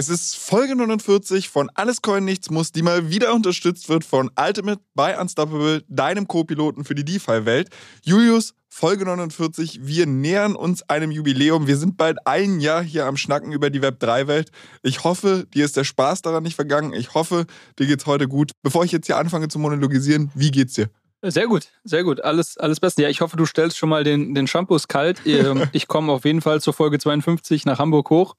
Es 0.00 0.08
ist 0.08 0.34
Folge 0.34 0.74
49 0.74 1.50
von 1.50 1.68
Alles 1.74 2.00
Coin 2.00 2.24
Nichts 2.24 2.48
Muss, 2.48 2.72
die 2.72 2.80
mal 2.80 3.10
wieder 3.10 3.34
unterstützt 3.34 3.90
wird 3.90 4.02
von 4.02 4.30
Ultimate 4.34 4.80
by 4.94 5.12
Unstoppable, 5.20 5.84
deinem 5.88 6.26
Co-Piloten 6.26 6.86
für 6.86 6.94
die 6.94 7.04
DeFi-Welt. 7.04 7.68
Julius, 8.02 8.54
Folge 8.70 9.04
49, 9.04 9.80
wir 9.82 10.06
nähern 10.06 10.56
uns 10.56 10.88
einem 10.88 11.10
Jubiläum. 11.10 11.66
Wir 11.66 11.76
sind 11.76 11.98
bald 11.98 12.16
ein 12.26 12.60
Jahr 12.60 12.82
hier 12.82 13.04
am 13.04 13.18
Schnacken 13.18 13.52
über 13.52 13.68
die 13.68 13.82
Web3-Welt. 13.82 14.50
Ich 14.82 15.04
hoffe, 15.04 15.46
dir 15.52 15.66
ist 15.66 15.76
der 15.76 15.84
Spaß 15.84 16.22
daran 16.22 16.44
nicht 16.44 16.56
vergangen. 16.56 16.94
Ich 16.94 17.12
hoffe, 17.12 17.44
dir 17.78 17.86
geht's 17.86 18.06
heute 18.06 18.26
gut. 18.26 18.52
Bevor 18.62 18.86
ich 18.86 18.92
jetzt 18.92 19.04
hier 19.04 19.18
anfange 19.18 19.48
zu 19.48 19.58
monologisieren, 19.58 20.30
wie 20.34 20.50
geht's 20.50 20.72
dir? 20.72 20.88
Sehr 21.20 21.46
gut, 21.46 21.68
sehr 21.84 22.04
gut. 22.04 22.24
Alles, 22.24 22.56
alles 22.56 22.80
Beste. 22.80 23.02
Ja, 23.02 23.10
ich 23.10 23.20
hoffe, 23.20 23.36
du 23.36 23.44
stellst 23.44 23.76
schon 23.76 23.90
mal 23.90 24.02
den, 24.02 24.34
den 24.34 24.46
Shampoos 24.46 24.88
kalt. 24.88 25.20
Ähm, 25.26 25.68
ich 25.72 25.88
komme 25.88 26.10
auf 26.10 26.24
jeden 26.24 26.40
Fall 26.40 26.62
zur 26.62 26.72
Folge 26.72 26.98
52 26.98 27.66
nach 27.66 27.78
Hamburg 27.78 28.08
hoch. 28.08 28.34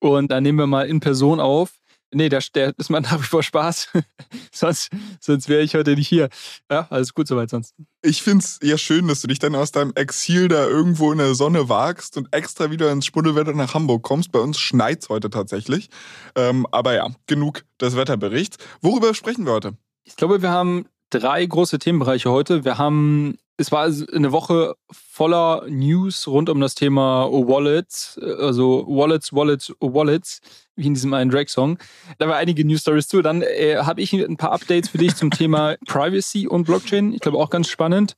Und 0.00 0.30
dann 0.30 0.42
nehmen 0.42 0.58
wir 0.58 0.66
mal 0.66 0.88
in 0.88 1.00
Person 1.00 1.40
auf. 1.40 1.72
Nee, 2.14 2.28
der, 2.28 2.42
der 2.54 2.72
ist 2.78 2.88
mal 2.88 3.00
nach 3.02 3.20
wie 3.20 3.26
vor 3.26 3.42
Spaß. 3.42 3.88
sonst 4.52 4.90
sonst 5.20 5.48
wäre 5.48 5.62
ich 5.62 5.74
heute 5.74 5.94
nicht 5.94 6.08
hier. 6.08 6.28
Ja, 6.70 6.86
alles 6.90 7.14
gut 7.14 7.26
soweit 7.26 7.50
sonst. 7.50 7.74
Ich 8.02 8.22
finde 8.22 8.44
es 8.44 8.58
ja 8.62 8.78
schön, 8.78 9.08
dass 9.08 9.20
du 9.20 9.26
dich 9.26 9.38
dann 9.38 9.54
aus 9.54 9.72
deinem 9.72 9.92
Exil 9.94 10.48
da 10.48 10.66
irgendwo 10.66 11.12
in 11.12 11.18
der 11.18 11.34
Sonne 11.34 11.68
wagst 11.68 12.16
und 12.16 12.32
extra 12.32 12.70
wieder 12.70 12.90
ins 12.92 13.06
Spuddelwetter 13.06 13.52
nach 13.54 13.74
Hamburg 13.74 14.02
kommst. 14.02 14.32
Bei 14.32 14.38
uns 14.38 14.58
schneit 14.58 15.02
es 15.02 15.08
heute 15.08 15.30
tatsächlich. 15.30 15.88
Ähm, 16.36 16.66
aber 16.70 16.94
ja, 16.94 17.10
genug 17.26 17.64
des 17.80 17.96
Wetterberichts. 17.96 18.58
Worüber 18.80 19.12
sprechen 19.14 19.44
wir 19.44 19.52
heute? 19.52 19.76
Ich 20.04 20.16
glaube, 20.16 20.40
wir 20.42 20.50
haben 20.50 20.86
drei 21.10 21.44
große 21.44 21.78
Themenbereiche 21.78 22.30
heute. 22.30 22.64
Wir 22.64 22.78
haben 22.78 23.36
es 23.58 23.72
war 23.72 23.90
eine 24.12 24.32
Woche 24.32 24.74
voller 24.90 25.64
News 25.68 26.26
rund 26.26 26.50
um 26.50 26.60
das 26.60 26.74
Thema 26.74 27.26
Wallets, 27.30 28.18
also 28.18 28.84
Wallets, 28.86 29.32
Wallets, 29.32 29.72
Wallets, 29.80 30.40
wie 30.76 30.86
in 30.86 30.94
diesem 30.94 31.14
einen 31.14 31.30
Drake-Song. 31.30 31.78
Da 32.18 32.28
war 32.28 32.36
einige 32.36 32.64
News 32.64 32.82
Stories 32.82 33.08
zu. 33.08 33.22
Dann 33.22 33.42
äh, 33.42 33.76
habe 33.78 34.02
ich 34.02 34.12
ein 34.12 34.36
paar 34.36 34.52
Updates 34.52 34.90
für 34.90 34.98
dich 34.98 35.14
zum 35.14 35.30
Thema 35.30 35.76
Privacy 35.86 36.46
und 36.46 36.64
Blockchain. 36.64 37.14
Ich 37.14 37.20
glaube 37.20 37.38
auch 37.38 37.48
ganz 37.48 37.68
spannend. 37.68 38.14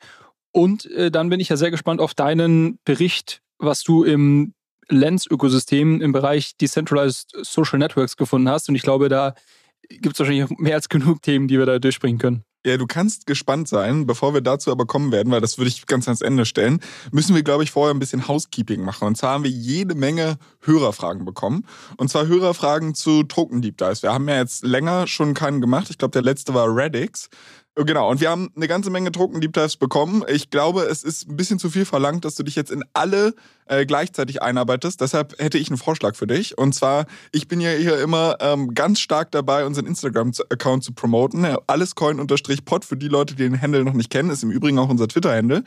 Und 0.51 0.87
äh, 0.91 1.11
dann 1.11 1.29
bin 1.29 1.39
ich 1.41 1.51
ja 1.51 1.57
sehr 1.57 1.71
gespannt 1.71 2.01
auf 2.01 2.15
deinen 2.15 2.81
Bericht, 2.85 3.41
was 3.59 3.85
du 3.85 4.03
im 4.03 4.55
Lens-Ökosystem 4.89 6.01
im 6.01 6.13
Bereich 6.13 6.57
Decentralized 6.57 7.31
Social 7.43 7.79
Networks 7.79 8.17
gefunden 8.17 8.49
hast. 8.49 8.69
Und 8.69 8.75
ich 8.75 8.83
glaube, 8.83 9.09
da 9.09 9.35
gibt 9.89 10.15
es 10.15 10.19
wahrscheinlich 10.19 10.51
mehr 10.59 10.75
als 10.75 10.89
genug 10.89 11.23
Themen, 11.23 11.47
die 11.47 11.59
wir 11.59 11.67
da 11.67 11.79
durchbringen 11.79 12.19
können. 12.19 12.48
Ja, 12.67 12.77
du 12.77 12.87
kannst 12.87 13.27
gespannt 13.27 13.69
sein. 13.69 14.07
Bevor 14.07 14.35
wir 14.35 14.41
dazu 14.41 14.71
aber 14.73 14.85
kommen 14.85 15.13
werden, 15.13 15.33
weil 15.33 15.41
das 15.41 15.59
würde 15.59 15.69
ich 15.69 15.87
ganz 15.87 16.09
ans 16.09 16.21
Ende 16.21 16.45
stellen, 16.45 16.81
müssen 17.13 17.35
wir, 17.35 17.43
glaube 17.43 17.63
ich, 17.63 17.71
vorher 17.71 17.95
ein 17.95 18.01
bisschen 18.01 18.27
Housekeeping 18.27 18.83
machen. 18.83 19.07
Und 19.07 19.17
zwar 19.17 19.35
haben 19.35 19.45
wir 19.45 19.51
jede 19.51 19.95
Menge 19.95 20.39
Hörerfragen 20.63 21.25
bekommen. 21.25 21.65
Und 21.97 22.11
zwar 22.11 22.27
Hörerfragen 22.27 22.95
zu 22.95 23.23
Token 23.23 23.63
Deep 23.63 23.79
Dives. 23.79 24.03
Wir 24.03 24.13
haben 24.13 24.29
ja 24.29 24.37
jetzt 24.37 24.65
länger 24.65 25.07
schon 25.07 25.35
keinen 25.35 25.61
gemacht. 25.61 25.89
Ich 25.91 25.99
glaube, 25.99 26.13
der 26.13 26.23
letzte 26.23 26.53
war 26.53 26.67
Radix. 26.69 27.31
Genau, 27.77 28.11
und 28.11 28.21
wir 28.21 28.29
haben 28.29 28.51
eine 28.57 28.67
ganze 28.67 28.91
Menge 28.91 29.13
Token 29.13 29.41
Deep 29.41 29.53
Dives 29.53 29.77
bekommen. 29.77 30.25
Ich 30.27 30.51
glaube, 30.51 30.83
es 30.83 31.05
ist 31.05 31.29
ein 31.29 31.37
bisschen 31.37 31.61
zu 31.61 31.71
viel 31.71 31.85
verlangt, 31.85 32.25
dass 32.25 32.35
du 32.35 32.43
dich 32.43 32.57
jetzt 32.57 32.73
in 32.73 32.83
alle 32.93 33.35
äh, 33.69 33.87
gleichzeitig 33.87 34.43
einarbeitest. 34.43 35.01
Deshalb 35.01 35.39
hätte 35.39 35.59
ich 35.59 35.69
einen 35.69 35.79
Vorschlag 35.79 36.17
für 36.17 36.27
dich. 36.27 36.59
Und 36.59 36.75
zwar, 36.75 37.07
ich 37.33 37.49
bin 37.49 37.61
ja 37.61 37.71
hier 37.71 38.01
immer 38.01 38.37
ähm, 38.41 38.75
ganz 38.75 39.01
stark 39.01 39.31
dabei, 39.31 39.65
unseren 39.65 39.87
Instagram-Account 39.87 40.85
zu 40.85 40.93
promoten. 40.93 41.47
Allescoin-pod 41.67 42.85
für 42.85 42.97
die 42.97 43.09
Leute, 43.09 43.35
die 43.35 43.45
den 43.45 43.61
Handle 43.61 43.85
noch 43.85 43.93
nicht 43.93 44.11
kennen, 44.11 44.31
ist 44.31 44.43
im 44.43 44.51
Übrigen 44.51 44.79
auch 44.79 44.89
unser 44.89 45.09
Twitter-Handle. 45.09 45.65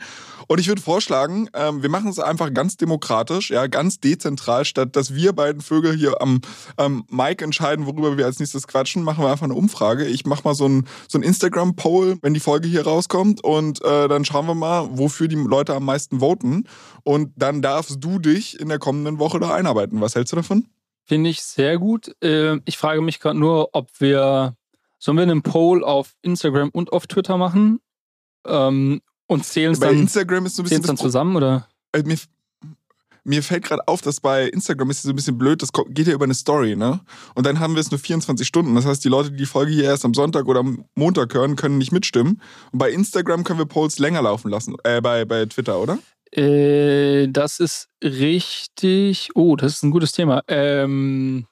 Und 0.48 0.58
ich 0.58 0.68
würde 0.68 0.82
vorschlagen, 0.82 1.48
ähm, 1.54 1.82
wir 1.82 1.88
machen 1.88 2.10
es 2.10 2.18
einfach 2.18 2.52
ganz 2.52 2.76
demokratisch, 2.76 3.50
ja, 3.50 3.66
ganz 3.66 4.00
dezentral, 4.00 4.64
statt 4.64 4.96
dass 4.96 5.14
wir 5.14 5.32
beiden 5.32 5.62
Vögel 5.62 5.96
hier 5.96 6.20
am 6.20 6.40
ähm, 6.78 7.04
Mic 7.08 7.42
entscheiden, 7.42 7.86
worüber 7.86 8.16
wir 8.18 8.26
als 8.26 8.38
nächstes 8.38 8.66
quatschen, 8.66 9.02
machen 9.02 9.24
wir 9.24 9.30
einfach 9.30 9.44
eine 9.44 9.54
Umfrage. 9.54 10.04
Ich 10.04 10.26
mache 10.26 10.42
mal 10.44 10.54
so 10.54 10.68
ein, 10.68 10.86
so 11.08 11.18
ein 11.18 11.22
Instagram-Poll, 11.22 12.18
wenn 12.22 12.34
die 12.34 12.40
Folge 12.40 12.68
hier 12.68 12.84
rauskommt 12.84 13.42
und 13.42 13.82
äh, 13.82 14.08
dann 14.08 14.24
schauen 14.24 14.46
wir 14.46 14.54
mal, 14.54 14.88
wofür 14.92 15.28
die 15.28 15.36
Leute 15.36 15.74
am 15.74 15.84
meisten 15.84 16.20
voten. 16.20 16.64
Und 17.04 17.32
dann 17.36 17.62
darf 17.62 17.91
darfst 17.92 18.04
du 18.04 18.18
dich 18.18 18.58
in 18.60 18.68
der 18.68 18.78
kommenden 18.78 19.18
Woche 19.18 19.40
da 19.40 19.54
einarbeiten. 19.54 20.00
Was 20.00 20.14
hältst 20.14 20.32
du 20.32 20.36
davon? 20.36 20.66
Finde 21.04 21.30
ich 21.30 21.42
sehr 21.42 21.78
gut. 21.78 22.14
Ähm, 22.20 22.62
ich 22.64 22.78
frage 22.78 23.02
mich 23.02 23.20
gerade 23.20 23.38
nur, 23.38 23.70
ob 23.72 23.88
wir, 23.98 24.56
sollen 24.98 25.16
wir 25.16 25.22
einen 25.22 25.42
Poll 25.42 25.84
auf 25.84 26.14
Instagram 26.22 26.70
und 26.70 26.92
auf 26.92 27.06
Twitter 27.06 27.36
machen? 27.36 27.80
Ähm, 28.46 29.00
und 29.26 29.44
zählen 29.44 29.72
es 29.72 29.80
dann, 29.80 29.98
Instagram 29.98 30.46
ist 30.46 30.56
so 30.56 30.62
ein 30.62 30.68
bisschen 30.68 30.82
dann 30.82 30.96
zusammen, 30.96 31.36
oder? 31.36 31.68
Äh, 31.92 32.02
mir, 32.02 32.16
mir 33.24 33.42
fällt 33.42 33.64
gerade 33.64 33.86
auf, 33.88 34.00
dass 34.00 34.20
bei 34.20 34.48
Instagram 34.48 34.90
ist 34.90 35.02
so 35.02 35.10
ein 35.10 35.16
bisschen 35.16 35.38
blöd, 35.38 35.62
das 35.62 35.70
geht 35.88 36.06
ja 36.06 36.12
über 36.12 36.24
eine 36.24 36.34
Story, 36.34 36.76
ne? 36.76 37.00
Und 37.34 37.46
dann 37.46 37.60
haben 37.60 37.74
wir 37.74 37.80
es 37.80 37.90
nur 37.90 38.00
24 38.00 38.46
Stunden. 38.46 38.74
Das 38.74 38.84
heißt, 38.84 39.04
die 39.04 39.08
Leute, 39.08 39.30
die 39.30 39.38
die 39.38 39.46
Folge 39.46 39.72
hier 39.72 39.84
erst 39.84 40.04
am 40.04 40.14
Sonntag 40.14 40.46
oder 40.46 40.60
am 40.60 40.84
Montag 40.94 41.32
hören, 41.34 41.56
können 41.56 41.78
nicht 41.78 41.92
mitstimmen. 41.92 42.42
Und 42.72 42.78
bei 42.78 42.90
Instagram 42.90 43.44
können 43.44 43.58
wir 43.58 43.66
Polls 43.66 43.98
länger 43.98 44.22
laufen 44.22 44.50
lassen. 44.50 44.76
Äh, 44.84 45.00
bei, 45.00 45.24
bei 45.24 45.46
Twitter, 45.46 45.80
oder? 45.80 45.98
Äh, 46.34 47.28
das 47.28 47.60
ist 47.60 47.88
richtig. 48.02 49.30
Oh, 49.34 49.56
das 49.56 49.74
ist 49.74 49.82
ein 49.82 49.90
gutes 49.90 50.12
Thema. 50.12 50.42
Ähm, 50.48 51.46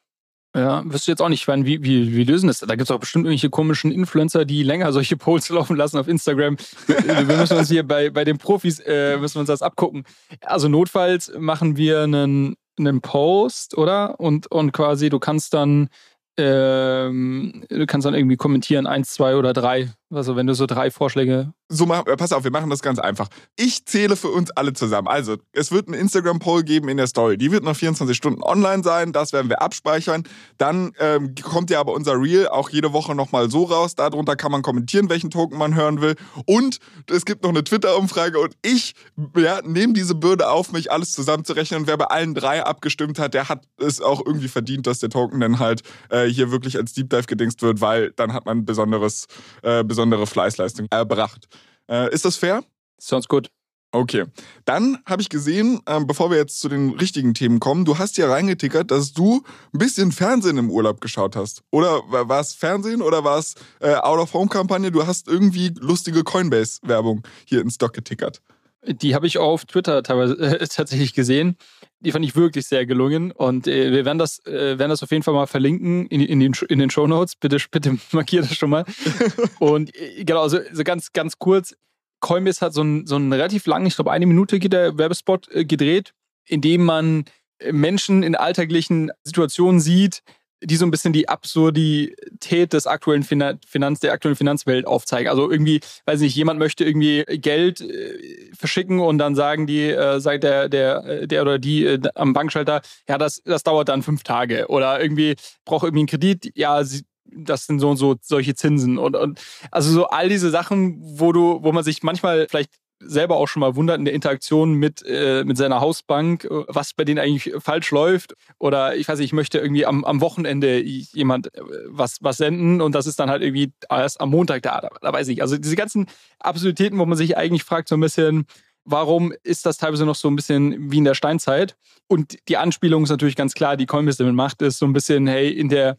ja, 0.56 0.82
wirst 0.84 1.06
du 1.06 1.12
jetzt 1.12 1.22
auch 1.22 1.28
nicht, 1.28 1.46
ich 1.46 1.64
wie, 1.64 1.82
wie, 1.84 2.16
wie 2.16 2.24
lösen 2.24 2.48
das? 2.48 2.58
Da 2.58 2.74
gibt 2.74 2.82
es 2.82 2.90
auch 2.90 2.98
bestimmt 2.98 3.24
irgendwelche 3.24 3.50
komischen 3.50 3.92
Influencer, 3.92 4.44
die 4.44 4.64
länger 4.64 4.92
solche 4.92 5.16
Polls 5.16 5.48
laufen 5.50 5.76
lassen 5.76 5.98
auf 5.98 6.08
Instagram. 6.08 6.56
wir 6.86 7.36
müssen 7.36 7.56
uns 7.56 7.68
hier 7.68 7.86
bei, 7.86 8.10
bei 8.10 8.24
den 8.24 8.38
Profis, 8.38 8.80
äh, 8.80 9.16
müssen 9.18 9.36
wir 9.36 9.40
uns 9.40 9.48
das 9.48 9.62
abgucken. 9.62 10.04
Also 10.40 10.68
notfalls 10.68 11.30
machen 11.38 11.76
wir 11.76 12.02
einen, 12.02 12.56
einen 12.78 13.00
Post, 13.00 13.76
oder? 13.78 14.18
Und, 14.18 14.50
und 14.50 14.72
quasi, 14.72 15.08
du 15.08 15.20
kannst 15.20 15.54
dann 15.54 15.88
ähm, 16.36 17.64
du 17.68 17.86
kannst 17.86 18.06
dann 18.06 18.14
irgendwie 18.14 18.36
kommentieren, 18.36 18.86
eins, 18.86 19.12
zwei 19.12 19.36
oder 19.36 19.52
drei. 19.52 19.90
Also 20.12 20.34
wenn 20.34 20.46
du 20.46 20.54
so 20.54 20.66
drei 20.66 20.90
Vorschläge. 20.90 21.52
So 21.68 21.86
mach, 21.86 22.04
äh, 22.06 22.16
pass 22.16 22.32
auf, 22.32 22.42
wir 22.42 22.50
machen 22.50 22.68
das 22.68 22.82
ganz 22.82 22.98
einfach. 22.98 23.28
Ich 23.56 23.86
zähle 23.86 24.16
für 24.16 24.28
uns 24.28 24.50
alle 24.50 24.72
zusammen. 24.72 25.06
Also, 25.06 25.36
es 25.52 25.70
wird 25.70 25.86
einen 25.86 26.00
Instagram-Poll 26.00 26.64
geben 26.64 26.88
in 26.88 26.96
der 26.96 27.06
Story. 27.06 27.38
Die 27.38 27.52
wird 27.52 27.62
noch 27.62 27.76
24 27.76 28.16
Stunden 28.16 28.42
online 28.42 28.82
sein. 28.82 29.12
Das 29.12 29.32
werden 29.32 29.48
wir 29.48 29.62
abspeichern. 29.62 30.24
Dann 30.58 30.92
ähm, 30.98 31.36
kommt 31.40 31.70
ja 31.70 31.78
aber 31.78 31.92
unser 31.92 32.14
Reel 32.20 32.48
auch 32.48 32.70
jede 32.70 32.92
Woche 32.92 33.14
nochmal 33.14 33.50
so 33.50 33.64
raus. 33.64 33.94
Darunter 33.94 34.34
kann 34.34 34.50
man 34.50 34.62
kommentieren, 34.62 35.08
welchen 35.08 35.30
Token 35.30 35.58
man 35.58 35.76
hören 35.76 36.00
will. 36.00 36.16
Und 36.44 36.78
es 37.08 37.24
gibt 37.24 37.44
noch 37.44 37.50
eine 37.50 37.62
Twitter-Umfrage 37.62 38.40
und 38.40 38.56
ich 38.62 38.94
ja, 39.36 39.60
nehme 39.62 39.92
diese 39.92 40.16
Bürde 40.16 40.50
auf 40.50 40.72
mich, 40.72 40.90
alles 40.90 41.12
zusammenzurechnen. 41.12 41.82
Und 41.82 41.86
wer 41.86 41.96
bei 41.96 42.06
allen 42.06 42.34
drei 42.34 42.64
abgestimmt 42.64 43.20
hat, 43.20 43.32
der 43.32 43.48
hat 43.48 43.62
es 43.78 44.00
auch 44.00 44.20
irgendwie 44.26 44.48
verdient, 44.48 44.88
dass 44.88 44.98
der 44.98 45.10
Token 45.10 45.38
dann 45.38 45.60
halt 45.60 45.82
äh, 46.08 46.26
hier 46.26 46.50
wirklich 46.50 46.76
als 46.76 46.94
Deep 46.94 47.10
Dive 47.10 47.26
gedingst 47.26 47.62
wird, 47.62 47.80
weil 47.80 48.10
dann 48.16 48.32
hat 48.32 48.44
man 48.44 48.64
besonderes, 48.64 49.26
äh, 49.62 49.84
besondere 50.00 50.26
Fleißleistung 50.26 50.86
erbracht. 50.90 51.46
Äh, 51.90 52.10
ist 52.14 52.24
das 52.24 52.36
fair? 52.36 52.64
Sounds 52.98 53.28
gut. 53.28 53.50
Okay. 53.92 54.24
Dann 54.64 54.98
habe 55.04 55.20
ich 55.20 55.28
gesehen, 55.28 55.80
äh, 55.84 56.00
bevor 56.02 56.30
wir 56.30 56.38
jetzt 56.38 56.60
zu 56.60 56.70
den 56.70 56.90
richtigen 56.90 57.34
Themen 57.34 57.60
kommen, 57.60 57.84
du 57.84 57.98
hast 57.98 58.16
ja 58.16 58.30
reingetickert, 58.30 58.90
dass 58.90 59.12
du 59.12 59.42
ein 59.74 59.78
bisschen 59.78 60.10
Fernsehen 60.10 60.56
im 60.56 60.70
Urlaub 60.70 61.02
geschaut 61.02 61.36
hast. 61.36 61.64
Oder 61.70 62.00
war 62.08 62.40
es 62.40 62.54
Fernsehen 62.54 63.02
oder 63.02 63.24
war 63.24 63.38
es 63.38 63.56
äh, 63.80 63.94
Out-of-Home-Kampagne? 63.94 64.90
Du 64.90 65.06
hast 65.06 65.28
irgendwie 65.28 65.74
lustige 65.78 66.24
Coinbase-Werbung 66.24 67.22
hier 67.44 67.60
ins 67.60 67.74
Stock 67.74 67.92
getickert. 67.92 68.40
Die 68.86 69.14
habe 69.14 69.26
ich 69.26 69.38
auf 69.38 69.66
Twitter 69.66 70.02
teilweise 70.02 70.38
äh, 70.60 70.66
tatsächlich 70.66 71.14
gesehen. 71.14 71.56
Die 72.00 72.12
fand 72.12 72.24
ich 72.24 72.34
wirklich 72.34 72.66
sehr 72.66 72.86
gelungen. 72.86 73.30
Und 73.30 73.66
äh, 73.66 73.92
wir 73.92 74.04
werden 74.04 74.18
das, 74.18 74.44
äh, 74.46 74.78
werden 74.78 74.90
das 74.90 75.02
auf 75.02 75.10
jeden 75.10 75.22
Fall 75.22 75.34
mal 75.34 75.46
verlinken 75.46 76.06
in, 76.06 76.20
in 76.20 76.40
den, 76.40 76.54
in 76.68 76.78
den 76.78 76.90
Show 76.90 77.06
Notes. 77.06 77.36
Bitte, 77.36 77.58
bitte 77.70 77.98
markiert 78.12 78.44
das 78.44 78.56
schon 78.56 78.70
mal. 78.70 78.84
und 79.58 79.94
äh, 79.94 80.24
genau, 80.24 80.42
also, 80.42 80.58
also 80.58 80.84
ganz, 80.84 81.12
ganz 81.12 81.38
kurz. 81.38 81.74
Coinbase 82.20 82.60
hat 82.60 82.74
so 82.74 82.82
einen, 82.82 83.06
so 83.06 83.16
einen 83.16 83.32
relativ 83.32 83.66
langen, 83.66 83.86
ich 83.86 83.96
glaube 83.96 84.12
eine 84.12 84.26
Minute 84.26 84.58
geht 84.58 84.74
der 84.74 84.96
Werbespot 84.98 85.48
äh, 85.50 85.64
gedreht, 85.64 86.12
in 86.46 86.60
dem 86.60 86.84
man 86.84 87.24
äh, 87.58 87.72
Menschen 87.72 88.22
in 88.22 88.36
alltäglichen 88.36 89.10
Situationen 89.24 89.80
sieht, 89.80 90.22
die 90.62 90.76
so 90.76 90.84
ein 90.84 90.90
bisschen 90.90 91.12
die 91.12 91.28
Absurdität 91.28 92.72
des 92.72 92.86
aktuellen 92.86 93.22
Finanz, 93.22 94.00
der 94.00 94.12
aktuellen 94.12 94.36
Finanzwelt 94.36 94.86
aufzeigen. 94.86 95.28
Also 95.28 95.50
irgendwie, 95.50 95.80
weiß 96.06 96.20
nicht, 96.20 96.36
jemand 96.36 96.58
möchte 96.58 96.84
irgendwie 96.84 97.24
Geld 97.24 97.80
äh, 97.80 98.50
verschicken 98.54 99.00
und 99.00 99.18
dann 99.18 99.34
sagen 99.34 99.66
die, 99.66 99.88
äh, 99.90 100.20
sagt 100.20 100.44
der, 100.44 100.68
der, 100.68 101.04
äh, 101.04 101.26
der 101.26 101.42
oder 101.42 101.58
die 101.58 101.84
äh, 101.84 102.00
am 102.14 102.32
Bankschalter, 102.32 102.82
ja, 103.08 103.18
das, 103.18 103.42
das 103.44 103.62
dauert 103.62 103.88
dann 103.88 104.02
fünf 104.02 104.22
Tage. 104.22 104.66
Oder 104.68 105.00
irgendwie 105.00 105.36
braucht 105.64 105.84
irgendwie 105.84 106.00
einen 106.00 106.08
Kredit, 106.08 106.52
ja, 106.54 106.84
sie, 106.84 107.04
das 107.32 107.66
sind 107.66 107.78
so 107.78 107.90
und 107.90 107.96
so 107.96 108.16
solche 108.20 108.54
Zinsen 108.54 108.98
und, 108.98 109.16
und 109.16 109.40
also 109.70 109.90
so 109.92 110.06
all 110.06 110.28
diese 110.28 110.50
Sachen, 110.50 110.98
wo 111.00 111.32
du, 111.32 111.62
wo 111.62 111.72
man 111.72 111.84
sich 111.84 112.02
manchmal 112.02 112.46
vielleicht 112.48 112.70
selber 113.00 113.36
auch 113.36 113.48
schon 113.48 113.60
mal 113.60 113.76
wundert 113.76 113.98
in 113.98 114.04
der 114.04 114.14
Interaktion 114.14 114.74
mit, 114.74 115.04
äh, 115.06 115.42
mit 115.44 115.56
seiner 115.56 115.80
Hausbank, 115.80 116.46
was 116.50 116.92
bei 116.94 117.04
denen 117.04 117.18
eigentlich 117.18 117.52
falsch 117.58 117.90
läuft. 117.90 118.34
Oder 118.58 118.96
ich 118.96 119.08
weiß 119.08 119.18
nicht, 119.18 119.28
ich 119.28 119.32
möchte 119.32 119.58
irgendwie 119.58 119.86
am, 119.86 120.04
am 120.04 120.20
Wochenende 120.20 120.80
jemand 120.80 121.54
äh, 121.54 121.60
was, 121.86 122.18
was 122.20 122.36
senden 122.36 122.80
und 122.80 122.94
das 122.94 123.06
ist 123.06 123.18
dann 123.18 123.30
halt 123.30 123.42
irgendwie 123.42 123.72
erst 123.88 124.20
am 124.20 124.30
Montag 124.30 124.62
da. 124.62 124.80
Da, 124.80 124.90
da 125.00 125.12
weiß 125.12 125.28
ich. 125.28 125.42
Also 125.42 125.56
diese 125.56 125.76
ganzen 125.76 126.06
Absurditäten, 126.38 126.98
wo 126.98 127.06
man 127.06 127.18
sich 127.18 127.36
eigentlich 127.36 127.64
fragt, 127.64 127.88
so 127.88 127.96
ein 127.96 128.00
bisschen, 128.00 128.46
warum 128.84 129.32
ist 129.42 129.66
das 129.66 129.78
teilweise 129.78 130.04
noch 130.04 130.14
so 130.14 130.28
ein 130.28 130.36
bisschen 130.36 130.90
wie 130.90 130.98
in 130.98 131.04
der 131.04 131.14
Steinzeit? 131.14 131.76
Und 132.06 132.36
die 132.48 132.56
Anspielung 132.56 133.04
ist 133.04 133.10
natürlich 133.10 133.36
ganz 133.36 133.54
klar, 133.54 133.76
die 133.76 133.86
Coinbase 133.86 134.18
damit 134.18 134.34
macht, 134.34 134.62
ist 134.62 134.78
so 134.78 134.86
ein 134.86 134.92
bisschen, 134.92 135.26
hey, 135.26 135.50
in 135.50 135.68
der 135.68 135.96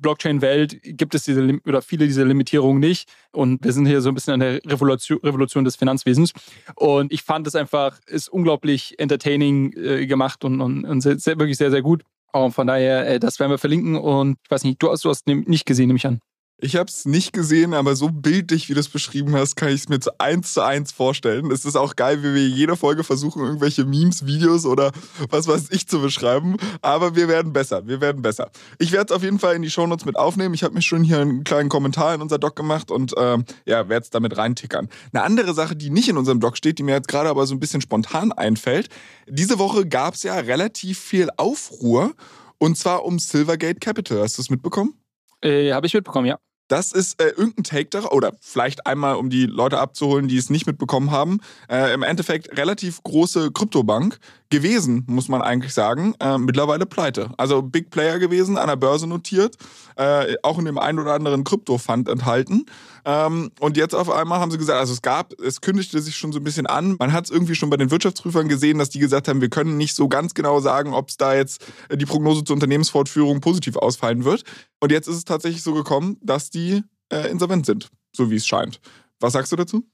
Blockchain-Welt 0.00 0.80
gibt 0.82 1.14
es 1.14 1.24
diese 1.24 1.60
oder 1.66 1.82
viele 1.82 2.06
dieser 2.06 2.24
Limitierungen 2.24 2.80
nicht. 2.80 3.08
Und 3.32 3.64
wir 3.64 3.72
sind 3.72 3.86
hier 3.86 4.00
so 4.00 4.08
ein 4.08 4.14
bisschen 4.14 4.34
an 4.34 4.40
der 4.40 4.60
Revolution, 4.66 5.18
Revolution 5.22 5.64
des 5.64 5.76
Finanzwesens. 5.76 6.32
Und 6.76 7.12
ich 7.12 7.22
fand 7.22 7.46
es 7.46 7.54
einfach, 7.54 7.98
ist 8.06 8.28
unglaublich 8.28 8.98
entertaining 8.98 9.72
äh, 9.72 10.06
gemacht 10.06 10.44
und, 10.44 10.60
und, 10.60 10.84
und 10.84 11.00
sehr, 11.00 11.18
sehr, 11.18 11.38
wirklich 11.38 11.58
sehr, 11.58 11.70
sehr 11.70 11.82
gut. 11.82 12.02
Und 12.32 12.52
von 12.52 12.66
daher, 12.66 13.08
äh, 13.08 13.20
das 13.20 13.38
werden 13.38 13.50
wir 13.50 13.58
verlinken. 13.58 13.96
Und 13.96 14.36
ich 14.44 14.50
weiß 14.50 14.64
nicht, 14.64 14.82
du 14.82 14.90
hast, 14.90 15.04
du 15.04 15.10
hast 15.10 15.26
nicht 15.26 15.66
gesehen, 15.66 15.86
nehme 15.86 15.98
ich 15.98 16.06
an. 16.06 16.20
Ich 16.58 16.76
habe 16.76 16.88
es 16.88 17.04
nicht 17.04 17.32
gesehen, 17.32 17.74
aber 17.74 17.96
so 17.96 18.08
bildlich, 18.10 18.68
wie 18.68 18.74
du 18.74 18.80
es 18.80 18.88
beschrieben 18.88 19.34
hast, 19.34 19.56
kann 19.56 19.70
ich 19.70 19.82
es 19.82 19.88
mir 19.88 19.98
zu 19.98 20.18
eins 20.20 20.54
zu 20.54 20.62
eins 20.62 20.92
vorstellen. 20.92 21.50
Es 21.50 21.64
ist 21.64 21.74
auch 21.74 21.96
geil, 21.96 22.22
wie 22.22 22.32
wir 22.32 22.48
jede 22.48 22.76
Folge 22.76 23.02
versuchen, 23.02 23.42
irgendwelche 23.42 23.84
Memes, 23.84 24.24
Videos 24.24 24.64
oder 24.64 24.92
was 25.30 25.48
weiß 25.48 25.66
ich 25.70 25.88
zu 25.88 26.00
beschreiben. 26.00 26.56
Aber 26.80 27.16
wir 27.16 27.26
werden 27.26 27.52
besser, 27.52 27.88
wir 27.88 28.00
werden 28.00 28.22
besser. 28.22 28.52
Ich 28.78 28.92
werde 28.92 29.12
es 29.12 29.16
auf 29.16 29.24
jeden 29.24 29.40
Fall 29.40 29.56
in 29.56 29.62
die 29.62 29.70
Shownotes 29.70 30.04
mit 30.06 30.16
aufnehmen. 30.16 30.54
Ich 30.54 30.62
habe 30.62 30.74
mir 30.74 30.82
schon 30.82 31.02
hier 31.02 31.20
einen 31.20 31.42
kleinen 31.42 31.68
Kommentar 31.68 32.14
in 32.14 32.22
unser 32.22 32.38
Doc 32.38 32.54
gemacht 32.54 32.92
und 32.92 33.16
äh, 33.16 33.38
ja, 33.66 33.88
werde 33.88 34.04
es 34.04 34.10
damit 34.10 34.36
reintickern. 34.36 34.88
Eine 35.12 35.24
andere 35.24 35.54
Sache, 35.54 35.74
die 35.74 35.90
nicht 35.90 36.08
in 36.08 36.16
unserem 36.16 36.38
Doc 36.38 36.56
steht, 36.56 36.78
die 36.78 36.84
mir 36.84 36.92
jetzt 36.92 37.08
gerade 37.08 37.30
aber 37.30 37.46
so 37.46 37.54
ein 37.54 37.60
bisschen 37.60 37.80
spontan 37.80 38.30
einfällt. 38.30 38.90
Diese 39.28 39.58
Woche 39.58 39.86
gab 39.86 40.14
es 40.14 40.22
ja 40.22 40.36
relativ 40.36 41.00
viel 41.00 41.30
Aufruhr 41.36 42.14
und 42.58 42.78
zwar 42.78 43.04
um 43.04 43.18
Silvergate 43.18 43.80
Capital. 43.80 44.22
Hast 44.22 44.38
du 44.38 44.42
es 44.42 44.50
mitbekommen? 44.50 44.94
Äh, 45.44 45.72
Habe 45.72 45.86
ich 45.86 45.94
mitbekommen, 45.94 46.26
ja. 46.26 46.38
Das 46.68 46.92
ist 46.92 47.20
äh, 47.20 47.28
irgendein 47.28 47.64
Take 47.64 47.90
darauf, 47.90 48.12
oder 48.12 48.32
vielleicht 48.40 48.86
einmal, 48.86 49.16
um 49.16 49.28
die 49.28 49.44
Leute 49.44 49.78
abzuholen, 49.78 50.28
die 50.28 50.38
es 50.38 50.48
nicht 50.48 50.66
mitbekommen 50.66 51.10
haben. 51.10 51.40
Äh, 51.68 51.92
Im 51.92 52.02
Endeffekt 52.02 52.56
relativ 52.56 53.02
große 53.02 53.52
Kryptobank 53.52 54.18
gewesen, 54.54 55.04
muss 55.08 55.28
man 55.28 55.42
eigentlich 55.42 55.74
sagen. 55.74 56.14
Äh, 56.20 56.38
mittlerweile 56.38 56.86
pleite. 56.86 57.30
Also 57.38 57.60
Big 57.60 57.90
Player 57.90 58.20
gewesen, 58.20 58.56
an 58.56 58.68
der 58.68 58.76
Börse 58.76 59.08
notiert, 59.08 59.56
äh, 59.96 60.36
auch 60.44 60.60
in 60.60 60.64
dem 60.64 60.78
einen 60.78 61.00
oder 61.00 61.14
anderen 61.14 61.42
Krypto-Fund 61.42 62.08
enthalten. 62.08 62.66
Ähm, 63.04 63.50
und 63.58 63.76
jetzt 63.76 63.96
auf 63.96 64.08
einmal 64.08 64.38
haben 64.38 64.52
sie 64.52 64.58
gesagt, 64.58 64.78
also 64.78 64.92
es 64.92 65.02
gab, 65.02 65.32
es 65.40 65.60
kündigte 65.60 66.00
sich 66.00 66.16
schon 66.16 66.30
so 66.30 66.38
ein 66.38 66.44
bisschen 66.44 66.68
an. 66.68 66.94
Man 67.00 67.12
hat 67.12 67.24
es 67.24 67.30
irgendwie 67.32 67.56
schon 67.56 67.68
bei 67.68 67.76
den 67.76 67.90
Wirtschaftsprüfern 67.90 68.46
gesehen, 68.46 68.78
dass 68.78 68.90
die 68.90 69.00
gesagt 69.00 69.26
haben, 69.26 69.40
wir 69.40 69.50
können 69.50 69.76
nicht 69.76 69.96
so 69.96 70.08
ganz 70.08 70.34
genau 70.34 70.60
sagen, 70.60 70.94
ob 70.94 71.08
es 71.08 71.16
da 71.16 71.34
jetzt 71.34 71.66
äh, 71.88 71.96
die 71.96 72.06
Prognose 72.06 72.44
zur 72.44 72.54
Unternehmensfortführung 72.54 73.40
positiv 73.40 73.76
ausfallen 73.76 74.24
wird. 74.24 74.44
Und 74.78 74.92
jetzt 74.92 75.08
ist 75.08 75.16
es 75.16 75.24
tatsächlich 75.24 75.64
so 75.64 75.74
gekommen, 75.74 76.16
dass 76.22 76.50
die 76.50 76.84
äh, 77.10 77.28
insolvent 77.28 77.66
sind, 77.66 77.90
so 78.12 78.30
wie 78.30 78.36
es 78.36 78.46
scheint. 78.46 78.80
Was 79.18 79.32
sagst 79.32 79.50
du 79.50 79.56
dazu? 79.56 79.84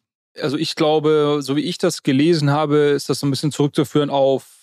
Also 0.41 0.57
ich 0.57 0.77
glaube, 0.77 1.39
so 1.41 1.57
wie 1.57 1.63
ich 1.63 1.79
das 1.79 2.03
gelesen 2.03 2.51
habe, 2.51 2.77
ist 2.77 3.09
das 3.09 3.21
so 3.21 3.27
ein 3.27 3.31
bisschen 3.31 3.53
zurückzuführen 3.53 4.11
auf 4.11 4.61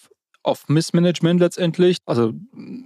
auf 0.47 0.69
Missmanagement 0.69 1.41
letztendlich. 1.41 1.97
Also, 2.05 2.33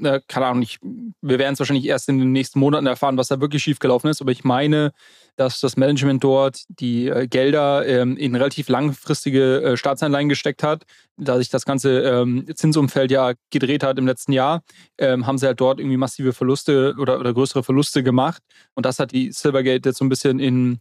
äh, 0.04 0.20
keine 0.28 0.48
Ahnung, 0.48 0.64
ich, 0.64 0.80
wir 0.82 1.38
werden 1.38 1.54
es 1.54 1.60
wahrscheinlich 1.60 1.86
erst 1.86 2.10
in 2.10 2.18
den 2.18 2.32
nächsten 2.32 2.60
Monaten 2.60 2.88
erfahren, 2.88 3.18
was 3.18 3.28
da 3.28 3.40
wirklich 3.40 3.62
schiefgelaufen 3.62 4.10
ist. 4.10 4.20
Aber 4.20 4.32
ich 4.32 4.44
meine, 4.44 4.94
dass 5.36 5.60
das 5.60 5.78
Management 5.78 6.24
dort 6.24 6.64
die 6.70 7.08
äh, 7.08 7.28
Gelder 7.28 7.86
ähm, 7.86 8.18
in 8.18 8.36
relativ 8.36 8.68
langfristige 8.68 9.62
äh, 9.62 9.78
Staatsanleihen 9.78 10.28
gesteckt 10.28 10.64
hat. 10.64 10.86
Da 11.18 11.38
sich 11.38 11.50
das 11.50 11.66
ganze 11.66 12.00
ähm, 12.00 12.48
Zinsumfeld 12.56 13.12
ja 13.12 13.34
gedreht 13.52 13.84
hat 13.84 14.00
im 14.00 14.08
letzten 14.08 14.32
Jahr, 14.32 14.64
ähm, 14.98 15.28
haben 15.28 15.38
sie 15.38 15.46
halt 15.46 15.62
dort 15.62 15.80
irgendwie 15.80 15.98
massive 15.98 16.34
Verluste 16.34 16.96
oder, 16.98 17.20
oder 17.20 17.32
größere 17.32 17.64
Verluste 17.64 18.02
gemacht. 18.02 18.42
Und 18.74 18.88
das 18.88 18.98
hat 18.98 19.12
die 19.12 19.32
Silvergate 19.32 19.90
jetzt 19.90 20.00
so 20.00 20.06
ein 20.06 20.10
bisschen 20.10 20.40
in 20.40 20.80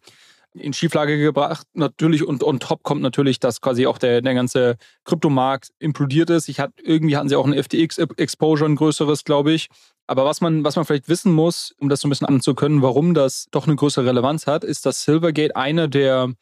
in 0.55 0.73
Schieflage 0.73 1.19
gebracht. 1.19 1.67
Natürlich 1.75 2.26
und 2.26 2.43
on 2.43 2.61
top 2.61 2.82
kommt 2.82 3.02
natürlich, 3.02 3.41
dass 3.41 3.61
quasi 3.61 3.87
auch 3.87 3.99
der, 3.99 4.20
der 4.20 4.35
ganze 4.35 4.76
Kryptomarkt 5.05 5.70
implodiert 5.79 6.31
ist. 6.31 6.49
Ich 6.49 6.61
hatte, 6.61 6.75
irgendwie 6.82 7.17
hatten 7.17 7.29
sie 7.29 7.37
auch 7.37 7.47
ein 7.47 7.55
FTX-Exposure, 7.55 8.69
ein 8.69 8.76
größeres, 8.76 9.25
glaube 9.25 9.52
ich. 9.52 9.69
Aber 10.06 10.25
was 10.25 10.41
man, 10.41 10.64
was 10.64 10.76
man 10.76 10.85
vielleicht 10.85 11.08
wissen 11.08 11.32
muss, 11.32 11.73
um 11.79 11.88
das 11.88 12.00
so 12.00 12.08
ein 12.08 12.11
bisschen 12.11 12.26
anzukönnen, 12.26 12.82
warum 12.82 13.14
das 13.14 13.47
doch 13.52 13.67
eine 13.67 13.76
größere 13.76 14.06
Relevanz 14.06 14.47
hat, 14.47 14.64
ist, 14.64 14.87
dass 14.87 15.05
Silvergate 15.05 15.55
eine 15.55 15.88
der 15.88 16.32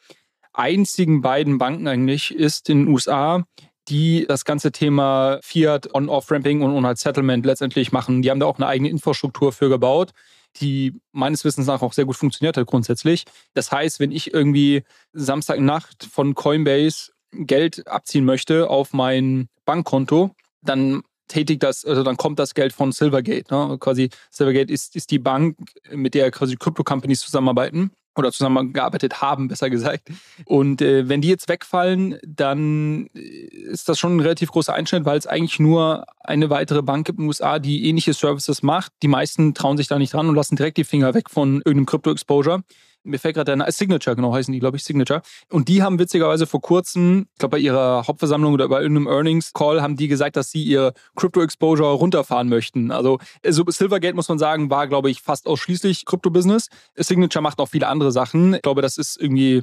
einzigen 0.55 1.21
beiden 1.21 1.59
Banken 1.59 1.87
eigentlich 1.87 2.35
ist 2.35 2.71
in 2.71 2.85
den 2.87 2.89
USA, 2.89 3.45
die 3.89 4.27
das 4.27 4.45
ganze 4.45 4.73
Thema 4.73 5.39
Fiat, 5.43 5.95
On-Off-Ramping 5.95 6.63
und, 6.63 6.73
und 6.73 6.87
halt 6.87 6.99
Settlement 6.99 7.45
letztendlich 7.45 7.93
machen. 7.93 8.23
Die 8.23 8.31
haben 8.31 8.41
da 8.41 8.47
auch 8.47 8.57
eine 8.57 8.67
eigene 8.67 8.91
Infrastruktur 8.91 9.53
für 9.53 9.69
gebaut 9.69 10.13
die 10.61 11.01
meines 11.13 11.45
Wissens 11.45 11.67
nach 11.67 11.83
auch 11.83 11.93
sehr 11.93 12.05
gut 12.05 12.17
funktioniert 12.17 12.57
hat 12.57 12.67
grundsätzlich. 12.67 13.25
Das 13.55 13.73
heißt, 13.73 14.01
wenn 14.01 14.13
ich 14.13 14.33
irgendwie 14.33 14.85
Samstagnacht 15.13 16.05
von 16.05 16.35
Coinbase 16.35 17.13
Geld 17.33 17.87
abziehen 17.87 18.25
möchte 18.25 18.71
auf 18.71 18.93
mein 18.93 19.49
Bankkonto, 19.65 20.35
dann 20.63 21.03
tätigt 21.29 21.63
das, 21.63 21.85
also 21.85 22.03
dann 22.03 22.17
kommt 22.17 22.39
das 22.39 22.55
Geld 22.55 22.73
von 22.73 22.91
Silvergate. 22.91 23.53
Ne? 23.55 23.77
Quasi 23.79 24.09
Silvergate 24.31 24.73
ist, 24.73 24.97
ist 24.97 25.11
die 25.11 25.19
Bank, 25.19 25.57
mit 25.93 26.15
der 26.15 26.31
quasi 26.31 26.57
Crypto-Companies 26.57 27.21
zusammenarbeiten 27.21 27.93
oder 28.19 28.33
zusammengearbeitet 28.33 29.23
haben, 29.23 29.49
besser 29.49 29.71
gesagt. 29.71 30.11
Und 30.45 30.83
äh, 30.83 31.09
wenn 31.09 31.21
die 31.21 31.29
jetzt 31.29 31.49
wegfallen, 31.49 32.19
dann 32.27 33.07
ist 33.15 33.89
das 33.89 33.99
schon 33.99 34.17
ein 34.17 34.21
relativ 34.21 34.51
großer 34.51 34.75
Einschnitt, 34.75 35.05
weil 35.05 35.19
es 35.19 35.27
eigentlich 35.27 35.59
nur 35.61 36.07
eine 36.21 36.51
weitere 36.51 36.83
Bank 36.83 37.07
gibt 37.07 37.19
in 37.19 37.25
den 37.25 37.29
USA, 37.29 37.59
die 37.59 37.89
ähnliche 37.89 38.15
Services 38.15 38.63
macht. 38.63 38.93
Die 39.03 39.09
meisten 39.09 39.55
trauen 39.55 39.77
sich 39.77 39.89
da 39.89 39.99
nicht 39.99 40.13
dran 40.13 40.29
und 40.29 40.35
lassen 40.35 40.57
direkt 40.57 40.77
die 40.77 40.85
Finger 40.85 41.15
weg 41.15 41.31
von 41.31 41.57
irgendeinem 41.57 41.87
Crypto-Exposure 41.87 42.63
mir 43.05 43.19
fällt 43.19 43.37
gerade 43.37 43.57
der 43.57 43.73
Signature, 43.73 44.17
genau 44.17 44.33
heißen 44.35 44.53
die, 44.53 44.61
glaube 44.61 44.77
ich, 44.77 44.85
Signature. 44.85 45.23
Und 45.51 45.69
die 45.69 45.83
haben 45.83 45.99
witzigerweise 45.99 46.47
vor 46.47 46.61
kurzem, 46.61 47.27
ich 47.33 47.39
glaube 47.39 47.57
bei 47.57 47.59
ihrer 47.59 48.07
Hauptversammlung 48.07 48.53
oder 48.53 48.69
bei 48.69 48.81
irgendeinem 48.81 49.09
Earnings-Call, 49.09 49.83
haben 49.83 49.97
die 49.97 50.09
gesagt, 50.09 50.37
dass 50.37 50.51
sie 50.51 50.63
ihr 50.63 50.93
Crypto-Exposure 51.17 51.93
runterfahren 51.93 52.49
möchten. 52.49 52.91
Also, 52.91 53.19
also 53.45 53.65
Silvergate, 53.69 54.15
muss 54.15 54.29
man 54.29 54.39
sagen, 54.39 54.71
war, 54.71 54.87
glaube 54.87 55.11
ich, 55.11 55.23
fast 55.23 55.47
ausschließlich 55.47 56.05
Krypto-Business. 56.05 56.69
Signature 56.97 57.43
macht 57.43 57.59
auch 57.61 57.69
viele 57.69 57.89
andere 57.89 58.13
Sachen. 58.13 58.55
Ich 58.55 58.63
glaube, 58.63 58.83
das 58.83 58.99
ist 58.99 59.21
irgendwie 59.21 59.63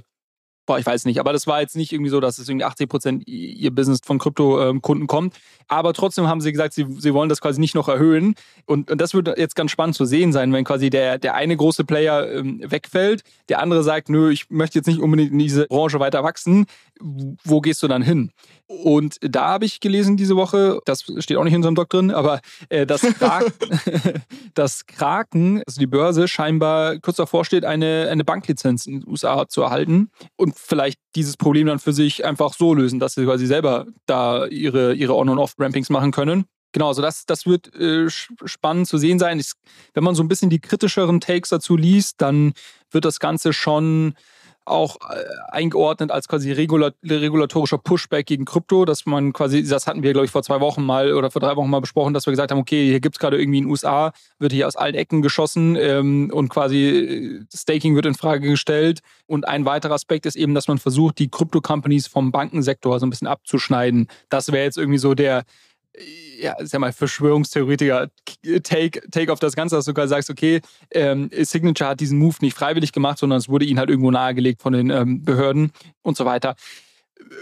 Boah, 0.66 0.80
ich 0.80 0.86
weiß 0.86 1.06
nicht, 1.06 1.20
aber 1.20 1.32
das 1.32 1.46
war 1.48 1.62
jetzt 1.62 1.76
nicht 1.76 1.94
irgendwie 1.94 2.10
so, 2.10 2.20
dass 2.20 2.40
es 2.40 2.50
irgendwie 2.50 2.66
80 2.66 2.90
Prozent 2.90 3.28
ihr 3.28 3.74
Business 3.74 4.00
von 4.04 4.18
Krypto-Kunden 4.18 5.08
kommt. 5.08 5.36
Aber 5.68 5.94
trotzdem 5.94 6.28
haben 6.28 6.42
sie 6.42 6.52
gesagt, 6.52 6.74
sie, 6.74 6.86
sie 6.98 7.14
wollen 7.14 7.30
das 7.30 7.42
quasi 7.42 7.60
nicht 7.60 7.76
noch 7.76 7.88
erhöhen. 7.88 8.36
Und, 8.66 8.92
und 8.92 9.00
das 9.02 9.14
wird 9.14 9.38
jetzt 9.38 9.56
ganz 9.56 9.72
spannend 9.72 9.96
zu 9.96 10.06
sehen 10.06 10.32
sein, 10.32 10.52
wenn 10.54 10.64
quasi 10.64 10.90
der, 10.90 11.18
der 11.18 11.36
eine 11.36 11.56
große 11.56 11.84
Player 11.86 12.32
ähm, 12.32 12.62
wegfällt, 12.64 13.24
der 13.50 13.60
andere 13.60 13.84
sagt, 13.84 14.10
nö, 14.10 14.32
ich 14.32 14.50
möchte 14.50 14.80
jetzt 14.80 14.88
nicht 14.88 15.00
unbedingt 15.00 15.32
in 15.32 15.40
diese 15.40 15.68
Branche 15.68 16.00
weiter 16.00 16.24
wachsen. 16.24 16.66
Wo 17.00 17.62
gehst 17.62 17.84
du 17.84 17.88
dann 17.88 18.02
hin? 18.02 18.32
Und 18.68 19.18
da 19.22 19.48
habe 19.50 19.66
ich 19.66 19.80
gelesen 19.80 20.18
diese 20.18 20.36
Woche, 20.36 20.80
das 20.86 21.04
steht 21.20 21.38
auch 21.38 21.44
nicht 21.44 21.54
in 21.54 21.58
unserem 21.58 21.76
Doc 21.76 21.90
drin, 21.90 22.10
aber 22.10 22.40
äh, 22.70 22.88
dass, 22.88 23.02
Kraken, 23.02 23.54
dass 24.56 24.88
Kraken, 24.88 25.62
also 25.68 25.80
die 25.80 25.88
Börse, 25.88 26.28
scheinbar 26.28 26.98
kurz 27.00 27.18
davor 27.18 27.46
steht, 27.46 27.64
eine, 27.64 28.08
eine 28.10 28.24
Banklizenz 28.24 28.88
in 28.88 29.02
den 29.02 29.10
USA 29.10 29.48
zu 29.48 29.62
erhalten 29.62 30.10
und 30.36 30.55
vielleicht 30.56 31.00
dieses 31.16 31.38
Problem 31.38 31.68
dann 31.68 31.80
für 31.80 31.94
sich 31.94 32.26
einfach 32.26 32.54
so 32.54 32.74
lösen, 32.74 33.00
dass 33.00 33.14
sie 33.14 33.26
quasi 33.26 33.46
selber 33.46 33.86
da 34.06 34.46
ihre, 34.48 34.94
ihre 34.94 35.16
On- 35.16 35.30
und 35.30 35.40
Off-Rampings 35.40 35.90
machen 35.90 36.12
können. 36.12 36.46
Genau, 36.72 36.90
also 36.90 37.02
das, 37.02 37.26
das 37.26 37.46
wird 37.46 37.74
äh, 37.76 38.10
spannend 38.10 38.88
zu 38.88 38.98
sehen 38.98 39.18
sein. 39.18 39.40
Ich, 39.40 39.52
wenn 39.94 40.04
man 40.04 40.14
so 40.14 40.24
ein 40.24 40.28
bisschen 40.28 40.50
die 40.50 40.60
kritischeren 40.60 41.22
Takes 41.22 41.50
dazu 41.50 41.78
liest, 41.78 42.22
dann 42.22 42.54
wird 42.92 43.06
das 43.06 43.20
Ganze 43.20 43.54
schon 43.54 44.16
auch 44.66 44.98
äh, 45.10 45.24
eingeordnet 45.50 46.12
als 46.12 46.28
quasi 46.28 46.52
regulatorischer 46.52 47.78
Pushback 47.78 48.26
gegen 48.26 48.46
Krypto, 48.46 48.86
dass 48.86 49.06
man 49.06 49.32
quasi, 49.32 49.64
das 49.64 49.88
hatten 49.88 50.04
wir, 50.04 50.14
glaube 50.14 50.26
ich, 50.26 50.32
vor 50.32 50.44
zwei 50.44 50.60
Wochen 50.60 50.84
mal 50.84 51.14
oder 51.14 51.32
vor 51.32 51.40
drei 51.40 51.56
Wochen 51.56 51.70
mal 51.70 51.82
besprochen, 51.82 52.14
dass 52.14 52.26
wir 52.26 52.32
gesagt 52.32 52.52
haben, 52.52 52.60
okay, 52.60 52.90
hier 52.90 53.00
gibt 53.00 53.16
es 53.16 53.20
gerade 53.20 53.40
irgendwie 53.40 53.60
in 53.60 53.66
den 53.66 53.72
USA, 53.72 54.12
wird 54.40 54.52
hier 54.52 54.68
aus 54.68 54.76
allen 54.76 54.96
Ecken 54.96 55.22
geschossen 55.22 55.76
ähm, 55.76 56.32
und 56.34 56.50
quasi 56.50 56.78
äh, 56.78 57.46
Staking 57.56 57.96
wird 57.96 58.06
in 58.06 58.16
Frage 58.16 58.48
gestellt. 58.50 59.00
Und 59.28 59.48
ein 59.48 59.66
weiterer 59.66 59.94
Aspekt 59.94 60.26
ist 60.26 60.36
eben, 60.36 60.54
dass 60.56 60.68
man 60.68 60.78
versucht, 60.78 61.20
die 61.20 61.30
Krypto-Companies 61.30 62.08
vom 62.08 62.32
Bankensektor 62.32 63.00
so 63.00 63.06
ein 63.06 63.10
bisschen 63.10 63.28
abzuschneiden. 63.28 64.08
Das 64.30 64.52
wäre 64.52 64.66
jetzt 64.66 64.78
irgendwie 64.78 65.00
so 65.00 65.14
der, 65.14 65.44
ja, 66.40 66.56
sag 66.62 66.80
mal, 66.80 66.94
Verschwörungstheoretiker 66.94 68.10
Take, 68.64 69.02
Take 69.10 69.32
auf 69.32 69.40
das 69.40 69.56
Ganze, 69.56 69.76
dass 69.76 69.86
du 69.86 69.90
sogar 69.90 70.08
sagst, 70.08 70.30
okay, 70.30 70.62
ähm, 70.92 71.30
Signature 71.32 71.92
hat 71.92 72.00
diesen 72.00 72.20
Move 72.20 72.36
nicht 72.42 72.58
freiwillig 72.58 72.92
gemacht, 72.92 73.18
sondern 73.18 73.40
es 73.40 73.50
wurde 73.50 73.66
ihnen 73.66 73.80
halt 73.80 73.90
irgendwo 73.90 74.12
nahegelegt 74.12 74.62
von 74.62 74.74
den 74.74 74.90
ähm, 74.90 75.24
Behörden 75.24 75.72
und 76.02 76.18
so 76.18 76.26
weiter. 76.26 76.56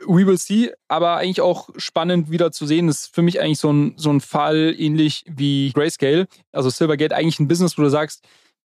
We 0.06 0.28
will 0.28 0.38
see, 0.38 0.72
aber 0.88 1.18
eigentlich 1.18 1.42
auch 1.42 1.70
spannend 1.78 2.30
wieder 2.30 2.52
zu 2.52 2.68
sehen, 2.68 2.88
das 2.88 3.02
ist 3.02 3.16
für 3.16 3.24
mich 3.24 3.42
eigentlich 3.42 3.60
so 3.60 3.72
ein, 3.72 3.94
so 3.98 4.12
ein 4.12 4.22
Fall 4.22 4.76
ähnlich 4.78 5.26
wie 5.28 5.72
Grayscale. 5.74 6.28
Also 6.52 6.70
Silvergate 6.70 7.16
eigentlich 7.16 7.40
ein 7.40 7.48
Business, 7.48 7.78
wo 7.78 7.82
du 7.82 7.90
sagst, 7.90 8.24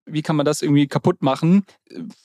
wie 0.08 0.22
kann 0.22 0.36
man 0.36 0.46
das 0.46 0.62
irgendwie 0.62 0.88
kaputt 0.88 1.22
machen? 1.22 1.66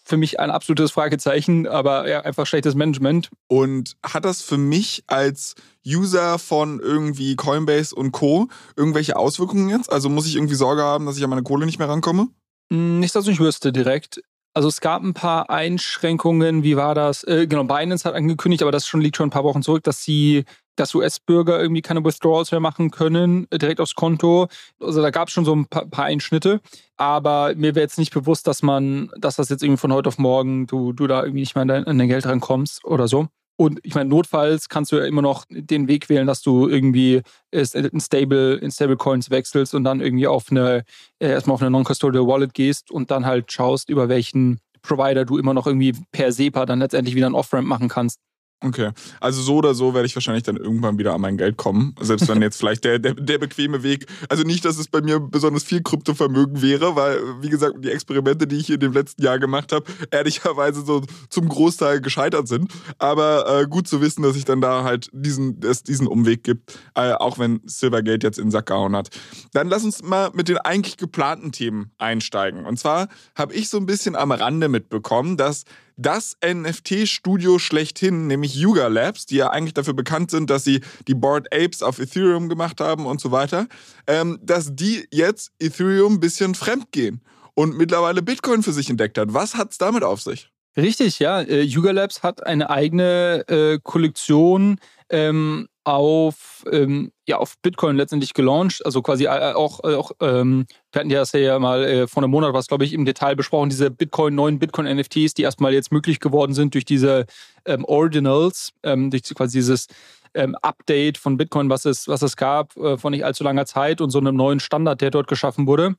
Für 0.04 0.16
mich 0.16 0.40
ein 0.40 0.50
absolutes 0.50 0.90
Fragezeichen, 0.90 1.66
aber 1.66 2.08
ja, 2.08 2.20
einfach 2.20 2.46
schlechtes 2.46 2.74
Management. 2.74 3.30
Und 3.48 3.96
hat 4.04 4.24
das 4.24 4.42
für 4.42 4.58
mich 4.58 5.04
als 5.06 5.54
User 5.86 6.38
von 6.38 6.80
irgendwie 6.80 7.36
Coinbase 7.36 7.94
und 7.94 8.12
Co. 8.12 8.48
irgendwelche 8.76 9.16
Auswirkungen 9.16 9.68
jetzt? 9.68 9.92
Also 9.92 10.08
muss 10.08 10.26
ich 10.26 10.36
irgendwie 10.36 10.54
Sorge 10.54 10.82
haben, 10.82 11.06
dass 11.06 11.16
ich 11.16 11.24
an 11.24 11.30
meine 11.30 11.42
Kohle 11.42 11.66
nicht 11.66 11.78
mehr 11.78 11.88
rankomme? 11.88 12.28
Hm, 12.72 13.00
nicht, 13.00 13.14
dass 13.14 13.26
ich 13.26 13.40
wüsste 13.40 13.72
direkt. 13.72 14.22
Also 14.54 14.68
es 14.68 14.80
gab 14.80 15.02
ein 15.02 15.14
paar 15.14 15.48
Einschränkungen, 15.48 16.62
wie 16.62 16.76
war 16.76 16.94
das? 16.94 17.24
Äh, 17.24 17.46
genau, 17.46 17.64
Binance 17.64 18.04
hat 18.04 18.14
angekündigt, 18.14 18.62
aber 18.62 18.70
das 18.70 18.86
schon, 18.86 19.00
liegt 19.00 19.16
schon 19.16 19.28
ein 19.28 19.32
paar 19.32 19.44
Wochen 19.44 19.62
zurück, 19.62 19.82
dass 19.82 20.02
sie, 20.02 20.44
dass 20.76 20.94
US-Bürger 20.94 21.60
irgendwie 21.60 21.82
keine 21.82 22.04
Withdrawals 22.04 22.50
mehr 22.50 22.60
machen 22.60 22.90
können, 22.90 23.46
äh, 23.50 23.58
direkt 23.58 23.80
aufs 23.80 23.94
Konto. 23.94 24.48
Also 24.80 25.02
da 25.02 25.10
gab 25.10 25.28
es 25.28 25.34
schon 25.34 25.44
so 25.44 25.54
ein 25.54 25.66
paar, 25.66 25.86
paar, 25.86 26.04
Einschnitte. 26.04 26.60
Aber 26.96 27.54
mir 27.54 27.74
wäre 27.74 27.84
jetzt 27.84 27.98
nicht 27.98 28.12
bewusst, 28.12 28.46
dass 28.46 28.62
man, 28.62 29.10
dass 29.18 29.36
das 29.36 29.48
jetzt 29.48 29.62
irgendwie 29.62 29.80
von 29.80 29.92
heute 29.92 30.08
auf 30.08 30.18
morgen, 30.18 30.66
du, 30.66 30.92
du 30.92 31.06
da 31.06 31.22
irgendwie 31.22 31.40
nicht 31.40 31.54
mehr 31.54 31.62
an 31.62 31.68
dein, 31.68 31.84
an 31.84 31.98
dein 31.98 32.08
Geld 32.08 32.26
rankommst 32.26 32.84
oder 32.84 33.08
so. 33.08 33.28
Und 33.56 33.80
ich 33.82 33.94
meine, 33.94 34.08
notfalls 34.08 34.68
kannst 34.68 34.92
du 34.92 34.96
ja 34.96 35.04
immer 35.04 35.22
noch 35.22 35.44
den 35.48 35.86
Weg 35.86 36.08
wählen, 36.08 36.26
dass 36.26 36.42
du 36.42 36.68
irgendwie 36.68 37.22
in 37.50 38.00
Stable, 38.00 38.54
in 38.54 38.70
Stablecoins 38.70 39.30
wechselst 39.30 39.74
und 39.74 39.84
dann 39.84 40.00
irgendwie 40.00 40.26
auf 40.26 40.50
eine, 40.50 40.84
äh, 41.18 41.28
erstmal 41.28 41.54
auf 41.54 41.60
eine 41.60 41.70
Non-Custodial 41.70 42.26
Wallet 42.26 42.54
gehst 42.54 42.90
und 42.90 43.10
dann 43.10 43.26
halt 43.26 43.52
schaust, 43.52 43.90
über 43.90 44.08
welchen 44.08 44.58
Provider 44.80 45.24
du 45.24 45.38
immer 45.38 45.54
noch 45.54 45.66
irgendwie 45.66 45.94
per 46.10 46.32
SEPA 46.32 46.66
dann 46.66 46.80
letztendlich 46.80 47.14
wieder 47.14 47.26
ein 47.26 47.34
Off-Ramp 47.34 47.68
machen 47.68 47.88
kannst. 47.88 48.18
Okay. 48.62 48.90
Also 49.20 49.42
so 49.42 49.56
oder 49.56 49.74
so 49.74 49.92
werde 49.94 50.06
ich 50.06 50.14
wahrscheinlich 50.14 50.44
dann 50.44 50.56
irgendwann 50.56 50.98
wieder 50.98 51.14
an 51.14 51.20
mein 51.20 51.36
Geld 51.36 51.56
kommen. 51.56 51.94
Selbst 52.00 52.28
wenn 52.28 52.40
jetzt 52.42 52.58
vielleicht 52.58 52.84
der, 52.84 52.98
der, 52.98 53.14
der 53.14 53.38
bequeme 53.38 53.82
Weg. 53.82 54.06
Also 54.28 54.44
nicht, 54.44 54.64
dass 54.64 54.78
es 54.78 54.88
bei 54.88 55.00
mir 55.00 55.18
besonders 55.18 55.64
viel 55.64 55.82
Kryptovermögen 55.82 56.62
wäre, 56.62 56.94
weil, 56.94 57.20
wie 57.40 57.48
gesagt, 57.48 57.84
die 57.84 57.90
Experimente, 57.90 58.46
die 58.46 58.56
ich 58.56 58.70
in 58.70 58.80
dem 58.80 58.92
letzten 58.92 59.22
Jahr 59.22 59.38
gemacht 59.38 59.72
habe, 59.72 59.84
ehrlicherweise 60.10 60.84
so 60.84 61.02
zum 61.28 61.48
Großteil 61.48 62.00
gescheitert 62.00 62.46
sind. 62.46 62.70
Aber 62.98 63.60
äh, 63.62 63.66
gut 63.66 63.88
zu 63.88 64.00
wissen, 64.00 64.22
dass 64.22 64.36
ich 64.36 64.44
dann 64.44 64.60
da 64.60 64.84
halt 64.84 65.08
diesen, 65.12 65.60
es 65.62 65.82
diesen 65.82 66.06
Umweg 66.06 66.44
gibt, 66.44 66.78
äh, 66.94 67.12
auch 67.12 67.38
wenn 67.38 67.60
Silvergate 67.64 68.26
jetzt 68.26 68.38
in 68.38 68.46
den 68.46 68.50
Sack 68.52 68.66
gehauen 68.66 68.94
hat. 68.94 69.10
Dann 69.52 69.68
lass 69.68 69.84
uns 69.84 70.02
mal 70.02 70.30
mit 70.34 70.48
den 70.48 70.58
eigentlich 70.58 70.96
geplanten 70.96 71.50
Themen 71.50 71.90
einsteigen. 71.98 72.64
Und 72.64 72.78
zwar 72.78 73.08
habe 73.34 73.54
ich 73.54 73.68
so 73.68 73.78
ein 73.78 73.86
bisschen 73.86 74.14
am 74.14 74.30
Rande 74.30 74.68
mitbekommen, 74.68 75.36
dass 75.36 75.64
das 75.96 76.36
NFT-Studio 76.44 77.58
schlechthin, 77.58 78.26
nämlich 78.26 78.54
Yuga 78.54 78.88
Labs, 78.88 79.26
die 79.26 79.36
ja 79.36 79.50
eigentlich 79.50 79.74
dafür 79.74 79.94
bekannt 79.94 80.30
sind, 80.30 80.50
dass 80.50 80.64
sie 80.64 80.80
die 81.08 81.14
Bored 81.14 81.52
Apes 81.52 81.82
auf 81.82 81.98
Ethereum 81.98 82.48
gemacht 82.48 82.80
haben 82.80 83.06
und 83.06 83.20
so 83.20 83.30
weiter, 83.30 83.66
ähm, 84.06 84.38
dass 84.42 84.74
die 84.74 85.06
jetzt 85.10 85.52
Ethereum 85.58 86.14
ein 86.14 86.20
bisschen 86.20 86.54
fremd 86.54 86.92
gehen 86.92 87.20
und 87.54 87.76
mittlerweile 87.76 88.22
Bitcoin 88.22 88.62
für 88.62 88.72
sich 88.72 88.90
entdeckt 88.90 89.18
hat. 89.18 89.34
Was 89.34 89.54
hat 89.54 89.72
es 89.72 89.78
damit 89.78 90.04
auf 90.04 90.22
sich? 90.22 90.50
Richtig, 90.76 91.18
ja. 91.18 91.40
Äh, 91.40 91.62
Yuga 91.62 91.90
Labs 91.90 92.22
hat 92.22 92.46
eine 92.46 92.70
eigene 92.70 93.44
äh, 93.48 93.78
Kollektion 93.82 94.78
ähm, 95.10 95.68
auf, 95.84 96.64
ähm, 96.70 97.12
ja, 97.26 97.38
auf 97.38 97.56
Bitcoin 97.60 97.96
letztendlich 97.96 98.34
gelauncht. 98.34 98.84
Also 98.84 99.02
quasi 99.02 99.24
äh, 99.24 99.52
auch, 99.54 99.82
äh, 99.84 99.94
auch 99.94 100.12
ähm, 100.20 100.66
wir 100.92 101.00
hatten 101.00 101.10
ja 101.10 101.20
das 101.20 101.32
ja 101.32 101.58
mal 101.58 101.82
äh, 101.84 102.06
vor 102.06 102.22
einem 102.22 102.30
Monat 102.30 102.52
was, 102.54 102.68
glaube 102.68 102.84
ich, 102.84 102.92
im 102.92 103.04
Detail 103.04 103.34
besprochen, 103.34 103.70
diese 103.70 103.90
Bitcoin, 103.90 104.34
neuen 104.34 104.58
Bitcoin-NFTs, 104.58 105.34
die 105.34 105.42
erstmal 105.42 105.72
jetzt 105.74 105.90
möglich 105.90 106.20
geworden 106.20 106.54
sind 106.54 106.74
durch 106.74 106.84
diese 106.84 107.26
ähm, 107.64 107.84
Ordinals, 107.84 108.72
ähm, 108.82 109.10
durch 109.10 109.22
quasi 109.34 109.58
dieses 109.58 109.86
ähm, 110.34 110.54
Update 110.62 111.18
von 111.18 111.36
Bitcoin, 111.36 111.68
was 111.68 111.84
es, 111.84 112.08
was 112.08 112.22
es 112.22 112.36
gab, 112.36 112.76
äh, 112.76 112.96
vor 112.96 113.10
nicht 113.10 113.24
allzu 113.24 113.44
langer 113.44 113.66
Zeit 113.66 114.00
und 114.00 114.10
so 114.10 114.18
einem 114.18 114.36
neuen 114.36 114.60
Standard, 114.60 115.00
der 115.00 115.10
dort 115.10 115.26
geschaffen 115.26 115.66
wurde. 115.66 115.96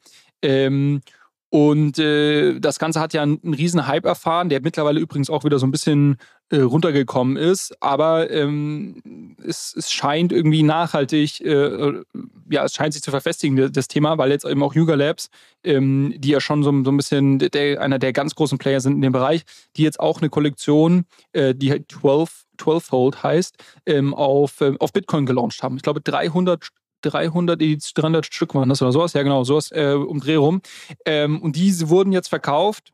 Und 1.53 1.99
äh, 1.99 2.59
das 2.59 2.79
Ganze 2.79 2.99
hat 2.99 3.13
ja 3.13 3.21
einen, 3.21 3.39
einen 3.43 3.53
riesen 3.53 3.85
Hype 3.85 4.05
erfahren, 4.05 4.49
der 4.49 4.59
mittlerweile 4.63 4.99
übrigens 4.99 5.29
auch 5.29 5.43
wieder 5.43 5.59
so 5.59 5.67
ein 5.67 5.71
bisschen 5.71 6.17
äh, 6.49 6.61
runtergekommen 6.61 7.37
ist. 7.37 7.77
Aber 7.79 8.31
ähm, 8.31 9.35
es, 9.45 9.75
es, 9.77 9.91
scheint 9.91 10.31
irgendwie 10.31 10.63
nachhaltig, 10.63 11.41
äh, 11.41 12.01
ja, 12.49 12.63
es 12.63 12.73
scheint 12.73 12.93
sich 12.93 13.03
zu 13.03 13.11
verfestigen, 13.11 13.71
das 13.71 13.87
Thema, 13.87 14.17
weil 14.17 14.31
jetzt 14.31 14.45
eben 14.45 14.63
auch 14.63 14.73
Yuga 14.73 14.95
Labs, 14.95 15.29
ähm, 15.63 16.15
die 16.17 16.29
ja 16.29 16.41
schon 16.41 16.63
so, 16.63 16.71
so 16.83 16.91
ein 16.91 16.97
bisschen 16.97 17.37
der, 17.37 17.79
einer 17.79 17.99
der 17.99 18.13
ganz 18.13 18.33
großen 18.33 18.57
Player 18.57 18.81
sind 18.81 18.93
in 18.93 19.01
dem 19.01 19.13
Bereich, 19.13 19.43
die 19.75 19.83
jetzt 19.83 19.99
auch 19.99 20.21
eine 20.21 20.31
Kollektion, 20.31 21.05
äh, 21.33 21.53
die 21.53 21.85
12 21.87 22.45
12-Fold 22.57 23.23
heißt, 23.23 23.57
ähm, 23.85 24.13
auf, 24.13 24.61
ähm, 24.61 24.77
auf 24.79 24.93
Bitcoin 24.93 25.25
gelauncht 25.25 25.61
haben. 25.63 25.75
Ich 25.75 25.83
glaube, 25.83 26.01
300 26.01 26.69
300, 27.03 27.61
300 27.61 28.25
Stück 28.25 28.55
waren 28.55 28.69
das 28.69 28.81
oder 28.81 28.91
sowas. 28.91 29.13
Ja, 29.13 29.23
genau, 29.23 29.43
sowas 29.43 29.71
äh, 29.71 29.93
um 29.93 30.19
Dreh 30.19 30.35
rum. 30.35 30.61
Ähm, 31.05 31.41
und 31.41 31.55
diese 31.55 31.89
wurden 31.89 32.11
jetzt 32.11 32.29
verkauft. 32.29 32.91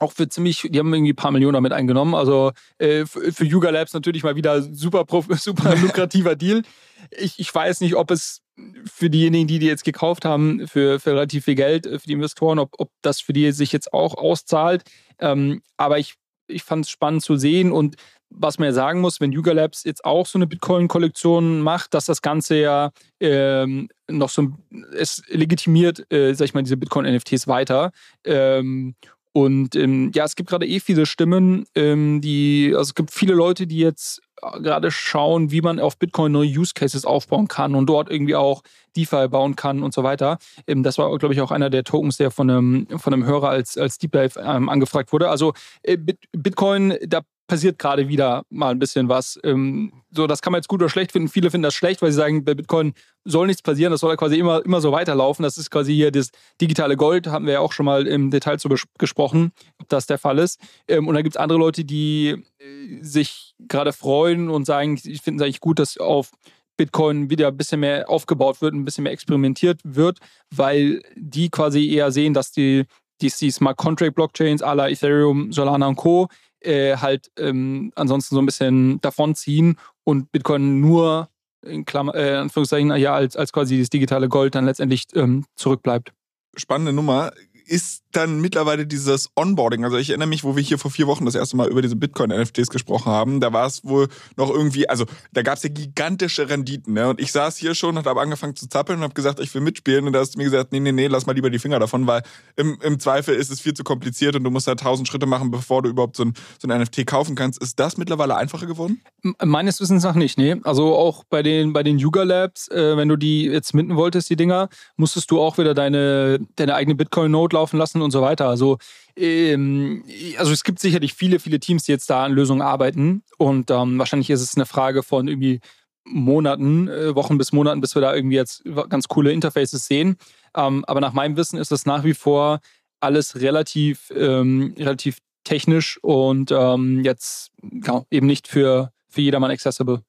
Auch 0.00 0.12
für 0.12 0.28
ziemlich, 0.28 0.68
die 0.70 0.78
haben 0.78 0.94
irgendwie 0.94 1.12
ein 1.12 1.16
paar 1.16 1.32
Millionen 1.32 1.54
damit 1.54 1.72
eingenommen. 1.72 2.14
Also 2.14 2.52
äh, 2.78 3.04
für, 3.04 3.32
für 3.32 3.44
Yuga 3.44 3.70
Labs 3.70 3.94
natürlich 3.94 4.22
mal 4.22 4.36
wieder 4.36 4.62
super, 4.62 5.04
super 5.36 5.74
lukrativer 5.82 6.36
Deal. 6.36 6.62
Ich, 7.10 7.38
ich 7.38 7.52
weiß 7.52 7.80
nicht, 7.80 7.96
ob 7.96 8.10
es 8.10 8.42
für 8.84 9.10
diejenigen, 9.10 9.46
die 9.46 9.58
die 9.58 9.66
jetzt 9.66 9.84
gekauft 9.84 10.24
haben, 10.24 10.66
für, 10.66 11.00
für 11.00 11.12
relativ 11.12 11.44
viel 11.44 11.54
Geld, 11.54 11.86
äh, 11.86 11.98
für 11.98 12.06
die 12.06 12.12
Investoren, 12.12 12.58
ob, 12.58 12.74
ob 12.78 12.90
das 13.02 13.20
für 13.20 13.32
die 13.32 13.50
sich 13.52 13.72
jetzt 13.72 13.92
auch 13.92 14.14
auszahlt. 14.14 14.84
Ähm, 15.18 15.62
aber 15.76 15.98
ich, 15.98 16.14
ich 16.46 16.62
fand 16.62 16.84
es 16.84 16.90
spannend 16.90 17.22
zu 17.22 17.36
sehen 17.36 17.72
und 17.72 17.96
was 18.30 18.58
man 18.58 18.66
ja 18.66 18.72
sagen 18.72 19.00
muss, 19.00 19.20
wenn 19.20 19.32
Yuga 19.32 19.52
Labs 19.52 19.84
jetzt 19.84 20.04
auch 20.04 20.26
so 20.26 20.38
eine 20.38 20.46
Bitcoin-Kollektion 20.46 21.60
macht, 21.60 21.94
dass 21.94 22.06
das 22.06 22.22
Ganze 22.22 22.58
ja 22.58 22.90
ähm, 23.20 23.88
noch 24.08 24.28
so, 24.28 24.48
es 24.96 25.22
legitimiert, 25.28 26.10
äh, 26.12 26.34
sag 26.34 26.46
ich 26.46 26.54
mal, 26.54 26.62
diese 26.62 26.76
Bitcoin-NFTs 26.76 27.48
weiter. 27.48 27.90
Ähm, 28.24 28.94
und 29.32 29.76
ähm, 29.76 30.10
ja, 30.14 30.24
es 30.24 30.36
gibt 30.36 30.50
gerade 30.50 30.66
eh 30.66 30.80
viele 30.80 31.06
Stimmen, 31.06 31.66
ähm, 31.74 32.20
die, 32.20 32.72
also 32.74 32.88
es 32.88 32.94
gibt 32.94 33.12
viele 33.12 33.34
Leute, 33.34 33.66
die 33.66 33.78
jetzt 33.78 34.20
gerade 34.40 34.90
schauen, 34.90 35.50
wie 35.50 35.60
man 35.60 35.80
auf 35.80 35.98
Bitcoin 35.98 36.32
neue 36.32 36.48
Use 36.48 36.72
Cases 36.74 37.04
aufbauen 37.04 37.48
kann 37.48 37.74
und 37.74 37.86
dort 37.86 38.10
irgendwie 38.10 38.36
auch 38.36 38.62
DeFi 38.96 39.28
bauen 39.28 39.56
kann 39.56 39.82
und 39.82 39.92
so 39.92 40.02
weiter. 40.02 40.38
Ähm, 40.66 40.82
das 40.82 40.98
war, 40.98 41.16
glaube 41.18 41.34
ich, 41.34 41.40
auch 41.40 41.50
einer 41.50 41.70
der 41.70 41.84
Tokens, 41.84 42.16
der 42.16 42.30
von 42.30 42.50
einem, 42.50 42.86
von 42.98 43.12
einem 43.12 43.24
Hörer 43.24 43.48
als, 43.48 43.76
als 43.76 43.98
Deep 43.98 44.12
Dive 44.12 44.40
ähm, 44.40 44.68
angefragt 44.68 45.12
wurde. 45.12 45.28
Also 45.28 45.54
äh, 45.82 45.96
Bitcoin, 46.32 46.96
da 47.06 47.22
passiert 47.48 47.78
gerade 47.78 48.08
wieder 48.08 48.44
mal 48.50 48.70
ein 48.70 48.78
bisschen 48.78 49.08
was. 49.08 49.40
Ähm, 49.42 49.92
so, 50.10 50.26
das 50.26 50.42
kann 50.42 50.52
man 50.52 50.58
jetzt 50.58 50.68
gut 50.68 50.80
oder 50.80 50.90
schlecht 50.90 51.12
finden. 51.12 51.28
Viele 51.28 51.50
finden 51.50 51.64
das 51.64 51.74
schlecht, 51.74 52.00
weil 52.02 52.12
sie 52.12 52.18
sagen, 52.18 52.44
bei 52.44 52.54
Bitcoin 52.54 52.92
soll 53.24 53.46
nichts 53.46 53.62
passieren, 53.62 53.90
das 53.90 54.00
soll 54.00 54.16
quasi 54.16 54.38
immer, 54.38 54.64
immer 54.64 54.80
so 54.80 54.92
weiterlaufen. 54.92 55.42
Das 55.42 55.58
ist 55.58 55.70
quasi 55.70 55.94
hier 55.94 56.12
das 56.12 56.30
digitale 56.60 56.96
Gold, 56.96 57.26
haben 57.26 57.46
wir 57.46 57.54
ja 57.54 57.60
auch 57.60 57.72
schon 57.72 57.86
mal 57.86 58.06
im 58.06 58.30
Detail 58.30 58.58
zu 58.58 58.68
gesprochen, 58.98 59.52
ob 59.80 59.88
das 59.88 60.06
der 60.06 60.18
Fall 60.18 60.38
ist. 60.38 60.60
Ähm, 60.86 61.08
und 61.08 61.14
dann 61.14 61.24
gibt 61.24 61.34
es 61.36 61.40
andere 61.40 61.58
Leute, 61.58 61.84
die 61.84 62.44
äh, 62.58 63.02
sich 63.02 63.54
gerade 63.58 63.92
freuen 63.92 64.50
und 64.50 64.66
sagen, 64.66 65.00
ich 65.02 65.22
finde 65.22 65.42
es 65.42 65.46
eigentlich 65.46 65.60
gut, 65.60 65.78
dass 65.78 65.96
auf 65.96 66.30
Bitcoin 66.76 67.30
wieder 67.30 67.48
ein 67.48 67.56
bisschen 67.56 67.80
mehr 67.80 68.08
aufgebaut 68.08 68.60
wird, 68.60 68.74
ein 68.74 68.84
bisschen 68.84 69.04
mehr 69.04 69.12
experimentiert 69.12 69.80
wird, 69.84 70.18
weil 70.54 71.02
die 71.16 71.48
quasi 71.48 71.90
eher 71.90 72.12
sehen, 72.12 72.34
dass 72.34 72.52
die, 72.52 72.84
die, 73.20 73.32
die 73.40 73.50
Smart 73.50 73.78
Contract 73.78 74.14
Blockchains 74.14 74.62
à 74.62 74.74
la 74.74 74.88
Ethereum, 74.88 75.50
Solana 75.50 75.88
und 75.88 75.96
Co 75.96 76.28
äh, 76.60 76.96
halt 76.96 77.30
ähm, 77.38 77.92
ansonsten 77.94 78.34
so 78.34 78.42
ein 78.42 78.46
bisschen 78.46 79.00
davonziehen 79.00 79.76
und 80.04 80.32
Bitcoin 80.32 80.80
nur 80.80 81.28
in 81.62 81.84
Klammer, 81.84 82.14
äh, 82.14 82.36
Anführungszeichen, 82.36 82.94
ja, 82.96 83.14
als, 83.14 83.36
als 83.36 83.52
quasi 83.52 83.78
das 83.78 83.90
digitale 83.90 84.28
Gold 84.28 84.54
dann 84.54 84.64
letztendlich 84.64 85.04
ähm, 85.14 85.44
zurückbleibt. 85.56 86.12
Spannende 86.56 86.92
Nummer 86.92 87.32
ist 87.68 88.04
dann 88.12 88.40
mittlerweile 88.40 88.86
dieses 88.86 89.30
Onboarding. 89.36 89.84
Also 89.84 89.98
ich 89.98 90.08
erinnere 90.08 90.28
mich, 90.28 90.42
wo 90.42 90.56
wir 90.56 90.62
hier 90.62 90.78
vor 90.78 90.90
vier 90.90 91.06
Wochen 91.06 91.26
das 91.26 91.34
erste 91.34 91.56
Mal 91.56 91.68
über 91.68 91.82
diese 91.82 91.96
Bitcoin-NFTs 91.96 92.70
gesprochen 92.70 93.12
haben. 93.12 93.40
Da 93.40 93.52
war 93.52 93.66
es 93.66 93.84
wohl 93.84 94.08
noch 94.36 94.50
irgendwie, 94.50 94.88
also 94.88 95.04
da 95.32 95.42
gab 95.42 95.58
es 95.58 95.62
ja 95.62 95.68
gigantische 95.68 96.48
Renditen. 96.48 96.94
Ne? 96.94 97.08
Und 97.08 97.20
ich 97.20 97.30
saß 97.30 97.56
hier 97.58 97.74
schon 97.74 97.96
und 97.98 98.06
habe 98.06 98.20
angefangen 98.20 98.56
zu 98.56 98.68
zappeln 98.68 98.98
und 98.98 99.04
habe 99.04 99.14
gesagt, 99.14 99.40
ich 99.40 99.54
will 99.54 99.60
mitspielen. 99.60 100.06
Und 100.06 100.14
da 100.14 100.20
hast 100.20 100.34
du 100.34 100.38
mir 100.38 100.44
gesagt, 100.44 100.72
nee, 100.72 100.80
nee, 100.80 100.92
nee, 100.92 101.06
lass 101.06 101.26
mal 101.26 101.34
lieber 101.34 101.50
die 101.50 101.58
Finger 101.58 101.78
davon, 101.78 102.06
weil 102.06 102.22
im, 102.56 102.78
im 102.82 102.98
Zweifel 102.98 103.34
ist 103.34 103.50
es 103.50 103.60
viel 103.60 103.74
zu 103.74 103.84
kompliziert 103.84 104.34
und 104.34 104.44
du 104.44 104.50
musst 104.50 104.66
da 104.66 104.74
tausend 104.74 105.06
Schritte 105.06 105.26
machen, 105.26 105.50
bevor 105.50 105.82
du 105.82 105.90
überhaupt 105.90 106.16
so 106.16 106.24
ein, 106.24 106.34
so 106.60 106.68
ein 106.68 106.80
NFT 106.80 107.06
kaufen 107.06 107.36
kannst. 107.36 107.62
Ist 107.62 107.78
das 107.78 107.98
mittlerweile 107.98 108.36
einfacher 108.36 108.66
geworden? 108.66 109.02
Meines 109.44 109.80
Wissens 109.80 110.04
nach 110.04 110.14
nicht, 110.14 110.38
nee. 110.38 110.56
Also 110.64 110.96
auch 110.96 111.24
bei 111.28 111.42
den, 111.42 111.74
bei 111.74 111.82
den 111.82 111.98
Yuga 111.98 112.22
Labs, 112.22 112.68
äh, 112.68 112.96
wenn 112.96 113.08
du 113.08 113.16
die 113.16 113.44
jetzt 113.44 113.74
mitten 113.74 113.96
wolltest, 113.96 114.30
die 114.30 114.36
Dinger, 114.36 114.68
musstest 114.96 115.30
du 115.30 115.40
auch 115.40 115.58
wieder 115.58 115.74
deine, 115.74 116.40
deine 116.56 116.74
eigene 116.74 116.94
Bitcoin-Note 116.94 117.57
laufen 117.58 117.78
lassen 117.78 118.02
und 118.02 118.10
so 118.10 118.22
weiter. 118.22 118.48
Also, 118.48 118.78
ähm, 119.16 120.04
also 120.38 120.52
es 120.52 120.64
gibt 120.64 120.78
sicherlich 120.78 121.14
viele, 121.14 121.38
viele 121.40 121.60
Teams, 121.60 121.84
die 121.84 121.92
jetzt 121.92 122.08
da 122.08 122.24
an 122.24 122.32
Lösungen 122.32 122.62
arbeiten. 122.62 123.22
Und 123.36 123.70
ähm, 123.70 123.98
wahrscheinlich 123.98 124.30
ist 124.30 124.42
es 124.42 124.56
eine 124.56 124.66
Frage 124.66 125.02
von 125.02 125.28
irgendwie 125.28 125.60
Monaten, 126.04 126.88
äh, 126.88 127.14
Wochen 127.14 127.38
bis 127.38 127.52
Monaten, 127.52 127.80
bis 127.80 127.94
wir 127.94 128.02
da 128.02 128.14
irgendwie 128.14 128.36
jetzt 128.36 128.62
ganz 128.88 129.08
coole 129.08 129.32
Interfaces 129.32 129.86
sehen. 129.86 130.16
Ähm, 130.56 130.84
aber 130.86 131.00
nach 131.00 131.12
meinem 131.12 131.36
Wissen 131.36 131.58
ist 131.58 131.70
das 131.70 131.86
nach 131.86 132.04
wie 132.04 132.14
vor 132.14 132.60
alles 133.00 133.40
relativ, 133.40 134.10
ähm, 134.14 134.74
relativ 134.78 135.18
technisch 135.44 135.98
und 136.02 136.50
ähm, 136.50 137.04
jetzt 137.04 137.50
ja, 137.62 138.04
eben 138.10 138.26
nicht 138.26 138.48
für, 138.48 138.92
für 139.08 139.20
jedermann 139.20 139.50
accessible. 139.50 140.02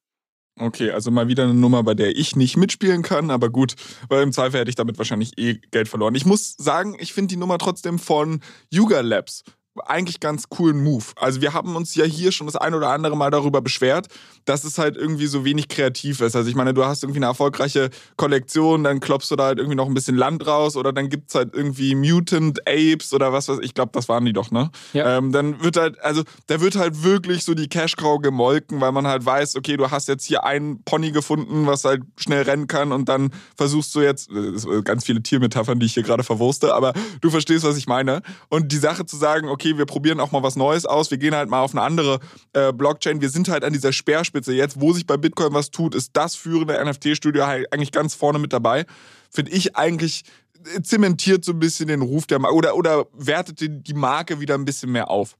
Okay, 0.61 0.91
also 0.91 1.09
mal 1.09 1.29
wieder 1.29 1.43
eine 1.43 1.53
Nummer, 1.53 1.83
bei 1.83 1.93
der 1.93 2.17
ich 2.17 2.35
nicht 2.35 2.57
mitspielen 2.57 3.01
kann, 3.01 3.31
aber 3.31 3.49
gut, 3.49 3.75
weil 4.09 4.23
im 4.23 4.33
Zweifel 4.33 4.59
hätte 4.59 4.69
ich 4.69 4.75
damit 4.75 4.97
wahrscheinlich 4.97 5.37
eh 5.37 5.61
Geld 5.71 5.87
verloren. 5.87 6.15
Ich 6.15 6.25
muss 6.25 6.55
sagen, 6.57 6.97
ich 6.99 7.13
finde 7.13 7.29
die 7.29 7.37
Nummer 7.37 7.57
trotzdem 7.57 7.97
von 7.97 8.41
Yuga 8.69 8.99
Labs 8.99 9.45
eigentlich 9.85 10.19
ganz 10.19 10.49
coolen 10.49 10.83
Move. 10.83 11.05
Also 11.15 11.41
wir 11.41 11.53
haben 11.53 11.75
uns 11.75 11.95
ja 11.95 12.05
hier 12.05 12.31
schon 12.31 12.47
das 12.47 12.55
ein 12.55 12.73
oder 12.73 12.89
andere 12.89 13.15
Mal 13.17 13.31
darüber 13.31 13.61
beschwert, 13.61 14.07
dass 14.45 14.63
es 14.63 14.77
halt 14.77 14.97
irgendwie 14.97 15.27
so 15.27 15.45
wenig 15.45 15.67
kreativ 15.67 16.21
ist. 16.21 16.35
Also 16.35 16.49
ich 16.49 16.55
meine, 16.55 16.73
du 16.73 16.85
hast 16.85 17.03
irgendwie 17.03 17.19
eine 17.19 17.27
erfolgreiche 17.27 17.89
Kollektion, 18.17 18.83
dann 18.83 18.99
klopfst 18.99 19.29
du 19.29 19.35
da 19.35 19.45
halt 19.45 19.59
irgendwie 19.59 19.75
noch 19.75 19.87
ein 19.87 19.93
bisschen 19.93 20.15
Land 20.15 20.45
raus 20.47 20.75
oder 20.75 20.91
dann 20.91 21.09
gibt 21.09 21.29
es 21.29 21.35
halt 21.35 21.53
irgendwie 21.53 21.95
Mutant 21.95 22.59
Apes 22.67 23.13
oder 23.13 23.31
was 23.31 23.47
weiß 23.47 23.59
ich. 23.59 23.69
Ich 23.69 23.75
glaube, 23.75 23.91
das 23.93 24.09
waren 24.09 24.25
die 24.25 24.33
doch, 24.33 24.49
ne? 24.49 24.71
Ja. 24.93 25.17
Ähm, 25.17 25.31
dann 25.31 25.63
wird 25.63 25.77
halt, 25.77 26.01
also 26.01 26.23
da 26.47 26.59
wird 26.59 26.75
halt 26.75 27.03
wirklich 27.03 27.45
so 27.45 27.53
die 27.53 27.67
Cash-Cow 27.67 28.19
gemolken, 28.19 28.81
weil 28.81 28.91
man 28.91 29.05
halt 29.05 29.23
weiß, 29.23 29.55
okay, 29.55 29.77
du 29.77 29.91
hast 29.91 30.07
jetzt 30.07 30.25
hier 30.25 30.43
einen 30.43 30.83
Pony 30.83 31.11
gefunden, 31.11 31.67
was 31.67 31.85
halt 31.85 32.01
schnell 32.17 32.41
rennen 32.41 32.65
kann 32.65 32.91
und 32.91 33.07
dann 33.07 33.31
versuchst 33.55 33.93
du 33.93 34.01
jetzt, 34.01 34.29
ganz 34.83 35.05
viele 35.05 35.21
Tiermetaphern, 35.21 35.79
die 35.79 35.85
ich 35.85 35.93
hier 35.93 36.03
gerade 36.03 36.23
verwurste, 36.23 36.73
aber 36.73 36.93
du 37.21 37.29
verstehst, 37.29 37.63
was 37.63 37.77
ich 37.77 37.85
meine. 37.85 38.21
Und 38.49 38.71
die 38.71 38.77
Sache 38.77 39.05
zu 39.05 39.17
sagen, 39.17 39.49
okay, 39.49 39.68
okay, 39.69 39.77
wir 39.77 39.85
probieren 39.85 40.19
auch 40.19 40.31
mal 40.31 40.43
was 40.43 40.55
Neues 40.55 40.85
aus, 40.85 41.11
wir 41.11 41.17
gehen 41.17 41.35
halt 41.35 41.49
mal 41.49 41.61
auf 41.61 41.73
eine 41.73 41.81
andere 41.81 42.19
äh, 42.53 42.73
Blockchain. 42.73 43.21
Wir 43.21 43.29
sind 43.29 43.49
halt 43.49 43.63
an 43.63 43.73
dieser 43.73 43.93
Speerspitze 43.93 44.53
jetzt, 44.53 44.79
wo 44.79 44.93
sich 44.93 45.05
bei 45.05 45.17
Bitcoin 45.17 45.53
was 45.53 45.71
tut, 45.71 45.95
ist 45.95 46.11
das 46.13 46.35
führende 46.35 46.83
NFT-Studio 46.83 47.45
halt 47.45 47.71
eigentlich 47.71 47.91
ganz 47.91 48.15
vorne 48.15 48.39
mit 48.39 48.53
dabei. 48.53 48.85
Finde 49.29 49.51
ich 49.51 49.75
eigentlich 49.75 50.23
äh, 50.75 50.81
zementiert 50.81 51.45
so 51.45 51.51
ein 51.51 51.59
bisschen 51.59 51.87
den 51.87 52.01
Ruf 52.01 52.27
der 52.27 52.39
Marke 52.39 52.55
oder, 52.55 52.75
oder 52.75 53.05
wertet 53.13 53.59
die 53.59 53.93
Marke 53.93 54.39
wieder 54.39 54.55
ein 54.55 54.65
bisschen 54.65 54.91
mehr 54.91 55.09
auf. 55.09 55.35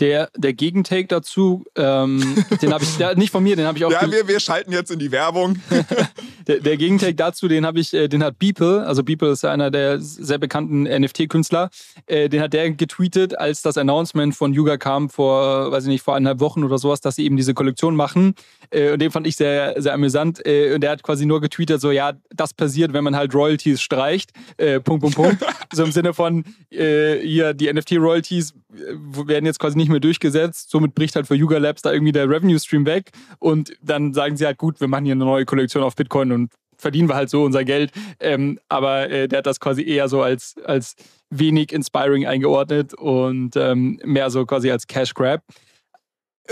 Der, 0.00 0.30
der 0.34 0.54
Gegentake 0.54 1.06
dazu, 1.06 1.64
ähm, 1.76 2.44
den 2.62 2.72
habe 2.72 2.82
ich, 2.82 2.96
der, 2.96 3.16
nicht 3.16 3.30
von 3.30 3.42
mir, 3.42 3.54
den 3.54 3.66
habe 3.66 3.76
ich 3.76 3.84
auch. 3.84 3.92
Ja, 3.92 4.10
wir, 4.10 4.26
wir 4.26 4.40
schalten 4.40 4.72
jetzt 4.72 4.90
in 4.90 4.98
die 4.98 5.12
Werbung. 5.12 5.60
der, 6.46 6.60
der 6.60 6.76
Gegentake 6.78 7.14
dazu, 7.14 7.48
den 7.48 7.66
habe 7.66 7.80
ich, 7.80 7.92
äh, 7.92 8.08
den 8.08 8.24
hat 8.24 8.38
Beeple, 8.38 8.86
also 8.86 9.04
Beeple 9.04 9.28
ist 9.28 9.44
einer 9.44 9.70
der 9.70 10.00
sehr 10.00 10.38
bekannten 10.38 10.84
NFT-Künstler, 10.84 11.68
äh, 12.06 12.30
den 12.30 12.40
hat 12.40 12.54
der 12.54 12.70
getweetet, 12.70 13.38
als 13.38 13.60
das 13.60 13.76
Announcement 13.76 14.34
von 14.34 14.54
Yuga 14.54 14.78
kam 14.78 15.10
vor, 15.10 15.70
weiß 15.70 15.84
ich 15.84 15.90
nicht, 15.90 16.02
vor 16.02 16.16
eineinhalb 16.16 16.40
Wochen 16.40 16.64
oder 16.64 16.78
sowas, 16.78 17.02
dass 17.02 17.16
sie 17.16 17.24
eben 17.24 17.36
diese 17.36 17.52
Kollektion 17.52 17.94
machen. 17.94 18.34
Äh, 18.70 18.92
und 18.92 19.02
den 19.02 19.10
fand 19.10 19.26
ich 19.26 19.36
sehr, 19.36 19.74
sehr 19.82 19.92
amüsant. 19.92 20.44
Äh, 20.46 20.74
und 20.74 20.80
der 20.80 20.92
hat 20.92 21.02
quasi 21.02 21.26
nur 21.26 21.42
getweetet, 21.42 21.80
so 21.80 21.90
ja, 21.90 22.14
das 22.34 22.54
passiert, 22.54 22.94
wenn 22.94 23.04
man 23.04 23.16
halt 23.16 23.34
Royalties 23.34 23.82
streicht. 23.82 24.32
Äh, 24.56 24.80
Punkt, 24.80 25.02
Punkt, 25.02 25.16
Punkt. 25.16 25.44
so 25.72 25.84
im 25.84 25.92
Sinne 25.92 26.14
von, 26.14 26.44
hier, 26.70 27.52
die 27.52 27.72
NFT-Royalties 27.72 28.54
werden 28.70 29.46
jetzt 29.46 29.58
quasi 29.58 29.76
nicht 29.76 29.89
mehr 29.90 30.00
durchgesetzt. 30.00 30.70
Somit 30.70 30.94
bricht 30.94 31.16
halt 31.16 31.26
für 31.26 31.34
Yuga 31.34 31.58
Labs 31.58 31.82
da 31.82 31.92
irgendwie 31.92 32.12
der 32.12 32.28
Revenue 32.28 32.58
Stream 32.58 32.86
weg. 32.86 33.10
Und 33.38 33.76
dann 33.82 34.14
sagen 34.14 34.36
sie 34.36 34.46
halt, 34.46 34.58
gut, 34.58 34.80
wir 34.80 34.88
machen 34.88 35.04
hier 35.04 35.14
eine 35.14 35.24
neue 35.24 35.44
Kollektion 35.44 35.82
auf 35.82 35.96
Bitcoin 35.96 36.32
und 36.32 36.50
verdienen 36.80 37.08
wir 37.08 37.14
halt 37.14 37.30
so 37.30 37.44
unser 37.44 37.64
Geld. 37.64 37.92
Ähm, 38.18 38.58
aber 38.68 39.10
äh, 39.10 39.28
der 39.28 39.38
hat 39.38 39.46
das 39.46 39.60
quasi 39.60 39.84
eher 39.84 40.08
so 40.08 40.22
als, 40.22 40.56
als 40.64 40.96
wenig 41.30 41.72
inspiring 41.72 42.26
eingeordnet 42.26 42.94
und 42.94 43.56
ähm, 43.56 44.00
mehr 44.04 44.30
so 44.30 44.44
quasi 44.46 44.70
als 44.70 44.86
Cash 44.86 45.14
Grab. 45.14 45.42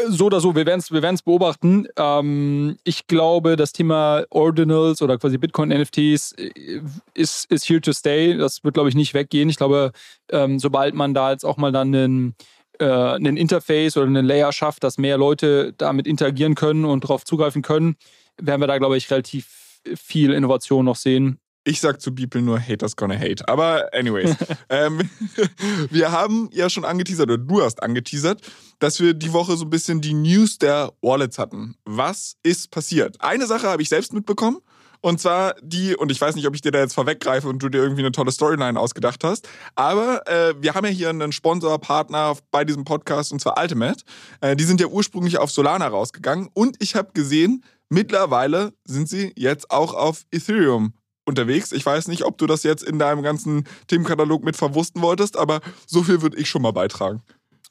So 0.06 0.26
oder 0.26 0.40
so, 0.40 0.54
wir 0.54 0.64
werden 0.64 0.78
es 0.78 0.92
wir 0.92 1.00
beobachten. 1.24 1.88
Ähm, 1.96 2.76
ich 2.84 3.08
glaube, 3.08 3.56
das 3.56 3.72
Thema 3.72 4.24
Ordinals 4.30 5.02
oder 5.02 5.18
quasi 5.18 5.38
Bitcoin-NFTs 5.38 6.32
äh, 6.32 6.80
ist, 7.14 7.50
ist 7.50 7.68
here 7.68 7.80
to 7.80 7.92
stay. 7.92 8.36
Das 8.36 8.62
wird, 8.62 8.74
glaube 8.74 8.90
ich, 8.90 8.94
nicht 8.94 9.14
weggehen. 9.14 9.48
Ich 9.48 9.56
glaube, 9.56 9.90
ähm, 10.30 10.60
sobald 10.60 10.94
man 10.94 11.14
da 11.14 11.32
jetzt 11.32 11.44
auch 11.44 11.56
mal 11.56 11.72
dann 11.72 11.94
einen, 11.94 12.36
äh, 12.78 12.84
einen 12.84 13.36
Interface 13.36 13.96
oder 13.96 14.06
einen 14.06 14.26
Layer 14.26 14.52
schafft, 14.52 14.84
dass 14.84 14.98
mehr 14.98 15.18
Leute 15.18 15.74
damit 15.76 16.06
interagieren 16.06 16.54
können 16.54 16.84
und 16.84 17.04
darauf 17.04 17.24
zugreifen 17.24 17.62
können, 17.62 17.96
werden 18.40 18.60
wir 18.60 18.66
da, 18.66 18.78
glaube 18.78 18.96
ich, 18.96 19.10
relativ 19.10 19.80
viel 19.96 20.32
Innovation 20.32 20.84
noch 20.84 20.96
sehen. 20.96 21.38
Ich 21.64 21.80
sag 21.80 22.00
zu 22.00 22.14
People 22.14 22.40
nur 22.40 22.58
Haters 22.58 22.96
gonna 22.96 23.18
hate. 23.18 23.46
Aber 23.46 23.92
anyways, 23.92 24.34
ähm, 24.70 25.10
wir 25.90 26.12
haben 26.12 26.48
ja 26.52 26.70
schon 26.70 26.84
angeteasert, 26.84 27.28
oder 27.28 27.38
du 27.38 27.62
hast 27.62 27.82
angeteasert, 27.82 28.40
dass 28.78 29.00
wir 29.00 29.12
die 29.12 29.32
Woche 29.32 29.56
so 29.56 29.66
ein 29.66 29.70
bisschen 29.70 30.00
die 30.00 30.14
News 30.14 30.58
der 30.58 30.92
Wallets 31.02 31.38
hatten. 31.38 31.76
Was 31.84 32.36
ist 32.42 32.70
passiert? 32.70 33.20
Eine 33.20 33.46
Sache 33.46 33.66
habe 33.66 33.82
ich 33.82 33.88
selbst 33.88 34.14
mitbekommen. 34.14 34.58
Und 35.00 35.20
zwar 35.20 35.54
die, 35.62 35.94
und 35.96 36.10
ich 36.10 36.20
weiß 36.20 36.34
nicht, 36.34 36.46
ob 36.46 36.54
ich 36.54 36.60
dir 36.60 36.72
da 36.72 36.80
jetzt 36.80 36.94
vorweggreife 36.94 37.48
und 37.48 37.62
du 37.62 37.68
dir 37.68 37.78
irgendwie 37.78 38.02
eine 38.02 38.12
tolle 38.12 38.32
Storyline 38.32 38.78
ausgedacht 38.78 39.22
hast, 39.22 39.48
aber 39.74 40.26
äh, 40.26 40.54
wir 40.60 40.74
haben 40.74 40.84
ja 40.84 40.90
hier 40.90 41.10
einen 41.10 41.32
Sponsorpartner 41.32 42.36
bei 42.50 42.64
diesem 42.64 42.84
Podcast 42.84 43.32
und 43.32 43.40
zwar 43.40 43.60
Ultimate. 43.60 44.02
Äh, 44.40 44.56
die 44.56 44.64
sind 44.64 44.80
ja 44.80 44.88
ursprünglich 44.88 45.38
auf 45.38 45.50
Solana 45.50 45.86
rausgegangen 45.86 46.48
und 46.52 46.76
ich 46.80 46.94
habe 46.94 47.12
gesehen, 47.12 47.64
mittlerweile 47.88 48.72
sind 48.84 49.08
sie 49.08 49.32
jetzt 49.36 49.70
auch 49.70 49.94
auf 49.94 50.22
Ethereum 50.32 50.94
unterwegs. 51.24 51.72
Ich 51.72 51.86
weiß 51.86 52.08
nicht, 52.08 52.24
ob 52.24 52.38
du 52.38 52.46
das 52.46 52.64
jetzt 52.64 52.82
in 52.82 52.98
deinem 52.98 53.22
ganzen 53.22 53.68
Themenkatalog 53.86 54.42
mit 54.42 54.56
verwussten 54.56 55.02
wolltest, 55.02 55.36
aber 55.36 55.60
so 55.86 56.02
viel 56.02 56.22
würde 56.22 56.38
ich 56.38 56.48
schon 56.48 56.62
mal 56.62 56.72
beitragen. 56.72 57.22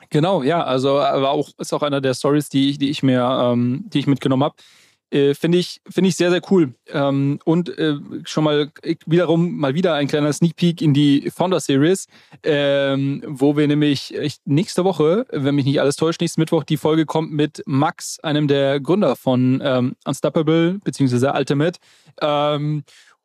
Genau, 0.09 0.43
ja, 0.43 0.63
also 0.63 0.95
war 0.95 1.31
auch, 1.31 1.49
ist 1.57 1.73
auch 1.73 1.81
einer 1.81 1.99
der 1.99 2.13
Stories, 2.13 2.49
die 2.49 2.69
ich, 2.69 2.77
die 2.77 2.89
ich 2.89 3.03
mir, 3.03 3.21
ähm, 3.21 3.85
die 3.87 3.99
ich 3.99 4.07
mitgenommen 4.07 4.43
habe. 4.43 4.55
Äh, 5.09 5.33
Finde 5.33 5.57
ich, 5.57 5.81
find 5.89 6.07
ich 6.07 6.15
sehr, 6.15 6.31
sehr 6.31 6.41
cool. 6.51 6.73
Ähm, 6.89 7.39
und 7.45 7.69
äh, 7.77 7.95
schon 8.25 8.43
mal 8.43 8.71
wiederum 9.05 9.57
mal 9.57 9.73
wieder 9.73 9.93
ein 9.93 10.07
kleiner 10.07 10.33
Sneak 10.33 10.55
Peek 10.55 10.81
in 10.81 10.93
die 10.93 11.31
Founder 11.33 11.59
Series, 11.59 12.07
ähm, 12.43 13.23
wo 13.25 13.55
wir 13.55 13.67
nämlich 13.67 14.13
nächste 14.45 14.83
Woche, 14.83 15.25
wenn 15.31 15.55
mich 15.55 15.65
nicht 15.65 15.79
alles 15.79 15.95
täuscht, 15.95 16.19
nächsten 16.19 16.41
Mittwoch 16.41 16.63
die 16.63 16.77
Folge 16.77 17.05
kommt 17.05 17.31
mit 17.31 17.63
Max, 17.65 18.19
einem 18.19 18.47
der 18.47 18.79
Gründer 18.79 19.15
von 19.15 19.61
ähm, 19.63 19.95
Unstoppable 20.05 20.79
bzw. 20.83 21.29
Ultimate. 21.37 21.79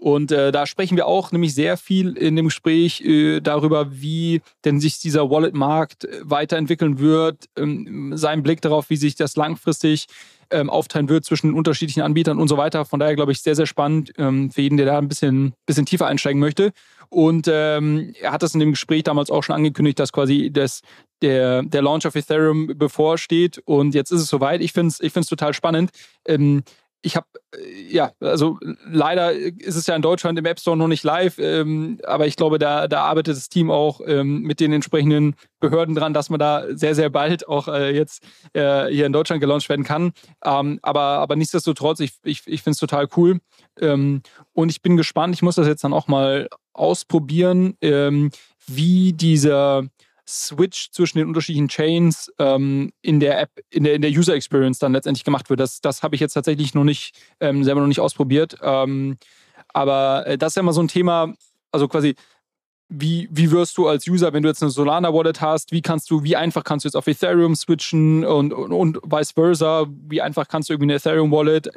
Und 0.03 0.33
äh, 0.33 0.51
da 0.51 0.67
sprechen 0.67 0.97
wir 0.97 1.07
auch 1.07 1.31
nämlich 1.31 1.55
sehr 1.55 1.77
viel 1.77 2.17
in 2.17 2.35
dem 2.35 2.47
Gespräch 2.47 3.03
äh, 3.03 3.39
darüber, 3.39 3.93
wie 3.93 4.43
denn 4.65 4.81
sich 4.81 4.99
dieser 4.99 5.31
Wallet-Markt 5.31 6.07
äh, 6.07 6.23
weiterentwickeln 6.25 6.99
wird, 6.99 7.45
ähm, 7.57 8.11
sein 8.17 8.43
Blick 8.43 8.61
darauf, 8.63 8.91
wie 8.91 8.97
sich 8.97 9.15
das 9.15 9.37
langfristig 9.37 10.07
ähm, 10.51 10.71
aufteilen 10.71 11.09
wird 11.09 11.25
zwischen 11.25 11.55
unterschiedlichen 11.55 12.03
Anbietern 12.03 12.41
und 12.41 12.49
so 12.49 12.57
weiter. 12.57 12.85
Von 12.85 12.99
daher 12.99 13.15
glaube 13.15 13.31
ich 13.31 13.43
sehr, 13.43 13.55
sehr 13.55 13.67
spannend 13.67 14.13
ähm, 14.19 14.51
für 14.51 14.63
jeden, 14.63 14.77
der 14.77 14.87
da 14.87 14.99
ein 14.99 15.07
bisschen, 15.07 15.55
bisschen 15.67 15.87
tiefer 15.87 16.09
einsteigen 16.09 16.41
möchte. 16.41 16.73
Und 17.09 17.47
ähm, 17.49 18.13
er 18.21 18.33
hat 18.33 18.43
das 18.43 18.55
in 18.55 18.61
dem 18.61 18.73
Gespräch 18.73 19.05
damals 19.05 19.31
auch 19.31 19.45
schon 19.45 19.55
angekündigt, 19.55 20.01
dass 20.01 20.13
quasi 20.13 20.51
das, 20.53 20.81
der, 21.21 21.63
der 21.63 21.83
Launch 21.83 22.07
of 22.07 22.17
Ethereum 22.17 22.73
bevorsteht. 22.77 23.63
Und 23.67 23.95
jetzt 23.95 24.11
ist 24.11 24.23
es 24.23 24.29
soweit. 24.29 24.63
Ich 24.63 24.73
finde 24.73 24.89
es 24.89 25.01
ich 25.01 25.13
total 25.13 25.55
spannend. 25.55 25.93
Ähm, 26.27 26.65
ich 27.03 27.17
habe, 27.17 27.27
äh, 27.55 27.93
ja, 27.93 28.13
also 28.21 28.59
leider 28.87 29.33
ist 29.33 29.77
es 29.77 29.87
ja 29.87 29.95
in 29.95 30.03
Deutschland 30.03 30.39
im 30.39 30.47
App 30.47 30.61
Store 30.61 30.77
noch 30.77 30.89
nicht 30.89 31.03
live, 31.05 31.39
ähm, 31.39 31.99
aber 32.05 32.27
ich 32.27 32.37
glaube, 32.37 32.59
da, 32.59 32.89
da 32.89 33.03
arbeitet 33.03 33.37
das 33.37 33.49
Team 33.49 33.71
auch 33.71 34.01
ähm, 34.07 34.43
mit 34.43 34.61
den 34.61 34.73
entsprechenden 34.73 35.35
Behörden 35.61 35.95
dran, 35.95 36.15
dass 36.15 36.31
man 36.31 36.39
da 36.39 36.65
sehr, 36.71 36.95
sehr 36.95 37.11
bald 37.11 37.47
auch 37.49 37.69
äh, 37.69 37.95
jetzt 37.95 38.25
äh, 38.53 38.87
hier 38.87 39.07
in 39.07 39.13
Deutschland 39.13 39.41
gelauncht 39.41 39.69
werden 39.69 39.85
kann. 39.85 40.13
Ähm, 40.45 40.79
aber, 40.83 41.01
aber 41.01 41.37
nichtsdestotrotz, 41.37 42.01
ich, 42.01 42.13
ich, 42.23 42.43
ich 42.47 42.63
finde 42.63 42.75
es 42.75 42.79
total 42.79 43.09
cool. 43.17 43.41
Ähm, 43.81 44.23
und 44.53 44.71
ich 44.71 44.83
bin 44.83 44.97
gespannt, 44.97 45.35
ich 45.35 45.43
muss 45.43 45.57
das 45.57 45.67
jetzt 45.67 45.85
dann 45.85 45.93
auch 45.93 46.09
mal 46.09 46.49
ausprobieren, 46.73 47.77
ähm, 47.81 48.31
wie 48.67 49.13
dieser 49.13 49.85
Switch 50.29 50.91
zwischen 50.93 51.19
den 51.19 51.29
unterschiedlichen 51.29 51.69
Chains 51.69 52.33
ähm, 52.39 52.93
in 53.03 53.21
der 53.21 53.41
App, 53.41 53.51
in 53.71 53.85
der, 53.85 53.95
in 53.95 54.03
der 54.03 54.11
User 54.11 54.35
Experience 54.35 54.79
dann 54.79 54.93
letztendlich 54.93 55.25
gemacht 55.25 55.51
wird. 55.51 55.61
Das, 55.61 55.81
das 55.81 56.03
habe 56.03 56.15
ich 56.15 56.21
jetzt 56.21 56.35
tatsächlich 56.35 56.75
noch 56.75 56.85
nicht, 56.85 57.17
ähm, 57.41 57.65
selber 57.65 57.81
noch 57.81 57.89
nicht 57.89 58.01
ausprobiert. 58.01 58.57
Ähm, 58.63 59.17
aber 59.73 60.27
äh, 60.27 60.39
das 60.39 60.53
ist 60.53 60.57
ja 60.57 60.61
immer 60.61 60.73
so 60.73 60.83
ein 60.83 60.89
Thema, 60.89 61.35
also 61.73 61.89
quasi 61.89 62.15
wie, 62.95 63.29
wie 63.31 63.51
wirst 63.51 63.79
du 63.79 63.89
als 63.89 64.07
User, 64.07 64.33
wenn 64.33 64.43
du 64.43 64.49
jetzt 64.49 64.63
eine 64.63 64.71
Solana 64.71 65.13
Wallet 65.13 65.41
hast, 65.41 65.73
wie 65.73 65.81
kannst 65.81 66.11
du, 66.11 66.25
wie 66.25 66.37
einfach 66.37 66.63
kannst 66.63 66.85
du 66.85 66.89
jetzt 66.89 66.97
auf 66.97 67.07
Ethereum 67.07 67.57
switchen 67.57 68.25
und, 68.25 68.53
und, 68.53 68.73
und 68.73 68.99
vice 69.03 69.33
versa, 69.33 69.87
wie 69.89 70.21
einfach 70.21 70.47
kannst 70.47 70.69
du 70.69 70.75
irgendwie 70.75 70.93
eine 70.93 70.97
Ethereum 70.97 71.33
Wallet 71.33 71.69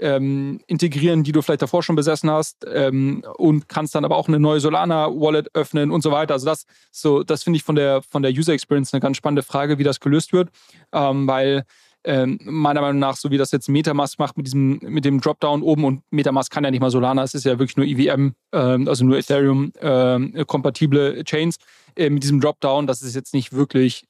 ähm, 0.00 0.60
integrieren, 0.66 1.22
die 1.22 1.32
du 1.32 1.42
vielleicht 1.42 1.62
davor 1.62 1.82
schon 1.82 1.96
besessen 1.96 2.30
hast 2.30 2.66
ähm, 2.72 3.22
und 3.36 3.68
kannst 3.68 3.94
dann 3.94 4.04
aber 4.04 4.16
auch 4.16 4.28
eine 4.28 4.40
neue 4.40 4.60
Solana 4.60 5.08
Wallet 5.08 5.54
öffnen 5.54 5.90
und 5.90 6.02
so 6.02 6.10
weiter. 6.10 6.34
Also 6.34 6.46
das 6.46 6.64
so, 6.90 7.22
das 7.22 7.42
finde 7.42 7.58
ich 7.58 7.62
von 7.62 7.76
der 7.76 8.02
von 8.02 8.22
der 8.22 8.32
User 8.32 8.52
Experience 8.52 8.92
eine 8.92 9.00
ganz 9.00 9.16
spannende 9.16 9.42
Frage, 9.42 9.78
wie 9.78 9.84
das 9.84 10.00
gelöst 10.00 10.32
wird, 10.32 10.50
ähm, 10.92 11.26
weil 11.26 11.64
ähm, 12.04 12.38
meiner 12.44 12.80
Meinung 12.80 12.98
nach, 12.98 13.16
so 13.16 13.30
wie 13.30 13.36
das 13.36 13.52
jetzt 13.52 13.68
Metamask 13.68 14.18
macht 14.18 14.38
mit 14.38 14.46
diesem, 14.46 14.78
mit 14.82 15.04
dem 15.04 15.20
Dropdown 15.20 15.62
oben 15.62 15.84
und 15.84 16.02
Metamask 16.10 16.50
kann 16.50 16.64
ja 16.64 16.70
nicht 16.70 16.80
mal 16.80 16.90
Solana, 16.90 17.22
es 17.22 17.34
ist 17.34 17.44
ja 17.44 17.58
wirklich 17.58 17.76
nur 17.76 17.84
EVM, 17.84 18.32
ähm, 18.52 18.88
also 18.88 19.04
nur 19.04 19.18
Ethereum-kompatible 19.18 21.18
ähm, 21.18 21.24
Chains 21.24 21.58
äh, 21.96 22.08
mit 22.08 22.22
diesem 22.22 22.40
Dropdown, 22.40 22.86
das 22.86 23.02
ist 23.02 23.14
jetzt 23.14 23.34
nicht 23.34 23.52
wirklich 23.52 24.04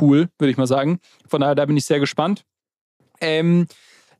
cool, 0.00 0.28
würde 0.38 0.52
ich 0.52 0.56
mal 0.56 0.68
sagen. 0.68 1.00
Von 1.26 1.40
daher, 1.40 1.56
da 1.56 1.66
bin 1.66 1.76
ich 1.76 1.84
sehr 1.84 2.00
gespannt. 2.00 2.44
Ähm, 3.20 3.66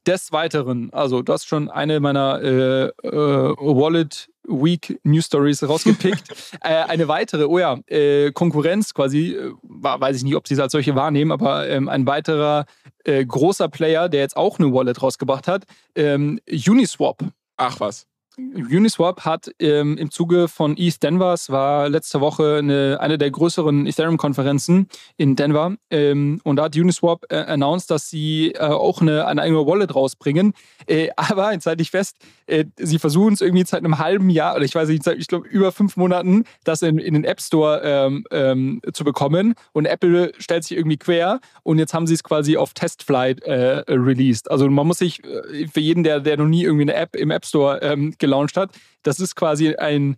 Des 0.06 0.32
Weiteren, 0.32 0.92
also 0.92 1.22
du 1.22 1.32
hast 1.32 1.46
schon 1.46 1.70
eine 1.70 2.00
meiner 2.00 2.40
äh, 2.42 2.86
äh, 2.86 3.12
Wallet 3.12 4.28
Week 4.44 4.98
News 5.04 5.26
Stories 5.26 5.62
rausgepickt. 5.62 6.28
äh, 6.60 6.68
eine 6.68 7.06
weitere, 7.06 7.44
oh 7.44 7.58
ja, 7.58 7.78
äh, 7.86 8.32
Konkurrenz 8.32 8.94
quasi, 8.94 9.34
äh, 9.34 9.52
weiß 9.62 10.16
ich 10.16 10.24
nicht, 10.24 10.34
ob 10.34 10.48
sie 10.48 10.54
es 10.54 10.60
als 10.60 10.72
solche 10.72 10.96
wahrnehmen, 10.96 11.30
aber 11.30 11.68
ähm, 11.68 11.88
ein 11.88 12.06
weiterer 12.06 12.66
äh, 13.04 13.24
großer 13.24 13.68
Player, 13.68 14.08
der 14.08 14.20
jetzt 14.20 14.36
auch 14.36 14.58
eine 14.58 14.72
Wallet 14.72 15.00
rausgebracht 15.00 15.46
hat, 15.46 15.64
ähm, 15.94 16.40
Uniswap. 16.48 17.22
Ach 17.56 17.78
was. 17.78 18.06
Uniswap 18.36 19.24
hat 19.24 19.50
ähm, 19.58 19.96
im 19.98 20.10
Zuge 20.10 20.48
von 20.48 20.76
ETH 20.76 21.02
Denver, 21.02 21.32
es 21.34 21.50
war 21.50 21.88
letzte 21.88 22.20
Woche 22.20 22.56
eine, 22.58 22.98
eine 23.00 23.18
der 23.18 23.30
größeren 23.30 23.86
Ethereum-Konferenzen 23.86 24.88
in 25.16 25.36
Denver, 25.36 25.74
ähm, 25.90 26.40
und 26.44 26.56
da 26.56 26.64
hat 26.64 26.76
Uniswap 26.76 27.24
äh, 27.30 27.36
announced, 27.36 27.90
dass 27.90 28.08
sie 28.08 28.52
äh, 28.52 28.60
auch 28.60 29.00
eine, 29.00 29.26
eine 29.26 29.42
eigene 29.42 29.66
Wallet 29.66 29.94
rausbringen. 29.94 30.54
Äh, 30.86 31.08
aber, 31.16 31.52
jetzt 31.52 31.66
halte 31.66 31.82
ich 31.82 31.90
fest, 31.90 32.16
äh, 32.46 32.64
sie 32.78 32.98
versuchen 32.98 33.34
es 33.34 33.40
irgendwie 33.40 33.64
seit 33.64 33.80
einem 33.80 33.98
halben 33.98 34.30
Jahr, 34.30 34.56
oder 34.56 34.64
ich 34.64 34.74
weiß 34.74 34.88
nicht, 34.88 35.06
ich 35.06 35.26
glaube 35.26 35.48
über 35.48 35.72
fünf 35.72 35.96
Monaten, 35.96 36.44
das 36.64 36.82
in, 36.82 36.98
in 36.98 37.14
den 37.14 37.24
App 37.24 37.40
Store 37.40 37.82
ähm, 37.84 38.24
ähm, 38.30 38.80
zu 38.92 39.04
bekommen. 39.04 39.54
Und 39.72 39.86
Apple 39.86 40.32
stellt 40.38 40.64
sich 40.64 40.76
irgendwie 40.76 40.96
quer 40.96 41.40
und 41.62 41.78
jetzt 41.78 41.94
haben 41.94 42.06
sie 42.06 42.14
es 42.14 42.22
quasi 42.22 42.56
auf 42.56 42.72
Testflight 42.72 43.42
äh, 43.42 43.82
released. 43.88 44.50
Also 44.50 44.68
man 44.70 44.86
muss 44.86 44.98
sich, 44.98 45.22
äh, 45.24 45.66
für 45.68 45.80
jeden, 45.80 46.02
der, 46.02 46.20
der 46.20 46.36
noch 46.36 46.46
nie 46.46 46.64
irgendwie 46.64 46.82
eine 46.82 46.94
App 46.94 47.16
im 47.16 47.30
App 47.30 47.44
Store 47.44 47.80
ähm, 47.82 48.14
gelauncht 48.22 48.56
hat. 48.56 48.70
Das 49.02 49.20
ist 49.20 49.36
quasi 49.36 49.74
ein, 49.74 50.16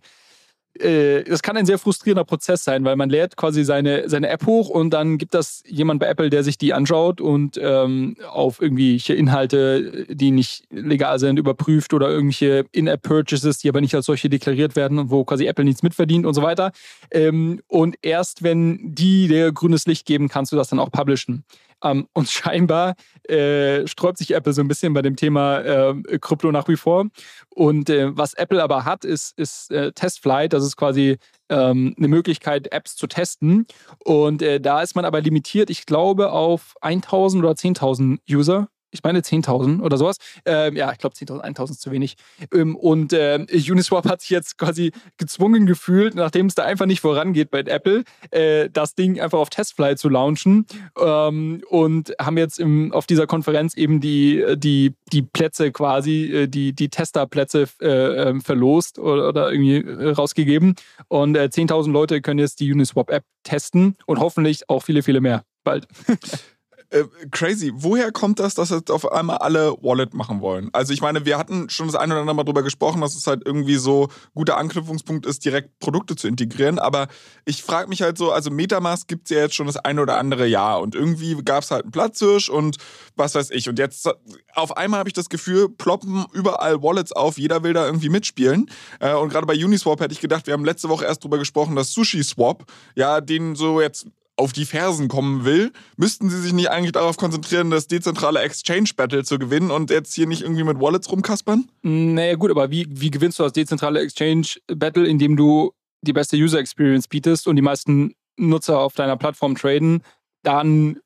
äh, 0.79 1.23
das 1.23 1.41
kann 1.41 1.57
ein 1.57 1.65
sehr 1.65 1.77
frustrierender 1.77 2.23
Prozess 2.23 2.63
sein, 2.63 2.85
weil 2.85 2.95
man 2.95 3.09
lädt 3.09 3.35
quasi 3.35 3.63
seine, 3.63 4.07
seine 4.09 4.29
App 4.29 4.45
hoch 4.45 4.69
und 4.69 4.91
dann 4.91 5.17
gibt 5.17 5.33
das 5.33 5.63
jemand 5.65 5.99
bei 5.99 6.07
Apple, 6.07 6.29
der 6.29 6.43
sich 6.43 6.57
die 6.57 6.73
anschaut 6.73 7.19
und 7.19 7.59
ähm, 7.61 8.15
auf 8.29 8.61
irgendwelche 8.61 9.13
Inhalte, 9.13 10.05
die 10.09 10.31
nicht 10.31 10.63
legal 10.69 11.19
sind, 11.19 11.39
überprüft 11.39 11.93
oder 11.93 12.09
irgendwelche 12.09 12.65
In-App-Purchases, 12.71 13.57
die 13.57 13.69
aber 13.69 13.81
nicht 13.81 13.95
als 13.95 14.05
solche 14.05 14.29
deklariert 14.29 14.75
werden 14.75 14.99
und 14.99 15.09
wo 15.09 15.25
quasi 15.25 15.45
Apple 15.45 15.65
nichts 15.65 15.83
mitverdient 15.83 16.25
und 16.25 16.33
so 16.33 16.41
weiter. 16.41 16.71
Ähm, 17.11 17.61
und 17.67 17.95
erst 18.01 18.43
wenn 18.43 18.93
die 18.93 19.27
dir 19.27 19.51
grünes 19.51 19.85
Licht 19.87 20.05
geben, 20.05 20.29
kannst 20.29 20.51
du 20.51 20.55
das 20.55 20.69
dann 20.69 20.79
auch 20.79 20.91
publishen. 20.91 21.43
Ähm, 21.83 22.07
und 22.13 22.29
scheinbar 22.29 22.95
äh, 23.23 23.87
sträubt 23.87 24.17
sich 24.17 24.31
Apple 24.31 24.53
so 24.53 24.61
ein 24.61 24.67
bisschen 24.67 24.93
bei 24.93 25.01
dem 25.01 25.15
Thema 25.15 25.59
äh, 25.59 26.19
Krypto 26.19 26.51
nach 26.51 26.67
wie 26.67 26.77
vor. 26.77 27.05
Und 27.49 27.89
äh, 27.89 28.15
was 28.15 28.33
Apple 28.33 28.61
aber 28.61 28.85
hat, 28.85 29.05
ist, 29.05 29.37
ist 29.37 29.71
äh, 29.71 29.91
Testflight. 29.91 30.53
Das 30.53 30.63
ist 30.63 30.77
quasi 30.77 31.17
ähm, 31.49 31.93
eine 31.97 32.07
Möglichkeit, 32.07 32.71
Apps 32.71 32.95
zu 32.95 33.07
testen. 33.07 33.65
Und 34.03 34.41
äh, 34.41 34.59
da 34.59 34.81
ist 34.81 34.95
man 34.95 35.05
aber 35.05 35.21
limitiert, 35.21 35.69
ich 35.69 35.85
glaube, 35.85 36.31
auf 36.31 36.75
1000 36.81 37.43
oder 37.43 37.53
10.000 37.53 38.19
User 38.29 38.67
ich 38.95 39.03
meine 39.03 39.19
10.000 39.19 39.81
oder 39.81 39.97
sowas. 39.97 40.17
Ähm, 40.45 40.75
ja, 40.75 40.91
ich 40.91 40.97
glaube 40.97 41.15
10.000, 41.15 41.43
1.000 41.43 41.71
ist 41.71 41.81
zu 41.81 41.91
wenig. 41.91 42.15
Ähm, 42.53 42.75
und 42.75 43.13
äh, 43.13 43.45
Uniswap 43.69 44.05
hat 44.05 44.21
sich 44.21 44.29
jetzt 44.29 44.57
quasi 44.57 44.91
gezwungen 45.17 45.65
gefühlt, 45.65 46.15
nachdem 46.15 46.47
es 46.47 46.55
da 46.55 46.63
einfach 46.63 46.85
nicht 46.85 47.01
vorangeht 47.01 47.51
bei 47.51 47.59
Apple, 47.59 48.03
äh, 48.31 48.69
das 48.71 48.95
Ding 48.95 49.19
einfach 49.19 49.39
auf 49.39 49.49
Testflight 49.49 49.99
zu 49.99 50.09
launchen 50.09 50.65
ähm, 50.99 51.63
und 51.69 52.13
haben 52.19 52.37
jetzt 52.37 52.59
im, 52.59 52.91
auf 52.91 53.05
dieser 53.05 53.27
Konferenz 53.27 53.75
eben 53.75 54.01
die, 54.01 54.43
die, 54.57 54.95
die 55.11 55.21
Plätze 55.21 55.71
quasi, 55.71 56.25
äh, 56.25 56.47
die, 56.47 56.73
die 56.73 56.89
Testerplätze 56.89 57.67
äh, 57.81 58.29
ähm, 58.29 58.41
verlost 58.41 58.99
oder, 58.99 59.29
oder, 59.29 59.51
irgendwie 59.51 59.77
äh, 59.77 60.11
rausgegeben. 60.11 60.75
Und 61.07 61.37
10.000 61.37 61.87
äh, 61.87 61.91
Leute 61.91 62.21
können 62.21 62.39
jetzt 62.39 62.59
die 62.59 62.71
Uniswap-App 62.71 63.23
testen 63.43 63.97
und 64.05 64.19
hoffentlich 64.19 64.69
auch 64.69 64.83
viele, 64.83 65.03
viele 65.03 65.21
mehr 65.21 65.43
bald. 65.63 65.87
Äh, 66.95 67.03
crazy. 67.29 67.73
Woher 67.75 68.13
kommt 68.13 68.39
das, 68.39 68.55
dass 68.55 68.69
jetzt 68.69 68.89
auf 68.89 69.11
einmal 69.11 69.39
alle 69.39 69.75
Wallet 69.81 70.13
machen 70.13 70.39
wollen? 70.39 70.69
Also 70.71 70.93
ich 70.93 71.01
meine, 71.01 71.25
wir 71.25 71.37
hatten 71.37 71.69
schon 71.69 71.87
das 71.87 71.95
eine 71.95 72.13
oder 72.13 72.21
andere 72.21 72.35
Mal 72.37 72.43
drüber 72.45 72.63
gesprochen, 72.63 73.01
dass 73.01 73.15
es 73.15 73.27
halt 73.27 73.41
irgendwie 73.45 73.75
so 73.75 74.07
guter 74.33 74.57
Anknüpfungspunkt 74.57 75.25
ist, 75.25 75.43
direkt 75.43 75.77
Produkte 75.79 76.15
zu 76.15 76.29
integrieren. 76.29 76.79
Aber 76.79 77.07
ich 77.43 77.63
frage 77.63 77.89
mich 77.89 78.01
halt 78.01 78.17
so, 78.17 78.31
also 78.31 78.49
Metamask 78.49 79.09
gibt 79.09 79.29
es 79.29 79.35
ja 79.35 79.41
jetzt 79.41 79.55
schon 79.55 79.67
das 79.67 79.75
eine 79.75 80.01
oder 80.01 80.17
andere 80.17 80.47
Jahr 80.47 80.79
und 80.79 80.95
irgendwie 80.95 81.35
gab 81.43 81.63
es 81.63 81.71
halt 81.71 81.83
einen 81.83 81.91
Platzhirsch 81.91 82.47
und 82.47 82.77
was 83.17 83.35
weiß 83.35 83.51
ich. 83.51 83.67
Und 83.67 83.77
jetzt 83.77 84.09
auf 84.53 84.77
einmal 84.77 84.99
habe 84.99 85.09
ich 85.09 85.13
das 85.13 85.27
Gefühl, 85.27 85.67
ploppen 85.67 86.25
überall 86.31 86.81
Wallets 86.81 87.11
auf, 87.11 87.37
jeder 87.37 87.61
will 87.63 87.73
da 87.73 87.85
irgendwie 87.85 88.09
mitspielen. 88.09 88.69
Äh, 89.01 89.15
und 89.15 89.27
gerade 89.27 89.45
bei 89.45 89.55
Uniswap 89.55 89.99
hätte 89.99 90.13
ich 90.13 90.21
gedacht, 90.21 90.47
wir 90.47 90.53
haben 90.53 90.63
letzte 90.63 90.87
Woche 90.87 91.03
erst 91.03 91.25
drüber 91.25 91.39
gesprochen, 91.39 91.75
dass 91.75 91.91
Sushi 91.91 92.23
Swap, 92.23 92.63
ja, 92.95 93.19
den 93.19 93.55
so 93.55 93.81
jetzt 93.81 94.07
auf 94.37 94.51
die 94.51 94.65
Fersen 94.65 95.07
kommen 95.07 95.45
will, 95.45 95.71
müssten 95.97 96.29
sie 96.29 96.41
sich 96.41 96.53
nicht 96.53 96.69
eigentlich 96.69 96.91
darauf 96.91 97.17
konzentrieren, 97.17 97.71
das 97.71 97.87
dezentrale 97.87 98.41
Exchange 98.41 98.89
Battle 98.95 99.23
zu 99.23 99.39
gewinnen 99.39 99.71
und 99.71 99.89
jetzt 99.89 100.13
hier 100.13 100.27
nicht 100.27 100.41
irgendwie 100.41 100.63
mit 100.63 100.79
Wallets 100.79 101.09
rumkaspern? 101.09 101.69
Naja, 101.83 102.35
gut, 102.35 102.51
aber 102.51 102.69
wie, 102.69 102.85
wie 102.89 103.11
gewinnst 103.11 103.39
du 103.39 103.43
das 103.43 103.53
dezentrale 103.53 104.01
Exchange 104.01 104.47
Battle, 104.67 105.07
indem 105.07 105.37
du 105.37 105.71
die 106.01 106.13
beste 106.13 106.35
User 106.35 106.59
Experience 106.59 107.07
bietest 107.07 107.47
und 107.47 107.55
die 107.55 107.61
meisten 107.61 108.13
Nutzer 108.37 108.79
auf 108.79 108.93
deiner 108.95 109.15
Plattform 109.15 109.55
traden? 109.55 110.03
Dann 110.43 110.99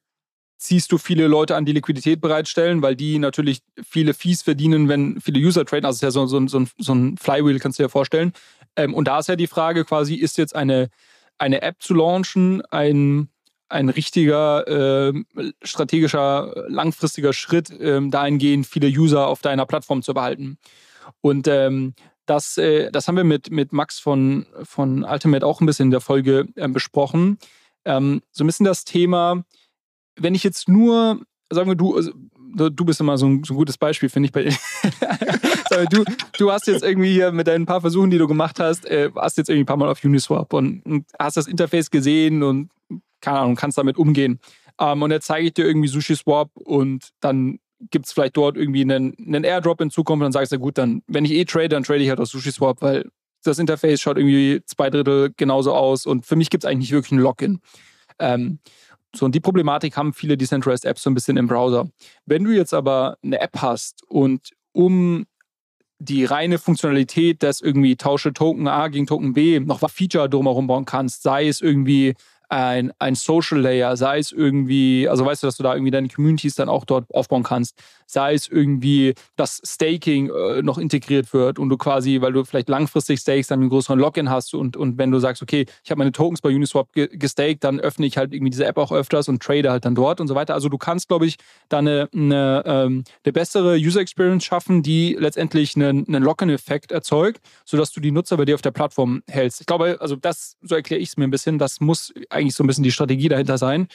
ziehst 0.57 0.91
du 0.91 0.97
viele 0.97 1.27
Leute 1.27 1.55
an, 1.55 1.65
die 1.65 1.71
Liquidität 1.71 2.19
bereitstellen, 2.19 2.81
weil 2.81 2.95
die 2.95 3.19
natürlich 3.19 3.61
viele 3.81 4.13
Fees 4.13 4.41
verdienen, 4.41 4.89
wenn 4.89 5.21
viele 5.21 5.39
User 5.39 5.65
traden. 5.65 5.85
Also, 5.85 5.95
es 5.95 5.97
ist 5.97 6.01
ja 6.01 6.11
so, 6.11 6.25
so, 6.25 6.45
so, 6.47 6.59
ein, 6.59 6.69
so 6.77 6.93
ein 6.93 7.17
Flywheel, 7.17 7.59
kannst 7.59 7.79
du 7.79 7.83
dir 7.83 7.89
vorstellen. 7.89 8.33
Ähm, 8.75 8.93
und 8.93 9.07
da 9.07 9.19
ist 9.19 9.29
ja 9.29 9.35
die 9.35 9.47
Frage 9.47 9.85
quasi, 9.85 10.15
ist 10.15 10.37
jetzt 10.37 10.55
eine 10.55 10.89
eine 11.39 11.62
App 11.62 11.82
zu 11.82 11.93
launchen, 11.93 12.62
ein, 12.69 13.30
ein 13.69 13.89
richtiger 13.89 14.67
äh, 14.67 15.13
strategischer, 15.63 16.65
langfristiger 16.67 17.34
Schritt, 17.34 17.69
äh, 17.71 17.99
dahingehend 18.10 18.67
viele 18.67 18.88
User 18.88 19.28
auf 19.28 19.41
deiner 19.41 19.65
Plattform 19.65 20.02
zu 20.02 20.13
behalten. 20.13 20.58
Und 21.21 21.47
ähm, 21.47 21.93
das, 22.25 22.58
äh, 22.58 22.91
das 22.91 23.08
haben 23.08 23.17
wir 23.17 23.23
mit, 23.23 23.49
mit 23.52 23.73
Max 23.73 23.99
von, 23.99 24.45
von 24.63 25.04
Ultimate 25.04 25.45
auch 25.45 25.62
ein 25.62 25.65
bisschen 25.65 25.88
in 25.88 25.91
der 25.91 26.02
Folge 26.02 26.47
äh, 26.56 26.67
besprochen. 26.67 27.39
Ähm, 27.86 28.21
so 28.32 28.43
ein 28.43 28.47
bisschen 28.47 28.65
das 28.65 28.84
Thema, 28.84 29.43
wenn 30.15 30.36
ich 30.36 30.43
jetzt 30.43 30.69
nur, 30.69 31.21
sagen 31.49 31.69
wir, 31.69 31.75
du, 31.75 31.95
also, 31.95 32.12
du 32.69 32.86
bist 32.86 32.99
immer 32.99 33.17
so 33.17 33.28
ein, 33.28 33.43
so 33.43 33.54
ein 33.54 33.58
gutes 33.58 33.78
Beispiel, 33.78 34.10
finde 34.10 34.28
ich. 34.28 34.32
Bei 34.32 34.43
du, 35.89 36.03
du 36.38 36.51
hast 36.51 36.67
jetzt 36.67 36.84
irgendwie 36.84 37.13
hier 37.13 37.32
mit 37.32 37.47
deinen 37.47 37.65
paar 37.65 37.82
Versuchen, 37.82 38.10
die 38.10 38.17
du 38.17 38.27
gemacht 38.27 38.60
hast, 38.60 38.86
äh, 38.86 39.10
hast 39.15 39.38
jetzt 39.38 39.49
irgendwie 39.49 39.63
ein 39.63 39.67
paar 39.67 39.77
Mal 39.77 39.89
auf 39.89 40.03
Uniswap 40.03 40.53
und, 40.53 40.86
und 40.86 41.05
hast 41.17 41.38
das 41.38 41.47
Interface 41.47 41.89
gesehen 41.91 42.43
und 42.43 42.69
keine 43.21 43.39
Ahnung, 43.39 43.55
kannst 43.55 43.77
damit 43.77 43.97
umgehen. 43.97 44.39
Ähm, 44.79 45.01
und 45.01 45.12
jetzt 45.12 45.27
zeige 45.27 45.47
ich 45.47 45.53
dir 45.53 45.65
irgendwie 45.65 45.88
SushiSwap 45.88 46.49
und 46.55 47.10
dann 47.19 47.60
gibt 47.91 48.05
es 48.05 48.13
vielleicht 48.13 48.38
dort 48.38 48.58
irgendwie 48.58 48.82
einen, 48.82 49.15
einen 49.17 49.43
Airdrop 49.43 49.82
in 49.82 49.89
Zukunft 49.89 50.21
und 50.21 50.25
dann 50.25 50.32
sagst 50.32 50.51
du, 50.51 50.60
gut, 50.60 50.77
dann, 50.77 51.01
wenn 51.08 51.25
ich 51.25 51.32
eh 51.32 51.45
trade, 51.45 51.69
dann 51.69 51.84
trade 51.84 51.99
ich 51.99 52.10
halt 52.10 52.19
auf 52.19 52.27
SushiSwap, 52.27 52.82
weil 52.82 53.10
das 53.43 53.60
Interface 53.60 54.01
schaut 54.01 54.17
irgendwie 54.17 54.62
zwei 54.65 54.89
Drittel 54.89 55.34
genauso 55.38 55.73
aus 55.73 56.05
und 56.05 56.25
für 56.25 56.36
mich 56.36 56.49
gibt 56.49 56.63
es 56.63 56.69
eigentlich 56.69 56.79
nicht 56.79 56.91
wirklich 56.91 57.13
ein 57.13 57.19
Login. 57.19 57.62
Ähm, 58.19 58.60
so, 59.15 59.25
und 59.25 59.34
die 59.34 59.39
Problematik 59.39 59.97
haben 59.97 60.13
viele 60.13 60.38
Decentralized 60.38 60.86
Apps 60.86 61.03
so 61.03 61.10
ein 61.10 61.15
bisschen 61.15 61.38
im 61.38 61.47
Browser. 61.47 61.89
Wenn 62.25 62.43
du 62.43 62.51
jetzt 62.51 62.73
aber 62.73 63.17
eine 63.23 63.39
App 63.39 63.58
hast 63.62 64.03
und 64.08 64.51
um 64.71 65.25
die 65.99 66.23
reine 66.25 66.57
Funktionalität, 66.57 67.43
dass 67.43 67.62
irgendwie 67.62 67.97
tausche 67.97 68.33
Token 68.33 68.67
A 68.67 68.88
gegen 68.88 69.05
Token 69.05 69.33
B 69.33 69.59
noch 69.59 69.81
was 69.81 69.91
Feature 69.91 70.29
drumherum 70.29 70.67
bauen 70.67 70.85
kannst, 70.85 71.23
sei 71.23 71.47
es 71.47 71.62
irgendwie 71.62 72.15
ein, 72.47 72.91
ein 72.97 73.15
Social 73.15 73.59
Layer, 73.59 73.95
sei 73.95 74.17
es 74.17 74.31
irgendwie, 74.31 75.07
also 75.07 75.25
weißt 75.25 75.43
du, 75.43 75.47
dass 75.47 75.57
du 75.57 75.63
da 75.63 75.73
irgendwie 75.73 75.91
deine 75.91 76.07
Communities 76.07 76.55
dann 76.55 76.69
auch 76.69 76.85
dort 76.85 77.05
aufbauen 77.13 77.43
kannst, 77.43 77.77
sei 78.09 78.33
es 78.33 78.47
irgendwie, 78.47 79.13
dass 79.35 79.61
Staking 79.63 80.29
äh, 80.29 80.61
noch 80.63 80.79
integriert 80.79 81.31
wird 81.31 81.59
und 81.59 81.69
du 81.69 81.77
quasi, 81.77 82.21
weil 82.21 82.33
du 82.33 82.43
vielleicht 82.43 82.67
langfristig 82.67 83.19
stakest, 83.19 83.51
dann 83.51 83.59
einen 83.59 83.69
größeren 83.69 83.99
Login 83.99 84.29
hast 84.29 84.55
und, 84.55 84.75
und 84.75 84.97
wenn 84.97 85.11
du 85.11 85.19
sagst, 85.19 85.43
okay, 85.43 85.65
ich 85.83 85.91
habe 85.91 85.99
meine 85.99 86.11
Tokens 86.11 86.41
bei 86.41 86.49
Uniswap 86.49 86.91
ge 86.93 87.07
gestaked, 87.11 87.63
dann 87.63 87.79
öffne 87.79 88.07
ich 88.07 88.17
halt 88.17 88.33
irgendwie 88.33 88.49
diese 88.49 88.65
App 88.65 88.77
auch 88.77 88.91
öfters 88.91 89.29
und 89.29 89.43
trade 89.43 89.69
halt 89.69 89.85
dann 89.85 89.93
dort 89.93 90.19
und 90.19 90.27
so 90.27 90.33
weiter. 90.33 90.55
Also 90.55 90.69
du 90.69 90.77
kannst, 90.79 91.07
glaube 91.07 91.27
ich, 91.27 91.35
da 91.69 91.77
eine, 91.79 92.09
eine, 92.13 92.63
ähm, 92.65 93.03
eine 93.23 93.33
bessere 93.33 93.75
User 93.75 94.01
Experience 94.01 94.43
schaffen, 94.43 94.81
die 94.81 95.15
letztendlich 95.19 95.75
einen, 95.75 96.07
einen 96.07 96.23
Lock-in-Effekt 96.23 96.91
erzeugt, 96.91 97.41
sodass 97.63 97.91
du 97.91 97.99
die 97.99 98.11
Nutzer 98.11 98.37
bei 98.37 98.45
dir 98.45 98.55
auf 98.55 98.61
der 98.61 98.71
Plattform 98.71 99.21
hältst. 99.27 99.61
Ich 99.61 99.67
glaube, 99.67 99.97
also 99.99 100.15
das, 100.15 100.57
so 100.61 100.73
erkläre 100.73 101.01
ich 101.01 101.09
es 101.09 101.17
mir 101.17 101.25
ein 101.25 101.31
bisschen, 101.31 101.59
das 101.59 101.79
muss 101.79 102.11
eigentlich 102.29 102.55
so 102.55 102.63
ein 102.63 102.67
bisschen 102.67 102.83
die 102.83 102.91
Strategie 102.91 103.29
dahinter 103.29 103.59
sein. 103.59 103.87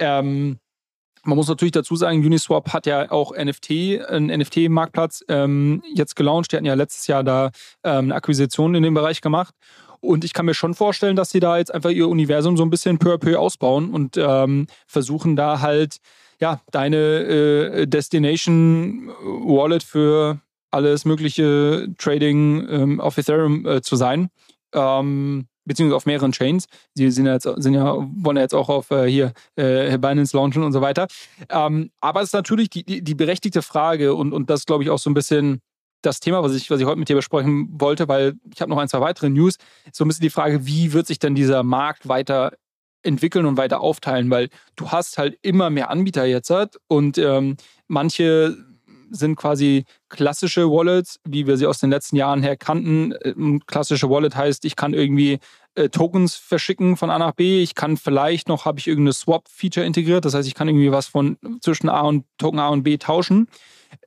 Ähm, 0.00 0.58
man 1.24 1.36
muss 1.36 1.48
natürlich 1.48 1.72
dazu 1.72 1.96
sagen, 1.96 2.24
Uniswap 2.24 2.72
hat 2.72 2.86
ja 2.86 3.10
auch 3.10 3.32
NFT, 3.36 3.70
einen 4.08 4.26
NFT-Marktplatz 4.40 5.24
ähm, 5.28 5.82
jetzt 5.94 6.16
gelauncht. 6.16 6.52
Die 6.52 6.56
hatten 6.56 6.66
ja 6.66 6.74
letztes 6.74 7.06
Jahr 7.06 7.24
da 7.24 7.50
ähm, 7.84 8.06
eine 8.06 8.14
Akquisition 8.14 8.74
in 8.74 8.82
dem 8.82 8.94
Bereich 8.94 9.20
gemacht. 9.20 9.54
Und 10.00 10.24
ich 10.24 10.32
kann 10.32 10.46
mir 10.46 10.54
schon 10.54 10.74
vorstellen, 10.74 11.16
dass 11.16 11.30
sie 11.30 11.40
da 11.40 11.58
jetzt 11.58 11.72
einfach 11.72 11.90
ihr 11.90 12.08
Universum 12.08 12.56
so 12.56 12.62
ein 12.62 12.70
bisschen 12.70 12.98
peu 12.98 13.14
à 13.14 13.18
peu 13.18 13.38
ausbauen 13.38 13.90
und 13.90 14.16
ähm, 14.16 14.66
versuchen 14.86 15.36
da 15.36 15.60
halt, 15.60 15.98
ja, 16.40 16.62
deine 16.70 16.96
äh, 16.96 17.86
Destination 17.86 19.10
Wallet 19.22 19.82
für 19.82 20.40
alles 20.70 21.04
mögliche 21.04 21.88
Trading 21.98 22.66
ähm, 22.70 23.00
auf 23.00 23.18
Ethereum 23.18 23.66
äh, 23.66 23.82
zu 23.82 23.96
sein. 23.96 24.30
Ähm, 24.72 25.48
beziehungsweise 25.64 25.96
auf 25.96 26.06
mehreren 26.06 26.32
Chains. 26.32 26.66
Sie 26.94 27.10
sind 27.10 27.26
jetzt, 27.26 27.48
sind 27.56 27.74
ja 27.74 27.96
wollen 27.96 28.36
ja 28.36 28.42
jetzt 28.42 28.54
auch 28.54 28.68
auf 28.68 28.90
äh, 28.90 29.06
hier 29.08 29.32
äh, 29.56 29.96
Binance 29.98 30.36
launchen 30.36 30.62
und 30.62 30.72
so 30.72 30.80
weiter. 30.80 31.06
Ähm, 31.48 31.90
aber 32.00 32.20
es 32.20 32.28
ist 32.28 32.34
natürlich 32.34 32.70
die, 32.70 32.84
die, 32.84 33.02
die 33.02 33.14
berechtigte 33.14 33.62
Frage 33.62 34.14
und, 34.14 34.32
und 34.32 34.50
das 34.50 34.66
glaube 34.66 34.84
ich 34.84 34.90
auch 34.90 34.98
so 34.98 35.10
ein 35.10 35.14
bisschen 35.14 35.60
das 36.02 36.20
Thema, 36.20 36.42
was 36.42 36.54
ich, 36.54 36.70
was 36.70 36.80
ich 36.80 36.86
heute 36.86 36.98
mit 36.98 37.08
dir 37.08 37.16
besprechen 37.16 37.68
wollte, 37.72 38.08
weil 38.08 38.34
ich 38.54 38.60
habe 38.62 38.70
noch 38.70 38.78
ein, 38.78 38.88
zwei 38.88 39.00
weitere 39.00 39.28
News. 39.28 39.56
So 39.92 40.04
ein 40.04 40.08
bisschen 40.08 40.22
die 40.22 40.30
Frage, 40.30 40.66
wie 40.66 40.92
wird 40.92 41.06
sich 41.06 41.18
denn 41.18 41.34
dieser 41.34 41.62
Markt 41.62 42.08
weiter 42.08 42.52
entwickeln 43.02 43.46
und 43.46 43.56
weiter 43.56 43.80
aufteilen, 43.80 44.30
weil 44.30 44.48
du 44.76 44.90
hast 44.90 45.18
halt 45.18 45.38
immer 45.42 45.70
mehr 45.70 45.90
Anbieter 45.90 46.24
jetzt 46.24 46.52
und 46.86 47.18
ähm, 47.18 47.56
manche 47.86 48.56
sind 49.10 49.36
quasi 49.36 49.84
klassische 50.08 50.70
Wallets, 50.70 51.18
wie 51.24 51.46
wir 51.46 51.56
sie 51.56 51.66
aus 51.66 51.78
den 51.78 51.90
letzten 51.90 52.16
Jahren 52.16 52.42
her 52.42 52.56
kannten. 52.56 53.12
Ein 53.24 53.60
klassische 53.66 54.08
Wallet 54.10 54.36
heißt, 54.36 54.64
ich 54.64 54.76
kann 54.76 54.94
irgendwie 54.94 55.38
äh, 55.74 55.88
Tokens 55.88 56.34
verschicken 56.34 56.96
von 56.96 57.10
A 57.10 57.18
nach 57.18 57.32
B. 57.32 57.62
Ich 57.62 57.74
kann 57.74 57.96
vielleicht 57.96 58.48
noch, 58.48 58.64
habe 58.64 58.78
ich 58.78 58.88
irgendeine 58.88 59.12
Swap-Feature 59.12 59.86
integriert, 59.86 60.24
das 60.24 60.34
heißt, 60.34 60.48
ich 60.48 60.54
kann 60.54 60.68
irgendwie 60.68 60.92
was 60.92 61.06
von 61.06 61.38
zwischen 61.60 61.88
A 61.88 62.00
und 62.02 62.24
Token 62.38 62.58
A 62.58 62.68
und 62.68 62.82
B 62.82 62.98
tauschen. 62.98 63.48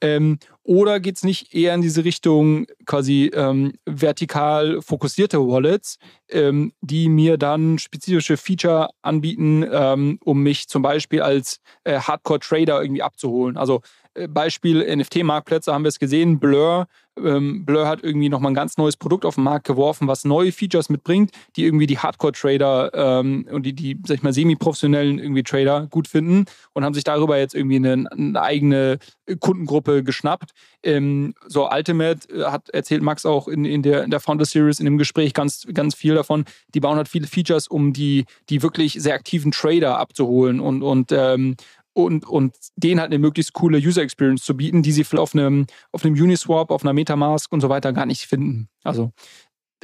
Ähm, 0.02 0.40
oder 0.64 1.00
geht 1.00 1.18
es 1.18 1.24
nicht 1.24 1.54
eher 1.54 1.76
in 1.76 1.82
diese 1.82 2.06
Richtung 2.06 2.68
quasi 2.86 3.30
ähm, 3.34 3.74
vertikal 3.86 4.82
fokussierte 4.82 5.40
Wallets, 5.40 5.98
ähm, 6.30 6.72
die 6.82 7.10
mir 7.10 7.38
dann 7.38 7.78
spezifische 7.80 8.38
Feature 8.38 8.90
anbieten, 9.02 9.66
ähm, 9.70 10.20
um 10.24 10.42
mich 10.42 10.70
zum 10.70 10.82
Beispiel 10.82 11.22
als 11.22 11.60
äh, 11.84 12.00
Hardcore-Trader 12.00 12.82
irgendwie 12.82 13.04
abzuholen? 13.04 13.58
Also 13.58 13.82
Beispiel 14.30 14.84
NFT-Marktplätze 14.96 15.74
haben 15.74 15.84
wir 15.84 15.90
es 15.90 16.00
gesehen. 16.00 16.40
Blur, 16.40 16.88
ähm, 17.18 17.66
Blur 17.66 17.88
hat 17.88 18.04
irgendwie 18.04 18.30
nochmal 18.30 18.52
ein 18.52 18.56
ganz 18.56 18.78
neues 18.78 18.98
Produkt 18.98 19.26
auf 19.26 19.36
den 19.36 19.44
Markt 19.44 19.66
geworfen, 19.66 20.08
was 20.08 20.26
neue 20.26 20.52
Features 20.52 20.90
mitbringt, 20.90 21.32
die 21.56 21.66
irgendwie 21.66 21.88
die 21.88 22.00
Hardcore-Trader 22.00 22.92
ähm, 22.94 23.48
und 23.52 23.66
die, 23.66 23.74
die, 23.74 24.00
sag 24.06 24.18
ich 24.18 24.24
mal, 24.24 24.34
semi-professionellen 24.34 25.20
irgendwie 25.20 25.44
Trader 25.44 25.88
gut 25.90 26.08
finden 26.08 26.46
und 26.74 26.84
haben 26.84 26.94
sich 26.94 27.04
darüber 27.04 27.38
jetzt 27.38 27.56
irgendwie 27.56 27.76
eine, 27.76 28.06
eine 28.12 28.42
eigene 28.42 29.00
Kundengruppe 29.40 30.04
geschnappt. 30.04 30.52
Ähm, 30.84 31.34
so 31.48 31.70
Ultimate 31.70 32.28
äh, 32.30 32.46
hat 32.46 32.70
erzählt 32.70 33.04
Max 33.04 33.26
auch 33.26 33.48
in, 33.48 33.66
in, 33.66 33.84
der, 33.84 34.04
in 34.04 34.12
der 34.12 34.20
Founder 34.20 34.46
Series 34.46 34.80
in 34.80 34.86
dem 34.86 34.98
Gespräch 34.98 35.34
ganz, 35.34 35.68
ganz 35.74 35.96
viel 35.96 36.16
davon. 36.16 36.46
Die 36.74 36.80
bauen 36.80 36.98
halt 36.98 37.08
viele 37.08 37.28
Features, 37.28 37.68
um 37.68 37.94
die, 37.94 38.26
die 38.50 38.64
wirklich 38.64 38.94
sehr 38.94 39.14
aktiven 39.14 39.52
Trader 39.52 39.98
abzuholen 39.98 40.60
und, 40.60 40.82
und, 40.82 41.12
ähm, 41.12 41.56
und, 41.94 42.26
und 42.26 42.56
denen 42.76 43.00
halt 43.00 43.12
eine 43.12 43.20
möglichst 43.20 43.54
coole 43.54 43.78
User 43.78 44.02
Experience 44.02 44.44
zu 44.44 44.58
bieten, 44.58 44.82
die 44.84 44.92
sie 44.92 45.06
auf 45.18 45.34
einem, 45.34 45.68
auf 45.92 46.04
einem 46.04 46.16
Uniswap, 46.16 46.72
auf 46.72 46.84
einer 46.84 46.94
Metamask 46.94 47.52
und 47.52 47.62
so 47.62 47.70
weiter 47.70 47.94
gar 47.94 48.06
nicht 48.06 48.26
finden. 48.26 48.70
Also 48.84 49.12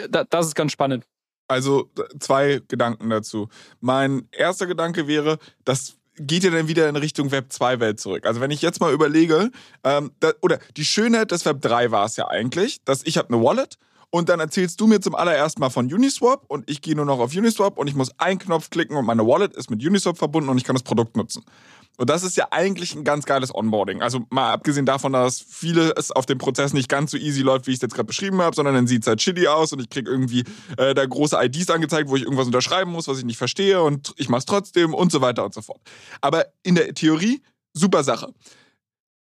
da, 0.10 0.24
das 0.24 0.48
ist 0.48 0.56
ganz 0.56 0.72
spannend. 0.72 1.06
Also 1.48 1.90
zwei 2.20 2.62
Gedanken 2.68 3.10
dazu. 3.10 3.50
Mein 3.80 4.28
erster 4.32 4.68
Gedanke 4.68 5.08
wäre, 5.08 5.40
das 5.66 5.98
geht 6.16 6.44
ja 6.44 6.52
dann 6.52 6.68
wieder 6.68 6.88
in 6.90 6.96
Richtung 6.96 7.32
Web 7.32 7.48
2-Welt 7.52 8.00
zurück. 8.00 8.26
Also 8.26 8.42
wenn 8.42 8.52
ich 8.52 8.62
jetzt 8.62 8.82
mal 8.82 8.94
überlege, 8.94 9.52
ähm, 9.84 10.12
da, 10.20 10.34
oder 10.42 10.60
die 10.78 10.86
Schönheit 10.86 11.32
des 11.32 11.46
Web 11.46 11.62
3 11.62 11.92
war 11.92 12.06
es 12.06 12.18
ja 12.18 12.28
eigentlich, 12.28 12.84
dass 12.84 13.04
ich 13.06 13.18
habe 13.18 13.34
eine 13.34 13.44
Wallet 13.44 13.78
und 14.12 14.30
dann 14.30 14.40
erzählst 14.40 14.82
du 14.82 14.88
mir 14.88 15.00
zum 15.00 15.16
allerersten 15.16 15.60
Mal 15.60 15.70
von 15.70 15.92
Uniswap 15.92 16.44
und 16.48 16.70
ich 16.70 16.82
gehe 16.82 16.96
nur 16.96 17.06
noch 17.06 17.20
auf 17.20 17.36
Uniswap 17.36 17.78
und 17.78 17.88
ich 17.88 17.96
muss 17.96 18.12
einen 18.20 18.40
Knopf 18.40 18.70
klicken 18.70 18.98
und 18.98 19.06
meine 19.06 19.26
Wallet 19.26 19.56
ist 19.56 19.70
mit 19.70 19.86
Uniswap 19.86 20.18
verbunden 20.18 20.50
und 20.50 20.58
ich 20.58 20.64
kann 20.64 20.76
das 20.76 20.84
Produkt 20.84 21.16
nutzen. 21.16 21.44
Und 21.98 22.10
das 22.10 22.24
ist 22.24 22.38
ja 22.38 22.48
eigentlich 22.52 22.96
ein 22.96 23.04
ganz 23.04 23.26
geiles 23.26 23.54
Onboarding. 23.54 24.02
Also 24.02 24.22
mal 24.30 24.54
abgesehen 24.54 24.86
davon, 24.86 25.12
dass 25.12 25.42
vieles 25.42 26.12
auf 26.12 26.26
dem 26.26 26.38
Prozess 26.38 26.72
nicht 26.72 26.88
ganz 26.88 27.12
so 27.12 27.18
easy 27.18 27.42
läuft, 27.42 27.68
wie 27.68 27.72
ich 27.72 27.78
es 27.78 27.82
jetzt 27.82 27.94
gerade 27.94 28.08
beschrieben 28.08 28.42
habe, 28.42 28.56
sondern 28.56 28.74
dann 28.74 28.88
sieht 28.88 29.02
es 29.02 29.08
halt 29.08 29.22
shitty 29.22 29.48
aus 29.48 29.74
und 29.74 29.82
ich 29.82 29.90
kriege 29.90 30.10
irgendwie 30.10 30.46
äh, 30.78 30.94
da 30.94 31.06
große 31.06 31.38
IDs 31.38 31.70
angezeigt, 31.70 32.10
wo 32.10 32.16
ich 32.16 32.24
irgendwas 32.24 32.48
unterschreiben 32.48 32.92
muss, 32.92 33.10
was 33.10 33.20
ich 33.20 33.26
nicht 33.26 33.38
verstehe 33.38 33.82
und 33.84 34.14
ich 34.16 34.30
mache 34.30 34.40
es 34.40 34.46
trotzdem 34.46 34.94
und 34.94 35.12
so 35.12 35.20
weiter 35.20 35.44
und 35.44 35.54
so 35.54 35.62
fort. 35.62 35.82
Aber 36.22 36.46
in 36.64 36.76
der 36.76 36.94
Theorie, 36.94 37.42
super 37.74 38.04
Sache 38.04 38.34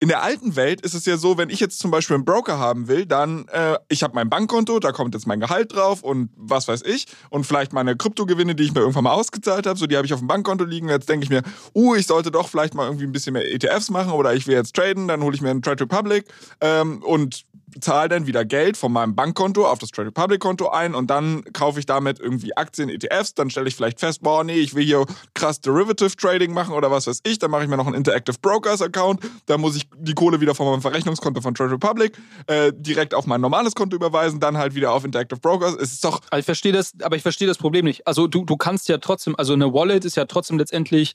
in 0.02 0.08
der 0.08 0.22
alten 0.22 0.56
Welt 0.56 0.80
ist 0.80 0.94
es 0.94 1.04
ja 1.04 1.18
so, 1.18 1.36
wenn 1.36 1.50
ich 1.50 1.60
jetzt 1.60 1.78
zum 1.78 1.90
Beispiel 1.90 2.14
einen 2.14 2.24
Broker 2.24 2.58
haben 2.58 2.88
will, 2.88 3.04
dann, 3.04 3.46
äh, 3.48 3.76
ich 3.88 4.02
habe 4.02 4.14
mein 4.14 4.30
Bankkonto, 4.30 4.80
da 4.80 4.92
kommt 4.92 5.14
jetzt 5.14 5.26
mein 5.26 5.40
Gehalt 5.40 5.74
drauf 5.74 6.02
und 6.02 6.30
was 6.36 6.68
weiß 6.68 6.82
ich 6.82 7.06
und 7.28 7.44
vielleicht 7.44 7.74
meine 7.74 7.96
Kryptogewinne, 7.96 8.54
die 8.54 8.64
ich 8.64 8.72
mir 8.72 8.80
irgendwann 8.80 9.04
mal 9.04 9.12
ausgezahlt 9.12 9.66
habe, 9.66 9.78
so 9.78 9.86
die 9.86 9.98
habe 9.98 10.06
ich 10.06 10.14
auf 10.14 10.20
dem 10.20 10.28
Bankkonto 10.28 10.64
liegen. 10.64 10.88
Jetzt 10.88 11.10
denke 11.10 11.24
ich 11.24 11.30
mir, 11.30 11.42
uh, 11.74 11.94
ich 11.94 12.06
sollte 12.06 12.30
doch 12.30 12.48
vielleicht 12.48 12.74
mal 12.74 12.86
irgendwie 12.86 13.04
ein 13.04 13.12
bisschen 13.12 13.34
mehr 13.34 13.52
ETFs 13.52 13.90
machen 13.90 14.12
oder 14.12 14.32
ich 14.32 14.46
will 14.46 14.54
jetzt 14.54 14.74
traden, 14.74 15.06
dann 15.06 15.22
hole 15.22 15.34
ich 15.34 15.42
mir 15.42 15.50
einen 15.50 15.60
Trade 15.60 15.84
Republic 15.84 16.24
ähm, 16.62 17.02
und 17.02 17.44
zahle 17.80 18.08
dann 18.08 18.26
wieder 18.26 18.44
Geld 18.44 18.76
von 18.76 18.92
meinem 18.92 19.14
Bankkonto 19.14 19.66
auf 19.66 19.78
das 19.78 19.90
Trade 19.90 20.08
Republic 20.08 20.40
Konto 20.40 20.68
ein 20.68 20.94
und 20.94 21.08
dann 21.08 21.44
kaufe 21.52 21.78
ich 21.78 21.86
damit 21.86 22.18
irgendwie 22.18 22.56
Aktien, 22.56 22.88
ETFs, 22.88 23.34
dann 23.34 23.50
stelle 23.50 23.68
ich 23.68 23.76
vielleicht 23.76 24.00
fest, 24.00 24.22
boah, 24.22 24.44
nee, 24.44 24.54
ich 24.54 24.74
will 24.74 24.84
hier 24.84 25.04
krass 25.34 25.60
Derivative 25.60 26.16
Trading 26.16 26.52
machen 26.52 26.74
oder 26.74 26.90
was 26.90 27.06
weiß 27.06 27.20
ich, 27.24 27.38
dann 27.38 27.50
mache 27.50 27.64
ich 27.64 27.68
mir 27.68 27.76
noch 27.76 27.86
einen 27.86 27.96
Interactive 27.96 28.36
Brokers 28.40 28.82
Account, 28.82 29.20
da 29.46 29.58
muss 29.58 29.76
ich 29.76 29.88
die 29.96 30.14
Kohle 30.14 30.40
wieder 30.40 30.54
von 30.54 30.66
meinem 30.66 30.82
Verrechnungskonto 30.82 31.40
von 31.40 31.54
Trade 31.54 31.72
Republic 31.72 32.16
äh, 32.46 32.72
direkt 32.74 33.14
auf 33.14 33.26
mein 33.26 33.40
normales 33.40 33.74
Konto 33.74 33.96
überweisen, 33.96 34.40
dann 34.40 34.56
halt 34.56 34.74
wieder 34.74 34.92
auf 34.92 35.04
Interactive 35.04 35.40
Brokers. 35.40 35.74
Es 35.74 35.92
ist 35.92 36.04
doch. 36.04 36.20
Ich 36.36 36.44
verstehe 36.44 36.72
das, 36.72 36.92
aber 37.02 37.16
ich 37.16 37.22
verstehe 37.22 37.48
das 37.48 37.58
Problem 37.58 37.84
nicht. 37.84 38.06
Also 38.06 38.26
du, 38.26 38.44
du 38.44 38.56
kannst 38.56 38.88
ja 38.88 38.98
trotzdem, 38.98 39.34
also 39.36 39.52
eine 39.52 39.72
Wallet 39.72 40.04
ist 40.04 40.16
ja 40.16 40.24
trotzdem 40.24 40.58
letztendlich 40.58 41.14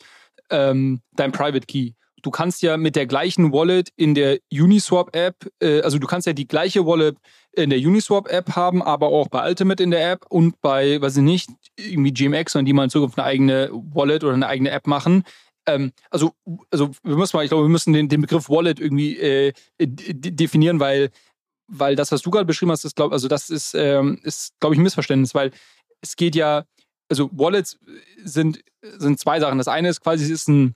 ähm, 0.49 1.01
dein 1.13 1.31
Private 1.31 1.65
Key 1.65 1.91
du 2.25 2.31
kannst 2.31 2.63
ja 2.63 2.75
mit 2.77 2.95
der 2.95 3.05
gleichen 3.05 3.53
Wallet 3.53 3.89
in 3.95 4.15
der 4.15 4.39
Uniswap-App, 4.51 5.47
äh, 5.61 5.81
also 5.81 5.99
du 5.99 6.07
kannst 6.07 6.25
ja 6.25 6.33
die 6.33 6.47
gleiche 6.47 6.85
Wallet 6.85 7.17
in 7.53 7.69
der 7.69 7.79
Uniswap-App 7.79 8.55
haben, 8.55 8.81
aber 8.81 9.07
auch 9.09 9.27
bei 9.27 9.47
Ultimate 9.47 9.81
in 9.81 9.91
der 9.91 10.11
App 10.11 10.25
und 10.29 10.59
bei, 10.61 10.99
weiß 10.99 11.17
ich 11.17 11.23
nicht, 11.23 11.49
irgendwie 11.77 12.11
GMX, 12.11 12.55
und 12.55 12.65
die 12.65 12.73
mal 12.73 12.85
in 12.85 12.89
Zukunft 12.89 13.19
eine 13.19 13.27
eigene 13.27 13.69
Wallet 13.71 14.23
oder 14.23 14.33
eine 14.33 14.47
eigene 14.47 14.71
App 14.71 14.87
machen 14.87 15.23
ähm, 15.67 15.93
also, 16.11 16.33
also 16.69 16.91
wir 17.01 17.15
müssen 17.15 17.35
mal, 17.35 17.43
ich 17.43 17.49
glaube, 17.49 17.63
wir 17.63 17.69
müssen 17.69 17.91
den, 17.91 18.07
den 18.07 18.21
Begriff 18.21 18.49
Wallet 18.49 18.79
irgendwie 18.79 19.17
äh, 19.17 19.51
definieren, 19.79 20.79
weil, 20.79 21.09
weil 21.67 21.95
das, 21.95 22.11
was 22.11 22.21
du 22.21 22.29
gerade 22.29 22.45
beschrieben 22.45 22.71
hast, 22.71 22.85
ist, 22.85 22.95
glaub, 22.95 23.11
also 23.11 23.27
das 23.27 23.49
ist, 23.49 23.73
ähm, 23.73 24.19
ist 24.21 24.53
glaube 24.59 24.75
ich, 24.75 24.79
ein 24.79 24.83
Missverständnis, 24.83 25.33
weil 25.33 25.49
es 26.01 26.15
geht 26.15 26.35
ja, 26.35 26.65
also 27.09 27.31
Wallets 27.33 27.79
sind, 28.23 28.61
sind 28.83 29.19
zwei 29.19 29.39
Sachen. 29.39 29.57
Das 29.57 29.67
eine 29.67 29.89
ist 29.89 30.01
quasi, 30.01 30.23
es 30.25 30.29
ist 30.29 30.49
ein 30.49 30.75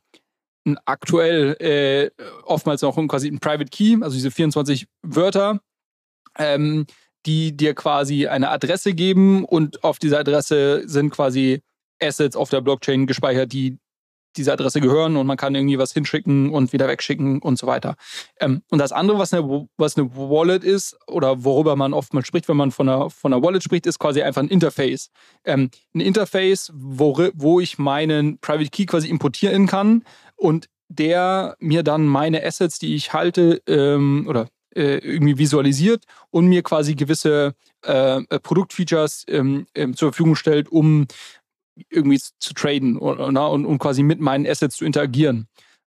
aktuell 0.86 1.56
äh, 1.60 2.24
oftmals 2.44 2.84
auch 2.84 2.96
quasi 3.08 3.28
ein 3.28 3.40
Private 3.40 3.70
Key, 3.70 3.98
also 4.02 4.16
diese 4.16 4.32
24 4.32 4.88
Wörter, 5.02 5.60
ähm, 6.38 6.86
die 7.26 7.56
dir 7.56 7.74
quasi 7.74 8.28
eine 8.28 8.50
Adresse 8.50 8.94
geben 8.94 9.44
und 9.46 9.84
auf 9.84 10.00
dieser 10.00 10.20
Adresse 10.20 10.84
sind 10.88 11.12
quasi 11.12 11.62
Assets 12.02 12.36
auf 12.36 12.50
der 12.50 12.62
Blockchain 12.62 13.08
gespeichert, 13.08 13.52
die 13.52 13.78
diese 14.38 14.54
Adresse 14.54 14.80
gehören 14.80 15.18
und 15.18 15.28
man 15.28 15.38
kann 15.38 15.56
irgendwie 15.56 15.80
was 15.80 15.92
hinschicken 15.92 16.52
und 16.52 16.72
wieder 16.72 16.88
wegschicken 16.88 17.42
und 17.42 17.58
so 17.58 17.68
weiter. 17.68 17.96
Ähm, 18.40 18.62
und 18.70 18.80
das 18.80 18.92
andere, 18.92 19.18
was 19.18 19.34
eine, 19.34 19.68
was 19.78 19.98
eine 19.98 20.16
Wallet 20.16 20.64
ist 20.64 20.98
oder 21.08 21.44
worüber 21.44 21.76
man 21.76 21.94
oft 21.94 22.14
mal 22.14 22.26
spricht, 22.26 22.48
wenn 22.48 22.58
man 22.58 22.72
von 22.72 22.88
einer, 22.88 23.10
von 23.10 23.34
einer 23.34 23.44
Wallet 23.44 23.64
spricht, 23.64 23.86
ist 23.86 24.00
quasi 24.00 24.22
einfach 24.22 24.42
ein 24.42 24.48
Interface. 24.48 25.10
Ähm, 25.46 25.72
ein 25.94 26.02
Interface, 26.02 26.72
wo, 26.74 27.18
wo 27.34 27.60
ich 27.60 27.78
meinen 27.80 28.40
Private 28.40 28.70
Key 28.70 28.86
quasi 28.86 29.10
importieren 29.10 29.68
kann 29.68 30.04
und 30.40 30.68
der 30.88 31.56
mir 31.60 31.84
dann 31.84 32.06
meine 32.06 32.44
Assets, 32.44 32.80
die 32.80 32.96
ich 32.96 33.14
halte 33.14 33.62
ähm, 33.68 34.26
oder 34.28 34.48
äh, 34.76 34.98
irgendwie 34.98 35.38
visualisiert 35.38 36.06
und 36.32 36.48
mir 36.48 36.64
quasi 36.64 36.96
gewisse 36.96 37.54
äh, 37.84 38.22
Produktfeatures 38.42 39.26
ähm, 39.28 39.68
ähm, 39.76 39.96
zur 39.96 40.10
Verfügung 40.12 40.36
stellt, 40.36 40.70
um 40.70 41.06
irgendwie 41.90 42.20
zu 42.40 42.54
traden 42.54 42.98
und, 42.98 43.20
und, 43.20 43.66
und 43.66 43.80
quasi 43.80 44.04
mit 44.04 44.20
meinen 44.20 44.48
Assets 44.48 44.78
zu 44.78 44.86
interagieren. 44.86 45.48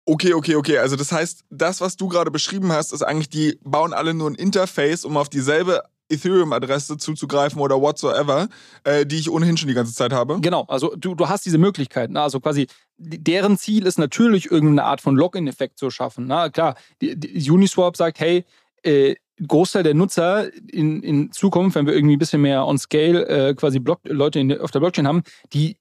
Okay, 0.07 0.35
okay, 0.35 0.55
okay. 0.55 0.79
Also 0.79 0.97
das 0.97 1.13
heißt, 1.13 1.45
das, 1.51 1.81
was 1.81 1.97
du 1.97 2.09
gerade 2.09 2.31
beschrieben 2.31 2.73
hast, 2.73 2.93
ist 2.93 3.03
eigentlich, 3.03 3.31
die 3.31 3.59
bauen 3.65 3.93
alle 3.93 4.13
nur 4.13 4.31
ein 4.31 4.35
Interface, 4.35 5.05
um 5.05 5.17
auf 5.17 5.29
dieselbe 5.29 5.83
Ethereum-Adresse 6.11 6.99
zuzugreifen 6.99 7.61
oder 7.61 7.81
whatsoever, 7.81 8.49
äh, 8.85 9.07
die 9.07 9.17
ich 9.17 9.31
ohnehin 9.31 9.57
schon 9.57 9.69
die 9.69 9.75
ganze 9.75 9.95
Zeit 9.95 10.13
habe. 10.13 10.39
Genau, 10.41 10.65
also 10.69 10.95
du, 10.97 11.15
du 11.15 11.29
hast 11.29 11.47
diese 11.47 11.59
Möglichkeiten. 11.59 12.13
Ne? 12.15 12.21
Also 12.21 12.41
quasi, 12.41 12.67
deren 12.97 13.59
Ziel 13.59 13.87
ist 13.87 13.99
natürlich 13.99 14.51
irgendeine 14.51 14.85
Art 14.85 15.01
von 15.01 15.17
Login-Effekt 15.17 15.79
zu 15.79 15.91
schaffen. 15.91 16.27
Na 16.27 16.49
klar, 16.49 16.77
die, 17.01 17.19
die 17.19 17.51
Uniswap 17.51 17.97
sagt, 17.97 18.21
hey, 18.21 18.45
äh, 18.83 19.15
Großteil 19.45 19.83
der 19.83 19.95
Nutzer 19.95 20.49
in, 20.71 21.03
in 21.03 21.33
Zukunft, 21.33 21.75
wenn 21.75 21.87
wir 21.87 21.95
irgendwie 21.95 22.15
ein 22.17 22.21
bisschen 22.21 22.43
mehr 22.43 22.67
on 22.67 22.79
scale 22.79 23.27
äh, 23.27 23.55
quasi 23.55 23.81
Block, 23.81 24.01
Leute 24.05 24.39
in, 24.39 24.61
auf 24.61 24.71
der 24.71 24.81
Blockchain 24.81 25.09
haben, 25.09 25.23
die 25.53 25.77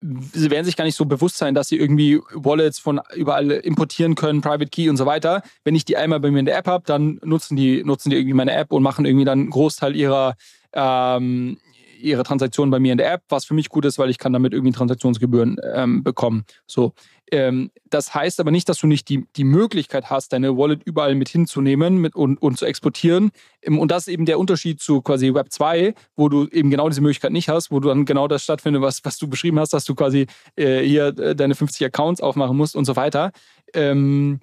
sie 0.00 0.50
werden 0.50 0.64
sich 0.64 0.76
gar 0.76 0.84
nicht 0.84 0.94
so 0.94 1.06
bewusst 1.06 1.38
sein, 1.38 1.54
dass 1.54 1.68
sie 1.68 1.76
irgendwie 1.76 2.20
Wallets 2.32 2.78
von 2.78 3.00
überall 3.14 3.50
importieren 3.50 4.14
können, 4.14 4.40
Private 4.40 4.70
Key 4.70 4.88
und 4.88 4.96
so 4.96 5.06
weiter. 5.06 5.42
Wenn 5.64 5.74
ich 5.74 5.84
die 5.84 5.96
einmal 5.96 6.20
bei 6.20 6.30
mir 6.30 6.38
in 6.38 6.46
der 6.46 6.56
App 6.56 6.66
habe, 6.66 6.84
dann 6.86 7.18
nutzen 7.24 7.56
die, 7.56 7.82
nutzen 7.82 8.10
die 8.10 8.16
irgendwie 8.16 8.34
meine 8.34 8.52
App 8.52 8.72
und 8.72 8.82
machen 8.82 9.06
irgendwie 9.06 9.24
dann 9.24 9.40
einen 9.40 9.50
Großteil 9.50 9.96
ihrer, 9.96 10.36
ähm, 10.72 11.58
ihre 12.00 12.22
Transaktionen 12.22 12.70
bei 12.70 12.78
mir 12.78 12.92
in 12.92 12.98
der 12.98 13.12
App, 13.12 13.22
was 13.28 13.44
für 13.44 13.54
mich 13.54 13.68
gut 13.68 13.84
ist, 13.84 13.98
weil 13.98 14.10
ich 14.10 14.18
kann 14.18 14.32
damit 14.32 14.52
irgendwie 14.52 14.72
Transaktionsgebühren 14.72 15.58
ähm, 15.74 16.02
bekommen. 16.02 16.44
So. 16.66 16.92
Ähm, 17.30 17.70
das 17.90 18.14
heißt 18.14 18.40
aber 18.40 18.50
nicht, 18.50 18.68
dass 18.68 18.78
du 18.78 18.86
nicht 18.86 19.08
die, 19.08 19.26
die 19.36 19.44
Möglichkeit 19.44 20.10
hast, 20.10 20.32
deine 20.32 20.56
Wallet 20.56 20.82
überall 20.84 21.14
mit 21.14 21.28
hinzunehmen 21.28 21.98
mit 21.98 22.14
und, 22.14 22.40
und 22.40 22.58
zu 22.58 22.64
exportieren. 22.64 23.30
Ähm, 23.62 23.78
und 23.78 23.90
das 23.90 24.06
ist 24.06 24.12
eben 24.12 24.24
der 24.24 24.38
Unterschied 24.38 24.80
zu 24.80 25.02
quasi 25.02 25.34
Web 25.34 25.52
2, 25.52 25.94
wo 26.16 26.28
du 26.28 26.46
eben 26.48 26.70
genau 26.70 26.88
diese 26.88 27.00
Möglichkeit 27.00 27.32
nicht 27.32 27.48
hast, 27.48 27.70
wo 27.70 27.80
du 27.80 27.88
dann 27.88 28.04
genau 28.04 28.28
das 28.28 28.42
stattfindet, 28.44 28.82
was, 28.82 29.04
was 29.04 29.18
du 29.18 29.28
beschrieben 29.28 29.58
hast, 29.58 29.72
dass 29.72 29.84
du 29.84 29.94
quasi 29.94 30.26
äh, 30.56 30.82
hier 30.82 31.08
äh, 31.18 31.34
deine 31.34 31.54
50 31.54 31.86
Accounts 31.86 32.20
aufmachen 32.20 32.56
musst 32.56 32.76
und 32.76 32.84
so 32.84 32.96
weiter. 32.96 33.32
Ähm, 33.74 34.40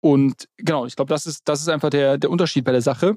und 0.00 0.48
genau, 0.56 0.86
ich 0.86 0.96
glaube, 0.96 1.08
das 1.08 1.26
ist, 1.26 1.48
das 1.48 1.60
ist 1.60 1.68
einfach 1.68 1.90
der, 1.90 2.18
der 2.18 2.30
Unterschied 2.30 2.64
bei 2.64 2.72
der 2.72 2.82
Sache. 2.82 3.16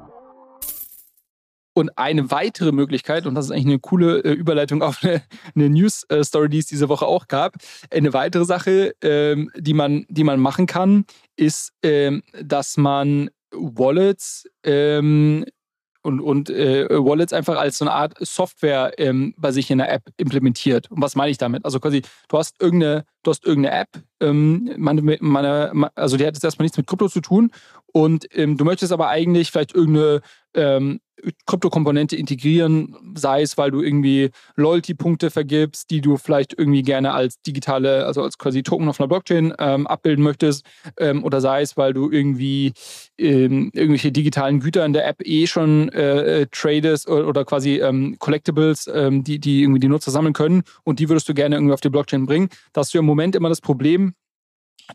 Und 1.73 1.97
eine 1.97 2.31
weitere 2.31 2.71
Möglichkeit, 2.71 3.25
und 3.25 3.35
das 3.35 3.45
ist 3.45 3.51
eigentlich 3.51 3.65
eine 3.65 3.79
coole 3.79 4.19
äh, 4.19 4.33
Überleitung 4.33 4.81
auf 4.81 5.03
eine, 5.03 5.21
eine 5.55 5.69
News-Story, 5.69 6.49
die 6.49 6.59
es 6.59 6.65
diese 6.65 6.89
Woche 6.89 7.05
auch 7.05 7.27
gab. 7.27 7.55
Eine 7.89 8.13
weitere 8.13 8.45
Sache, 8.45 8.93
ähm, 9.01 9.49
die, 9.55 9.73
man, 9.73 10.05
die 10.09 10.25
man 10.25 10.39
machen 10.39 10.65
kann, 10.65 11.05
ist, 11.37 11.71
ähm, 11.81 12.23
dass 12.41 12.75
man 12.75 13.29
Wallets 13.51 14.47
ähm, 14.63 15.45
und, 16.03 16.19
und 16.19 16.49
äh, 16.49 16.87
Wallets 16.89 17.33
einfach 17.33 17.57
als 17.57 17.77
so 17.77 17.85
eine 17.85 17.93
Art 17.93 18.15
Software 18.19 18.93
ähm, 18.97 19.33
bei 19.37 19.51
sich 19.51 19.69
in 19.71 19.77
der 19.77 19.91
App 19.91 20.03
implementiert. 20.17 20.89
Und 20.89 21.01
was 21.01 21.15
meine 21.15 21.31
ich 21.31 21.37
damit? 21.37 21.63
Also 21.63 21.79
quasi, 21.79 22.01
du 22.27 22.37
hast 22.37 22.61
irgendeine, 22.61 23.05
du 23.23 23.31
hast 23.31 23.45
irgendeine 23.45 23.81
App, 23.81 23.89
ähm, 24.19 24.71
meine, 24.77 25.17
meine, 25.19 25.91
also 25.95 26.17
die 26.17 26.25
hat 26.25 26.35
jetzt 26.35 26.43
erstmal 26.43 26.65
nichts 26.65 26.77
mit 26.77 26.87
Krypto 26.87 27.07
zu 27.07 27.21
tun 27.21 27.51
und 27.91 28.27
ähm, 28.35 28.57
du 28.57 28.65
möchtest 28.65 28.91
aber 28.91 29.09
eigentlich 29.09 29.51
vielleicht 29.51 29.75
irgendeine 29.75 30.21
ähm, 30.53 30.99
Kryptokomponente 31.45 32.15
integrieren, 32.15 32.95
sei 33.15 33.43
es, 33.43 33.57
weil 33.57 33.71
du 33.71 33.81
irgendwie 33.81 34.31
Loyalty-Punkte 34.55 35.29
vergibst, 35.29 35.89
die 35.91 36.01
du 36.01 36.17
vielleicht 36.17 36.57
irgendwie 36.57 36.81
gerne 36.81 37.13
als 37.13 37.41
digitale, 37.41 38.05
also 38.05 38.23
als 38.23 38.37
quasi 38.37 38.63
Token 38.63 38.89
auf 38.89 38.99
einer 38.99 39.07
Blockchain 39.07 39.53
ähm, 39.59 39.87
abbilden 39.87 40.23
möchtest, 40.23 40.65
ähm, 40.97 41.23
oder 41.23 41.41
sei 41.41 41.61
es, 41.61 41.77
weil 41.77 41.93
du 41.93 42.09
irgendwie 42.09 42.73
ähm, 43.17 43.71
irgendwelche 43.73 44.11
digitalen 44.11 44.59
Güter 44.59 44.85
in 44.85 44.93
der 44.93 45.07
App 45.07 45.21
eh 45.23 45.45
schon 45.47 45.89
äh, 45.89 46.41
äh 46.41 46.47
tradest 46.51 47.07
oder, 47.07 47.27
oder 47.27 47.45
quasi 47.45 47.79
ähm, 47.79 48.15
Collectibles, 48.19 48.89
die, 48.91 49.39
die 49.39 49.61
irgendwie 49.61 49.79
die 49.79 49.87
Nutzer 49.87 50.11
sammeln 50.11 50.33
können 50.33 50.63
und 50.83 50.99
die 50.99 51.09
würdest 51.09 51.29
du 51.29 51.33
gerne 51.33 51.55
irgendwie 51.55 51.73
auf 51.73 51.81
die 51.81 51.89
Blockchain 51.89 52.25
bringen. 52.25 52.49
Da 52.73 52.81
hast 52.81 52.93
du 52.93 52.97
im 52.97 53.05
Moment 53.11 53.35
immer 53.35 53.49
das 53.49 53.61
Problem, 53.61 54.13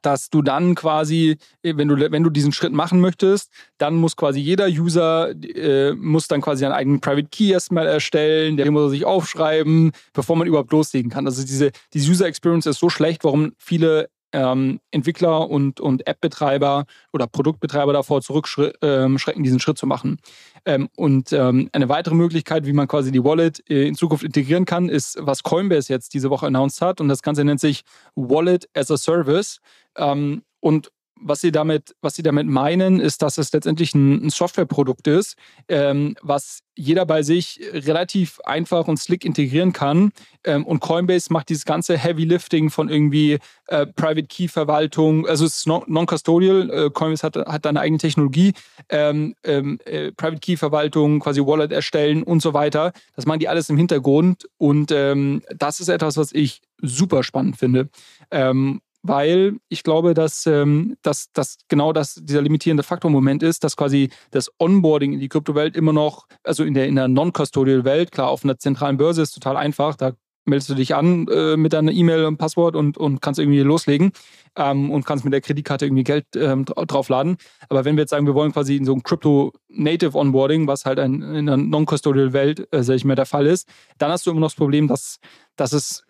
dass 0.03 0.31
du 0.31 0.43
dann 0.43 0.75
quasi, 0.75 1.37
äh, 1.63 1.75
wenn 1.77 1.89
du, 1.89 2.11
wenn 2.11 2.23
du 2.23 2.31
diesen 2.31 2.53
Schritt 2.53 2.73
machen 2.73 3.01
möchtest, 3.01 3.51
dann 3.79 3.97
muss 3.97 4.17
quasi 4.17 4.41
jeder 4.41 4.67
User, 4.67 5.31
äh, 5.31 5.93
muss 5.93 6.29
dann 6.29 6.41
quasi 6.41 6.65
einen 6.65 6.75
eigenen 6.75 7.01
Private 7.01 7.29
Key 7.31 7.51
erstmal 7.51 7.87
erstellen, 7.87 8.57
der 8.57 8.71
muss 8.71 8.83
er 8.83 8.91
sich 8.91 9.05
aufschreiben, 9.05 9.93
bevor 10.13 10.37
man 10.37 10.47
überhaupt 10.47 10.73
loslegen 10.73 11.11
kann. 11.11 11.27
Also 11.27 11.43
diese, 11.43 11.71
diese 11.93 12.11
User 12.11 12.27
Experience 12.27 12.67
ist 12.67 12.79
so 12.79 12.91
schlecht, 12.91 13.25
warum 13.25 13.53
viele 13.59 14.09
ähm, 14.37 14.81
Entwickler 14.90 15.49
und, 15.49 15.81
und 15.81 16.07
App-Betreiber 16.07 16.85
oder 17.12 17.27
Produktbetreiber 17.27 17.94
davor 17.94 18.20
zurückschrecken, 18.20 18.77
ähm, 18.83 19.42
diesen 19.42 19.61
Schritt 19.61 19.79
zu 19.79 19.87
machen. 19.87 20.18
Ähm, 20.66 20.90
und 20.94 21.33
ähm, 21.33 21.70
eine 21.72 21.88
weitere 21.88 22.14
Möglichkeit, 22.14 22.66
wie 22.66 22.75
man 22.75 22.87
quasi 22.87 23.11
die 23.11 23.25
Wallet 23.25 23.62
äh, 23.70 23.88
in 23.88 23.94
Zukunft 23.94 24.25
integrieren 24.25 24.66
kann, 24.66 24.90
ist, 24.90 25.16
was 25.20 25.42
Coinbase 25.42 25.90
jetzt 25.90 26.12
diese 26.12 26.29
Woche 26.29 26.46
announced 26.46 26.83
hat. 26.83 27.01
Und 27.01 27.09
das 27.09 27.22
Ganze 27.22 27.44
nennt 27.44 27.61
sich 27.61 27.83
Wallet 28.14 28.68
as 28.75 28.90
a 28.90 28.99
Service. 28.99 29.61
Ähm, 29.96 30.42
und 30.61 30.92
was 31.21 31.41
sie 31.41 31.53
damit, 31.53 31.95
was 32.01 32.15
sie 32.15 32.23
damit 32.23 32.47
meinen, 32.47 33.01
ist, 33.01 33.23
dass 33.23 33.39
es 33.39 33.53
letztendlich 33.53 33.95
ein, 33.95 34.27
ein 34.27 34.31
Softwareprodukt 34.31 35.07
ist, 35.07 35.37
ähm, 35.69 36.17
was 36.23 36.61
jeder 36.75 37.07
bei 37.07 37.23
sich 37.23 37.61
relativ 37.73 38.39
einfach 38.45 38.87
und 38.87 38.99
slick 38.99 39.25
integrieren 39.25 39.73
kann. 39.73 40.13
Ähm, 40.45 40.67
und 40.67 40.81
Coinbase 40.81 41.33
macht 41.33 41.49
dieses 41.49 41.65
ganze 41.65 41.97
Heavy 41.97 42.25
Lifting 42.25 42.71
von 42.71 42.89
irgendwie 42.89 43.39
äh, 43.69 43.87
Private 43.87 44.27
Key 44.27 44.49
Verwaltung, 44.49 45.27
also 45.27 45.47
es 45.47 45.59
ist 45.59 45.67
non-custodial. 45.67 46.71
Äh, 46.71 46.91
Coinbase 46.91 47.23
hat, 47.23 47.37
hat 47.37 47.65
da 47.65 47.71
eine 47.71 47.81
eigene 47.81 47.99
Technologie, 47.99 48.53
ähm, 48.91 49.35
ähm, 49.43 49.79
äh, 49.87 50.13
Private 50.13 50.41
Key 50.41 50.57
Verwaltung, 50.57 51.21
quasi 51.21 51.41
Wallet 51.41 51.73
erstellen 51.73 52.23
und 52.23 52.43
so 52.43 52.53
weiter. 52.53 52.93
Das 53.17 53.27
machen 53.27 53.41
die 53.41 53.49
alles 53.49 53.71
im 53.71 53.79
Hintergrund 53.79 54.47
und 54.59 54.93
ähm, 54.93 55.43
das 55.57 55.81
ist 55.81 55.89
etwas, 55.89 56.17
was 56.17 56.33
ich 56.33 56.61
super 56.83 57.23
spannend 57.23 57.57
finde. 57.57 57.89
Ähm, 58.31 58.81
weil 59.09 59.59
ich 59.69 59.83
glaube, 59.83 60.14
dass, 60.14 60.47
ähm, 60.47 60.97
dass, 61.03 61.33
dass 61.33 61.59
genau 61.69 61.92
das 61.92 62.14
dieser 62.14 62.42
limitierende 62.42 62.83
Faktor-Moment 62.83 63.42
ist, 63.42 63.64
dass 63.64 63.77
quasi 63.77 64.11
das 64.31 64.51
Onboarding 64.59 65.12
in 65.12 65.21
die 65.21 65.29
Kryptowelt 65.29 65.77
immer 65.77 65.92
noch, 65.92 66.27
also 66.42 66.64
in 66.64 66.75
der, 66.75 66.87
in 66.87 66.97
der 66.97 67.09
non-custodial 67.09 67.85
Welt, 67.85 68.12
klar, 68.12 68.29
auf 68.29 68.45
einer 68.45 68.59
zentralen 68.59 68.97
Börse 68.97 69.23
ist 69.23 69.33
total 69.33 69.57
einfach, 69.57 69.97
da 69.97 70.12
meldest 70.47 70.71
du 70.71 70.75
dich 70.75 70.95
an 70.95 71.27
äh, 71.29 71.57
mit 71.57 71.73
deiner 71.73 71.92
E-Mail 71.92 72.25
und 72.25 72.38
Passwort 72.38 72.77
und, 72.77 72.97
und 72.97 73.21
kannst 73.21 73.40
irgendwie 73.40 73.61
loslegen 73.61 74.12
ähm, 74.57 74.90
und 74.90 75.05
kannst 75.05 75.25
mit 75.25 75.35
der 75.35 75.40
Kreditkarte 75.40 75.87
irgendwie 75.87 76.05
Geld 76.05 76.27
ähm, 76.37 76.64
draufladen. 76.64 77.37
Aber 77.69 77.85
wenn 77.85 77.97
wir 77.97 78.03
jetzt 78.03 78.11
sagen, 78.11 78.27
wir 78.27 78.35
wollen 78.35 78.53
quasi 78.53 78.77
in 78.77 78.85
so 78.85 78.95
ein 78.95 79.03
Crypto-Native 79.03 80.16
Onboarding, 80.16 80.66
was 80.66 80.85
halt 80.85 80.99
ein, 80.99 81.21
in 81.23 81.49
einer 81.49 81.57
non-custodial 81.57 82.33
Welt, 82.33 82.73
äh, 82.73 82.83
sag 82.83 82.95
ich 82.95 83.05
mal, 83.05 83.16
der 83.16 83.27
Fall 83.27 83.47
ist, 83.47 83.69
dann 83.99 84.11
hast 84.11 84.27
du 84.27 84.31
immer 84.31 84.40
noch 84.40 84.49
das 84.49 84.57
Problem, 84.57 84.87
dass, 84.88 85.19
dass 85.57 85.73
es 85.73 86.06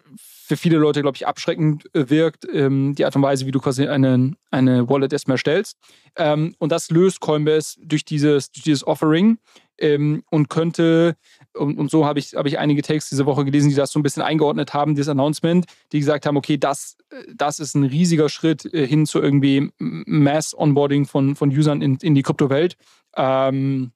für 0.46 0.56
viele 0.56 0.76
Leute, 0.76 1.02
glaube 1.02 1.16
ich, 1.16 1.26
abschreckend 1.26 1.92
äh, 1.92 2.08
wirkt, 2.08 2.46
ähm, 2.52 2.94
die 2.94 3.04
Art 3.04 3.16
und 3.16 3.22
Weise, 3.22 3.46
wie 3.46 3.50
du 3.50 3.58
quasi 3.58 3.88
eine, 3.88 4.36
eine 4.52 4.88
Wallet 4.88 5.12
erstmal 5.12 5.34
erstellst. 5.34 5.76
Ähm, 6.14 6.54
und 6.58 6.70
das 6.70 6.88
löst 6.88 7.18
Coinbase 7.18 7.80
durch 7.82 8.04
dieses, 8.04 8.52
durch 8.52 8.62
dieses 8.62 8.86
Offering 8.86 9.38
ähm, 9.78 10.22
und 10.30 10.48
könnte, 10.48 11.16
und, 11.52 11.76
und 11.78 11.90
so 11.90 12.06
habe 12.06 12.20
ich, 12.20 12.34
hab 12.34 12.46
ich 12.46 12.60
einige 12.60 12.82
Takes 12.82 13.08
diese 13.08 13.26
Woche 13.26 13.44
gelesen, 13.44 13.70
die 13.70 13.74
das 13.74 13.90
so 13.90 13.98
ein 13.98 14.04
bisschen 14.04 14.22
eingeordnet 14.22 14.72
haben, 14.72 14.94
dieses 14.94 15.08
Announcement, 15.08 15.66
die 15.90 15.98
gesagt 15.98 16.26
haben, 16.26 16.36
okay, 16.36 16.58
das, 16.58 16.96
das 17.34 17.58
ist 17.58 17.74
ein 17.74 17.82
riesiger 17.82 18.28
Schritt 18.28 18.72
äh, 18.72 18.86
hin 18.86 19.04
zu 19.04 19.20
irgendwie 19.20 19.72
Mass-Onboarding 19.78 21.06
von, 21.06 21.34
von 21.34 21.50
Usern 21.50 21.82
in, 21.82 21.96
in 21.96 22.14
die 22.14 22.22
Kryptowelt. 22.22 22.76
Ähm, 23.16 23.90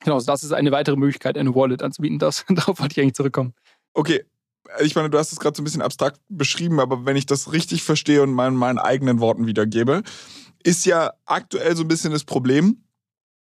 genau, 0.00 0.20
das 0.20 0.42
ist 0.42 0.52
eine 0.52 0.72
weitere 0.72 0.96
Möglichkeit, 0.96 1.38
eine 1.38 1.54
Wallet 1.54 1.84
anzubieten. 1.84 2.18
Das, 2.18 2.44
darauf 2.48 2.80
wollte 2.80 2.94
ich 2.94 3.00
eigentlich 3.00 3.14
zurückkommen. 3.14 3.54
Okay, 3.92 4.24
ich 4.80 4.94
meine, 4.94 5.10
du 5.10 5.18
hast 5.18 5.32
es 5.32 5.40
gerade 5.40 5.56
so 5.56 5.62
ein 5.62 5.64
bisschen 5.64 5.82
abstrakt 5.82 6.20
beschrieben, 6.28 6.80
aber 6.80 7.04
wenn 7.04 7.16
ich 7.16 7.26
das 7.26 7.52
richtig 7.52 7.82
verstehe 7.82 8.22
und 8.22 8.32
meinen, 8.32 8.56
meinen 8.56 8.78
eigenen 8.78 9.20
Worten 9.20 9.46
wiedergebe, 9.46 10.02
ist 10.62 10.86
ja 10.86 11.12
aktuell 11.26 11.76
so 11.76 11.82
ein 11.82 11.88
bisschen 11.88 12.12
das 12.12 12.24
Problem, 12.24 12.84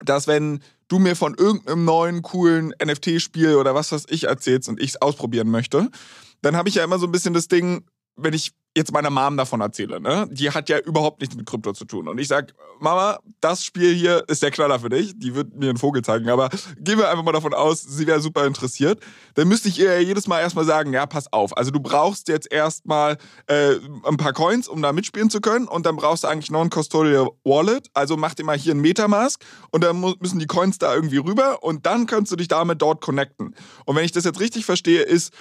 dass 0.05 0.27
wenn 0.27 0.61
du 0.89 0.99
mir 0.99 1.17
von 1.17 1.35
irgendeinem 1.35 1.85
neuen, 1.85 2.23
coolen 2.23 2.75
NFT-Spiel 2.85 3.55
oder 3.55 3.75
was 3.75 3.93
weiß 3.93 4.07
ich 4.09 4.25
erzählst 4.25 4.69
und 4.69 4.81
ich 4.81 4.91
es 4.91 5.03
ausprobieren 5.03 5.49
möchte, 5.49 5.91
dann 6.43 6.57
habe 6.57 6.69
ich 6.69 6.75
ja 6.75 6.85
immer 6.85 6.99
so 6.99 7.07
ein 7.07 7.13
bisschen 7.13 7.35
das 7.35 7.49
Ding, 7.49 7.85
wenn 8.17 8.35
ich 8.35 8.53
jetzt 8.77 8.93
meiner 8.93 9.11
Mom 9.11 9.37
davon 9.37 9.61
erzähle, 9.61 10.01
ne, 10.01 10.27
die 10.31 10.51
hat 10.51 10.69
ja 10.69 10.79
überhaupt 10.79 11.21
nichts 11.21 11.37
mit 11.37 11.47
Krypto 11.47 11.73
zu 11.73 11.85
tun. 11.85 12.09
Und 12.09 12.19
ich 12.19 12.29
sag, 12.29 12.55
Mama, 12.81 13.19
das 13.41 13.65
Spiel 13.65 13.95
hier 13.95 14.25
ist 14.29 14.43
der 14.43 14.51
Knaller 14.51 14.81
für 14.81 14.89
dich. 14.89 15.19
Die 15.19 15.35
wird 15.35 15.55
mir 15.55 15.69
einen 15.69 15.79
Vogel 15.79 16.03
zeigen, 16.03 16.29
aber 16.31 16.49
gehen 16.79 16.99
wir 16.99 17.11
einfach 17.11 17.25
mal 17.25 17.33
davon 17.33 17.55
aus, 17.55 17.83
sie 17.83 18.07
wäre 18.07 18.21
super 18.21 18.47
interessiert. 18.47 19.01
Dann 19.35 19.49
müsste 19.49 19.69
ich 19.69 19.79
ihr 19.79 20.03
jedes 20.03 20.27
Mal 20.27 20.41
erstmal 20.41 20.65
sagen, 20.65 20.93
ja, 20.93 21.05
pass 21.07 21.33
auf. 21.33 21.57
Also 21.57 21.71
du 21.71 21.81
brauchst 21.81 22.29
jetzt 22.29 22.51
erstmal 22.51 23.19
äh, 23.47 23.75
ein 24.05 24.17
paar 24.17 24.33
Coins, 24.33 24.69
um 24.69 24.81
da 24.81 24.93
mitspielen 24.93 25.29
zu 25.29 25.41
können. 25.41 25.69
Und 25.69 25.85
dann 25.85 25.97
brauchst 25.97 26.25
du 26.25 26.29
eigentlich 26.29 26.51
noch 26.51 26.63
ein 26.63 26.71
Custodial 26.71 27.29
Wallet. 27.45 27.89
Also 27.93 28.17
mach 28.17 28.35
dir 28.35 28.45
mal 28.45 28.57
hier 28.57 28.75
ein 28.75 28.81
Metamask 28.81 29.45
und 29.71 29.85
dann 29.85 30.01
müssen 30.21 30.39
die 30.39 30.47
Coins 30.47 30.79
da 30.79 30.95
irgendwie 30.95 31.19
rüber 31.19 31.63
und 31.63 31.85
dann 31.87 32.07
kannst 32.07 32.33
du 32.33 32.37
dich 32.37 32.49
damit 32.49 32.81
dort 32.81 33.01
connecten. 33.03 33.55
Und 33.85 33.97
wenn 33.97 34.05
ich 34.05 34.13
das 34.13 34.25
jetzt 34.25 34.41
richtig 34.41 34.65
verstehe, 34.65 35.03
ist, 35.03 35.33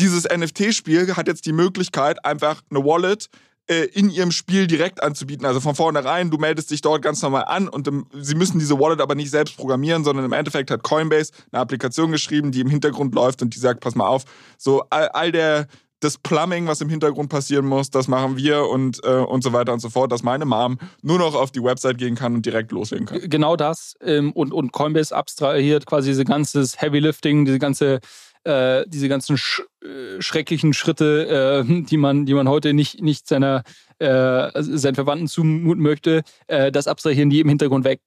dieses 0.00 0.24
NFT-Spiel 0.24 1.16
hat 1.16 1.28
jetzt 1.28 1.46
die 1.46 1.52
Möglichkeit, 1.52 2.24
einfach 2.24 2.62
eine 2.70 2.84
Wallet 2.84 3.28
äh, 3.70 3.84
in 3.84 4.10
ihrem 4.10 4.32
Spiel 4.32 4.66
direkt 4.66 5.02
anzubieten. 5.02 5.46
Also 5.46 5.60
von 5.60 5.74
vornherein, 5.74 6.30
du 6.30 6.38
meldest 6.38 6.70
dich 6.70 6.80
dort 6.80 7.02
ganz 7.02 7.22
normal 7.22 7.44
an 7.46 7.68
und 7.68 7.86
im, 7.86 8.06
sie 8.12 8.34
müssen 8.34 8.58
diese 8.58 8.78
Wallet 8.78 9.00
aber 9.00 9.14
nicht 9.14 9.30
selbst 9.30 9.56
programmieren, 9.56 10.02
sondern 10.02 10.24
im 10.24 10.32
Endeffekt 10.32 10.70
hat 10.70 10.82
Coinbase 10.82 11.32
eine 11.52 11.60
Applikation 11.60 12.10
geschrieben, 12.10 12.50
die 12.50 12.60
im 12.60 12.68
Hintergrund 12.68 13.14
läuft 13.14 13.42
und 13.42 13.54
die 13.54 13.60
sagt, 13.60 13.80
pass 13.80 13.94
mal 13.94 14.08
auf, 14.08 14.24
so 14.58 14.82
all, 14.90 15.08
all 15.10 15.30
der 15.30 15.66
das 16.00 16.16
Plumbing, 16.16 16.66
was 16.66 16.80
im 16.80 16.88
Hintergrund 16.88 17.28
passieren 17.28 17.66
muss, 17.66 17.90
das 17.90 18.08
machen 18.08 18.36
wir 18.36 18.66
und, 18.66 19.04
äh, 19.04 19.18
und 19.18 19.44
so 19.44 19.52
weiter 19.52 19.72
und 19.72 19.80
so 19.80 19.90
fort, 19.90 20.10
dass 20.10 20.22
meine 20.22 20.46
Mom 20.46 20.78
nur 21.02 21.18
noch 21.18 21.34
auf 21.34 21.50
die 21.50 21.62
Website 21.62 21.98
gehen 21.98 22.14
kann 22.14 22.34
und 22.34 22.46
direkt 22.46 22.72
loslegen 22.72 23.06
kann. 23.06 23.20
Genau 23.28 23.54
das. 23.54 23.94
Ähm, 24.00 24.32
und, 24.32 24.52
und 24.52 24.72
Coinbase 24.72 25.14
abstrahiert 25.14 25.86
quasi 25.86 26.08
diese 26.08 26.24
ganze 26.24 26.66
Heavy 26.76 26.98
Lifting, 26.98 27.44
diese 27.44 27.58
ganze 27.58 28.00
äh, 28.44 28.84
diese 28.86 29.08
ganzen 29.08 29.36
sch 29.36 29.62
äh, 29.82 30.20
schrecklichen 30.20 30.72
Schritte, 30.72 31.64
äh, 31.68 31.82
die 31.84 31.96
man, 31.96 32.26
die 32.26 32.34
man 32.34 32.48
heute 32.48 32.72
nicht, 32.72 33.02
nicht 33.02 33.28
seiner, 33.28 33.62
äh, 33.98 34.50
seinen 34.62 34.94
Verwandten 34.94 35.28
zumuten 35.28 35.82
möchte, 35.82 36.22
äh, 36.46 36.72
das 36.72 36.86
abstrahieren 36.86 37.30
die 37.30 37.40
im 37.40 37.48
Hintergrund 37.48 37.84
weg. 37.84 38.00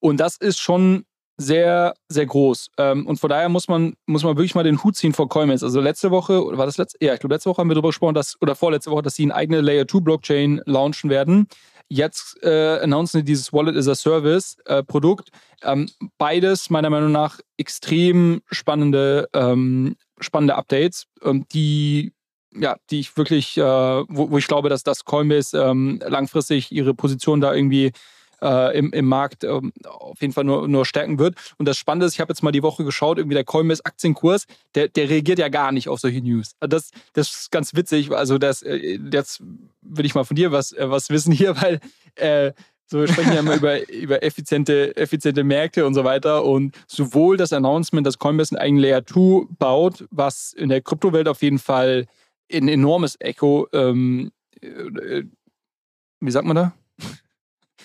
Und 0.00 0.18
das 0.20 0.36
ist 0.36 0.58
schon 0.58 1.04
sehr, 1.38 1.94
sehr 2.08 2.26
groß. 2.26 2.70
Ähm, 2.78 3.06
und 3.06 3.20
von 3.20 3.30
daher 3.30 3.48
muss 3.48 3.68
man, 3.68 3.94
muss 4.06 4.24
man 4.24 4.36
wirklich 4.36 4.56
mal 4.56 4.64
den 4.64 4.82
Hut 4.82 4.96
ziehen 4.96 5.12
vor 5.12 5.28
Coinbase. 5.28 5.64
Also 5.64 5.80
letzte 5.80 6.10
Woche, 6.10 6.44
oder 6.44 6.58
war 6.58 6.66
das 6.66 6.78
letzte? 6.78 6.98
Ja, 7.00 7.14
ich 7.14 7.20
glaube, 7.20 7.34
letzte 7.34 7.48
Woche 7.48 7.60
haben 7.60 7.70
wir 7.70 7.74
darüber 7.74 7.90
gesprochen, 7.90 8.14
dass, 8.14 8.36
oder 8.42 8.56
vorletzte 8.56 8.90
Woche, 8.90 9.02
dass 9.02 9.14
sie 9.14 9.22
eine 9.22 9.34
eigene 9.36 9.60
Layer 9.60 9.86
2 9.86 10.00
Blockchain 10.00 10.60
launchen 10.66 11.10
werden. 11.10 11.46
Jetzt 11.88 12.42
äh, 12.42 12.80
announcen 12.80 13.18
sie 13.18 13.24
dieses 13.24 13.52
Wallet 13.52 13.76
as 13.76 13.88
a 13.88 13.94
Service 13.94 14.58
äh, 14.66 14.82
Produkt. 14.82 15.30
Ähm, 15.62 15.88
beides 16.18 16.68
meiner 16.70 16.90
Meinung 16.90 17.12
nach 17.12 17.40
extrem 17.56 18.42
spannende, 18.50 19.28
ähm, 19.32 19.96
spannende 20.20 20.56
Updates, 20.56 21.06
ähm, 21.22 21.46
die 21.52 22.12
ja, 22.54 22.76
die 22.90 23.00
ich 23.00 23.16
wirklich, 23.16 23.56
äh, 23.58 23.62
wo, 23.62 24.30
wo, 24.30 24.38
ich 24.38 24.46
glaube, 24.46 24.68
dass 24.68 24.82
das 24.82 25.04
Coinbase 25.04 25.58
ähm, 25.62 26.00
langfristig 26.06 26.72
ihre 26.72 26.94
Position 26.94 27.40
da 27.40 27.54
irgendwie 27.54 27.92
äh, 28.42 28.78
im, 28.78 28.92
im 28.92 29.06
Markt 29.06 29.44
äh, 29.44 29.60
auf 29.84 30.20
jeden 30.20 30.32
Fall 30.32 30.44
nur, 30.44 30.68
nur 30.68 30.84
stärken 30.84 31.18
wird. 31.18 31.36
Und 31.58 31.66
das 31.66 31.76
Spannende 31.76 32.06
ist, 32.06 32.14
ich 32.14 32.20
habe 32.20 32.32
jetzt 32.32 32.42
mal 32.42 32.52
die 32.52 32.62
Woche 32.62 32.84
geschaut, 32.84 33.18
irgendwie 33.18 33.34
der 33.34 33.44
Coinbase 33.44 33.84
Aktienkurs, 33.84 34.46
der, 34.74 34.88
der 34.88 35.08
reagiert 35.08 35.38
ja 35.38 35.48
gar 35.48 35.72
nicht 35.72 35.88
auf 35.88 36.00
solche 36.00 36.20
News. 36.20 36.52
Also 36.60 36.76
das, 36.76 36.90
das 37.12 37.30
ist 37.30 37.50
ganz 37.50 37.74
witzig. 37.74 38.10
Also 38.12 38.38
das, 38.38 38.62
äh, 38.62 38.98
jetzt 39.10 39.42
will 39.82 40.06
ich 40.06 40.14
mal 40.14 40.24
von 40.24 40.36
dir 40.36 40.52
was, 40.52 40.72
äh, 40.72 40.90
was 40.90 41.10
wissen 41.10 41.32
hier, 41.32 41.56
weil 41.62 41.80
äh, 42.16 42.52
so, 42.90 43.00
wir 43.00 43.08
sprechen 43.08 43.34
ja 43.34 43.40
immer 43.40 43.54
über, 43.56 43.88
über 43.90 44.22
effiziente, 44.22 44.96
effiziente 44.96 45.44
Märkte 45.44 45.86
und 45.86 45.94
so 45.94 46.04
weiter. 46.04 46.44
Und 46.44 46.74
sowohl 46.86 47.36
das 47.36 47.52
Announcement, 47.52 48.06
dass 48.06 48.18
Coinbase 48.18 48.54
einen 48.54 48.62
eigenen 48.62 48.82
Layer 48.82 49.04
2 49.04 49.46
baut, 49.58 50.06
was 50.10 50.52
in 50.54 50.70
der 50.70 50.80
Kryptowelt 50.80 51.28
auf 51.28 51.42
jeden 51.42 51.58
Fall 51.58 52.06
ein 52.50 52.68
enormes 52.68 53.16
Echo, 53.20 53.68
ähm, 53.72 54.32
äh, 54.62 55.24
wie 56.20 56.30
sagt 56.30 56.46
man 56.46 56.56
da? 56.56 56.72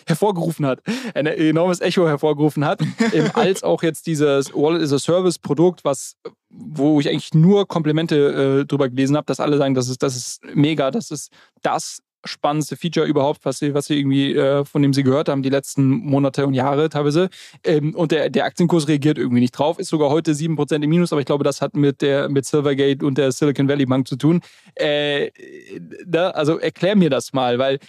Hervorgerufen 0.08 0.66
hat, 0.66 0.82
ein 1.14 1.28
enormes 1.28 1.82
Echo 1.82 2.08
hervorgerufen 2.08 2.66
hat, 2.66 2.82
als 3.34 3.64
auch 3.64 3.84
jetzt 3.84 4.08
dieses 4.08 4.54
Wallet 4.54 4.82
is 4.82 4.94
a 4.94 5.00
Service 5.00 5.40
Produkt, 5.40 5.84
was 5.84 6.16
wo 6.56 7.00
ich 7.00 7.10
eigentlich 7.10 7.34
nur 7.34 7.68
Komplimente 7.68 8.62
äh, 8.62 8.66
drüber 8.66 8.88
gelesen 8.88 9.18
habe, 9.18 9.26
dass 9.26 9.40
alle 9.40 9.58
sagen, 9.58 9.74
das 9.74 9.90
ist, 9.90 10.04
das 10.04 10.16
ist 10.16 10.42
mega, 10.54 10.92
das 10.92 11.10
ist 11.10 11.32
das 11.64 12.00
spannendste 12.26 12.78
Feature 12.78 13.06
überhaupt, 13.06 13.44
was 13.44 13.60
sie, 13.60 13.74
was 13.74 13.88
sie 13.88 14.00
irgendwie, 14.00 14.36
äh, 14.36 14.64
von 14.66 14.82
dem 14.82 14.94
sie 14.94 15.04
gehört 15.04 15.30
haben, 15.30 15.44
die 15.44 15.50
letzten 15.50 15.90
Monate 15.90 16.46
und 16.48 16.54
Jahre 16.54 16.90
teilweise. 16.90 17.30
Ähm, 17.64 17.94
und 17.96 18.12
der, 18.12 18.30
der 18.30 18.46
Aktienkurs 18.46 18.88
reagiert 18.88 19.18
irgendwie 19.18 19.42
nicht 19.42 19.52
drauf, 19.52 19.80
ist 19.80 19.90
sogar 19.90 20.10
heute 20.10 20.32
7% 20.32 20.82
im 20.82 20.90
Minus, 20.90 21.12
aber 21.12 21.20
ich 21.20 21.26
glaube, 21.26 21.44
das 21.44 21.62
hat 21.62 21.76
mit 21.76 22.02
der 22.02 22.30
mit 22.30 22.46
Silvergate 22.46 23.06
und 23.06 23.18
der 23.18 23.32
Silicon 23.32 23.68
Valley 23.68 23.86
Bank 23.86 24.08
zu 24.08 24.16
tun. 24.16 24.42
Äh, 24.76 25.32
da, 26.06 26.30
also 26.30 26.60
erklär 26.60 26.96
mir 26.96 27.10
das 27.10 27.34
mal, 27.34 27.60
weil 27.60 27.80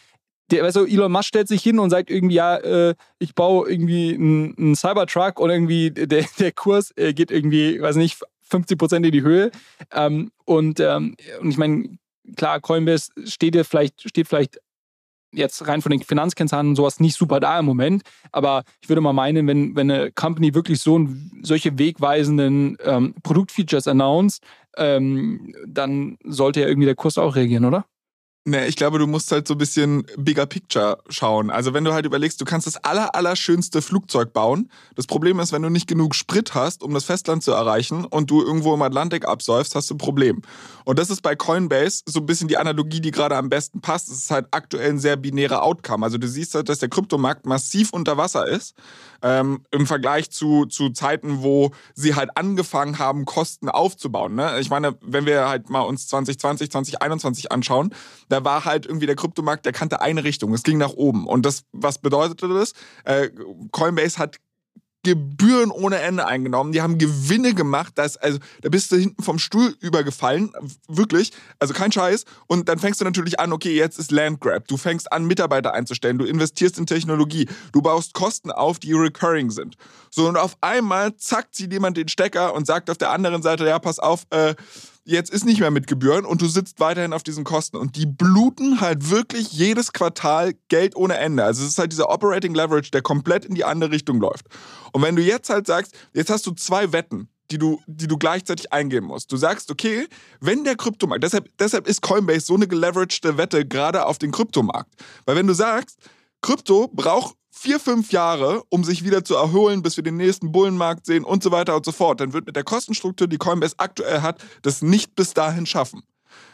der, 0.51 0.63
weißt 0.63 0.77
du, 0.77 0.85
Elon 0.85 1.13
Musk 1.13 1.29
stellt 1.29 1.49
sich 1.49 1.63
hin 1.63 1.79
und 1.79 1.91
sagt 1.91 2.11
irgendwie, 2.11 2.35
ja, 2.35 2.57
äh, 2.57 2.95
ich 3.19 3.35
baue 3.35 3.71
irgendwie 3.71 4.15
einen, 4.15 4.77
Cybertruck 4.77 5.41
und 5.41 5.51
irgendwie 5.51 5.91
der, 5.91 6.25
der 6.39 6.53
Kurs 6.53 6.93
äh, 6.97 7.15
geht 7.15 7.31
irgendwie, 7.31 7.81
weiß 7.81 7.97
nicht, 7.97 8.19
50 8.43 8.79
Prozent 8.79 9.07
in 9.07 9.13
die 9.13 9.23
Höhe. 9.23 9.51
Ähm, 9.93 10.31
und, 10.45 10.81
ähm, 10.81 11.17
und 11.41 11.51
ich 11.51 11.57
meine, 11.57 11.99
klar, 12.37 12.61
Coinbase 12.61 13.11
steht 13.25 13.57
vielleicht, 13.67 14.09
steht 14.09 14.29
vielleicht 14.29 14.59
jetzt 15.33 15.67
rein 15.67 15.83
von 15.83 15.91
den 15.91 16.03
Finanzkennzahlen 16.03 16.69
und 16.69 16.77
sowas 16.77 17.01
nicht 17.01 17.17
super 17.17 17.41
da 17.41 17.59
im 17.59 17.65
Moment. 17.65 18.03
Aber 18.33 18.65
ich 18.81 18.89
würde 18.89 19.01
mal 19.01 19.13
meinen, 19.13 19.47
wenn, 19.47 19.75
wenn 19.75 19.91
eine 19.91 20.13
Company 20.13 20.55
wirklich 20.55 20.81
so 20.81 21.09
solche 21.43 21.79
wegweisenden 21.79 22.77
ähm, 22.85 23.15
Produktfeatures 23.23 23.89
announced, 23.89 24.43
ähm, 24.77 25.55
dann 25.67 26.19
sollte 26.25 26.61
ja 26.61 26.69
irgendwie 26.69 26.87
der 26.87 26.95
Kurs 26.95 27.19
auch 27.19 27.35
reagieren, 27.35 27.65
oder? 27.65 27.85
Ne, 28.47 28.67
ich 28.67 28.77
glaube, 28.77 28.99
du 28.99 29.07
musst 29.07 29.33
halt 29.33 29.49
so 29.49 29.55
ein 29.55 29.59
bisschen 29.59 30.05
bigger 30.19 30.45
picture 30.45 30.99
schauen. 31.09 31.49
Also 31.49 31.73
wenn 31.73 31.83
du 31.83 31.95
halt 31.95 32.05
überlegst, 32.05 32.39
du 32.43 32.45
kannst 32.45 32.67
das 32.67 32.77
aller, 32.77 33.15
allerschönste 33.15 33.81
Flugzeug 33.81 34.35
bauen. 34.35 34.71
Das 34.97 35.07
Problem 35.07 35.41
ist, 35.41 35.53
wenn 35.53 35.63
du 35.63 35.71
nicht 35.71 35.89
genug 35.89 36.15
Sprit 36.15 36.55
hast, 36.55 36.83
um 36.83 36.93
das 36.93 37.05
Festland 37.05 37.43
zu 37.43 37.53
erreichen 37.53 38.05
und 38.05 38.31
du 38.31 38.43
irgendwo 38.43 38.75
im 38.75 38.83
Atlantik 38.83 39.27
absäufst, 39.27 39.75
hast 39.75 39.89
du 39.89 39.95
ein 39.95 39.99
Problem. 39.99 40.43
Und 40.85 40.99
das 40.99 41.09
ist 41.09 41.23
bei 41.23 41.35
Coinbase 41.35 42.03
so 42.05 42.21
ein 42.21 42.27
bisschen 42.27 42.49
die 42.49 42.59
Analogie, 42.59 43.01
die 43.01 43.13
gerade 43.13 43.35
am 43.35 43.49
besten 43.49 43.81
passt. 43.81 44.11
Es 44.11 44.19
ist 44.19 44.31
halt 44.31 44.49
aktuell 44.51 44.91
ein 44.91 44.99
sehr 44.99 45.17
binärer 45.17 45.63
Outcome. 45.63 46.05
Also 46.05 46.19
du 46.19 46.29
siehst 46.29 46.55
halt, 46.55 46.69
dass 46.69 46.81
der 46.81 46.91
Kryptomarkt 46.91 47.47
massiv 47.47 47.95
unter 47.95 48.19
Wasser 48.19 48.47
ist 48.47 48.75
ähm, 49.25 49.65
im 49.71 49.87
Vergleich 49.87 50.31
zu, 50.31 50.67
zu 50.67 50.91
Zeiten, 50.91 51.43
wo 51.43 51.73
sie 51.95 52.15
halt 52.15 52.37
angefangen 52.37 52.99
haben, 52.99 53.25
Kosten 53.25 53.71
aufzubauen. 53.71 54.35
Ne? 54.35 54.61
Ich 54.61 54.69
meine, 54.69 54.97
wenn 55.01 55.25
wir 55.25 55.49
halt 55.49 55.71
mal 55.71 55.81
uns 55.81 56.07
2020, 56.09 56.71
2021 56.71 57.51
anschauen, 57.51 57.95
da 58.35 58.43
war 58.43 58.64
halt 58.64 58.85
irgendwie 58.85 59.07
der 59.07 59.14
Kryptomarkt, 59.14 59.64
der 59.64 59.72
kannte 59.72 60.01
eine 60.01 60.24
Richtung. 60.24 60.53
Es 60.55 60.64
ging 60.64 60.76
nach 60.76 60.95
oben. 60.95 61.28
Und 61.28 61.47
das, 61.47 61.62
was 61.70 61.99
bedeutete 61.99 62.49
das? 62.49 62.72
Äh, 63.05 63.30
Coinbase 63.70 64.18
hat 64.18 64.41
Gebühren 65.05 65.70
ohne 65.70 65.99
Ende 65.99 66.26
eingenommen. 66.26 66.72
Die 66.72 66.82
haben 66.82 66.99
Gewinne 66.99 67.55
gemacht. 67.55 67.93
Das, 67.95 68.16
also, 68.16 68.41
da 68.62 68.70
bist 68.70 68.91
du 68.91 68.97
hinten 68.97 69.22
vom 69.22 69.39
Stuhl 69.39 69.76
übergefallen. 69.78 70.51
Wirklich. 70.89 71.30
Also 71.61 71.74
kein 71.74 71.93
Scheiß. 71.93 72.24
Und 72.49 72.68
dann 72.68 72.80
fängst 72.80 73.01
du 73.01 73.05
natürlich 73.05 73.39
an, 73.39 73.53
okay, 73.53 73.76
jetzt 73.76 74.01
ist 74.01 74.11
Landgrab. 74.11 74.66
Du 74.66 74.76
fängst 74.76 75.12
an, 75.12 75.26
Mitarbeiter 75.26 75.74
einzustellen. 75.74 76.18
Du 76.18 76.24
investierst 76.24 76.76
in 76.78 76.87
Technologie. 76.87 77.49
Du 77.70 77.82
baust 77.82 78.14
Kosten 78.14 78.51
auf, 78.51 78.80
die 78.80 78.95
recurring 78.95 79.51
sind. 79.51 79.76
So, 80.11 80.26
und 80.26 80.37
auf 80.37 80.57
einmal 80.61 81.14
zackt 81.16 81.55
sie 81.55 81.68
jemand 81.70 81.97
den 81.97 82.09
Stecker 82.09 82.53
und 82.55 82.66
sagt 82.66 82.91
auf 82.91 82.99
der 82.99 83.11
anderen 83.11 83.43
Seite, 83.43 83.64
ja, 83.64 83.78
pass 83.78 84.01
auf, 84.01 84.24
äh, 84.30 84.57
jetzt 85.05 85.31
ist 85.31 85.45
nicht 85.45 85.61
mehr 85.61 85.71
mit 85.71 85.87
Gebühren 85.87 86.25
und 86.25 86.41
du 86.41 86.47
sitzt 86.47 86.81
weiterhin 86.81 87.13
auf 87.13 87.23
diesen 87.23 87.45
Kosten. 87.45 87.77
Und 87.77 87.97
die 87.97 88.07
bluten 88.07 88.81
halt 88.81 89.11
wirklich 89.11 89.53
jedes 89.53 89.93
Quartal 89.93 90.55
Geld 90.69 90.97
ohne 90.97 91.17
Ende. 91.17 91.45
Also 91.45 91.63
es 91.63 91.71
ist 91.71 91.79
halt 91.79 91.93
dieser 91.93 92.11
Operating 92.11 92.55
Leverage, 92.55 92.91
der 92.91 93.03
komplett 93.03 93.45
in 93.45 93.55
die 93.55 93.65
andere 93.65 93.91
Richtung 93.91 94.21
läuft. 94.21 94.47
Und 94.93 95.03
wenn 95.03 95.17
du 95.17 95.23
jetzt 95.23 95.51
halt 95.51 95.67
sagst, 95.67 95.95
jetzt 96.13 96.31
hast 96.31 96.47
du 96.47 96.53
zwei 96.53 96.93
Wetten, 96.93 97.29
die 97.51 97.59
du, 97.59 97.81
die 97.87 98.09
du 98.09 98.17
gleichzeitig 98.17 98.73
eingeben 98.73 99.07
musst. 99.07 99.31
Du 99.31 99.37
sagst, 99.37 99.71
okay, 99.71 100.07
wenn 100.41 100.65
der 100.65 100.77
Kryptomarkt, 100.77 101.23
deshalb, 101.23 101.49
deshalb 101.59 101.87
ist 101.87 102.01
Coinbase 102.01 102.47
so 102.47 102.55
eine 102.55 102.67
geleveragte 102.67 103.37
Wette 103.37 103.67
gerade 103.67 104.07
auf 104.07 104.19
den 104.19 104.33
Kryptomarkt. 104.33 104.91
Weil 105.27 105.37
wenn 105.37 105.47
du 105.47 105.53
sagst, 105.53 105.99
Krypto 106.41 106.89
braucht 106.89 107.37
vier, 107.57 107.79
fünf 107.79 108.13
Jahre, 108.13 108.65
um 108.69 108.85
sich 108.85 109.05
wieder 109.05 109.25
zu 109.25 109.37
erholen, 109.37 109.81
bis 109.81 109.97
wir 109.97 110.03
den 110.03 110.17
nächsten 110.17 110.51
Bullenmarkt 110.51 111.07
sehen 111.07 111.25
und 111.25 111.43
so 111.43 111.53
weiter 111.53 111.77
und 111.77 111.85
so 111.85 111.93
fort, 111.93 112.21
dann 112.21 112.33
wird 112.33 112.47
mit 112.47 112.57
der 112.57 112.65
Kostenstruktur, 112.65 113.29
die 113.29 113.39
Coinbase 113.39 113.77
aktuell 113.79 114.23
hat, 114.23 114.45
das 114.63 114.83
nicht 114.83 115.15
bis 115.15 115.35
dahin 115.35 115.65
schaffen. 115.65 116.03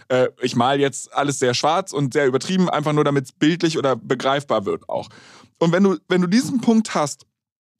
Äh, 0.09 0.28
ich 0.42 0.55
mal 0.55 0.78
jetzt 0.78 1.12
alles 1.14 1.38
sehr 1.38 1.55
schwarz 1.55 1.92
und 1.92 2.12
sehr 2.12 2.26
übertrieben, 2.26 2.68
einfach 2.68 2.92
nur 2.92 3.05
damit 3.05 3.24
es 3.24 3.32
bildlich 3.32 3.78
oder 3.78 3.96
begreifbar 3.96 4.66
wird 4.66 4.88
auch. 4.88 5.09
Und 5.59 5.72
wenn 5.72 5.82
du, 5.82 5.96
wenn 6.09 6.20
du 6.20 6.28
diesen 6.28 6.61
Punkt 6.61 6.94
hast, 6.94 7.26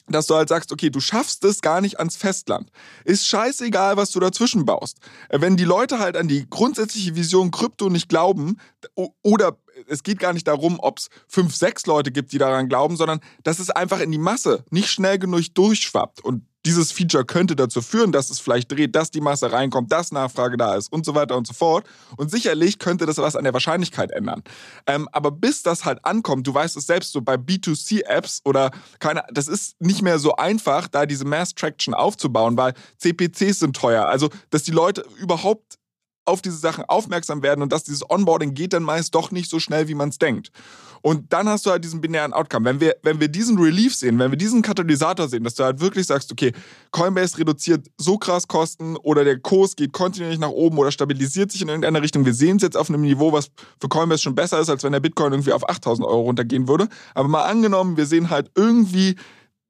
dass 0.09 0.27
du 0.27 0.35
halt 0.35 0.49
sagst, 0.49 0.73
okay, 0.73 0.91
du 0.91 0.99
schaffst 0.99 1.45
es 1.45 1.61
gar 1.61 1.81
nicht 1.81 1.99
ans 1.99 2.17
Festland. 2.17 2.71
Ist 3.05 3.27
scheißegal, 3.29 3.97
was 3.97 4.11
du 4.11 4.19
dazwischen 4.19 4.65
baust. 4.65 4.99
Äh, 5.29 5.41
wenn 5.41 5.57
die 5.57 5.65
Leute 5.65 5.99
halt 5.99 6.17
an 6.17 6.27
die 6.27 6.49
grundsätzliche 6.49 7.15
Vision 7.15 7.51
Krypto 7.51 7.91
nicht 7.91 8.09
glauben 8.09 8.57
oder 9.23 9.59
es 9.89 10.03
geht 10.03 10.19
gar 10.19 10.33
nicht 10.33 10.47
darum, 10.47 10.79
ob 10.81 10.99
es 10.99 11.09
fünf, 11.29 11.55
sechs 11.55 11.87
Leute 11.87 12.11
gibt, 12.11 12.33
die 12.33 12.39
daran 12.39 12.69
glauben, 12.69 12.97
sondern 12.97 13.21
dass 13.43 13.59
es 13.59 13.71
einfach 13.71 14.01
in 14.01 14.11
die 14.11 14.19
Masse 14.19 14.65
nicht 14.71 14.91
schnell 14.91 15.19
genug 15.19 15.55
durchschwappt. 15.55 16.21
Und 16.25 16.45
dieses 16.67 16.93
Feature 16.93 17.25
könnte 17.25 17.57
dazu 17.57 17.81
führen, 17.81 18.13
dass 18.13 18.29
es 18.29 18.39
vielleicht 18.39 18.71
dreht, 18.71 18.95
dass 18.95 19.11
die 19.11 19.21
Masse 19.21 19.51
reinkommt, 19.53 19.91
dass 19.91 20.13
Nachfrage 20.13 20.57
da 20.57 20.77
ist 20.77 20.93
und 20.93 21.07
so 21.07 21.15
weiter 21.15 21.37
und 21.37 21.47
so 21.47 21.55
fort. 21.55 21.87
Und 22.17 22.31
sicherlich 22.31 22.79
könnte 22.79 23.07
das 23.07 23.17
was 23.19 23.37
an 23.37 23.45
der 23.45 23.55
Wahrscheinlichkeit 23.55 24.11
ändern. 24.11 24.43
Ähm, 24.87 25.09
aber 25.13 25.31
bis 25.31 25.63
das 25.63 25.85
halt 25.85 26.05
ankommt, 26.05 26.47
du 26.47 26.55
weißt 26.55 26.77
es 26.77 26.87
selbst 26.87 27.13
so 27.13 27.23
bei 27.23 27.35
B2C-Apps 27.35 28.43
oder 28.45 28.71
keine, 28.99 29.25
das 29.33 29.49
ist 29.49 29.81
nicht 29.81 30.03
mehr 30.03 30.19
so 30.19 30.37
einfach, 30.37 30.89
da 30.89 31.07
diese 31.07 31.25
Mass 31.25 31.55
Traction 31.55 31.95
aufzubauen, 31.95 32.57
weil 32.57 32.75
CPCs 32.99 33.61
sind 33.61 33.77
teuer. 33.77 34.07
Also, 34.07 34.29
dass 34.51 34.63
die 34.63 34.73
Leute 34.73 35.05
überhaupt 35.19 35.80
auf 36.31 36.43
diese 36.43 36.57
Sachen 36.57 36.85
aufmerksam 36.85 37.43
werden 37.43 37.63
und 37.63 37.73
dass 37.73 37.85
dieses 37.85 38.09
Onboarding 38.09 38.55
geht 38.55 38.73
dann 38.73 38.83
meist 38.83 39.15
doch 39.15 39.31
nicht 39.31 39.51
so 39.51 39.59
schnell, 39.59 39.89
wie 39.89 39.95
man 39.95 40.09
es 40.09 40.19
denkt. 40.19 40.51
Und 41.03 41.33
dann 41.33 41.49
hast 41.49 41.65
du 41.65 41.71
halt 41.71 41.83
diesen 41.83 42.01
binären 42.01 42.33
Outcome. 42.33 42.67
Wenn 42.67 42.81
wir, 42.81 42.97
wenn 43.03 43.21
wir 43.21 43.29
diesen 43.29 43.59
Relief 43.59 43.95
sehen, 43.95 44.19
wenn 44.19 44.31
wir 44.31 44.39
diesen 44.39 44.63
Katalysator 44.63 45.29
sehen, 45.29 45.45
dass 45.45 45.55
du 45.55 45.65
halt 45.65 45.81
wirklich 45.81 46.07
sagst, 46.07 46.31
okay, 46.31 46.53
Coinbase 46.91 47.39
reduziert 47.39 47.87
so 47.97 48.19
krass 48.19 48.49
Kosten 48.49 48.97
oder 48.97 49.25
der 49.25 49.39
Kurs 49.39 49.77
geht 49.77 49.93
kontinuierlich 49.93 50.41
nach 50.41 50.51
oben 50.51 50.79
oder 50.79 50.93
stabilisiert 50.93 51.53
sich 51.53 51.63
in 51.63 51.69
irgendeiner 51.69 52.03
Richtung. 52.03 52.27
Wir 52.27 52.35
sehen 52.35 52.57
es 52.57 52.63
jetzt 52.63 52.77
auf 52.77 52.91
einem 52.91 53.01
Niveau, 53.01 53.33
was 53.33 53.51
für 53.81 53.89
Coinbase 53.89 54.23
schon 54.23 54.35
besser 54.35 54.61
ist, 54.61 54.69
als 54.69 54.85
wenn 54.85 54.93
der 54.93 55.01
Bitcoin 55.01 55.33
irgendwie 55.33 55.53
auf 55.53 55.69
8000 55.69 56.07
Euro 56.07 56.23
runtergehen 56.23 56.69
würde. 56.69 56.89
Aber 57.15 57.29
mal 57.29 57.45
angenommen, 57.45 57.97
wir 57.97 58.07
sehen 58.07 58.29
halt 58.29 58.51
irgendwie 58.55 59.17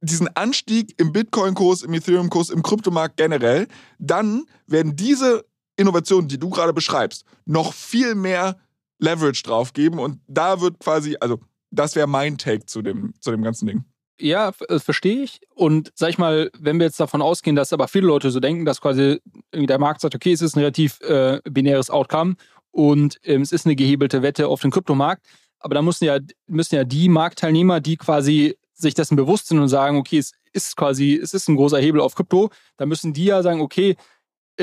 diesen 0.03 0.29
Anstieg 0.35 0.95
im 0.99 1.13
Bitcoin-Kurs, 1.13 1.83
im 1.83 1.93
Ethereum-Kurs, 1.93 2.51
im 2.51 2.63
Kryptomarkt 2.63 3.17
generell, 3.17 3.69
dann 3.99 4.47
werden 4.67 4.97
diese 4.97 5.45
Innovationen, 5.81 6.29
die 6.29 6.39
du 6.39 6.51
gerade 6.51 6.73
beschreibst, 6.73 7.25
noch 7.47 7.73
viel 7.73 8.15
mehr 8.15 8.57
Leverage 8.99 9.43
drauf 9.43 9.73
geben. 9.73 9.99
Und 9.99 10.21
da 10.29 10.61
wird 10.61 10.79
quasi, 10.79 11.17
also 11.21 11.41
das 11.71 11.97
wäre 11.97 12.07
mein 12.07 12.39
Take 12.39 12.67
zu 12.67 12.83
dem, 12.83 13.15
zu 13.21 13.31
dem 13.31 13.43
ganzen 13.43 13.67
Ding. 13.67 13.85
Ja, 14.21 14.53
äh, 14.69 14.79
verstehe 14.79 15.23
ich. 15.23 15.41
Und 15.55 15.93
sag 15.95 16.11
ich 16.11 16.19
mal, 16.19 16.51
wenn 16.59 16.79
wir 16.79 16.87
jetzt 16.87 17.01
davon 17.01 17.23
ausgehen, 17.23 17.57
dass 17.57 17.73
aber 17.73 17.89
viele 17.89 18.07
Leute 18.07 18.31
so 18.31 18.39
denken, 18.39 18.67
dass 18.67 18.81
quasi 18.81 19.21
der 19.55 19.79
Markt 19.79 20.03
sagt, 20.03 20.15
okay, 20.15 20.33
es 20.33 20.43
ist 20.43 20.57
ein 20.57 20.61
relativ 20.61 21.01
äh, 21.01 21.41
binäres 21.45 21.91
Outcome 21.91 22.37
und 22.71 23.19
ähm, 23.25 23.41
es 23.41 23.53
ist 23.53 23.65
eine 23.65 23.77
gehebelte 23.77 24.23
Wette 24.23 24.49
auf 24.49 24.61
den 24.61 24.71
Kryptomarkt, 24.71 25.27
aber 25.59 25.75
da 25.75 25.83
müssen 25.83 26.05
ja, 26.05 26.19
müssen 26.47 26.75
ja 26.75 26.85
die 26.85 27.09
Marktteilnehmer, 27.09 27.81
die 27.81 27.97
quasi 27.97 28.59
sich 28.75 28.95
dessen 28.95 29.17
bewusst 29.17 29.49
sind 29.49 29.59
und 29.59 29.69
sagen, 29.69 29.97
okay, 29.97 30.19
es 30.19 30.33
ist 30.53 30.77
quasi, 30.77 31.19
es 31.21 31.33
ist 31.33 31.49
ein 31.49 31.57
großer 31.57 31.79
Hebel 31.79 32.01
auf 32.01 32.15
Krypto, 32.15 32.51
da 32.77 32.87
müssen 32.87 33.13
die 33.13 33.25
ja 33.25 33.43
sagen, 33.43 33.61
okay, 33.61 33.97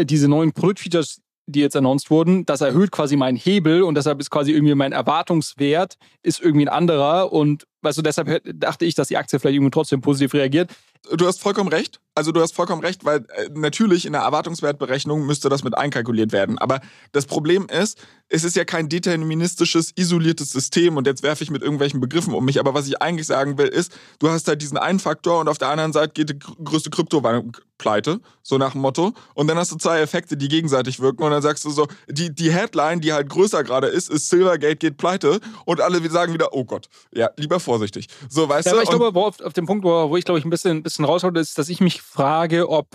diese 0.06 0.28
neuen 0.28 0.52
Produktfeatures, 0.52 1.22
die 1.48 1.62
jetzt 1.62 1.76
announced 1.76 2.10
wurden, 2.12 2.46
das 2.46 2.62
erhöht 2.62 2.92
quasi 2.92 3.16
meinen 3.16 3.38
Hebel 3.38 3.84
und 3.84 3.96
deshalb 3.96 4.20
ist 4.20 4.30
quasi 4.30 4.52
irgendwie 4.52 4.76
mein 4.76 4.92
Erwartungswert 4.92 5.98
ist 6.22 6.42
irgendwie 6.42 6.66
ein 6.66 6.74
anderer 6.74 7.32
und 7.32 7.66
weißt 7.82 7.98
du, 7.98 8.02
deshalb 8.02 8.42
dachte 8.60 8.86
ich, 8.86 8.96
dass 8.96 9.08
die 9.08 9.16
Aktie 9.16 9.40
vielleicht 9.40 9.56
irgendwie 9.56 9.72
trotzdem 9.72 10.02
positiv 10.02 10.34
reagiert. 10.34 10.72
Du 11.16 11.26
hast 11.26 11.40
vollkommen 11.40 11.70
recht. 11.70 12.02
Also 12.16 12.34
du 12.34 12.42
hast 12.42 12.54
vollkommen 12.54 12.82
recht, 12.82 13.06
weil 13.06 13.26
äh, 13.36 13.50
natürlich 13.54 14.06
in 14.06 14.12
der 14.12 14.24
Erwartungswertberechnung 14.24 15.26
müsste 15.26 15.48
das 15.48 15.64
mit 15.64 15.78
einkalkuliert 15.78 16.34
werden. 16.34 16.58
Aber 16.58 16.82
das 17.14 17.26
Problem 17.26 17.68
ist, 17.68 18.06
es 18.30 18.44
ist 18.44 18.56
ja 18.56 18.66
kein 18.66 18.90
deterministisches, 18.90 19.92
isoliertes 19.96 20.52
System 20.52 20.98
und 20.98 21.08
jetzt 21.08 21.24
werfe 21.24 21.44
ich 21.44 21.50
mit 21.50 21.62
irgendwelchen 21.62 22.02
Begriffen 22.02 22.34
um 22.34 22.44
mich. 22.44 22.60
Aber 22.60 22.74
was 22.74 22.88
ich 22.88 23.02
eigentlich 23.02 23.28
sagen 23.28 23.58
will, 23.58 23.68
ist, 23.68 23.98
du 24.20 24.30
hast 24.30 24.48
halt 24.48 24.62
diesen 24.62 24.78
einen 24.78 25.00
Faktor 25.00 25.40
und 25.40 25.48
auf 25.48 25.58
der 25.58 25.70
anderen 25.70 25.94
Seite 25.94 26.14
geht 26.14 26.30
die 26.30 26.40
größte 26.40 26.90
Kryptobank 26.90 27.62
pleite, 27.78 28.20
so 28.44 28.58
nach 28.58 28.74
dem 28.74 28.82
Motto. 28.82 29.14
Und 29.34 29.48
dann 29.48 29.58
hast 29.58 29.72
du 29.72 29.78
zwei 29.78 30.02
Effekte, 30.02 30.36
die 30.36 30.50
gegenseitig 30.50 31.00
wirken 31.00 31.24
und 31.24 31.32
dann 31.32 31.42
sagst 31.42 31.64
du 31.64 31.70
so, 31.70 31.88
die, 32.10 32.34
die 32.34 32.52
Headline, 32.52 33.00
die 33.00 33.14
halt 33.14 33.30
größer 33.30 33.64
gerade 33.64 33.88
ist, 33.88 34.10
ist 34.10 34.30
Silvergate 34.30 34.78
geht 34.78 34.98
pleite 34.98 35.40
und 35.66 35.80
alle 35.80 36.08
sagen 36.10 36.34
wieder, 36.34 36.54
oh 36.54 36.66
Gott, 36.66 36.88
ja, 37.14 37.30
lieber 37.38 37.60
vorsichtig. 37.60 38.08
So, 38.30 38.50
weißt 38.50 38.66
ja, 38.66 38.72
du? 38.74 38.78
Aber 38.78 38.84
ich 38.84 38.90
glaube, 38.90 39.20
auf, 39.20 39.40
auf 39.40 39.54
dem 39.54 39.66
Punkt, 39.66 39.86
wo, 39.86 40.10
wo 40.10 40.18
ich 40.18 40.26
glaube 40.26 40.40
ich 40.40 40.46
ein 40.46 40.50
bisschen, 40.50 40.84
bisschen 40.84 41.06
raushole, 41.06 41.40
ist, 41.40 41.58
dass 41.58 41.70
ich 41.70 41.80
mich 41.80 42.02
frage, 42.02 42.70
ob 42.70 42.88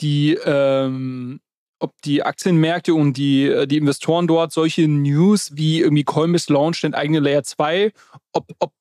die, 0.00 0.38
ähm, 0.44 1.40
ob 1.80 1.92
die 2.02 2.22
Aktienmärkte 2.22 2.94
und 2.94 3.16
die, 3.16 3.46
äh, 3.46 3.66
die 3.66 3.76
Investoren 3.76 4.26
dort 4.26 4.52
solche 4.52 4.88
News 4.88 5.50
wie 5.54 5.80
irgendwie 5.80 6.04
Coinbase 6.04 6.52
launcht 6.52 6.82
den 6.82 6.94
eigene 6.94 7.20
Layer 7.20 7.42
2, 7.42 7.92
ob, 8.32 8.46
ob, 8.58 8.72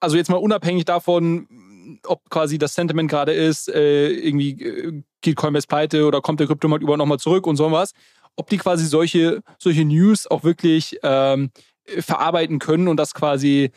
also 0.00 0.16
jetzt 0.16 0.30
mal 0.30 0.36
unabhängig 0.36 0.84
davon, 0.84 1.48
ob 2.06 2.28
quasi 2.30 2.58
das 2.58 2.74
Sentiment 2.74 3.10
gerade 3.10 3.32
ist, 3.32 3.68
äh, 3.68 4.08
irgendwie 4.08 4.62
äh, 4.62 5.02
geht 5.20 5.36
Coinbase 5.36 5.66
pleite 5.66 6.06
oder 6.06 6.20
kommt 6.20 6.40
der 6.40 6.46
Kryptomarkt 6.46 6.82
über 6.82 6.96
nochmal 6.96 7.18
zurück 7.18 7.46
und 7.46 7.56
sowas, 7.56 7.92
ob 8.36 8.48
die 8.48 8.58
quasi 8.58 8.86
solche, 8.86 9.42
solche 9.58 9.84
News 9.84 10.26
auch 10.26 10.44
wirklich 10.44 10.98
ähm, 11.02 11.50
verarbeiten 11.86 12.58
können 12.58 12.88
und 12.88 12.96
das 12.96 13.14
quasi 13.14 13.70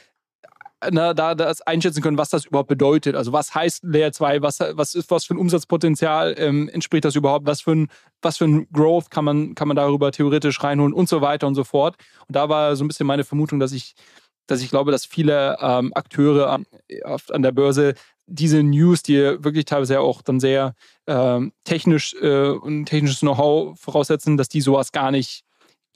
na, 0.91 1.13
da 1.13 1.36
das 1.36 1.61
einschätzen 1.61 2.01
können, 2.01 2.17
was 2.17 2.30
das 2.30 2.45
überhaupt 2.45 2.69
bedeutet. 2.69 3.15
Also 3.15 3.32
was 3.32 3.55
heißt 3.55 3.84
Layer 3.84 4.11
2, 4.11 4.41
was, 4.41 4.59
was 4.59 4.95
ist 4.95 5.09
was 5.09 5.25
für 5.25 5.34
ein 5.34 5.38
Umsatzpotenzial 5.38 6.36
ähm, 6.38 6.69
entspricht 6.69 7.05
das 7.05 7.15
überhaupt, 7.15 7.47
was 7.47 7.61
für 7.61 7.71
ein, 7.71 7.88
was 8.21 8.38
für 8.38 8.45
ein 8.45 8.67
Growth 8.71 9.09
kann 9.09 9.25
man, 9.25 9.55
kann 9.55 9.67
man 9.67 9.78
darüber 9.78 10.11
theoretisch 10.11 10.63
reinholen 10.63 10.93
und 10.93 11.09
so 11.09 11.21
weiter 11.21 11.47
und 11.47 11.55
so 11.55 11.63
fort. 11.63 11.95
Und 12.28 12.36
da 12.36 12.49
war 12.49 12.75
so 12.75 12.84
ein 12.84 12.88
bisschen 12.88 13.07
meine 13.07 13.23
Vermutung, 13.23 13.59
dass 13.59 13.71
ich, 13.71 13.95
dass 14.45 14.61
ich 14.61 14.69
glaube, 14.69 14.91
dass 14.91 15.05
viele 15.05 15.57
ähm, 15.59 15.91
Akteure 15.95 16.51
an, 16.51 16.65
an 17.03 17.41
der 17.41 17.51
Börse 17.51 17.95
diese 18.28 18.61
News, 18.61 19.01
die 19.03 19.15
wirklich 19.15 19.65
teilweise 19.65 20.01
auch 20.01 20.21
dann 20.21 20.39
sehr 20.39 20.75
ähm, 21.07 21.53
technisch 21.63 22.13
äh, 22.21 22.49
und 22.49 22.86
technisches 22.86 23.21
Know-how 23.21 23.80
voraussetzen, 23.80 24.38
dass 24.38 24.49
die 24.49 24.61
sowas 24.61 24.91
gar 24.91 25.11
nicht 25.11 25.46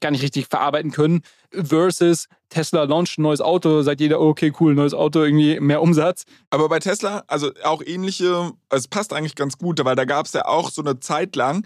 gar 0.02 0.12
nicht 0.12 0.24
richtig 0.24 0.47
verarbeiten 0.47 0.91
können, 0.91 1.22
versus 1.52 2.28
Tesla 2.49 2.84
launcht 2.84 3.18
ein 3.18 3.22
neues 3.22 3.41
Auto, 3.41 3.82
sagt 3.82 4.02
jeder, 4.02 4.20
okay, 4.20 4.54
cool, 4.60 4.76
neues 4.76 4.93
Auto, 4.93 5.22
irgendwie 5.24 5.60
mehr 5.60 5.82
Umsatz. 5.82 6.26
Aber 6.49 6.68
bei 6.68 6.80
Tesla, 6.80 7.24
also 7.28 7.52
auch 7.64 7.82
ähnliche, 7.86 8.52
es 8.70 8.88
passt 8.88 9.14
eigentlich 9.14 9.36
ganz 9.36 9.58
gut, 9.58 9.84
weil 9.84 9.95
da 9.95 10.06
gab 10.06 10.26
es 10.26 10.34
ja 10.34 10.45
auch 10.45 10.70
so 10.70 10.82
eine 10.82 10.99
Zeit 10.99 11.36
lang, 11.36 11.66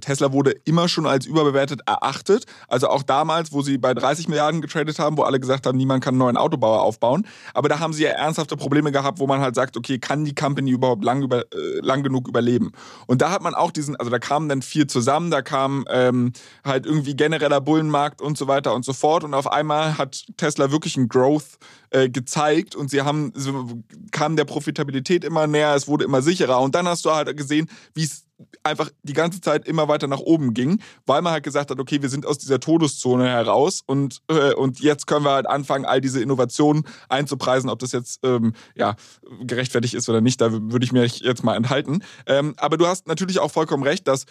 Tesla 0.00 0.32
wurde 0.32 0.52
immer 0.64 0.88
schon 0.88 1.06
als 1.06 1.26
überbewertet 1.26 1.82
erachtet. 1.86 2.44
Also 2.68 2.88
auch 2.88 3.02
damals, 3.02 3.52
wo 3.52 3.62
sie 3.62 3.78
bei 3.78 3.94
30 3.94 4.28
Milliarden 4.28 4.60
getradet 4.60 4.98
haben, 4.98 5.16
wo 5.16 5.22
alle 5.22 5.38
gesagt 5.38 5.66
haben, 5.66 5.78
niemand 5.78 6.02
kann 6.02 6.14
einen 6.14 6.18
neuen 6.18 6.36
Autobauer 6.36 6.82
aufbauen. 6.82 7.26
Aber 7.54 7.68
da 7.68 7.78
haben 7.78 7.92
sie 7.92 8.04
ja 8.04 8.10
ernsthafte 8.10 8.56
Probleme 8.56 8.92
gehabt, 8.92 9.18
wo 9.18 9.26
man 9.26 9.40
halt 9.40 9.54
sagt, 9.54 9.76
okay, 9.76 9.98
kann 9.98 10.24
die 10.24 10.34
Company 10.34 10.72
überhaupt 10.72 11.04
lang, 11.04 11.22
über, 11.22 11.40
äh, 11.40 11.80
lang 11.80 12.02
genug 12.02 12.28
überleben? 12.28 12.72
Und 13.06 13.22
da 13.22 13.30
hat 13.30 13.42
man 13.42 13.54
auch 13.54 13.70
diesen, 13.70 13.96
also 13.96 14.10
da 14.10 14.18
kam 14.18 14.48
dann 14.48 14.62
viel 14.62 14.86
zusammen, 14.86 15.30
da 15.30 15.42
kam 15.42 15.84
ähm, 15.90 16.32
halt 16.64 16.86
irgendwie 16.86 17.14
genereller 17.14 17.60
Bullenmarkt 17.60 18.20
und 18.20 18.36
so 18.36 18.48
weiter 18.48 18.74
und 18.74 18.84
so 18.84 18.92
fort. 18.92 19.24
Und 19.24 19.34
auf 19.34 19.50
einmal 19.50 19.98
hat 19.98 20.24
Tesla 20.36 20.70
wirklich 20.72 20.96
einen 20.96 21.08
Growth 21.08 21.58
äh, 21.90 22.08
gezeigt 22.08 22.74
und 22.74 22.90
sie 22.90 23.02
haben, 23.02 23.32
so 23.34 23.80
kam 24.10 24.36
der 24.36 24.44
Profitabilität 24.44 25.24
immer 25.24 25.46
näher, 25.46 25.74
es 25.74 25.86
wurde 25.86 26.04
immer 26.04 26.22
sicherer. 26.22 26.60
Und 26.60 26.74
dann 26.74 26.88
hast 26.88 27.04
du 27.04 27.12
halt 27.12 27.34
gesehen, 27.36 27.68
wie 27.94 28.04
es 28.04 28.25
einfach 28.62 28.90
die 29.02 29.12
ganze 29.12 29.40
Zeit 29.40 29.66
immer 29.66 29.88
weiter 29.88 30.06
nach 30.08 30.20
oben 30.20 30.52
ging, 30.54 30.80
weil 31.06 31.22
man 31.22 31.32
halt 31.32 31.44
gesagt 31.44 31.70
hat, 31.70 31.78
okay, 31.78 32.02
wir 32.02 32.08
sind 32.08 32.26
aus 32.26 32.38
dieser 32.38 32.60
Todeszone 32.60 33.28
heraus 33.28 33.82
und, 33.86 34.20
äh, 34.28 34.52
und 34.54 34.80
jetzt 34.80 35.06
können 35.06 35.24
wir 35.24 35.32
halt 35.32 35.46
anfangen, 35.46 35.84
all 35.84 36.00
diese 36.00 36.20
Innovationen 36.20 36.84
einzupreisen, 37.08 37.70
ob 37.70 37.78
das 37.78 37.92
jetzt 37.92 38.20
ähm, 38.24 38.52
ja, 38.74 38.96
gerechtfertigt 39.40 39.94
ist 39.94 40.08
oder 40.08 40.20
nicht, 40.20 40.40
da 40.40 40.52
würde 40.52 40.84
ich 40.84 40.92
mich 40.92 41.20
jetzt 41.20 41.44
mal 41.44 41.56
enthalten. 41.56 42.02
Ähm, 42.26 42.54
aber 42.58 42.76
du 42.76 42.86
hast 42.86 43.06
natürlich 43.06 43.38
auch 43.38 43.50
vollkommen 43.50 43.82
recht, 43.82 44.06
dass 44.06 44.26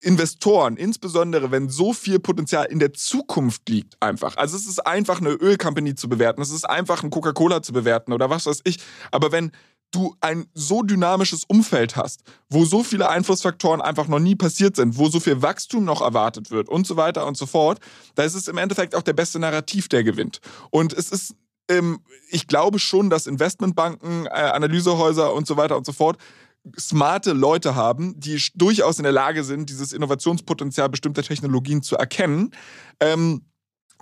Investoren, 0.00 0.76
insbesondere 0.76 1.50
wenn 1.50 1.68
so 1.68 1.92
viel 1.92 2.18
Potenzial 2.18 2.66
in 2.66 2.78
der 2.78 2.92
Zukunft 2.92 3.68
liegt, 3.68 4.00
einfach. 4.00 4.36
Also 4.36 4.56
es 4.56 4.66
ist 4.66 4.86
einfach 4.86 5.20
eine 5.20 5.30
Ölcompany 5.30 5.94
zu 5.94 6.08
bewerten, 6.08 6.42
es 6.42 6.50
ist 6.50 6.68
einfach 6.68 7.02
ein 7.02 7.10
Coca-Cola 7.10 7.62
zu 7.62 7.72
bewerten 7.72 8.12
oder 8.12 8.28
was 8.28 8.46
weiß 8.46 8.60
ich. 8.64 8.78
Aber 9.10 9.32
wenn 9.32 9.52
du 9.96 10.14
ein 10.20 10.46
so 10.54 10.82
dynamisches 10.82 11.44
Umfeld 11.48 11.96
hast, 11.96 12.22
wo 12.50 12.64
so 12.64 12.82
viele 12.82 13.08
Einflussfaktoren 13.08 13.80
einfach 13.80 14.08
noch 14.08 14.18
nie 14.18 14.36
passiert 14.36 14.76
sind, 14.76 14.98
wo 14.98 15.08
so 15.08 15.20
viel 15.20 15.40
Wachstum 15.40 15.84
noch 15.84 16.02
erwartet 16.02 16.50
wird 16.50 16.68
und 16.68 16.86
so 16.86 16.96
weiter 16.96 17.26
und 17.26 17.36
so 17.36 17.46
fort, 17.46 17.80
da 18.14 18.22
ist 18.22 18.34
es 18.34 18.46
im 18.46 18.58
Endeffekt 18.58 18.94
auch 18.94 19.02
der 19.02 19.14
beste 19.14 19.38
Narrativ, 19.38 19.88
der 19.88 20.04
gewinnt. 20.04 20.40
Und 20.70 20.92
es 20.92 21.10
ist, 21.10 21.34
ähm, 21.68 22.00
ich 22.28 22.46
glaube 22.46 22.78
schon, 22.78 23.08
dass 23.08 23.26
Investmentbanken, 23.26 24.26
äh, 24.26 24.28
Analysehäuser 24.28 25.32
und 25.32 25.46
so 25.46 25.56
weiter 25.56 25.76
und 25.76 25.86
so 25.86 25.92
fort 25.92 26.18
smarte 26.78 27.32
Leute 27.32 27.74
haben, 27.74 28.18
die 28.18 28.42
durchaus 28.54 28.98
in 28.98 29.04
der 29.04 29.12
Lage 29.12 29.44
sind, 29.44 29.70
dieses 29.70 29.92
Innovationspotenzial 29.92 30.88
bestimmter 30.88 31.22
Technologien 31.22 31.82
zu 31.82 31.96
erkennen. 31.96 32.50
Ähm, 33.00 33.42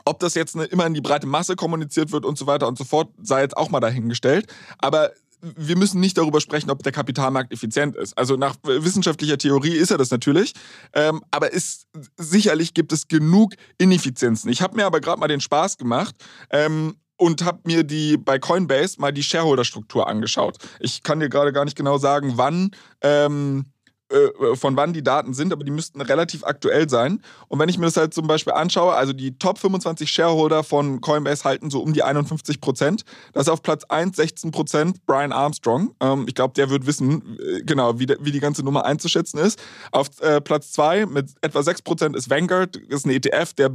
ob 0.07 0.19
das 0.19 0.35
jetzt 0.35 0.55
eine, 0.55 0.65
immer 0.65 0.87
in 0.87 0.95
die 0.95 1.01
breite 1.01 1.27
Masse 1.27 1.57
kommuniziert 1.57 2.13
wird 2.13 2.25
und 2.25 2.37
so 2.37 2.47
weiter 2.47 2.69
und 2.69 2.77
so 2.77 2.85
fort, 2.85 3.09
sei 3.23 3.43
jetzt 3.43 3.57
auch 3.57 3.71
mal 3.71 3.81
dahingestellt. 3.81 4.53
Aber 4.79 5.13
wir 5.57 5.77
müssen 5.77 6.01
nicht 6.01 6.17
darüber 6.19 6.41
sprechen, 6.41 6.71
ob 6.71 6.83
der 6.83 6.93
Kapitalmarkt 6.93 7.53
effizient 7.53 7.97
ist. 7.97 8.17
Also 8.17 8.37
nach 8.37 8.57
wissenschaftlicher 8.63 9.39
Theorie 9.39 9.75
ist 9.75 9.91
er 9.91 9.99
das 9.99 10.11
natürlich, 10.11 10.55
ähm, 10.95 11.23
aber 11.31 11.53
ist, 11.53 11.87
sicherlich 12.17 12.75
gibt 12.75 12.93
es 12.93 13.09
genug 13.09 13.55
Ineffizienzen. 13.79 14.51
Ich 14.51 14.63
habe 14.63 14.77
mir 14.77 14.87
aber 14.87 15.01
gerade 15.01 15.21
mal 15.21 15.29
den 15.29 15.41
Spaß 15.41 15.77
gemacht 15.79 16.15
ähm, 16.51 16.97
und 17.17 17.45
habe 17.45 17.61
mir 17.65 17.85
die 17.85 18.17
bei 18.17 18.39
Coinbase 18.39 19.01
mal 19.01 19.13
die 19.13 19.23
Shareholder-Struktur 19.23 20.09
angeschaut. 20.09 20.57
Ich 20.81 21.03
kann 21.03 21.21
dir 21.21 21.29
gerade 21.29 21.53
gar 21.53 21.65
nicht 21.65 21.77
genau 21.77 21.99
sagen, 21.99 22.33
wann. 22.37 22.71
Ähm, 23.03 23.67
äh, 24.11 24.55
von 24.55 24.77
wann 24.77 24.93
die 24.93 25.03
Daten 25.03 25.33
sind, 25.33 25.53
aber 25.53 25.65
die 25.65 25.71
müssten 25.71 26.01
relativ 26.01 26.45
aktuell 26.45 26.91
sein. 26.91 27.23
Und 27.49 27.59
wenn 27.59 27.71
ich 27.71 27.79
mir 27.79 27.87
das 27.87 27.97
halt 27.97 28.13
zum 28.13 28.27
Beispiel 28.27 28.53
anschaue, 28.53 28.93
also 28.95 29.15
die 29.15 29.39
Top 29.39 29.59
25 29.59 30.11
Shareholder 30.11 30.63
von 30.63 31.01
Coinbase 31.01 31.45
halten 31.45 31.71
so 31.71 31.81
um 31.81 31.95
die 31.95 32.03
51 32.03 32.61
Prozent. 32.61 33.05
Das 33.33 33.45
ist 33.45 33.49
auf 33.49 33.63
Platz 33.63 33.85
1 33.85 34.15
16 34.17 34.51
Prozent 34.51 35.07
Brian 35.07 35.33
Armstrong. 35.33 35.95
Ähm, 36.01 36.27
ich 36.29 36.35
glaube, 36.35 36.53
der 36.53 36.69
wird 36.69 36.87
wissen, 36.87 37.39
äh, 37.39 37.63
genau, 37.63 37.99
wie, 37.99 38.07
wie 38.21 38.31
die 38.31 38.41
ganze 38.41 38.63
Nummer 38.63 38.85
einzuschätzen 38.85 39.39
ist. 39.39 39.59
Auf 39.91 40.21
äh, 40.21 40.41
Platz 40.43 40.73
2 40.73 41.07
mit 41.07 41.31
etwa 41.41 41.63
6 41.63 41.81
Prozent 41.83 42.15
ist 42.15 42.29
Vanguard. 42.29 42.77
Ist 42.77 43.07
ein 43.07 43.11
ETF, 43.11 43.55
der, 43.55 43.71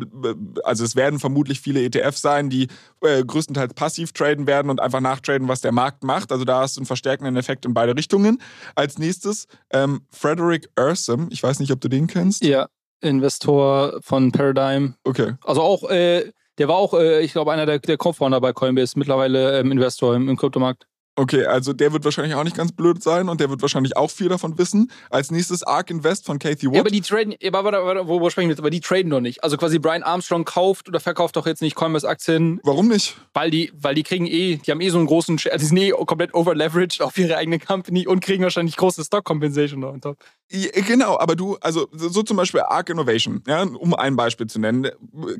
also 0.64 0.84
es 0.84 0.96
werden 0.96 1.20
vermutlich 1.20 1.60
viele 1.60 1.84
ETFs 1.84 2.22
sein, 2.22 2.52
die 2.52 2.68
äh, 3.02 3.24
größtenteils 3.24 3.74
passiv 3.74 4.12
traden 4.12 4.46
werden 4.46 4.70
und 4.70 4.80
einfach 4.80 5.02
nachtraden, 5.02 5.48
was 5.48 5.62
der 5.62 5.72
Markt 5.72 6.04
macht. 6.04 6.32
Also 6.32 6.46
da 6.46 6.62
hast 6.62 6.78
du 6.78 6.82
einen 6.82 6.86
verstärkenden 6.86 7.36
Effekt 7.36 7.66
in 7.66 7.74
beide 7.74 7.96
Richtungen. 7.96 8.42
Als 8.76 9.00
nächstes 9.00 9.48
ähm, 9.72 10.02
Frederick 10.30 10.70
Ursum. 10.78 11.28
Ich 11.32 11.42
weiß 11.42 11.60
nicht, 11.60 11.72
ob 11.72 11.82
du 11.82 11.88
den 11.88 12.06
kennst. 12.06 12.44
Ja, 12.44 12.68
Investor 13.02 14.00
von 14.02 14.32
Paradigm. 14.32 14.94
Okay. 15.04 15.34
Also 15.44 15.62
auch, 15.62 15.90
äh, 15.90 16.32
der 16.60 16.68
war 16.68 16.76
auch, 16.76 16.94
äh, 16.94 17.22
ich 17.22 17.32
glaube, 17.32 17.52
einer 17.52 17.66
der, 17.66 17.80
der 17.80 17.98
Co-Founder 17.98 18.40
bei 18.40 18.54
Coinbase, 18.54 19.00
mittlerweile 19.00 19.60
ähm, 19.60 19.72
Investor 19.72 20.16
im, 20.16 20.30
im 20.30 20.38
Kryptomarkt. 20.38 20.86
Okay, 21.20 21.46
also 21.46 21.74
der 21.74 21.92
wird 21.92 22.06
wahrscheinlich 22.06 22.34
auch 22.36 22.46
nicht 22.46 22.56
ganz 22.56 22.72
blöd 22.72 23.04
sein 23.04 23.28
und 23.28 23.42
der 23.42 23.50
wird 23.50 23.62
wahrscheinlich 23.62 23.98
auch 23.98 24.10
viel 24.10 24.30
davon 24.30 24.58
wissen. 24.58 24.90
Als 25.10 25.32
nächstes 25.32 25.64
Ark 25.64 25.90
Invest 25.90 26.26
von 26.26 26.40
Kathy 26.40 26.68
Wood. 26.68 26.76
Ja, 26.76 26.80
aber 26.80 26.92
die 26.92 27.02
traden, 27.02 27.36
aber, 27.46 27.78
aber, 27.78 28.08
wo, 28.08 28.22
wo 28.22 28.30
sprechen 28.30 28.48
wir 28.48 28.54
jetzt? 28.54 28.60
Aber 28.60 28.70
die 28.70 28.80
traden 28.80 29.10
doch 29.10 29.20
nicht. 29.20 29.44
Also 29.44 29.58
quasi 29.58 29.80
Brian 29.80 30.02
Armstrong 30.02 30.46
kauft 30.46 30.88
oder 30.88 31.02
verkauft 31.02 31.36
doch 31.36 31.46
jetzt 31.46 31.62
nicht 31.62 31.76
Coinbase-Aktien. 31.76 32.62
Warum 32.64 32.88
nicht? 32.88 33.18
Weil 33.34 33.52
die, 33.52 33.70
weil 33.76 33.96
die 33.96 34.04
kriegen 34.04 34.28
eh, 34.28 34.62
die 34.66 34.72
haben 34.72 34.80
eh 34.80 34.88
so 34.88 34.98
einen 34.98 35.08
großen, 35.08 35.38
also 35.52 35.58
die 35.58 35.66
sind 35.66 35.78
eh 35.78 35.90
komplett 35.90 36.34
overleveraged 36.34 37.02
auf 37.02 37.18
ihre 37.18 37.36
eigene 37.36 37.60
Company 37.60 38.08
und 38.08 38.22
kriegen 38.22 38.44
wahrscheinlich 38.44 38.78
große 38.78 39.04
Stock-Compensation 39.04 39.84
on 39.84 40.00
top. 40.00 40.20
Ja, 40.52 40.70
genau, 40.88 41.20
aber 41.20 41.36
du, 41.36 41.58
also 41.62 41.88
so 41.92 42.24
zum 42.24 42.38
Beispiel 42.38 42.62
Ark 42.62 42.90
Innovation, 42.90 43.44
ja, 43.46 43.62
um 43.62 43.94
ein 43.94 44.16
Beispiel 44.16 44.48
zu 44.48 44.60
nennen. 44.60 44.88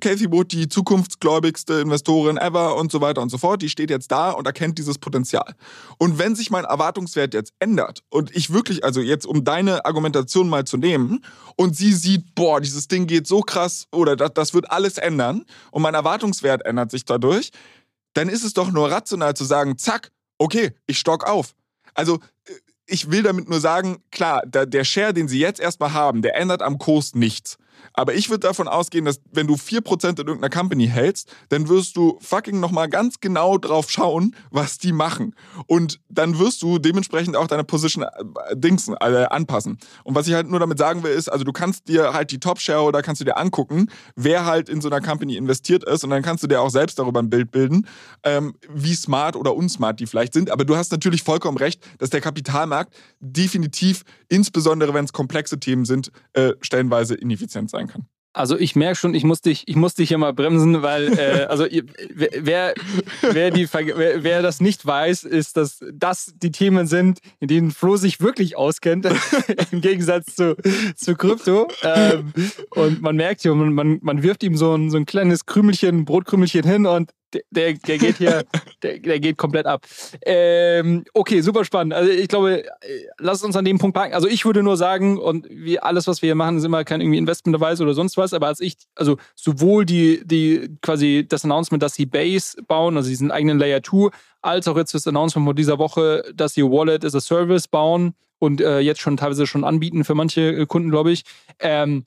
Kathy 0.02 0.32
Wood, 0.32 0.52
die 0.52 0.68
zukunftsgläubigste 0.68 1.76
Investorin 1.80 2.38
ever 2.38 2.76
und 2.76 2.92
so 2.92 3.02
weiter 3.02 3.22
und 3.22 3.30
so 3.30 3.40
fort, 3.40 3.64
die 3.64 3.70
steht 3.70 3.90
jetzt 3.90 4.12
da 4.12 4.30
und 4.30 4.46
erkennt 4.46 4.78
dieses 4.78 5.00
Potenzial. 5.00 5.56
Und 5.98 6.18
wenn 6.18 6.36
sich 6.36 6.50
mein 6.50 6.66
Erwartungswert 6.66 7.34
jetzt 7.34 7.54
ändert 7.60 8.04
und 8.10 8.36
ich 8.36 8.54
wirklich, 8.54 8.84
also 8.84 9.02
jetzt 9.02 9.26
um 9.26 9.44
deine 9.44 9.86
Argumentation 9.86 10.50
mal 10.50 10.66
zu 10.66 10.78
nehmen 10.78 11.24
und 11.56 11.76
sie 11.76 11.94
sieht, 11.94 12.36
boah, 12.36 12.62
dieses 12.62 12.88
Ding 12.88 13.08
geht 13.08 13.28
so 13.28 13.42
krass 13.42 13.88
oder 13.92 14.16
das, 14.16 14.34
das 14.34 14.54
wird 14.54 14.72
alles 14.72 14.98
ändern 14.98 15.46
und 15.72 15.82
mein 15.82 15.94
Erwartungswert 15.94 16.66
ändert 16.66 16.92
sich 16.92 17.06
dadurch, 17.06 17.52
dann 18.14 18.30
ist 18.30 18.44
es 18.44 18.54
doch 18.54 18.72
nur 18.72 18.92
rational 18.92 19.36
zu 19.36 19.46
sagen, 19.46 19.78
zack, 19.78 20.12
okay, 20.38 20.74
ich 20.88 21.00
stock 21.00 21.26
auf. 21.26 21.54
Also 21.94 22.20
ich 22.86 23.12
will 23.12 23.24
damit 23.24 23.50
nur 23.50 23.60
sagen, 23.60 24.04
klar, 24.12 24.42
der 24.46 24.84
Share, 24.84 25.14
den 25.14 25.28
sie 25.28 25.40
jetzt 25.40 25.60
erstmal 25.60 25.94
haben, 25.94 26.22
der 26.22 26.36
ändert 26.36 26.62
am 26.62 26.78
Kurs 26.78 27.14
nichts. 27.14 27.58
Aber 27.94 28.14
ich 28.14 28.30
würde 28.30 28.48
davon 28.48 28.68
ausgehen, 28.68 29.06
dass 29.06 29.22
wenn 29.32 29.48
du 29.48 29.56
4% 29.56 30.10
in 30.10 30.18
irgendeiner 30.18 30.50
Company 30.50 30.88
hältst, 30.88 31.34
dann 31.50 31.68
wirst 31.70 31.96
du 31.96 32.18
fucking 32.22 32.60
nochmal 32.60 32.90
ganz 32.90 33.20
genau 33.20 33.58
drauf 33.58 33.90
schauen, 33.90 34.36
was 34.52 34.78
die 34.78 34.92
machen. 34.92 35.36
Und 35.68 36.00
dann 36.10 36.40
wirst 36.40 36.62
du 36.62 36.80
dementsprechend 36.80 37.36
auch 37.36 37.48
deine 37.48 37.64
Position 37.64 38.04
äh, 38.04 38.56
Dings 38.56 38.88
äh, 38.88 38.94
anpassen. 39.30 39.78
Und 40.04 40.16
was 40.16 40.28
ich 40.28 40.34
halt 40.34 40.50
nur 40.50 40.60
damit 40.60 40.78
sagen 40.78 41.04
will, 41.04 41.12
ist, 41.12 41.30
also 41.30 41.44
du 41.44 41.52
kannst 41.52 41.88
dir 41.88 42.14
halt 42.14 42.32
die 42.32 42.40
Top-Shareholder 42.40 43.02
kannst 43.02 43.22
du 43.22 43.26
dir 43.26 43.38
angucken, 43.38 43.88
wer 44.16 44.46
halt 44.46 44.70
in 44.70 44.82
so 44.82 44.90
einer 44.90 45.02
Company 45.02 45.36
investiert 45.36 45.84
ist 45.84 46.04
und 46.04 46.10
dann 46.10 46.22
kannst 46.22 46.44
du 46.44 46.48
dir 46.48 46.62
auch 46.62 46.70
selbst 46.70 47.00
darüber 47.00 47.22
ein 47.22 47.30
Bild 47.30 47.52
bilden, 47.52 47.88
ähm, 48.24 48.56
wie 48.70 48.94
smart 48.94 49.36
oder 49.36 49.56
unsmart 49.56 50.00
die 50.00 50.08
vielleicht 50.08 50.34
sind. 50.34 50.52
Aber 50.52 50.66
du 50.66 50.76
hast 50.76 50.92
natürlich 50.92 51.24
vollkommen 51.24 51.58
recht, 51.58 51.84
dass 51.98 52.10
der 52.10 52.22
Kapitalmarkt 52.22 52.94
definitiv, 53.20 54.04
insbesondere 54.28 54.94
wenn 54.94 55.06
es 55.06 55.14
komplexe 55.14 55.60
Themen 55.60 55.86
sind, 55.86 56.12
äh, 56.34 56.54
stellenweise 56.62 57.16
ineffizient 57.16 57.69
sein 57.70 57.88
kann. 57.88 58.06
Also 58.32 58.60
ich 58.60 58.76
merke 58.76 58.96
schon, 58.96 59.16
ich 59.16 59.24
muss 59.24 59.42
dich, 59.42 59.64
ich 59.68 59.76
muss 59.76 59.96
dich 59.96 60.10
hier 60.10 60.20
mal 60.20 60.34
bremsen, 60.34 60.84
weil 60.84 61.18
äh, 61.18 61.46
also 61.50 61.66
wer, 62.14 62.74
wer, 63.22 63.52
die, 63.52 63.68
wer, 63.74 64.24
wer, 64.24 64.42
das 64.42 64.62
nicht 64.62 64.86
weiß, 64.86 65.24
ist, 65.24 65.58
dass 65.58 65.84
das 65.92 66.34
die 66.38 66.52
Themen 66.52 66.86
sind, 66.86 67.20
in 67.40 67.48
denen 67.48 67.72
Flo 67.72 67.98
sich 67.98 68.22
wirklich 68.22 68.56
auskennt, 68.56 69.08
im 69.72 69.82
Gegensatz 69.82 70.36
zu, 70.36 70.56
zu 70.96 71.16
Krypto. 71.16 71.68
Ähm, 71.84 72.34
und 72.70 73.02
man 73.02 73.16
merkt 73.16 73.42
hier, 73.42 73.54
man, 73.56 74.00
man 74.02 74.24
wirft 74.24 74.44
ihm 74.44 74.56
so 74.56 74.76
ein, 74.76 74.92
so 74.92 74.98
ein 74.98 75.06
kleines 75.08 75.48
Krümelchen, 75.48 76.06
Brotkrümelchen 76.06 76.64
hin 76.64 76.86
und 76.86 77.12
der, 77.34 77.74
der 77.74 77.98
geht 77.98 78.18
hier, 78.18 78.44
der, 78.84 79.00
der 79.00 79.20
geht 79.20 79.38
komplett 79.38 79.66
ab. 79.66 79.86
Ähm, 80.26 81.06
okay, 81.14 81.42
super 81.42 81.66
spannend. 81.66 81.94
Also 81.94 82.12
ich 82.12 82.28
glaube, 82.28 82.64
lass 83.18 83.44
uns 83.44 83.56
an 83.56 83.66
dem 83.66 83.80
Punkt 83.80 83.96
packen. 83.96 84.14
Also 84.14 84.28
ich 84.28 84.46
würde 84.46 84.64
nur 84.64 84.78
sagen, 84.78 85.18
und 85.18 85.48
wie 85.50 85.80
alles, 85.80 86.08
was 86.08 86.22
wir 86.22 86.28
hier 86.28 86.36
machen, 86.36 86.58
ist 86.58 86.64
immer 86.64 86.84
kein 86.84 87.02
irgendwie 87.02 87.18
Investmentbeweis 87.18 87.82
oder 87.82 87.94
sonst 87.94 88.18
was, 88.18 88.34
aber 88.34 88.48
als 88.48 88.60
ich, 88.60 88.76
also 88.96 89.18
sowohl 89.36 89.86
die, 89.86 90.22
die 90.26 90.78
quasi 90.82 91.26
das 91.28 91.44
Announcement, 91.44 91.84
dass 91.84 91.94
sie 91.94 92.06
Base 92.06 92.62
bauen, 92.64 92.98
also 92.98 93.10
diesen 93.10 93.32
eigenen 93.32 93.60
Layer 93.60 93.84
2, 93.84 94.10
als 94.42 94.68
auch 94.68 94.78
jetzt 94.78 94.94
das 94.94 95.08
Announcement 95.08 95.48
von 95.48 95.56
dieser 95.56 95.80
Woche, 95.80 96.24
dass 96.34 96.54
sie 96.54 96.64
Wallet 96.64 97.04
as 97.04 97.16
a 97.16 97.20
Service 97.20 97.68
bauen 97.68 98.14
und 98.40 98.62
äh, 98.62 98.80
jetzt 98.80 99.02
schon 99.02 99.18
teilweise 99.18 99.46
schon 99.46 99.64
anbieten 99.64 100.04
für 100.04 100.16
manche 100.16 100.42
äh, 100.42 100.66
Kunden, 100.66 100.90
glaube 100.90 101.12
ich. 101.12 101.24
Ähm, 101.60 102.06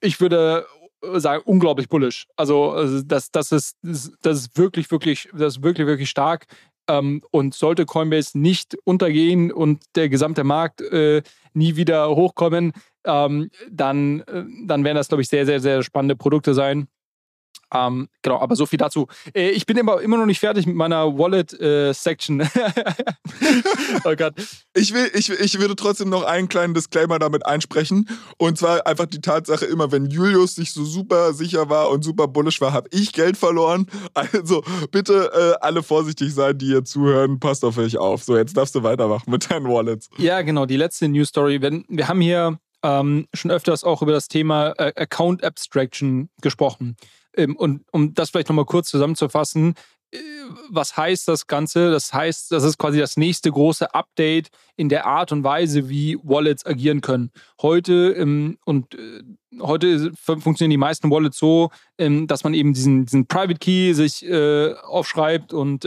ich 0.00 0.20
würde 0.20 0.66
sagen, 1.14 1.42
unglaublich 1.44 1.88
bullish. 1.88 2.26
Also, 2.36 2.72
also 2.72 3.02
das, 3.02 3.30
das, 3.30 3.52
ist, 3.52 3.76
das 3.82 4.38
ist 4.38 4.58
wirklich, 4.58 4.90
wirklich, 4.90 5.28
das 5.32 5.56
ist 5.56 5.62
wirklich, 5.62 5.86
wirklich 5.86 6.10
stark. 6.10 6.46
Ähm, 6.88 7.22
und 7.30 7.54
sollte 7.54 7.86
Coinbase 7.86 8.38
nicht 8.38 8.76
untergehen 8.84 9.52
und 9.52 9.82
der 9.94 10.08
gesamte 10.08 10.44
Markt 10.44 10.80
äh, 10.80 11.22
nie 11.54 11.76
wieder 11.76 12.08
hochkommen, 12.14 12.72
ähm, 13.04 13.50
dann, 13.70 14.20
äh, 14.20 14.44
dann 14.66 14.84
werden 14.84 14.96
das, 14.96 15.08
glaube 15.08 15.22
ich, 15.22 15.28
sehr, 15.28 15.46
sehr, 15.46 15.60
sehr 15.60 15.82
spannende 15.82 16.16
Produkte 16.16 16.54
sein. 16.54 16.88
Ähm, 17.72 18.08
genau, 18.22 18.40
aber 18.40 18.56
so 18.56 18.66
viel 18.66 18.78
dazu. 18.78 19.06
Äh, 19.34 19.50
ich 19.50 19.66
bin 19.66 19.76
immer, 19.76 20.00
immer 20.00 20.16
noch 20.16 20.26
nicht 20.26 20.40
fertig 20.40 20.66
mit 20.66 20.76
meiner 20.76 21.16
Wallet-Section. 21.16 22.40
Äh, 22.40 22.48
oh 24.04 24.14
Gott. 24.16 24.34
Ich, 24.74 24.92
will, 24.92 25.10
ich, 25.14 25.30
ich 25.30 25.58
würde 25.58 25.76
trotzdem 25.76 26.08
noch 26.08 26.24
einen 26.24 26.48
kleinen 26.48 26.74
Disclaimer 26.74 27.18
damit 27.18 27.46
einsprechen. 27.46 28.08
Und 28.38 28.58
zwar 28.58 28.86
einfach 28.86 29.06
die 29.06 29.20
Tatsache, 29.20 29.66
immer 29.66 29.92
wenn 29.92 30.06
Julius 30.06 30.56
sich 30.56 30.72
so 30.72 30.84
super 30.84 31.32
sicher 31.32 31.68
war 31.68 31.90
und 31.90 32.04
super 32.04 32.28
bullish 32.28 32.60
war, 32.60 32.72
habe 32.72 32.88
ich 32.92 33.12
Geld 33.12 33.36
verloren. 33.36 33.86
Also 34.14 34.62
bitte 34.90 35.30
äh, 35.32 35.64
alle 35.64 35.82
vorsichtig 35.82 36.34
sein, 36.34 36.58
die 36.58 36.66
hier 36.66 36.84
zuhören. 36.84 37.40
Passt 37.40 37.64
auf 37.64 37.78
euch 37.78 37.96
auf. 37.96 38.22
So, 38.24 38.36
jetzt 38.36 38.56
darfst 38.56 38.74
du 38.74 38.82
weitermachen 38.82 39.30
mit 39.30 39.50
deinen 39.50 39.66
Wallets. 39.66 40.10
Ja, 40.18 40.42
genau. 40.42 40.66
Die 40.66 40.76
letzte 40.76 41.08
News 41.08 41.28
Story. 41.28 41.60
Wir 41.60 42.08
haben 42.08 42.20
hier 42.20 42.58
ähm, 42.82 43.26
schon 43.34 43.50
öfters 43.50 43.84
auch 43.84 44.02
über 44.02 44.12
das 44.12 44.28
Thema 44.28 44.72
äh, 44.78 44.92
Account 44.96 45.44
Abstraction 45.44 46.30
gesprochen. 46.40 46.96
Ähm, 47.36 47.56
und 47.56 47.82
um 47.92 48.14
das 48.14 48.30
vielleicht 48.30 48.48
nochmal 48.48 48.64
kurz 48.64 48.88
zusammenzufassen, 48.88 49.74
äh, 50.12 50.18
was 50.68 50.96
heißt 50.96 51.28
das 51.28 51.46
Ganze? 51.46 51.90
Das 51.90 52.12
heißt, 52.12 52.50
das 52.50 52.64
ist 52.64 52.78
quasi 52.78 52.98
das 52.98 53.16
nächste 53.16 53.50
große 53.50 53.94
Update 53.94 54.48
in 54.76 54.88
der 54.88 55.06
Art 55.06 55.30
und 55.30 55.44
Weise, 55.44 55.88
wie 55.88 56.18
Wallets 56.22 56.66
agieren 56.66 57.00
können. 57.00 57.30
Heute 57.62 58.14
ähm, 58.16 58.58
und 58.64 58.94
äh, 58.94 59.22
heute 59.60 60.12
funktionieren 60.14 60.70
die 60.70 60.76
meisten 60.76 61.10
Wallets 61.10 61.38
so, 61.38 61.70
ähm, 61.98 62.26
dass 62.26 62.44
man 62.44 62.54
eben 62.54 62.72
diesen, 62.72 63.04
diesen 63.04 63.26
Private 63.26 63.58
Key 63.58 63.94
sich 63.94 64.24
äh, 64.24 64.74
aufschreibt 64.74 65.52
und 65.52 65.84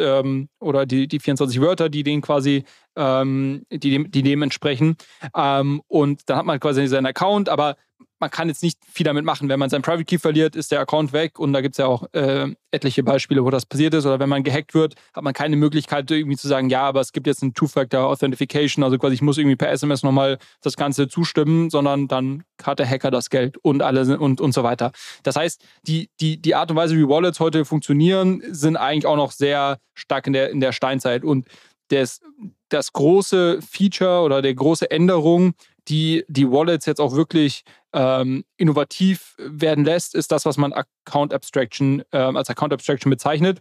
oder 0.60 0.86
die, 0.86 1.08
die 1.08 1.20
24 1.20 1.60
Wörter, 1.60 1.90
die 1.90 2.04
den 2.04 2.22
quasi 2.22 2.64
die, 2.96 3.64
dem, 3.72 4.12
die 4.12 4.22
dem 4.22 4.44
entsprechen. 4.44 4.98
Und 5.34 6.22
dann 6.30 6.38
hat 6.38 6.46
man 6.46 6.60
quasi 6.60 6.86
seinen 6.86 7.08
Account, 7.08 7.50
aber 7.50 7.76
man 8.24 8.32
kann 8.32 8.48
jetzt 8.48 8.64
nicht 8.64 8.80
viel 8.90 9.04
damit 9.04 9.26
machen. 9.26 9.50
Wenn 9.50 9.60
man 9.60 9.70
seinen 9.70 9.82
Private 9.82 10.06
Key 10.06 10.18
verliert, 10.18 10.56
ist 10.56 10.72
der 10.72 10.80
Account 10.80 11.12
weg 11.12 11.40
und 11.40 11.52
da 11.52 11.60
gibt 11.60 11.74
es 11.74 11.78
ja 11.78 11.88
auch 11.88 12.08
äh, 12.14 12.48
etliche 12.72 13.04
Beispiele, 13.04 13.44
wo 13.44 13.50
das 13.50 13.66
passiert 13.66 13.94
ist. 13.94 14.06
Oder 14.06 14.20
wenn 14.20 14.30
man 14.30 14.44
gehackt 14.44 14.74
wird, 14.74 14.96
hat 15.14 15.26
man 15.26 15.34
keine 15.34 15.58
Möglichkeit, 15.58 16.10
irgendwie 16.10 16.38
zu 16.38 16.48
sagen, 16.48 16.70
ja, 16.70 16.84
aber 16.84 17.02
es 17.02 17.12
gibt 17.12 17.28
jetzt 17.28 17.44
ein 17.44 17.54
Two-Factor 17.54 18.08
Authentification, 18.08 18.82
also 18.82 18.98
quasi 18.98 19.16
ich 19.16 19.22
muss 19.22 19.38
irgendwie 19.38 19.58
per 19.58 19.72
SMS 19.72 20.04
nochmal 20.04 20.38
das 20.62 20.78
Ganze 20.78 21.10
zustimmen, 21.10 21.70
sondern 21.70 22.08
dann 22.08 22.44
hat 22.64 22.80
der 22.80 22.90
Hacker 22.90 23.12
das 23.12 23.30
Geld 23.30 23.58
und 23.58 23.82
alle 23.82 24.18
und, 24.18 24.40
und 24.40 24.54
so 24.54 24.64
weiter. 24.64 24.94
Das 25.24 25.36
heißt, 25.36 25.62
die, 25.86 26.10
die, 26.22 26.42
die 26.42 26.56
Art 26.56 26.72
und 26.72 26.78
Weise, 26.78 26.96
wie 26.96 27.08
Wallets 27.08 27.42
heute 27.42 27.66
funktionieren, 27.66 28.42
sind 28.50 28.78
eigentlich 28.78 29.06
auch 29.06 29.18
noch 29.18 29.32
sehr 29.32 29.80
stark 29.96 30.28
in 30.28 30.34
der, 30.34 30.50
in 30.50 30.62
der 30.62 30.72
Steinzeit. 30.72 31.26
Und 31.26 31.48
das, 31.90 32.22
das 32.70 32.94
große 32.94 33.60
Feature 33.62 34.22
oder 34.22 34.42
der 34.42 34.54
große 34.54 34.90
Änderung, 34.90 35.54
die 35.88 36.24
die 36.28 36.50
Wallets 36.50 36.86
jetzt 36.86 37.02
auch 37.02 37.14
wirklich 37.14 37.64
ähm, 37.94 38.44
innovativ 38.58 39.36
werden 39.38 39.86
lässt, 39.86 40.16
ist 40.16 40.32
das, 40.32 40.46
was 40.46 40.58
man 40.58 40.74
Account 40.74 41.34
Abstraction 41.34 42.04
äh, 42.12 42.18
als 42.18 42.50
Account 42.50 42.74
Abstraction 42.74 43.10
bezeichnet. 43.10 43.60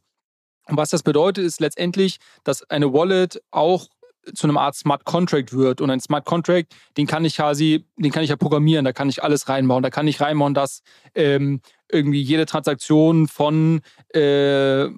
Und 0.68 0.76
was 0.76 0.90
das 0.90 1.02
bedeutet, 1.02 1.44
ist 1.44 1.60
letztendlich, 1.60 2.18
dass 2.44 2.62
eine 2.70 2.92
Wallet 2.92 3.42
auch 3.50 3.88
zu 4.34 4.46
einem 4.46 4.56
Art 4.56 4.76
Smart 4.76 5.04
Contract 5.04 5.52
wird. 5.52 5.80
Und 5.80 5.90
ein 5.90 6.00
Smart 6.00 6.24
Contract, 6.24 6.74
den 6.96 7.06
kann 7.06 7.24
ich 7.24 7.36
quasi, 7.36 7.86
den 7.96 8.12
kann 8.12 8.22
ich 8.22 8.30
ja 8.30 8.36
programmieren, 8.36 8.84
da 8.84 8.92
kann 8.92 9.08
ich 9.08 9.22
alles 9.22 9.48
reinbauen. 9.48 9.82
Da 9.82 9.90
kann 9.90 10.06
ich 10.06 10.20
reinbauen, 10.20 10.54
dass 10.54 10.82
ähm, 11.14 11.60
irgendwie 11.92 12.20
jede 12.20 12.46
Transaktion 12.46 13.28
von 13.28 13.80
äh, 14.14 14.88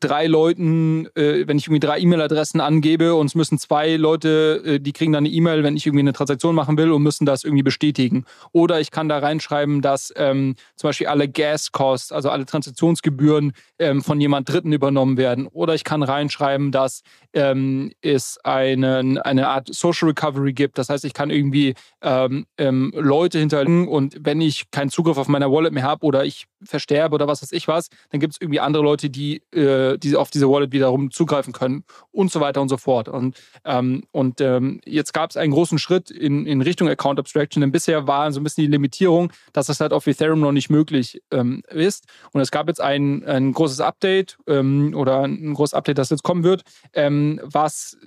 drei 0.00 0.26
Leuten, 0.26 1.06
äh, 1.14 1.46
wenn 1.46 1.58
ich 1.58 1.66
irgendwie 1.66 1.80
drei 1.80 1.98
E-Mail-Adressen 2.00 2.60
angebe 2.60 3.14
und 3.14 3.26
es 3.26 3.34
müssen 3.34 3.58
zwei 3.58 3.96
Leute, 3.96 4.62
äh, 4.64 4.80
die 4.80 4.92
kriegen 4.92 5.12
dann 5.12 5.24
eine 5.24 5.34
E-Mail, 5.34 5.62
wenn 5.62 5.76
ich 5.76 5.86
irgendwie 5.86 6.02
eine 6.02 6.12
Transaktion 6.12 6.54
machen 6.54 6.76
will 6.78 6.90
und 6.92 7.02
müssen 7.02 7.26
das 7.26 7.44
irgendwie 7.44 7.62
bestätigen. 7.62 8.24
Oder 8.52 8.80
ich 8.80 8.90
kann 8.90 9.08
da 9.08 9.18
reinschreiben, 9.18 9.82
dass 9.82 10.12
ähm, 10.16 10.56
zum 10.76 10.88
Beispiel 10.88 11.06
alle 11.06 11.28
Gas-Costs, 11.28 12.12
also 12.12 12.30
alle 12.30 12.46
Transaktionsgebühren 12.46 13.52
ähm, 13.78 14.02
von 14.02 14.20
jemand 14.20 14.48
Dritten 14.48 14.72
übernommen 14.72 15.16
werden. 15.16 15.46
Oder 15.46 15.74
ich 15.74 15.84
kann 15.84 16.02
reinschreiben, 16.02 16.72
dass 16.72 17.02
ähm, 17.34 17.92
es 18.00 18.38
eine, 18.44 19.20
eine 19.24 19.48
Art 19.48 19.68
Social 19.72 20.08
Recovery 20.08 20.52
gibt. 20.52 20.78
Das 20.78 20.88
heißt, 20.88 21.04
ich 21.04 21.14
kann 21.14 21.30
irgendwie 21.30 21.74
ähm, 22.02 22.46
ähm, 22.58 22.92
Leute 22.96 23.38
hinterlegen 23.38 23.88
und 23.88 24.16
wenn 24.20 24.40
ich 24.40 24.70
keinen 24.70 24.90
Zugriff 24.90 25.18
auf 25.18 25.28
meiner 25.28 25.50
Wallet 25.50 25.72
mehr 25.72 25.82
habe 25.82 26.06
oder 26.14 26.24
ich 26.24 26.46
versterbe 26.62 27.14
oder 27.14 27.26
was 27.26 27.42
weiß 27.42 27.52
ich 27.52 27.68
was, 27.68 27.88
dann 28.10 28.20
gibt 28.20 28.34
es 28.34 28.40
irgendwie 28.40 28.60
andere 28.60 28.82
Leute, 28.82 29.10
die, 29.10 29.42
äh, 29.52 29.98
die 29.98 30.16
auf 30.16 30.30
diese 30.30 30.48
Wallet 30.48 30.72
wiederum 30.72 31.10
zugreifen 31.10 31.52
können 31.52 31.84
und 32.12 32.30
so 32.30 32.40
weiter 32.40 32.62
und 32.62 32.68
so 32.68 32.76
fort. 32.76 33.08
Und, 33.08 33.36
ähm, 33.64 34.04
und 34.12 34.40
ähm, 34.40 34.80
jetzt 34.84 35.12
gab 35.12 35.30
es 35.30 35.36
einen 35.36 35.52
großen 35.52 35.78
Schritt 35.78 36.10
in, 36.10 36.46
in 36.46 36.62
Richtung 36.62 36.88
Account 36.88 37.18
Abstraction, 37.18 37.60
denn 37.60 37.72
bisher 37.72 38.06
war 38.06 38.32
so 38.32 38.40
ein 38.40 38.44
bisschen 38.44 38.64
die 38.64 38.70
Limitierung, 38.70 39.32
dass 39.52 39.66
das 39.66 39.80
halt 39.80 39.92
auf 39.92 40.06
Ethereum 40.06 40.40
noch 40.40 40.52
nicht 40.52 40.70
möglich 40.70 41.20
ähm, 41.30 41.62
ist. 41.68 42.06
Und 42.32 42.40
es 42.40 42.50
gab 42.50 42.68
jetzt 42.68 42.80
ein, 42.80 43.24
ein 43.24 43.52
großes 43.52 43.80
Update 43.80 44.38
ähm, 44.46 44.94
oder 44.96 45.22
ein 45.22 45.54
großes 45.54 45.74
Update, 45.74 45.98
das 45.98 46.10
jetzt 46.10 46.22
kommen 46.22 46.44
wird, 46.44 46.62
ähm, 46.94 47.40
was 47.42 47.98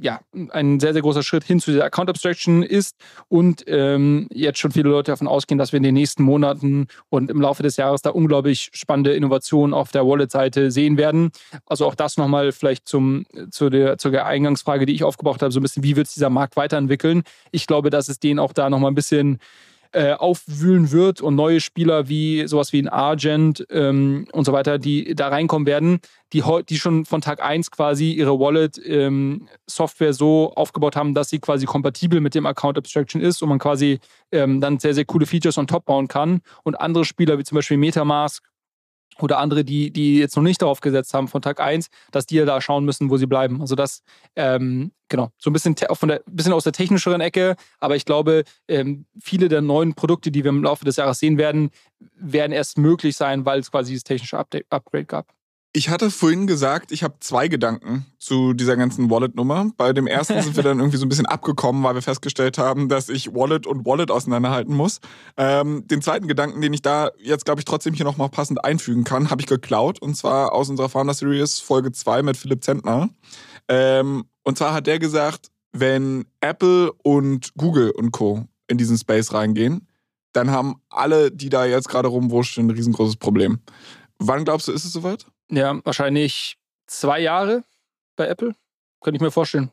ja, 0.00 0.20
ein 0.50 0.80
sehr, 0.80 0.92
sehr 0.92 1.02
großer 1.02 1.22
Schritt 1.22 1.44
hin 1.44 1.60
zu 1.60 1.70
dieser 1.70 1.84
Account 1.84 2.10
Abstraction 2.10 2.62
ist 2.62 2.96
und 3.28 3.64
ähm, 3.66 4.28
jetzt 4.32 4.58
schon 4.58 4.72
viele 4.72 4.90
Leute 4.90 5.12
davon 5.12 5.26
ausgehen, 5.26 5.58
dass 5.58 5.72
wir 5.72 5.78
in 5.78 5.82
den 5.82 5.94
nächsten 5.94 6.22
Monaten 6.22 6.88
und 7.08 7.30
im 7.30 7.40
Laufe 7.40 7.55
des 7.62 7.76
Jahres 7.76 8.02
da 8.02 8.10
unglaublich 8.10 8.70
spannende 8.72 9.14
Innovationen 9.14 9.74
auf 9.74 9.92
der 9.92 10.06
Wallet-Seite 10.06 10.70
sehen 10.70 10.96
werden. 10.96 11.30
Also 11.66 11.86
auch 11.86 11.94
das 11.94 12.16
nochmal 12.16 12.52
vielleicht 12.52 12.88
zum, 12.88 13.26
zu, 13.50 13.70
der, 13.70 13.98
zu 13.98 14.10
Eingangsfrage, 14.10 14.86
die 14.86 14.94
ich 14.94 15.04
aufgebracht 15.04 15.42
habe, 15.42 15.52
so 15.52 15.60
ein 15.60 15.62
bisschen, 15.62 15.82
wie 15.82 15.96
wird 15.96 16.06
sich 16.06 16.14
dieser 16.14 16.30
Markt 16.30 16.56
weiterentwickeln? 16.56 17.22
Ich 17.50 17.66
glaube, 17.66 17.90
dass 17.90 18.08
es 18.08 18.18
den 18.18 18.38
auch 18.38 18.52
da 18.52 18.70
nochmal 18.70 18.90
ein 18.90 18.94
bisschen 18.94 19.38
äh, 19.92 20.12
aufwühlen 20.12 20.90
wird 20.92 21.20
und 21.20 21.34
neue 21.34 21.60
Spieler 21.60 22.08
wie 22.08 22.46
sowas 22.46 22.72
wie 22.72 22.80
ein 22.80 22.88
Argent 22.88 23.66
ähm, 23.70 24.26
und 24.32 24.44
so 24.44 24.52
weiter, 24.52 24.78
die 24.78 25.14
da 25.14 25.28
reinkommen 25.28 25.66
werden, 25.66 26.00
die, 26.32 26.42
die 26.68 26.78
schon 26.78 27.04
von 27.04 27.20
Tag 27.20 27.42
1 27.42 27.70
quasi 27.70 28.12
ihre 28.12 28.38
Wallet-Software 28.38 30.08
ähm, 30.08 30.12
so 30.12 30.52
aufgebaut 30.54 30.96
haben, 30.96 31.14
dass 31.14 31.30
sie 31.30 31.38
quasi 31.38 31.66
kompatibel 31.66 32.20
mit 32.20 32.34
dem 32.34 32.46
Account 32.46 32.78
Abstraction 32.78 33.20
ist 33.20 33.42
und 33.42 33.48
man 33.48 33.58
quasi 33.58 34.00
ähm, 34.32 34.60
dann 34.60 34.78
sehr, 34.78 34.94
sehr 34.94 35.04
coole 35.04 35.26
Features 35.26 35.58
on 35.58 35.66
top 35.66 35.84
bauen 35.84 36.08
kann. 36.08 36.40
Und 36.64 36.80
andere 36.80 37.04
Spieler 37.04 37.38
wie 37.38 37.44
zum 37.44 37.56
Beispiel 37.56 37.76
Metamask 37.76 38.42
oder 39.20 39.38
andere, 39.38 39.64
die, 39.64 39.90
die 39.90 40.18
jetzt 40.18 40.36
noch 40.36 40.42
nicht 40.42 40.62
darauf 40.62 40.80
gesetzt 40.80 41.14
haben 41.14 41.28
von 41.28 41.42
Tag 41.42 41.60
1, 41.60 41.88
dass 42.10 42.26
die 42.26 42.36
ja 42.36 42.44
da 42.44 42.60
schauen 42.60 42.84
müssen, 42.84 43.10
wo 43.10 43.16
sie 43.16 43.26
bleiben. 43.26 43.60
Also 43.60 43.74
das, 43.74 44.02
ähm, 44.34 44.92
genau, 45.08 45.30
so 45.38 45.50
ein 45.50 45.52
bisschen, 45.52 45.76
von 45.92 46.08
der, 46.08 46.22
bisschen 46.26 46.52
aus 46.52 46.64
der 46.64 46.72
technischeren 46.72 47.20
Ecke, 47.20 47.56
aber 47.80 47.96
ich 47.96 48.04
glaube, 48.04 48.44
ähm, 48.68 49.06
viele 49.20 49.48
der 49.48 49.62
neuen 49.62 49.94
Produkte, 49.94 50.30
die 50.30 50.44
wir 50.44 50.50
im 50.50 50.62
Laufe 50.62 50.84
des 50.84 50.96
Jahres 50.96 51.18
sehen 51.18 51.38
werden, 51.38 51.70
werden 52.16 52.52
erst 52.52 52.78
möglich 52.78 53.16
sein, 53.16 53.44
weil 53.44 53.60
es 53.60 53.70
quasi 53.70 53.92
dieses 53.92 54.04
technische 54.04 54.38
Update, 54.38 54.66
Upgrade 54.70 55.06
gab. 55.06 55.26
Ich 55.76 55.90
hatte 55.90 56.10
vorhin 56.10 56.46
gesagt, 56.46 56.90
ich 56.90 57.02
habe 57.02 57.16
zwei 57.20 57.48
Gedanken 57.48 58.06
zu 58.16 58.54
dieser 58.54 58.78
ganzen 58.78 59.10
Wallet-Nummer. 59.10 59.72
Bei 59.76 59.92
dem 59.92 60.06
ersten 60.06 60.40
sind 60.40 60.56
wir 60.56 60.62
dann 60.62 60.78
irgendwie 60.80 60.96
so 60.96 61.04
ein 61.04 61.10
bisschen 61.10 61.26
abgekommen, 61.26 61.82
weil 61.82 61.94
wir 61.94 62.00
festgestellt 62.00 62.56
haben, 62.56 62.88
dass 62.88 63.10
ich 63.10 63.34
Wallet 63.34 63.66
und 63.66 63.84
Wallet 63.84 64.10
auseinanderhalten 64.10 64.74
muss. 64.74 65.00
Ähm, 65.36 65.86
den 65.86 66.00
zweiten 66.00 66.28
Gedanken, 66.28 66.62
den 66.62 66.72
ich 66.72 66.80
da 66.80 67.10
jetzt, 67.18 67.44
glaube 67.44 67.60
ich, 67.60 67.66
trotzdem 67.66 67.92
hier 67.92 68.06
nochmal 68.06 68.30
passend 68.30 68.64
einfügen 68.64 69.04
kann, 69.04 69.28
habe 69.28 69.42
ich 69.42 69.46
geklaut. 69.46 70.00
Und 70.00 70.16
zwar 70.16 70.54
aus 70.54 70.70
unserer 70.70 70.88
Founder 70.88 71.12
Series 71.12 71.60
Folge 71.60 71.92
2 71.92 72.22
mit 72.22 72.38
Philipp 72.38 72.64
Zentner. 72.64 73.10
Ähm, 73.68 74.24
und 74.44 74.56
zwar 74.56 74.72
hat 74.72 74.86
der 74.86 74.98
gesagt, 74.98 75.50
wenn 75.72 76.24
Apple 76.40 76.90
und 77.02 77.52
Google 77.58 77.90
und 77.90 78.12
Co. 78.12 78.46
in 78.66 78.78
diesen 78.78 78.96
Space 78.96 79.34
reingehen, 79.34 79.86
dann 80.32 80.50
haben 80.50 80.76
alle, 80.88 81.30
die 81.30 81.50
da 81.50 81.66
jetzt 81.66 81.90
gerade 81.90 82.08
rumwurschteln, 82.08 82.66
ein 82.66 82.74
riesengroßes 82.74 83.16
Problem. 83.16 83.58
Wann 84.18 84.46
glaubst 84.46 84.68
du, 84.68 84.72
ist 84.72 84.86
es 84.86 84.92
soweit? 84.94 85.26
Ja, 85.50 85.78
wahrscheinlich 85.84 86.58
zwei 86.86 87.20
Jahre 87.20 87.64
bei 88.16 88.26
Apple. 88.26 88.54
Könnte 89.00 89.16
ich 89.16 89.22
mir 89.22 89.30
vorstellen. 89.30 89.70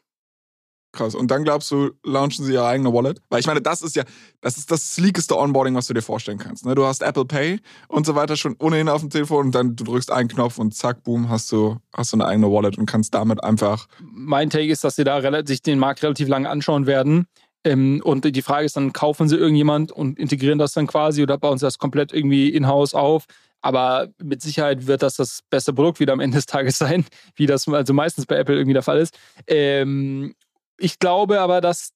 Krass. 0.94 1.16
Und 1.16 1.32
dann 1.32 1.44
glaubst 1.44 1.72
du, 1.72 1.90
launchen 2.04 2.46
sie 2.46 2.54
ihre 2.54 2.68
eigene 2.68 2.94
Wallet? 2.94 3.20
Weil 3.30 3.40
ich 3.40 3.48
meine, 3.48 3.64
das 3.64 3.82
ist 3.82 3.96
ja, 3.96 4.04
das 4.42 4.58
ist 4.58 4.70
das 4.70 4.94
sleekeste 4.94 5.36
Onboarding, 5.36 5.74
was 5.74 5.88
du 5.88 5.96
dir 5.96 6.04
vorstellen 6.04 6.38
kannst. 6.38 6.68
Ne? 6.68 6.76
Du 6.76 6.86
hast 6.86 7.02
Apple 7.02 7.26
Pay 7.26 7.60
und 7.88 8.06
so 8.06 8.14
weiter 8.14 8.38
schon 8.38 8.56
ohnehin 8.60 8.88
auf 8.88 9.02
dem 9.02 9.10
Telefon 9.10 9.48
und 9.48 9.56
dann 9.56 9.76
du 9.76 9.86
drückst 9.86 10.12
einen 10.12 10.30
Knopf 10.30 10.60
und 10.60 10.76
zack, 10.76 11.04
boom, 11.04 11.30
hast 11.30 11.52
du, 11.52 11.78
hast 11.96 12.14
du 12.14 12.18
eine 12.18 12.28
eigene 12.28 12.52
Wallet 12.52 12.78
und 12.78 12.86
kannst 12.86 13.16
damit 13.16 13.44
einfach. 13.44 13.88
Mein 14.02 14.52
Take 14.52 14.68
ist, 14.72 14.84
dass 14.84 14.96
sie 14.96 15.04
da 15.04 15.20
sich 15.48 15.64
den 15.64 15.80
Markt 15.80 16.04
relativ 16.04 16.28
lange 16.28 16.48
anschauen 16.48 16.86
werden. 16.86 17.26
Ähm, 17.64 18.00
und 18.04 18.24
die 18.24 18.42
Frage 18.44 18.66
ist 18.66 18.78
dann, 18.78 18.94
kaufen 18.94 19.28
sie 19.28 19.38
irgendjemand 19.38 19.92
und 19.92 20.20
integrieren 20.20 20.60
das 20.60 20.74
dann 20.74 20.86
quasi 20.86 21.24
oder 21.24 21.40
bauen 21.40 21.58
sie 21.58 21.66
das 21.66 21.80
komplett 21.80 22.14
irgendwie 22.14 22.50
in-house 22.50 22.94
auf? 22.94 23.26
Aber 23.64 24.10
mit 24.22 24.42
Sicherheit 24.42 24.88
wird 24.88 25.02
das 25.02 25.16
das 25.16 25.40
beste 25.50 25.74
Produkt 25.74 26.00
wieder 26.00 26.14
am 26.14 26.20
Ende 26.20 26.36
des 26.36 26.46
Tages 26.46 26.78
sein, 26.78 27.06
wie 27.36 27.48
das 27.48 27.68
also 27.68 27.94
meistens 27.94 28.26
bei 28.26 28.36
Apple 28.36 28.56
irgendwie 28.56 28.74
der 28.74 28.84
Fall 28.84 29.00
ist. 29.00 29.18
Ähm, 29.48 30.36
ich 30.78 31.00
glaube 31.00 31.40
aber, 31.40 31.62
dass 31.62 31.92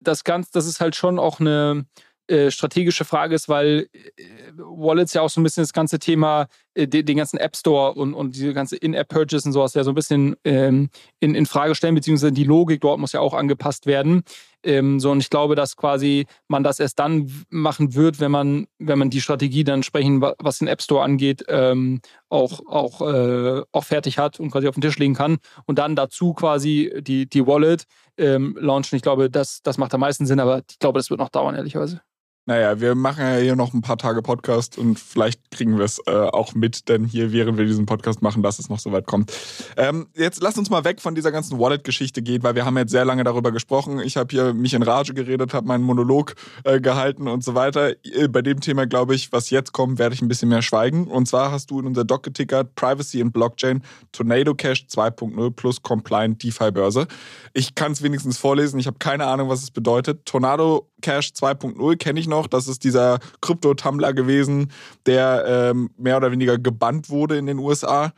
das 0.00 0.24
Ganze, 0.24 0.50
das 0.52 0.66
ist 0.66 0.80
halt 0.80 0.96
schon 0.96 1.18
auch 1.18 1.40
eine 1.40 1.86
äh, 2.28 2.50
strategische 2.50 3.04
Frage 3.04 3.36
ist, 3.36 3.48
weil 3.48 3.88
äh, 3.92 4.22
Wallets 4.56 5.14
ja 5.14 5.22
auch 5.22 5.30
so 5.30 5.40
ein 5.40 5.44
bisschen 5.44 5.62
das 5.62 5.72
ganze 5.72 6.00
Thema, 6.00 6.48
äh, 6.74 6.88
den, 6.88 7.06
den, 7.06 7.18
ganzen 7.18 7.38
App 7.38 7.56
Store 7.56 7.94
und, 7.94 8.14
und 8.14 8.34
diese 8.34 8.52
ganze 8.52 8.76
In-App-Purchase 8.76 9.48
und 9.48 9.52
sowas 9.52 9.74
ja 9.74 9.84
so 9.84 9.92
ein 9.92 9.94
bisschen 9.94 10.34
ähm, 10.42 10.90
in, 11.20 11.36
in 11.36 11.46
Frage 11.46 11.76
stellen, 11.76 11.94
beziehungsweise 11.94 12.32
die 12.32 12.42
Logik 12.42 12.80
dort 12.80 12.98
muss 12.98 13.12
ja 13.12 13.20
auch 13.20 13.32
angepasst 13.32 13.86
werden. 13.86 14.24
Ähm, 14.66 14.98
so, 14.98 15.10
und 15.12 15.20
ich 15.20 15.30
glaube, 15.30 15.54
dass 15.54 15.76
quasi 15.76 16.26
man 16.48 16.64
das 16.64 16.80
erst 16.80 16.98
dann 16.98 17.30
machen 17.48 17.94
wird, 17.94 18.18
wenn 18.18 18.32
man, 18.32 18.66
wenn 18.78 18.98
man 18.98 19.10
die 19.10 19.20
Strategie 19.20 19.62
dann 19.62 19.76
entsprechend, 19.76 20.24
was 20.38 20.58
den 20.58 20.68
App 20.68 20.82
Store 20.82 21.04
angeht, 21.04 21.44
ähm, 21.48 22.00
auch, 22.28 22.60
auch, 22.66 23.00
äh, 23.00 23.62
auch 23.70 23.84
fertig 23.84 24.18
hat 24.18 24.40
und 24.40 24.50
quasi 24.50 24.66
auf 24.66 24.74
den 24.74 24.80
Tisch 24.80 24.98
legen 24.98 25.14
kann. 25.14 25.38
Und 25.66 25.78
dann 25.78 25.94
dazu 25.94 26.34
quasi 26.34 26.92
die, 27.00 27.28
die 27.28 27.46
Wallet 27.46 27.84
ähm, 28.18 28.56
launchen. 28.60 28.96
Ich 28.96 29.02
glaube, 29.02 29.30
das, 29.30 29.62
das 29.62 29.78
macht 29.78 29.94
am 29.94 30.00
meisten 30.00 30.26
Sinn, 30.26 30.40
aber 30.40 30.62
ich 30.68 30.78
glaube, 30.78 30.98
das 30.98 31.10
wird 31.10 31.20
noch 31.20 31.28
dauern, 31.28 31.54
ehrlicherweise. 31.54 32.00
Naja, 32.48 32.80
wir 32.80 32.94
machen 32.94 33.24
ja 33.24 33.36
hier 33.38 33.56
noch 33.56 33.74
ein 33.74 33.82
paar 33.82 33.98
Tage 33.98 34.22
Podcast 34.22 34.78
und 34.78 35.00
vielleicht 35.00 35.50
kriegen 35.50 35.78
wir 35.78 35.84
es 35.84 36.00
äh, 36.06 36.12
auch 36.12 36.54
mit, 36.54 36.88
denn 36.88 37.04
hier, 37.04 37.32
während 37.32 37.58
wir 37.58 37.64
diesen 37.64 37.86
Podcast 37.86 38.22
machen, 38.22 38.40
dass 38.44 38.60
es 38.60 38.68
noch 38.68 38.78
so 38.78 38.92
weit 38.92 39.04
kommt. 39.04 39.32
Ähm, 39.76 40.06
jetzt 40.14 40.40
lasst 40.40 40.56
uns 40.56 40.70
mal 40.70 40.84
weg 40.84 41.00
von 41.00 41.16
dieser 41.16 41.32
ganzen 41.32 41.58
Wallet-Geschichte 41.58 42.22
gehen, 42.22 42.44
weil 42.44 42.54
wir 42.54 42.64
haben 42.64 42.78
jetzt 42.78 42.92
sehr 42.92 43.04
lange 43.04 43.24
darüber 43.24 43.50
gesprochen. 43.50 43.98
Ich 43.98 44.16
habe 44.16 44.28
hier 44.30 44.54
mich 44.54 44.74
in 44.74 44.84
Rage 44.84 45.12
geredet, 45.12 45.54
habe 45.54 45.66
meinen 45.66 45.82
Monolog 45.82 46.36
äh, 46.62 46.80
gehalten 46.80 47.26
und 47.26 47.42
so 47.42 47.56
weiter. 47.56 47.94
Äh, 48.04 48.28
bei 48.28 48.42
dem 48.42 48.60
Thema, 48.60 48.86
glaube 48.86 49.16
ich, 49.16 49.32
was 49.32 49.50
jetzt 49.50 49.72
kommt, 49.72 49.98
werde 49.98 50.14
ich 50.14 50.22
ein 50.22 50.28
bisschen 50.28 50.48
mehr 50.48 50.62
schweigen. 50.62 51.08
Und 51.08 51.26
zwar 51.26 51.50
hast 51.50 51.72
du 51.72 51.80
in 51.80 51.86
unser 51.86 52.04
Doc 52.04 52.22
getickert 52.22 52.76
Privacy 52.76 53.18
in 53.18 53.32
Blockchain, 53.32 53.82
Tornado 54.12 54.54
Cash 54.54 54.86
2.0 54.88 55.50
plus 55.50 55.82
Compliant 55.82 56.40
DeFi-Börse. 56.44 57.08
Ich 57.54 57.74
kann 57.74 57.90
es 57.90 58.04
wenigstens 58.04 58.38
vorlesen, 58.38 58.78
ich 58.78 58.86
habe 58.86 58.98
keine 59.00 59.26
Ahnung, 59.26 59.48
was 59.48 59.64
es 59.64 59.72
bedeutet. 59.72 60.26
Tornado 60.26 60.88
Cash 61.02 61.32
2.0 61.32 61.96
kenne 61.96 62.20
ich 62.20 62.26
noch. 62.26 62.46
Das 62.46 62.68
ist 62.68 62.84
dieser 62.84 63.18
Krypto-Tumblr 63.40 64.12
gewesen, 64.12 64.72
der 65.04 65.44
ähm, 65.46 65.90
mehr 65.96 66.16
oder 66.16 66.32
weniger 66.32 66.58
gebannt 66.58 67.10
wurde 67.10 67.36
in 67.36 67.46
den 67.46 67.58
USA. 67.58 68.12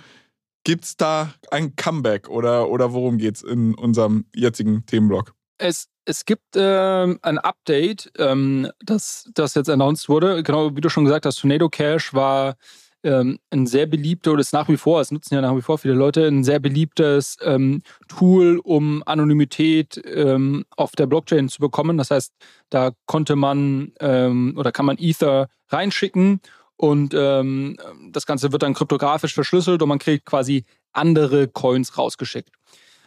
Gibt 0.65 0.85
es 0.85 0.97
da 0.97 1.33
ein 1.51 1.77
Comeback 1.77 2.29
oder, 2.29 2.69
oder 2.69 2.93
worum 2.93 3.19
geht 3.19 3.37
es 3.37 3.43
in 3.43 3.75
unserem 3.75 4.27
jetzigen 4.35 4.85
Themenblock? 4.87 5.35
Es, 5.59 5.89
es 6.05 6.25
gibt 6.25 6.57
ähm, 6.57 7.19
ein 7.23 7.39
Update, 7.39 8.13
ähm, 8.19 8.71
das, 8.81 9.29
das 9.35 9.55
jetzt 9.55 9.71
announced 9.71 10.09
wurde. 10.09 10.43
Genau 10.43 10.77
wie 10.77 10.81
du 10.81 10.89
schon 10.89 11.05
gesagt 11.05 11.27
hast, 11.27 11.41
Tornado 11.41 11.69
Cash 11.69 12.15
war 12.15 12.57
ähm, 13.05 13.39
ein 13.51 13.67
sehr 13.67 13.87
beliebter, 13.87 14.33
oder 14.33 14.41
ist 14.41 14.53
nach 14.53 14.69
wie 14.69 14.77
vor, 14.77 15.01
es 15.01 15.11
nutzen 15.11 15.35
ja 15.35 15.41
nach 15.41 15.57
wie 15.57 15.63
vor 15.63 15.79
viele 15.79 15.95
Leute, 15.95 16.27
ein 16.27 16.43
sehr 16.45 16.59
beliebtes 16.59 17.37
ähm, 17.43 17.83
Tool, 18.09 18.61
um 18.63 19.03
Anonymität 19.07 20.01
ähm, 20.05 20.65
auf 20.77 20.93
der 20.93 21.07
Blockchain 21.07 21.49
zu 21.49 21.61
bekommen. 21.61 21.97
Das 21.97 22.11
heißt, 22.11 22.33
da 22.71 22.91
konnte 23.07 23.37
man 23.37 23.93
ähm, 24.01 24.55
oder 24.57 24.73
kann 24.73 24.87
man 24.87 24.99
Ether 24.99 25.49
reinschicken 25.69 26.41
und 26.77 27.15
ähm, 27.17 27.77
das 28.11 28.27
Ganze 28.27 28.53
wird 28.53 28.63
dann 28.63 28.75
kryptografisch 28.75 29.35
verschlüsselt 29.35 29.81
und 29.83 29.89
man 29.89 29.99
kriegt 29.99 30.25
quasi 30.25 30.65
andere 30.93 31.49
Coins 31.49 31.97
rausgeschickt. 31.97 32.51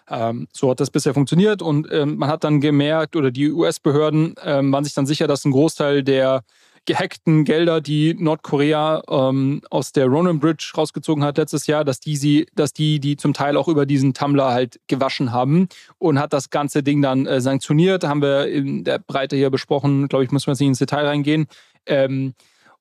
Ähm, 0.10 0.48
so 0.54 0.70
hat 0.70 0.80
das 0.80 0.90
bisher 0.90 1.14
funktioniert 1.14 1.62
und 1.62 1.90
man 1.92 2.30
hat 2.30 2.44
dann 2.44 2.62
gemerkt, 2.62 3.16
oder 3.16 3.32
die 3.32 3.52
US-Behörden 3.52 4.36
waren 4.36 4.84
sich 4.84 4.94
dann 4.94 5.06
sicher, 5.06 5.28
dass 5.28 5.46
ein 5.46 5.52
Großteil 5.52 6.04
der 6.04 6.44
gehackten 6.86 7.46
Gelder, 7.46 7.82
die 7.82 8.16
Nordkorea 8.16 9.04
ähm, 9.10 9.62
aus 9.70 9.92
der 9.92 10.08
Ronan 10.08 10.40
Bridge 10.40 10.72
rausgezogen 10.76 11.24
hat 11.24 11.38
letztes 11.38 11.68
Jahr, 11.68 11.86
dass 11.86 12.00
die 12.00 12.16
sie, 12.16 12.48
dass 12.56 12.74
die 12.74 13.00
die 13.00 13.18
zum 13.18 13.34
Teil 13.34 13.58
auch 13.58 13.68
über 13.68 13.86
diesen 13.86 14.14
Tumblr 14.14 14.52
halt 14.52 14.80
gewaschen 14.88 15.32
haben 15.32 15.68
und 16.00 16.20
hat 16.20 16.34
das 16.34 16.50
ganze 16.50 16.84
Ding 16.84 17.02
dann 17.02 17.26
äh, 17.28 17.40
sanktioniert. 17.42 18.04
Haben 18.04 18.22
wir 18.22 18.48
in 18.48 18.84
der 18.84 19.00
Breite 19.00 19.36
hier 19.36 19.50
besprochen. 19.50 20.08
Glaube 20.08 20.24
ich, 20.24 20.32
muss 20.32 20.48
man 20.48 20.54
nicht 20.54 20.68
ins 20.68 20.80
Detail 20.80 21.06
reingehen. 21.06 21.48
Ähm, 21.86 22.34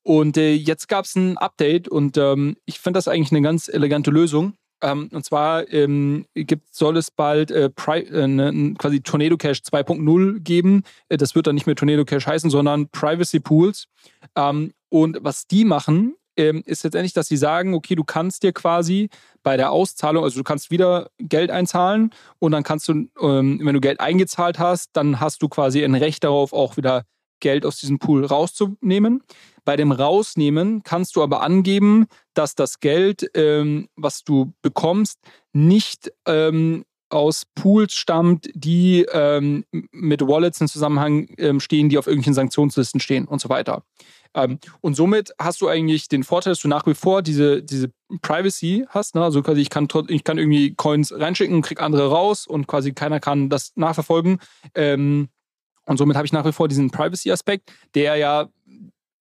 Und 0.02 0.38
äh, 0.38 0.54
jetzt 0.54 0.88
gab 0.88 1.04
es 1.04 1.14
ein 1.14 1.36
Update 1.36 1.86
und 1.86 2.16
ähm, 2.16 2.56
ich 2.64 2.80
finde 2.80 2.96
das 2.98 3.06
eigentlich 3.06 3.32
eine 3.32 3.42
ganz 3.42 3.68
elegante 3.68 4.10
Lösung. 4.10 4.54
Ähm, 4.82 5.08
und 5.12 5.24
zwar 5.24 5.70
ähm, 5.72 6.26
gibt, 6.34 6.74
soll 6.74 6.96
es 6.96 7.10
bald 7.10 7.50
äh, 7.50 7.70
äh, 7.88 8.26
ne, 8.26 8.74
quasi 8.78 9.00
Tornado 9.00 9.36
Cache 9.36 9.62
2.0 9.62 10.40
geben. 10.40 10.84
Äh, 11.08 11.16
das 11.16 11.34
wird 11.34 11.46
dann 11.46 11.54
nicht 11.54 11.66
mehr 11.66 11.76
Tornado 11.76 12.04
Cache 12.04 12.26
heißen, 12.26 12.50
sondern 12.50 12.88
Privacy 12.88 13.40
Pools. 13.40 13.88
Ähm, 14.36 14.72
und 14.88 15.18
was 15.20 15.46
die 15.46 15.64
machen, 15.64 16.16
ähm, 16.36 16.62
ist 16.64 16.84
letztendlich, 16.84 17.12
dass 17.12 17.28
sie 17.28 17.36
sagen, 17.36 17.74
okay, 17.74 17.94
du 17.94 18.04
kannst 18.04 18.42
dir 18.42 18.52
quasi 18.52 19.10
bei 19.42 19.56
der 19.56 19.72
Auszahlung, 19.72 20.24
also 20.24 20.38
du 20.38 20.44
kannst 20.44 20.70
wieder 20.70 21.10
Geld 21.18 21.50
einzahlen 21.50 22.10
und 22.38 22.52
dann 22.52 22.62
kannst 22.62 22.88
du, 22.88 23.08
ähm, 23.20 23.60
wenn 23.62 23.74
du 23.74 23.80
Geld 23.80 24.00
eingezahlt 24.00 24.58
hast, 24.58 24.90
dann 24.94 25.20
hast 25.20 25.42
du 25.42 25.48
quasi 25.48 25.84
ein 25.84 25.94
Recht 25.94 26.24
darauf, 26.24 26.52
auch 26.52 26.76
wieder 26.76 27.04
Geld 27.40 27.66
aus 27.66 27.78
diesem 27.78 27.98
Pool 27.98 28.24
rauszunehmen. 28.24 29.22
Bei 29.64 29.76
dem 29.76 29.92
Rausnehmen 29.92 30.82
kannst 30.82 31.16
du 31.16 31.22
aber 31.22 31.42
angeben, 31.42 32.06
dass 32.34 32.54
das 32.54 32.80
Geld, 32.80 33.30
ähm, 33.34 33.88
was 33.96 34.24
du 34.24 34.52
bekommst, 34.62 35.18
nicht 35.52 36.12
ähm, 36.26 36.84
aus 37.10 37.44
Pools 37.54 37.94
stammt, 37.94 38.48
die 38.54 39.04
ähm, 39.12 39.64
mit 39.90 40.22
Wallets 40.22 40.60
in 40.60 40.68
Zusammenhang 40.68 41.28
ähm, 41.38 41.60
stehen, 41.60 41.88
die 41.88 41.98
auf 41.98 42.06
irgendwelchen 42.06 42.34
Sanktionslisten 42.34 43.00
stehen 43.00 43.26
und 43.26 43.40
so 43.40 43.48
weiter. 43.48 43.82
Ähm, 44.32 44.58
und 44.80 44.94
somit 44.94 45.32
hast 45.40 45.60
du 45.60 45.68
eigentlich 45.68 46.08
den 46.08 46.22
Vorteil, 46.22 46.52
dass 46.52 46.60
du 46.60 46.68
nach 46.68 46.86
wie 46.86 46.94
vor 46.94 47.22
diese, 47.22 47.62
diese 47.62 47.90
Privacy 48.22 48.86
hast. 48.88 49.16
Ne? 49.16 49.24
Also 49.24 49.42
quasi 49.42 49.60
ich 49.60 49.70
kann, 49.70 49.88
ich 50.08 50.24
kann 50.24 50.38
irgendwie 50.38 50.74
Coins 50.74 51.12
reinschicken, 51.12 51.62
krieg 51.62 51.80
andere 51.80 52.08
raus 52.08 52.46
und 52.46 52.68
quasi 52.68 52.92
keiner 52.92 53.18
kann 53.18 53.48
das 53.48 53.72
nachverfolgen. 53.74 54.38
Ähm, 54.74 55.28
und 55.86 55.96
somit 55.96 56.16
habe 56.16 56.26
ich 56.26 56.32
nach 56.32 56.44
wie 56.44 56.52
vor 56.52 56.68
diesen 56.68 56.90
Privacy-Aspekt, 56.90 57.72
der 57.96 58.14
ja 58.16 58.48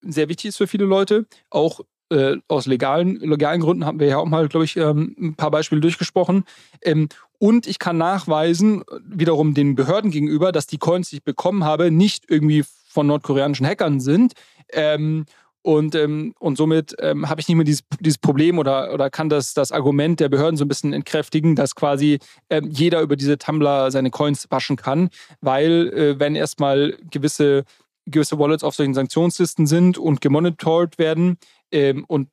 sehr 0.02 0.30
wichtig 0.30 0.50
ist 0.50 0.58
für 0.58 0.68
viele 0.68 0.86
Leute. 0.86 1.26
Auch 1.50 1.82
äh, 2.12 2.38
aus 2.48 2.66
legalen, 2.66 3.18
legalen 3.18 3.62
Gründen 3.62 3.86
haben 3.86 4.00
wir 4.00 4.08
ja 4.08 4.18
auch 4.18 4.26
mal, 4.26 4.48
glaube 4.48 4.66
ich, 4.66 4.78
ähm, 4.78 5.16
ein 5.20 5.36
paar 5.36 5.52
Beispiele 5.52 5.82
durchgesprochen. 5.82 6.44
Ähm, 6.82 7.10
und 7.38 7.68
ich 7.68 7.80
kann 7.80 7.98
nachweisen, 7.98 8.84
wiederum 9.04 9.54
den 9.54 9.76
Behörden 9.76 10.12
gegenüber, 10.12 10.52
dass 10.52 10.68
die 10.68 10.78
Coins, 10.78 11.10
die 11.10 11.18
ich 11.18 11.24
bekommen 11.24 11.64
habe, 11.64 11.92
nicht 11.92 12.26
irgendwie 12.28 12.64
von 12.88 13.08
nordkoreanischen 13.08 13.66
Hackern 13.66 14.00
sind. 14.00 14.34
Ähm, 14.74 15.26
und, 15.62 15.94
ähm, 15.94 16.34
und 16.40 16.56
somit 16.58 16.96
ähm, 17.00 17.30
habe 17.30 17.42
ich 17.42 17.48
nicht 17.48 17.58
mehr 17.58 17.66
dieses, 17.66 17.84
dieses 18.00 18.18
Problem 18.18 18.60
oder, 18.60 18.94
oder 18.94 19.10
kann 19.10 19.30
das, 19.30 19.54
das 19.54 19.72
Argument 19.72 20.20
der 20.20 20.30
Behörden 20.30 20.58
so 20.58 20.64
ein 20.64 20.70
bisschen 20.70 20.94
entkräftigen, 20.94 21.56
dass 21.56 21.76
quasi 21.76 22.20
ähm, 22.50 22.70
jeder 22.72 23.02
über 23.02 23.18
diese 23.18 23.38
Tumblr 23.38 23.92
seine 23.92 24.10
Coins 24.10 24.48
waschen 24.50 24.78
kann, 24.78 25.10
weil 25.42 25.90
äh, 25.90 26.20
wenn 26.20 26.36
erstmal 26.36 26.98
gewisse, 27.12 27.66
gewisse 28.10 28.40
Wallets 28.40 28.64
auf 28.64 28.76
solchen 28.76 28.94
Sanktionslisten 28.94 29.68
sind 29.68 29.98
und 29.98 30.22
gemonitort 30.22 30.98
werden 30.98 31.38
ähm, 31.72 32.06
und 32.08 32.30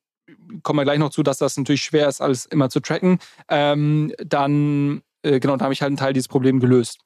kommen 0.62 0.78
wir 0.78 0.84
gleich 0.84 0.98
noch 0.98 1.10
zu, 1.10 1.22
dass 1.22 1.38
das 1.38 1.56
natürlich 1.56 1.82
schwer 1.82 2.08
ist, 2.08 2.20
alles 2.20 2.46
immer 2.46 2.68
zu 2.68 2.80
tracken, 2.80 3.18
ähm, 3.48 4.12
dann 4.18 5.02
äh, 5.22 5.40
genau, 5.40 5.56
da 5.56 5.64
habe 5.64 5.74
ich 5.74 5.82
halt 5.82 5.90
einen 5.90 5.96
Teil 5.96 6.12
dieses 6.12 6.28
Problems 6.28 6.60
gelöst. 6.60 7.00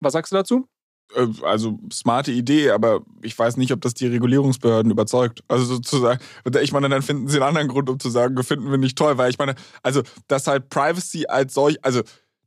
Was 0.00 0.12
sagst 0.12 0.32
du 0.32 0.36
dazu? 0.36 0.68
Äh, 1.14 1.26
also 1.42 1.78
smarte 1.92 2.32
Idee, 2.32 2.70
aber 2.70 3.00
ich 3.22 3.38
weiß 3.38 3.56
nicht, 3.56 3.72
ob 3.72 3.80
das 3.80 3.94
die 3.94 4.06
Regulierungsbehörden 4.06 4.90
überzeugt. 4.90 5.42
Also 5.48 5.64
sozusagen, 5.64 6.20
ich 6.62 6.72
meine, 6.72 6.88
dann 6.88 7.02
finden 7.02 7.28
sie 7.28 7.38
einen 7.38 7.48
anderen 7.48 7.68
Grund, 7.68 7.90
um 7.90 7.98
zu 7.98 8.10
sagen, 8.10 8.40
finden 8.42 8.70
wir 8.70 8.78
nicht 8.78 8.96
toll, 8.96 9.18
weil 9.18 9.30
ich 9.30 9.38
meine, 9.38 9.54
also 9.82 10.02
dass 10.28 10.46
halt 10.46 10.68
Privacy 10.68 11.26
als 11.26 11.54
solch, 11.54 11.78
also 11.82 12.02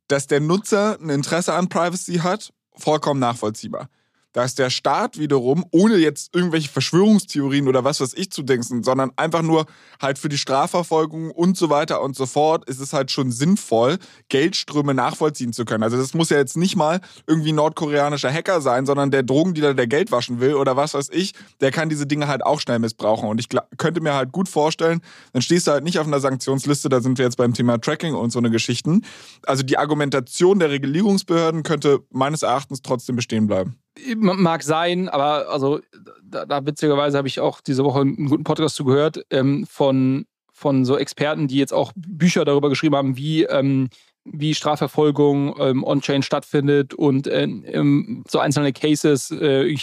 dass 0.07 0.27
der 0.27 0.39
Nutzer 0.39 0.97
ein 1.01 1.09
Interesse 1.09 1.53
an 1.53 1.69
Privacy 1.69 2.15
hat, 2.15 2.51
vollkommen 2.75 3.19
nachvollziehbar 3.19 3.89
dass 4.33 4.55
der 4.55 4.69
Staat 4.69 5.17
wiederum, 5.17 5.65
ohne 5.71 5.95
jetzt 5.97 6.35
irgendwelche 6.35 6.69
Verschwörungstheorien 6.69 7.67
oder 7.67 7.83
was 7.83 7.99
weiß 7.99 8.13
ich 8.13 8.31
zu 8.31 8.43
denken, 8.43 8.83
sondern 8.83 9.11
einfach 9.15 9.41
nur 9.41 9.65
halt 10.01 10.19
für 10.19 10.29
die 10.29 10.37
Strafverfolgung 10.37 11.31
und 11.31 11.57
so 11.57 11.69
weiter 11.69 12.01
und 12.01 12.15
so 12.15 12.25
fort, 12.25 12.65
ist 12.65 12.79
es 12.79 12.93
halt 12.93 13.11
schon 13.11 13.31
sinnvoll, 13.31 13.97
Geldströme 14.29 14.93
nachvollziehen 14.93 15.53
zu 15.53 15.65
können. 15.65 15.83
Also 15.83 15.97
das 15.97 16.13
muss 16.13 16.29
ja 16.29 16.37
jetzt 16.37 16.57
nicht 16.57 16.75
mal 16.75 17.01
irgendwie 17.27 17.51
nordkoreanischer 17.51 18.31
Hacker 18.31 18.61
sein, 18.61 18.85
sondern 18.85 19.11
der 19.11 19.23
Drogendealer, 19.23 19.73
der 19.73 19.87
Geld 19.87 20.11
waschen 20.11 20.39
will 20.39 20.53
oder 20.53 20.75
was 20.75 20.93
weiß 20.93 21.09
ich, 21.11 21.33
der 21.59 21.71
kann 21.71 21.89
diese 21.89 22.05
Dinge 22.05 22.27
halt 22.27 22.45
auch 22.45 22.59
schnell 22.59 22.79
missbrauchen. 22.79 23.27
Und 23.27 23.39
ich 23.39 23.47
könnte 23.77 24.01
mir 24.01 24.13
halt 24.13 24.31
gut 24.31 24.47
vorstellen, 24.47 25.01
dann 25.33 25.41
stehst 25.41 25.67
du 25.67 25.71
halt 25.71 25.83
nicht 25.83 25.99
auf 25.99 26.07
einer 26.07 26.19
Sanktionsliste, 26.19 26.89
da 26.89 27.01
sind 27.01 27.17
wir 27.17 27.25
jetzt 27.25 27.37
beim 27.37 27.53
Thema 27.53 27.79
Tracking 27.79 28.13
und 28.13 28.31
so 28.31 28.39
eine 28.39 28.51
Geschichten. 28.51 29.03
Also 29.45 29.63
die 29.63 29.77
Argumentation 29.77 30.59
der 30.59 30.69
Regulierungsbehörden 30.69 31.63
könnte 31.63 31.99
meines 32.11 32.43
Erachtens 32.43 32.81
trotzdem 32.81 33.15
bestehen 33.15 33.47
bleiben. 33.47 33.79
Mag 34.15 34.63
sein, 34.63 35.09
aber 35.09 35.49
also 35.49 35.79
da, 36.23 36.45
da 36.45 36.65
witzigerweise 36.65 37.17
habe 37.17 37.27
ich 37.27 37.39
auch 37.39 37.59
diese 37.59 37.83
Woche 37.83 38.01
einen 38.01 38.27
guten 38.27 38.43
Podcast 38.43 38.75
zugehört 38.75 39.25
ähm, 39.29 39.65
von, 39.69 40.25
von 40.53 40.85
so 40.85 40.97
Experten, 40.97 41.47
die 41.47 41.57
jetzt 41.57 41.73
auch 41.73 41.91
Bücher 41.95 42.45
darüber 42.45 42.69
geschrieben 42.69 42.95
haben, 42.95 43.17
wie 43.17 43.43
ähm, 43.43 43.89
wie 44.25 44.53
Strafverfolgung 44.53 45.55
ähm, 45.59 45.83
on-chain 45.83 46.21
stattfindet 46.21 46.93
und 46.93 47.27
äh, 47.27 47.43
ähm, 47.43 48.23
so 48.27 48.39
einzelne 48.39 48.73
Cases, 48.73 49.31
äh, 49.31 49.75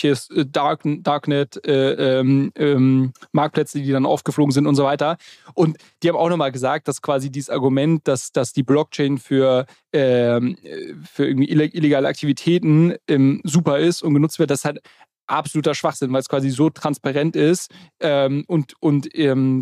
Dark, 0.47 0.83
Darknet, 0.85 1.67
äh, 1.67 2.21
ähm, 2.21 2.53
ähm, 2.57 3.13
Marktplätze, 3.33 3.81
die 3.81 3.91
dann 3.91 4.07
aufgeflogen 4.07 4.53
sind 4.53 4.67
und 4.67 4.75
so 4.75 4.85
weiter. 4.85 5.17
Und 5.55 5.79
die 6.03 6.09
haben 6.09 6.17
auch 6.17 6.29
nochmal 6.29 6.53
gesagt, 6.53 6.89
dass 6.89 7.03
quasi 7.03 7.31
dieses 7.31 7.51
Argument, 7.51 8.07
dass, 8.07 8.33
dass 8.33 8.53
die 8.53 8.63
Blockchain 8.63 9.19
für, 9.19 9.67
ähm, 9.93 10.57
für 11.05 11.27
irgendwie 11.27 11.51
illegale 11.51 12.09
Aktivitäten 12.09 12.95
ähm, 13.09 13.41
super 13.45 13.79
ist 13.79 14.03
und 14.03 14.15
genutzt 14.15 14.39
wird, 14.39 14.51
das 14.51 14.65
halt 14.65 14.81
absoluter 15.27 15.75
Schwachsinn, 15.75 16.13
weil 16.13 16.21
es 16.21 16.29
quasi 16.29 16.51
so 16.51 16.71
transparent 16.71 17.35
ist 17.35 17.69
und, 18.01 18.75
und 18.79 19.09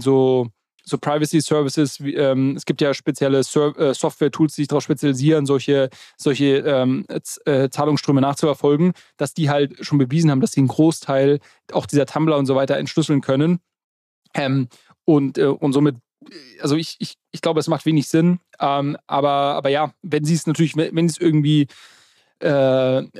so 0.02 0.50
so 0.84 0.98
Privacy 0.98 1.40
Services, 1.40 1.98
ähm, 2.00 2.56
es 2.56 2.66
gibt 2.66 2.80
ja 2.80 2.92
spezielle 2.92 3.38
äh, 3.38 3.42
Software-Tools, 3.94 4.54
die 4.54 4.62
sich 4.62 4.68
darauf 4.68 4.84
spezialisieren, 4.84 5.46
solche, 5.46 5.88
solche 6.16 6.58
ähm, 6.58 7.06
äh, 7.46 7.68
Zahlungsströme 7.70 8.20
nachzuverfolgen, 8.20 8.92
dass 9.16 9.34
die 9.34 9.48
halt 9.48 9.84
schon 9.84 9.98
bewiesen 9.98 10.30
haben, 10.30 10.40
dass 10.40 10.52
sie 10.52 10.60
einen 10.60 10.68
Großteil 10.68 11.40
auch 11.72 11.86
dieser 11.86 12.06
Tumblr 12.06 12.36
und 12.36 12.46
so 12.46 12.54
weiter 12.54 12.76
entschlüsseln 12.76 13.22
können. 13.22 13.60
Ähm, 14.34 14.68
und, 15.04 15.38
äh, 15.38 15.46
und 15.46 15.72
somit, 15.72 15.96
also 16.60 16.76
ich, 16.76 16.96
ich, 16.98 17.14
ich 17.32 17.40
glaube, 17.40 17.60
es 17.60 17.68
macht 17.68 17.86
wenig 17.86 18.08
Sinn. 18.08 18.40
Ähm, 18.60 18.96
aber, 19.06 19.30
aber 19.30 19.70
ja, 19.70 19.92
wenn 20.02 20.24
sie 20.24 20.34
es 20.34 20.46
natürlich, 20.46 20.76
wenn 20.76 21.08
sie 21.08 21.14
es 21.14 21.18
irgendwie 21.18 21.66
äh, 22.40 22.48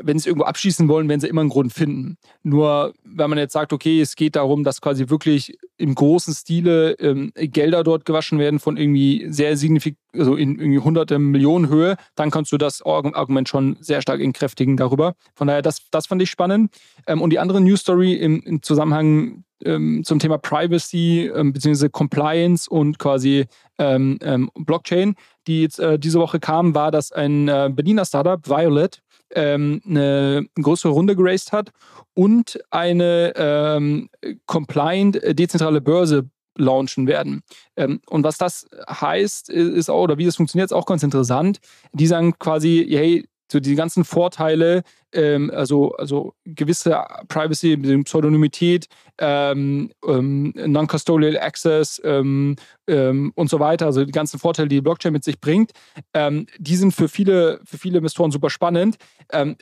wenn 0.03 0.19
sie 0.19 0.29
irgendwo 0.29 0.45
abschließen 0.45 0.89
wollen, 0.89 1.09
werden 1.09 1.21
sie 1.21 1.29
immer 1.29 1.41
einen 1.41 1.51
Grund 1.51 1.73
finden. 1.73 2.17
Nur 2.43 2.95
wenn 3.05 3.31
man 3.31 3.39
jetzt 3.39 3.53
sagt, 3.53 3.73
okay, 3.73 4.01
es 4.01 4.17
geht 4.17 4.37
darum, 4.37 4.65
dass 4.65 4.81
quasi 4.81 5.09
wirklich 5.09 5.57
im 5.77 5.95
großen 5.95 6.35
Stile 6.35 6.93
ähm, 6.99 7.33
Gelder 7.35 7.83
dort 7.85 8.05
gewaschen 8.05 8.39
werden 8.39 8.59
von 8.59 8.77
irgendwie 8.77 9.27
sehr 9.29 9.57
signifikant, 9.57 9.99
also 10.13 10.37
in 10.37 10.59
irgendwie 10.59 10.79
hunderte 10.79 11.19
Millionen 11.19 11.69
Höhe, 11.69 11.97
dann 12.15 12.31
kannst 12.31 12.53
du 12.53 12.59
das 12.59 12.83
Argument 12.83 13.49
schon 13.49 13.77
sehr 13.81 14.03
stark 14.03 14.21
entkräftigen 14.21 14.77
darüber. 14.77 15.15
Von 15.35 15.49
daher, 15.49 15.63
das, 15.63 15.83
das 15.91 16.07
fand 16.07 16.23
ich 16.23 16.31
spannend. 16.31 16.73
Ähm, 17.07 17.23
und 17.23 17.31
die 17.31 17.39
andere 17.39 17.61
News 17.61 17.81
Story 17.81 18.15
im, 18.15 18.41
im 18.43 18.63
Zusammenhang 18.63 19.45
ähm, 19.65 20.03
zum 20.05 20.19
Thema 20.19 20.39
Privacy 20.39 21.31
ähm, 21.35 21.53
bzw. 21.53 21.89
Compliance 21.89 22.69
und 22.69 22.99
quasi 22.99 23.47
ähm, 23.79 24.19
ähm, 24.23 24.51
Blockchain, 24.55 25.15
die 25.47 25.63
jetzt 25.63 25.79
äh, 25.79 25.99
diese 25.99 26.19
Woche 26.19 26.41
kam, 26.41 26.75
war, 26.75 26.91
dass 26.91 27.13
ein 27.13 27.49
äh, 27.49 27.71
Berliner 27.73 28.05
Startup, 28.05 28.41
Violet, 28.49 29.01
ähm, 29.35 29.81
eine 29.87 30.47
größere 30.61 30.93
Runde 30.93 31.17
geraced 31.17 31.53
hat 31.53 31.71
und 32.15 32.59
eine 32.71 33.33
ähm, 33.37 34.09
compliant 34.47 35.23
äh, 35.23 35.35
dezentrale 35.35 35.81
Börse 35.81 36.29
launchen 36.57 37.09
werden. 37.09 37.43
Und 37.75 38.23
was 38.23 38.39
das 38.39 38.69
heißt, 38.89 39.51
ist 39.51 39.91
auch, 39.91 40.05
oder 40.05 40.19
wie 40.19 40.25
das 40.25 40.37
funktioniert, 40.37 40.67
ist 40.67 40.73
auch 40.73 40.87
ganz 40.87 41.03
interessant. 41.03 41.59
Die 41.93 42.07
sagen 42.07 42.39
quasi, 42.39 42.87
hey, 42.89 43.25
so 43.55 43.61
die 43.61 43.77
ganzen 43.77 44.05
Vorteile, 44.05 44.83
ähm, 45.13 45.51
also, 45.55 45.93
also 45.93 46.35
gewisse 46.45 47.01
Privacy, 47.29 47.77
Pseudonymität, 48.03 48.89
ähm, 49.19 49.93
ähm, 50.07 50.53
Non-Custodial 50.57 51.39
Access 51.39 52.03
ähm, 52.05 52.57
ähm, 52.89 53.33
und 53.37 53.49
so 53.49 53.61
weiter, 53.61 53.87
also 53.87 54.05
die 54.05 54.13
ganzen 54.13 54.41
Vorteile, 54.41 54.69
die 54.69 54.75
die 54.75 54.81
Blockchain 54.81 55.13
mit 55.13 55.23
sich 55.23 55.41
bringt, 55.41 55.71
ähm, 56.15 56.47
die 56.59 56.75
sind 56.75 56.93
für 56.93 57.09
viele, 57.09 57.61
für 57.65 57.79
viele 57.79 57.99
Investoren 57.99 58.33
super 58.33 58.51
spannend. 58.51 58.97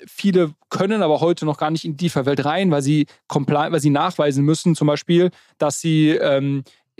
viele 0.07 0.55
können 0.70 1.03
aber 1.03 1.20
heute 1.20 1.45
noch 1.45 1.59
gar 1.59 1.70
nicht 1.70 1.84
in 1.84 1.97
die 1.97 2.12
Welt 2.14 2.45
rein, 2.45 2.70
weil 2.70 2.82
sie, 2.82 3.07
weil 3.28 3.80
sie 3.80 3.90
nachweisen 3.90 4.45
müssen, 4.45 4.74
zum 4.74 4.86
Beispiel, 4.86 5.30
dass 5.59 5.80
sie 5.80 6.18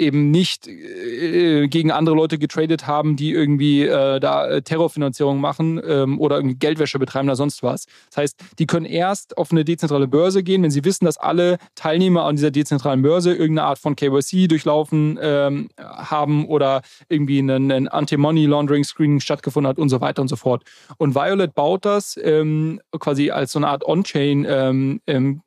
eben 0.03 0.31
nicht 0.31 0.67
äh, 0.67 1.69
gegen 1.69 1.91
andere 1.91 2.15
Leute 2.15 2.39
getradet 2.39 2.87
haben, 2.87 3.17
die 3.17 3.33
irgendwie 3.33 3.83
äh, 3.83 4.21
da 4.21 4.47
äh, 4.49 4.63
Terrorfinanzierung 4.63 5.41
machen 5.41 5.81
ähm, 5.85 6.21
oder 6.21 6.37
irgendwie 6.37 6.57
Geldwäsche 6.57 6.99
betreiben 6.99 7.29
oder 7.29 7.37
sonst 7.37 7.63
was. 7.63 7.87
Das 8.11 8.17
heißt, 8.19 8.41
die 8.59 8.67
können 8.67 8.87
erst 8.87 9.39
auf 9.39 9.53
eine 9.53 9.65
dezentrale 9.65 10.09
Börse 10.09 10.43
gehen, 10.43 10.63
wenn 10.63 10.71
sie 10.71 10.85
wissen, 10.85 11.05
dass 11.05 11.17
alle 11.17 11.59
Teilnehmer 11.75 12.25
an 12.25 12.37
dieser 12.37 12.51
dezentralen 12.51 13.03
Börse 13.03 13.31
irgendeine 13.33 13.69
Art 13.69 13.79
von 13.79 13.97
KYC 13.97 14.49
durchlaufen 14.49 15.19
ähm, 15.21 15.69
haben 15.79 16.47
oder 16.47 16.83
irgendwie 17.09 17.39
ein 17.41 17.89
Anti-Money 17.89 18.47
Laundering 18.47 18.85
Screening 18.85 19.21
stattgefunden 19.21 19.69
hat 19.69 19.79
und 19.79 19.89
so 19.89 20.01
weiter 20.01 20.23
und 20.23 20.29
so 20.29 20.37
fort. 20.37 20.65
Und 20.99 21.15
Violet 21.15 21.55
baut 21.55 21.85
das 21.85 22.19
ähm, 22.23 22.81
quasi 22.99 23.31
als 23.31 23.53
so 23.53 23.59
eine 23.59 23.69
Art 23.69 23.85
On-Chain 23.85 24.47
ähm, 24.49 25.01
ähm, 25.07 25.41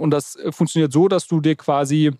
und 0.00 0.10
das 0.10 0.38
funktioniert 0.50 0.92
so, 0.92 1.08
dass 1.08 1.26
du 1.26 1.40
dir 1.40 1.56
quasi 1.56 2.12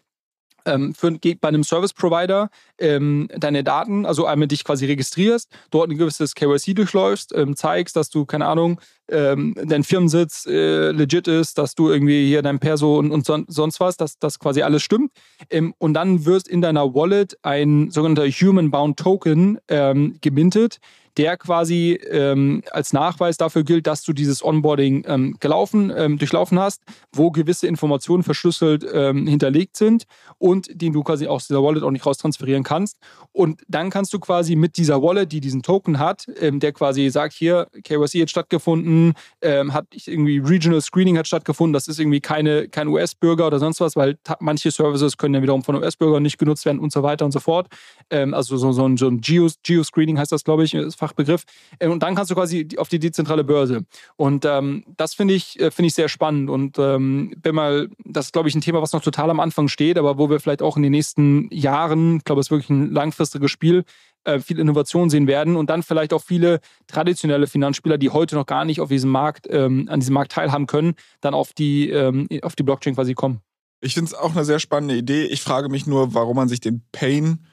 ähm, 0.65 0.95
für, 0.95 1.13
bei 1.13 1.49
einem 1.49 1.65
Service 1.65 1.93
Provider 1.93 2.51
ähm, 2.79 3.29
deine 3.37 3.65
Daten, 3.65 4.07
also 4.07 4.27
einmal 4.27 4.49
dich 4.49 4.65
quasi 4.65 4.87
registrierst, 4.87 5.51
dort 5.71 5.91
ein 5.91 5.99
gewisses 5.99 6.35
KYC 6.35 6.75
durchläufst, 6.75 7.33
ähm, 7.35 7.57
zeigst, 7.57 7.97
dass 7.97 8.11
du, 8.11 8.25
keine 8.25 8.47
Ahnung, 8.47 8.81
ähm, 9.09 9.55
dein 9.63 9.85
Firmensitz 9.85 10.47
äh, 10.47 10.91
legit 10.91 11.29
ist, 11.29 11.59
dass 11.59 11.75
du 11.75 11.91
irgendwie 11.91 12.27
hier 12.27 12.43
dein 12.43 12.59
Perso 12.59 12.99
und, 12.99 13.11
und 13.13 13.27
son 13.27 13.45
sonst 13.49 13.81
was, 13.81 13.97
dass 13.97 14.19
das 14.19 14.39
quasi 14.39 14.63
alles 14.63 14.83
stimmt. 14.83 15.13
Ähm, 15.51 15.75
und 15.79 15.95
dann 15.95 16.25
wirst 16.25 16.49
in 16.49 16.63
deiner 16.63 16.95
Wallet 16.95 17.37
ein 17.43 17.91
sogenannter 17.91 18.27
Human 18.27 18.71
Bound 18.71 18.99
Token 18.99 19.59
ähm, 19.69 20.17
gemintet, 20.23 20.79
der 21.17 21.37
quasi 21.37 21.93
ähm, 22.11 22.63
als 22.71 22.93
Nachweis 22.93 23.37
dafür 23.37 23.63
gilt, 23.63 23.87
dass 23.87 24.03
du 24.03 24.13
dieses 24.13 24.45
Onboarding 24.45 25.05
ähm, 25.07 25.37
gelaufen, 25.41 25.93
ähm, 25.97 26.19
durchlaufen 26.19 26.59
hast, 26.59 26.83
wo 27.13 27.31
gewisse 27.31 27.67
Informationen 27.67 28.23
verschlüsselt 28.23 28.85
ähm, 28.93 29.27
hinterlegt 29.27 29.77
sind 29.77 30.05
und 30.39 30.69
den 30.71 30.93
du 30.93 31.03
quasi 31.03 31.27
aus 31.27 31.47
dieser 31.47 31.63
Wallet 31.63 31.83
auch 31.83 31.91
nicht 31.91 32.05
raustransferieren 32.05 32.65
kannst. 32.65 32.99
Und 33.33 33.63
dann 33.69 33.91
kannst 33.91 34.13
du 34.13 34.19
quasi 34.19 34.57
mit 34.57 34.77
dieser 34.77 35.03
Wallet, 35.03 35.31
die 35.31 35.41
diesen 35.41 35.63
Token 35.63 35.99
hat, 35.99 36.27
ähm, 36.41 36.59
der 36.59 36.73
quasi 36.73 37.09
sagt, 37.11 37.35
hier, 37.35 37.69
KYC 37.85 38.23
hat 38.23 38.31
stattgefunden, 38.31 39.15
ähm, 39.41 39.73
hat 39.73 39.87
irgendwie 40.07 40.39
Regional 40.39 40.81
Screening 40.81 41.17
hat 41.19 41.29
stattgefunden, 41.29 41.73
das 41.73 41.87
ist 41.87 42.01
irgendwie 42.01 42.21
keine, 42.21 42.69
kein 42.69 42.89
US-Bürger 42.89 43.47
oder 43.47 43.59
sonst 43.59 43.81
was, 43.81 43.95
weil 43.95 44.19
manche 44.41 44.71
Services 44.71 45.17
können 45.17 45.35
ja 45.35 45.43
wiederum 45.43 45.63
von 45.63 45.77
US-Bürgern 45.77 46.23
nicht 46.23 46.39
genutzt 46.39 46.65
werden 46.67 46.81
und 46.81 46.93
so 46.93 47.03
weiter 47.03 47.25
und 47.25 47.33
so 47.33 47.41
fort. 47.41 47.69
also 48.11 48.57
so, 48.57 48.73
so 48.73 48.87
ein, 48.87 48.97
so 48.97 49.09
ein 49.09 49.21
Geo-Screening 49.21 50.19
heißt 50.19 50.33
das, 50.33 50.45
glaube 50.45 50.65
ich, 50.65 50.75
ist 50.75 50.97
Fachbegriff. 51.07 51.45
Äh, 51.79 51.89
und 51.89 52.03
dann 52.03 52.15
kannst 52.15 52.31
du 52.31 52.35
quasi 52.35 52.69
auf 52.77 52.89
die 52.89 52.99
dezentrale 52.99 53.45
Börse. 53.45 53.85
Und 54.17 54.45
ähm, 54.45 54.85
das 54.97 55.15
finde 55.15 55.35
ich, 55.35 55.61
äh, 55.61 55.71
find 55.71 55.87
ich 55.87 55.95
sehr 55.95 56.09
spannend. 56.09 56.51
Und 56.51 56.79
ähm, 56.79 57.35
bin 57.39 57.55
mal, 57.55 57.89
das 58.05 58.27
ist, 58.27 58.33
glaube 58.33 58.49
ich, 58.49 58.55
ein 58.55 58.61
Thema, 58.61 58.83
was 58.83 58.93
noch 58.93 59.03
total 59.03 59.31
am 59.31 59.41
Anfang 59.41 59.69
steht, 59.69 59.99
aber 59.99 60.19
wo 60.19 60.31
wir 60.31 60.41
vielleicht 60.41 60.63
auch 60.63 60.77
in 60.77 60.83
den 60.83 60.93
nächsten 60.93 61.49
Jahren, 61.51 62.19
ich 62.19 62.25
glaube, 62.25 62.41
es 62.41 62.47
ist 62.47 62.51
wirklich 62.51 62.71
ein 62.71 62.91
langfristiges 62.93 63.51
Spiel, 63.51 63.85
äh, 64.25 64.41
viel 64.41 64.59
Innovation 64.59 65.11
sehen 65.11 65.27
werden 65.27 65.57
und 65.57 65.71
dann 65.71 65.83
vielleicht 65.83 66.13
auch 66.13 66.23
viele 66.23 66.61
traditionelle 66.87 67.47
Finanzspieler, 67.47 67.99
die 67.99 68.11
heute 68.11 68.37
noch 68.37 68.47
gar 68.47 68.65
nicht 68.65 68.81
auf 68.81 68.89
diesem 68.89 69.11
Markt, 69.11 69.47
ähm, 69.51 69.87
an 69.91 70.01
diesem 70.01 70.15
Markt 70.15 70.33
teilhaben 70.33 70.67
können, 70.67 70.95
dann 71.21 71.35
auf 71.35 71.53
die, 71.53 71.91
ähm, 71.91 72.29
auf 72.43 72.57
die 72.57 72.63
Blockchain 72.63 72.95
quasi 72.95 73.15
kommen. 73.15 73.41
Ich 73.81 73.95
finde 73.95 74.09
es 74.09 74.15
auch 74.15 74.35
eine 74.35 74.47
sehr 74.47 74.61
spannende 74.61 74.97
Idee. 74.97 75.25
Ich 75.25 75.43
frage 75.43 75.69
mich 75.69 75.87
nur, 75.87 76.15
warum 76.15 76.37
man 76.37 76.49
sich 76.49 76.61
den 76.61 76.83
Pain 76.91 77.47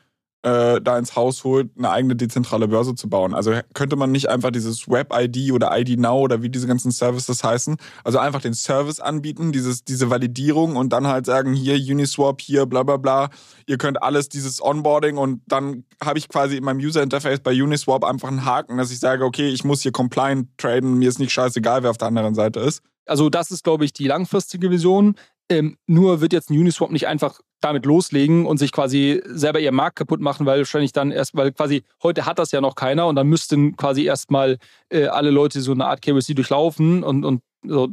äh, 0.44 0.82
da 0.82 0.98
ins 0.98 1.16
Haus 1.16 1.44
holt, 1.44 1.70
eine 1.78 1.92
eigene 1.92 2.16
dezentrale 2.16 2.68
Börse 2.68 2.96
zu 2.96 3.10
bauen. 3.10 3.34
Also 3.34 3.54
könnte 3.74 3.96
man 3.96 4.12
nicht 4.12 4.30
einfach 4.30 4.52
dieses 4.52 4.88
Web-ID 4.88 5.52
oder 5.52 5.78
ID 5.78 6.00
Now 6.00 6.20
oder 6.20 6.42
wie 6.42 6.50
diese 6.50 6.68
ganzen 6.68 6.92
Services 6.92 7.44
heißen, 7.44 7.78
also 8.04 8.20
einfach 8.20 8.42
den 8.42 8.54
Service 8.54 9.00
anbieten, 9.00 9.52
dieses, 9.52 9.84
diese 9.84 10.10
Validierung 10.10 10.76
und 10.76 10.92
dann 10.94 11.08
halt 11.08 11.26
sagen, 11.26 11.54
hier 11.54 11.76
Uniswap, 11.76 12.42
hier 12.42 12.66
bla 12.66 12.84
bla 12.84 12.98
bla, 12.98 13.30
ihr 13.68 13.78
könnt 13.78 14.02
alles 14.02 14.30
dieses 14.30 14.62
Onboarding 14.62 15.18
und 15.18 15.42
dann 15.48 15.84
habe 16.04 16.18
ich 16.18 16.28
quasi 16.28 16.58
in 16.58 16.64
meinem 16.64 16.80
User-Interface 16.80 17.39
bei 17.42 17.52
Uniswap 17.52 18.04
einfach 18.04 18.30
einen 18.30 18.46
Haken, 18.46 18.78
dass 18.78 18.92
ich 18.92 19.00
sage, 19.00 19.26
okay, 19.26 19.50
ich 19.50 19.64
muss 19.64 19.82
hier 19.82 19.92
compliant 19.92 20.48
traden, 20.58 20.96
mir 20.96 21.10
ist 21.10 21.20
nicht 21.20 21.34
scheißegal, 21.34 21.84
wer 21.84 21.92
auf 21.92 21.98
der 21.98 22.08
anderen 22.08 22.36
Seite 22.36 22.60
ist. 22.62 22.82
Also 23.06 23.30
das 23.30 23.52
ist, 23.52 23.64
glaube 23.64 23.84
ich, 23.84 23.94
die 23.94 24.08
langfristige 24.08 24.70
Vision. 24.70 25.16
Ähm, 25.52 25.76
nur 25.86 26.22
wird 26.22 26.32
jetzt 26.32 26.49
ein 26.49 26.58
Uniswap 26.58 26.91
nicht 26.91 27.08
einfach 27.08 27.41
damit 27.60 27.86
loslegen 27.86 28.45
und 28.45 28.58
sich 28.58 28.72
quasi 28.72 29.22
selber 29.26 29.60
ihr 29.60 29.74
Markt 29.74 29.97
kaputt 29.97 30.22
machen, 30.22 30.45
weil 30.45 30.60
wahrscheinlich 30.60 30.93
dann 30.93 31.12
erst, 31.12 31.36
weil 31.36 31.52
quasi 31.52 31.84
heute 32.02 32.26
hat 32.26 32.39
das 32.39 32.54
ja 32.54 32.62
noch 32.62 32.76
keiner 32.76 33.06
und 33.08 33.18
dann 33.18 33.28
müssten 33.28 33.76
quasi 33.76 34.06
erstmal 34.06 34.60
äh, 34.89 35.08
alle 35.08 35.30
Leute 35.30 35.60
so 35.60 35.74
eine 35.74 35.88
Art 35.88 36.02
KYC 36.02 36.36
durchlaufen 36.36 37.04
und, 37.04 37.26
und 37.26 37.41
so, 37.64 37.89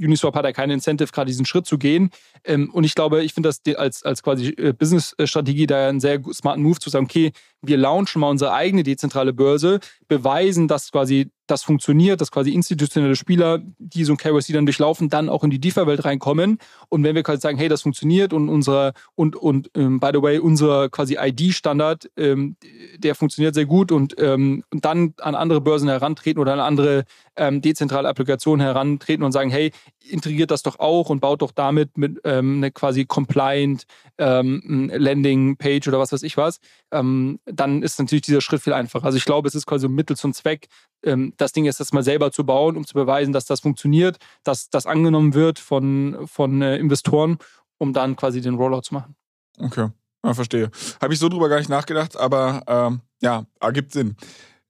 Uniswap 0.00 0.34
hat 0.34 0.44
ja 0.44 0.52
keine 0.52 0.74
Incentive, 0.74 1.10
gerade 1.12 1.28
diesen 1.28 1.46
Schritt 1.46 1.64
zu 1.66 1.78
gehen. 1.78 2.10
Ähm, 2.44 2.70
und 2.72 2.82
ich 2.82 2.94
glaube, 2.94 3.22
ich 3.22 3.32
finde 3.32 3.48
das 3.48 3.60
als, 3.76 4.02
als 4.02 4.22
quasi 4.22 4.48
äh, 4.48 4.72
Business-Strategie 4.72 5.66
da 5.66 5.88
einen 5.88 6.00
sehr 6.00 6.20
smarten 6.32 6.62
Move 6.62 6.80
zu 6.80 6.90
sagen, 6.90 7.06
okay, 7.06 7.30
wir 7.66 7.76
launchen 7.76 8.20
mal 8.20 8.30
unsere 8.30 8.52
eigene 8.52 8.82
dezentrale 8.82 9.32
Börse, 9.32 9.80
beweisen, 10.08 10.68
dass 10.68 10.92
quasi 10.92 11.30
das 11.46 11.62
funktioniert, 11.62 12.20
dass 12.20 12.30
quasi 12.30 12.50
institutionelle 12.52 13.16
Spieler, 13.16 13.60
die 13.78 14.04
so 14.04 14.12
ein 14.12 14.16
KYC 14.16 14.52
dann 14.52 14.66
durchlaufen, 14.66 15.08
dann 15.08 15.28
auch 15.28 15.44
in 15.44 15.50
die 15.50 15.60
DeFi-Welt 15.60 16.04
reinkommen. 16.04 16.58
Und 16.88 17.04
wenn 17.04 17.14
wir 17.14 17.22
quasi 17.22 17.40
sagen, 17.40 17.56
hey, 17.56 17.68
das 17.68 17.82
funktioniert 17.82 18.32
und 18.32 18.48
unser 18.48 18.92
und 19.14 19.36
und 19.36 19.70
ähm, 19.76 20.00
by 20.00 20.10
the 20.12 20.22
way, 20.22 20.38
unser 20.38 20.88
quasi 20.88 21.16
ID-Standard, 21.20 22.10
ähm, 22.16 22.56
der 22.98 23.14
funktioniert 23.14 23.54
sehr 23.54 23.66
gut 23.66 23.92
und, 23.92 24.14
ähm, 24.18 24.64
und 24.72 24.84
dann 24.84 25.14
an 25.20 25.34
andere 25.34 25.60
Börsen 25.60 25.88
herantreten 25.88 26.40
oder 26.40 26.52
an 26.52 26.60
andere 26.60 27.04
ähm, 27.36 27.60
dezentrale 27.60 28.08
Applikationen 28.08 28.64
herantreten 28.64 29.24
und 29.24 29.32
sagen, 29.32 29.50
hey, 29.50 29.72
integriert 30.10 30.50
das 30.50 30.62
doch 30.62 30.78
auch 30.78 31.10
und 31.10 31.20
baut 31.20 31.42
doch 31.42 31.52
damit 31.52 31.98
mit 31.98 32.20
ähm, 32.24 32.56
eine 32.56 32.70
quasi 32.70 33.04
compliant 33.04 33.84
ähm, 34.18 34.90
Landing-Page 34.92 35.88
oder 35.88 35.98
was 35.98 36.12
weiß 36.12 36.22
ich 36.22 36.36
was, 36.36 36.60
ähm, 36.92 37.40
dann 37.44 37.82
ist 37.82 37.98
natürlich 37.98 38.22
dieser 38.22 38.40
Schritt 38.40 38.62
viel 38.62 38.72
einfacher. 38.72 39.04
Also 39.04 39.18
ich 39.18 39.24
glaube, 39.24 39.48
es 39.48 39.54
ist 39.54 39.66
quasi 39.66 39.88
Mittel 39.88 40.16
zum 40.16 40.32
Zweck, 40.32 40.68
ähm, 41.04 41.34
das 41.36 41.52
Ding 41.52 41.64
jetzt 41.64 41.92
mal 41.92 42.02
selber 42.02 42.32
zu 42.32 42.44
bauen, 42.44 42.76
um 42.76 42.86
zu 42.86 42.94
beweisen, 42.94 43.32
dass 43.32 43.44
das 43.46 43.60
funktioniert, 43.60 44.16
dass 44.44 44.70
das 44.70 44.86
angenommen 44.86 45.34
wird 45.34 45.58
von, 45.58 46.26
von 46.26 46.62
äh, 46.62 46.76
Investoren, 46.76 47.38
um 47.78 47.92
dann 47.92 48.16
quasi 48.16 48.40
den 48.40 48.54
Rollout 48.54 48.82
zu 48.82 48.94
machen. 48.94 49.16
Okay, 49.58 49.88
ja, 50.24 50.34
verstehe. 50.34 50.70
Habe 51.00 51.14
ich 51.14 51.18
so 51.18 51.28
drüber 51.28 51.48
gar 51.48 51.58
nicht 51.58 51.70
nachgedacht, 51.70 52.16
aber 52.16 52.62
ähm, 52.66 53.00
ja, 53.20 53.44
ergibt 53.60 53.92
Sinn. 53.92 54.16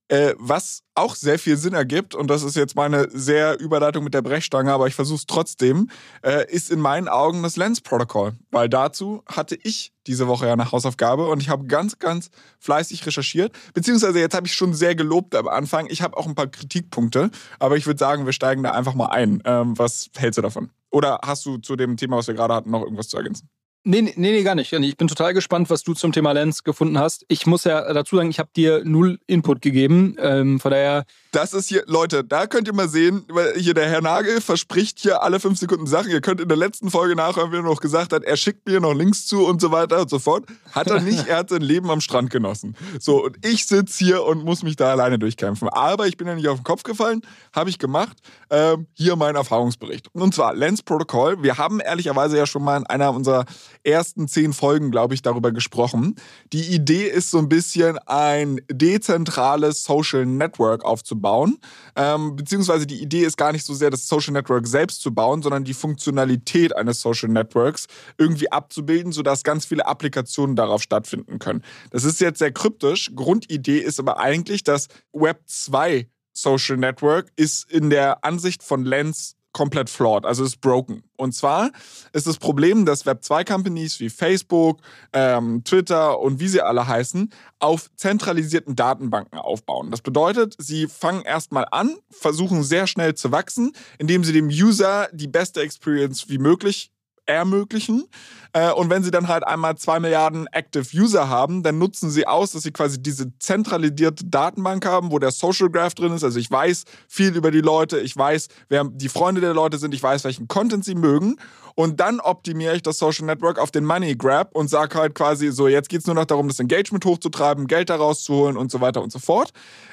Äh, 0.08 0.34
was 0.38 0.82
auch 0.94 1.16
sehr 1.16 1.38
viel 1.38 1.56
Sinn 1.56 1.74
ergibt, 1.74 2.14
und 2.14 2.28
das 2.28 2.44
ist 2.44 2.54
jetzt 2.54 2.76
meine 2.76 3.08
sehr 3.10 3.58
Überleitung 3.58 4.04
mit 4.04 4.14
der 4.14 4.22
Brechstange, 4.22 4.72
aber 4.72 4.86
ich 4.86 4.94
versuche 4.94 5.18
es 5.18 5.26
trotzdem, 5.26 5.90
äh, 6.22 6.48
ist 6.50 6.70
in 6.70 6.80
meinen 6.80 7.08
Augen 7.08 7.42
das 7.42 7.56
Lens-Protokoll. 7.56 8.34
Weil 8.50 8.68
dazu 8.68 9.22
hatte 9.26 9.58
ich 9.60 9.92
diese 10.06 10.28
Woche 10.28 10.46
ja 10.46 10.52
eine 10.52 10.70
Hausaufgabe 10.70 11.26
und 11.28 11.42
ich 11.42 11.48
habe 11.48 11.66
ganz, 11.66 11.98
ganz 11.98 12.30
fleißig 12.60 13.04
recherchiert. 13.04 13.52
Beziehungsweise 13.74 14.20
jetzt 14.20 14.34
habe 14.34 14.46
ich 14.46 14.54
schon 14.54 14.74
sehr 14.74 14.94
gelobt 14.94 15.34
am 15.34 15.48
Anfang. 15.48 15.86
Ich 15.90 16.02
habe 16.02 16.16
auch 16.16 16.26
ein 16.26 16.36
paar 16.36 16.46
Kritikpunkte, 16.46 17.30
aber 17.58 17.76
ich 17.76 17.86
würde 17.86 17.98
sagen, 17.98 18.26
wir 18.26 18.32
steigen 18.32 18.62
da 18.62 18.70
einfach 18.70 18.94
mal 18.94 19.06
ein. 19.06 19.42
Ähm, 19.44 19.76
was 19.76 20.08
hältst 20.16 20.38
du 20.38 20.42
davon? 20.42 20.70
Oder 20.90 21.18
hast 21.24 21.44
du 21.44 21.58
zu 21.58 21.74
dem 21.74 21.96
Thema, 21.96 22.16
was 22.16 22.28
wir 22.28 22.34
gerade 22.34 22.54
hatten, 22.54 22.70
noch 22.70 22.82
irgendwas 22.82 23.08
zu 23.08 23.16
ergänzen? 23.16 23.48
Nee, 23.88 24.02
nee, 24.02 24.12
nee, 24.16 24.42
gar 24.42 24.56
nicht. 24.56 24.72
Ich 24.72 24.96
bin 24.96 25.06
total 25.06 25.32
gespannt, 25.32 25.70
was 25.70 25.84
du 25.84 25.94
zum 25.94 26.10
Thema 26.10 26.32
Lens 26.32 26.64
gefunden 26.64 26.98
hast. 26.98 27.24
Ich 27.28 27.46
muss 27.46 27.62
ja 27.62 27.92
dazu 27.92 28.16
sagen, 28.16 28.30
ich 28.30 28.40
habe 28.40 28.48
dir 28.56 28.82
null 28.84 29.20
Input 29.28 29.62
gegeben. 29.62 30.16
Ähm, 30.18 30.58
von 30.58 30.72
daher 30.72 31.04
das 31.36 31.52
ist 31.52 31.68
hier, 31.68 31.84
Leute, 31.86 32.24
da 32.24 32.46
könnt 32.46 32.66
ihr 32.66 32.72
mal 32.72 32.88
sehen, 32.88 33.26
weil 33.28 33.52
hier 33.58 33.74
der 33.74 33.86
Herr 33.90 34.00
Nagel 34.00 34.40
verspricht 34.40 34.98
hier 35.00 35.22
alle 35.22 35.38
fünf 35.38 35.58
Sekunden 35.58 35.86
Sachen. 35.86 36.10
Ihr 36.10 36.22
könnt 36.22 36.40
in 36.40 36.48
der 36.48 36.56
letzten 36.56 36.90
Folge 36.90 37.14
nachhören, 37.14 37.52
wie 37.52 37.56
er 37.56 37.62
noch 37.62 37.82
gesagt 37.82 38.14
hat, 38.14 38.24
er 38.24 38.38
schickt 38.38 38.66
mir 38.66 38.80
noch 38.80 38.94
Links 38.94 39.26
zu 39.26 39.44
und 39.44 39.60
so 39.60 39.70
weiter 39.70 40.00
und 40.00 40.08
so 40.08 40.18
fort. 40.18 40.46
Hat 40.72 40.86
er 40.86 40.98
nicht, 41.02 41.26
er 41.28 41.36
hat 41.36 41.50
sein 41.50 41.60
Leben 41.60 41.90
am 41.90 42.00
Strand 42.00 42.30
genossen. 42.30 42.74
So, 42.98 43.22
und 43.22 43.44
ich 43.44 43.66
sitze 43.66 44.02
hier 44.02 44.24
und 44.24 44.46
muss 44.46 44.62
mich 44.62 44.76
da 44.76 44.92
alleine 44.92 45.18
durchkämpfen. 45.18 45.68
Aber 45.68 46.06
ich 46.06 46.16
bin 46.16 46.26
ja 46.26 46.34
nicht 46.34 46.48
auf 46.48 46.60
den 46.60 46.64
Kopf 46.64 46.84
gefallen, 46.84 47.20
habe 47.54 47.68
ich 47.68 47.78
gemacht. 47.78 48.16
Ähm, 48.48 48.86
hier 48.94 49.14
mein 49.16 49.36
Erfahrungsbericht. 49.36 50.08
Und 50.14 50.34
zwar 50.34 50.54
Lens 50.54 50.82
Protocol. 50.82 51.42
Wir 51.42 51.58
haben 51.58 51.80
ehrlicherweise 51.80 52.38
ja 52.38 52.46
schon 52.46 52.64
mal 52.64 52.78
in 52.78 52.86
einer 52.86 53.12
unserer 53.12 53.44
ersten 53.84 54.26
zehn 54.26 54.54
Folgen, 54.54 54.90
glaube 54.90 55.12
ich, 55.12 55.20
darüber 55.20 55.52
gesprochen. 55.52 56.14
Die 56.54 56.74
Idee 56.74 57.08
ist 57.08 57.30
so 57.30 57.36
ein 57.36 57.50
bisschen 57.50 57.98
ein 58.06 58.58
dezentrales 58.70 59.84
Social 59.84 60.24
Network 60.24 60.82
aufzubauen 60.82 61.25
bauen. 61.26 61.58
Ähm, 61.96 62.36
beziehungsweise 62.36 62.86
die 62.86 63.02
Idee 63.02 63.24
ist 63.24 63.36
gar 63.36 63.50
nicht 63.50 63.66
so 63.66 63.74
sehr, 63.74 63.90
das 63.90 64.06
Social 64.06 64.32
Network 64.32 64.68
selbst 64.68 65.02
zu 65.02 65.12
bauen, 65.12 65.42
sondern 65.42 65.64
die 65.64 65.74
Funktionalität 65.74 66.76
eines 66.76 67.00
Social 67.00 67.28
Networks 67.28 67.86
irgendwie 68.16 68.52
abzubilden, 68.52 69.10
sodass 69.10 69.42
ganz 69.42 69.66
viele 69.66 69.86
Applikationen 69.86 70.54
darauf 70.54 70.82
stattfinden 70.82 71.40
können. 71.40 71.64
Das 71.90 72.04
ist 72.04 72.20
jetzt 72.20 72.38
sehr 72.38 72.52
kryptisch. 72.52 73.10
Grundidee 73.16 73.78
ist 73.78 73.98
aber 73.98 74.20
eigentlich, 74.20 74.62
dass 74.62 74.86
Web 75.12 75.40
2 75.46 76.08
Social 76.32 76.76
Network 76.76 77.32
ist 77.34 77.68
in 77.72 77.90
der 77.90 78.22
Ansicht 78.22 78.62
von 78.62 78.84
Lens 78.84 79.34
komplett 79.56 79.88
flawed, 79.88 80.26
also 80.26 80.44
ist 80.44 80.60
broken. 80.60 81.02
Und 81.16 81.34
zwar 81.34 81.70
ist 82.12 82.26
das 82.26 82.36
Problem, 82.36 82.84
dass 82.84 83.06
Web2-Companies 83.06 84.00
wie 84.00 84.10
Facebook, 84.10 84.82
ähm, 85.14 85.64
Twitter 85.64 86.20
und 86.20 86.40
wie 86.40 86.48
sie 86.48 86.60
alle 86.60 86.86
heißen, 86.86 87.30
auf 87.58 87.90
zentralisierten 87.96 88.76
Datenbanken 88.76 89.38
aufbauen. 89.38 89.90
Das 89.90 90.02
bedeutet, 90.02 90.56
sie 90.58 90.86
fangen 90.88 91.22
erstmal 91.22 91.64
an, 91.70 91.96
versuchen 92.10 92.64
sehr 92.64 92.86
schnell 92.86 93.14
zu 93.14 93.32
wachsen, 93.32 93.72
indem 93.98 94.24
sie 94.24 94.34
dem 94.34 94.48
User 94.48 95.08
die 95.14 95.26
beste 95.26 95.62
Experience 95.62 96.28
wie 96.28 96.36
möglich 96.36 96.92
ermöglichen. 97.26 98.06
Äh, 98.52 98.72
und 98.72 98.88
wenn 98.88 99.02
sie 99.02 99.10
dann 99.10 99.28
halt 99.28 99.46
einmal 99.46 99.76
zwei 99.76 100.00
Milliarden 100.00 100.46
Active 100.46 100.86
User 100.96 101.28
haben, 101.28 101.62
dann 101.62 101.78
nutzen 101.78 102.10
sie 102.10 102.26
aus, 102.26 102.52
dass 102.52 102.62
sie 102.62 102.72
quasi 102.72 103.02
diese 103.02 103.36
zentralisierte 103.38 104.24
Datenbank 104.24 104.86
haben, 104.86 105.10
wo 105.12 105.18
der 105.18 105.30
Social 105.30 105.68
Graph 105.68 105.94
drin 105.94 106.12
ist. 106.12 106.24
Also 106.24 106.38
ich 106.38 106.50
weiß 106.50 106.84
viel 107.08 107.36
über 107.36 107.50
die 107.50 107.60
Leute, 107.60 108.00
ich 108.00 108.16
weiß, 108.16 108.48
wer 108.68 108.84
die 108.84 109.08
Freunde 109.08 109.40
der 109.40 109.54
Leute 109.54 109.78
sind, 109.78 109.92
ich 109.92 110.02
weiß, 110.02 110.24
welchen 110.24 110.48
Content 110.48 110.84
sie 110.84 110.94
mögen. 110.94 111.36
Und 111.74 112.00
dann 112.00 112.20
optimiere 112.20 112.74
ich 112.74 112.82
das 112.82 112.98
Social 112.98 113.26
Network 113.26 113.58
auf 113.58 113.70
den 113.70 113.84
Money 113.84 114.16
Grab 114.16 114.56
und 114.56 114.68
sage 114.68 114.98
halt 114.98 115.14
quasi 115.14 115.52
so, 115.52 115.68
jetzt 115.68 115.90
geht 115.90 116.00
es 116.00 116.06
nur 116.06 116.14
noch 116.14 116.24
darum, 116.24 116.48
das 116.48 116.58
Engagement 116.58 117.04
hochzutreiben, 117.04 117.66
Geld 117.66 117.90
daraus 117.90 118.24
zu 118.24 118.32
holen 118.34 118.56
und 118.56 118.70
so 118.70 118.80
weiter 118.80 119.02
und 119.02 119.12
so 119.12 119.18
fort. 119.18 119.50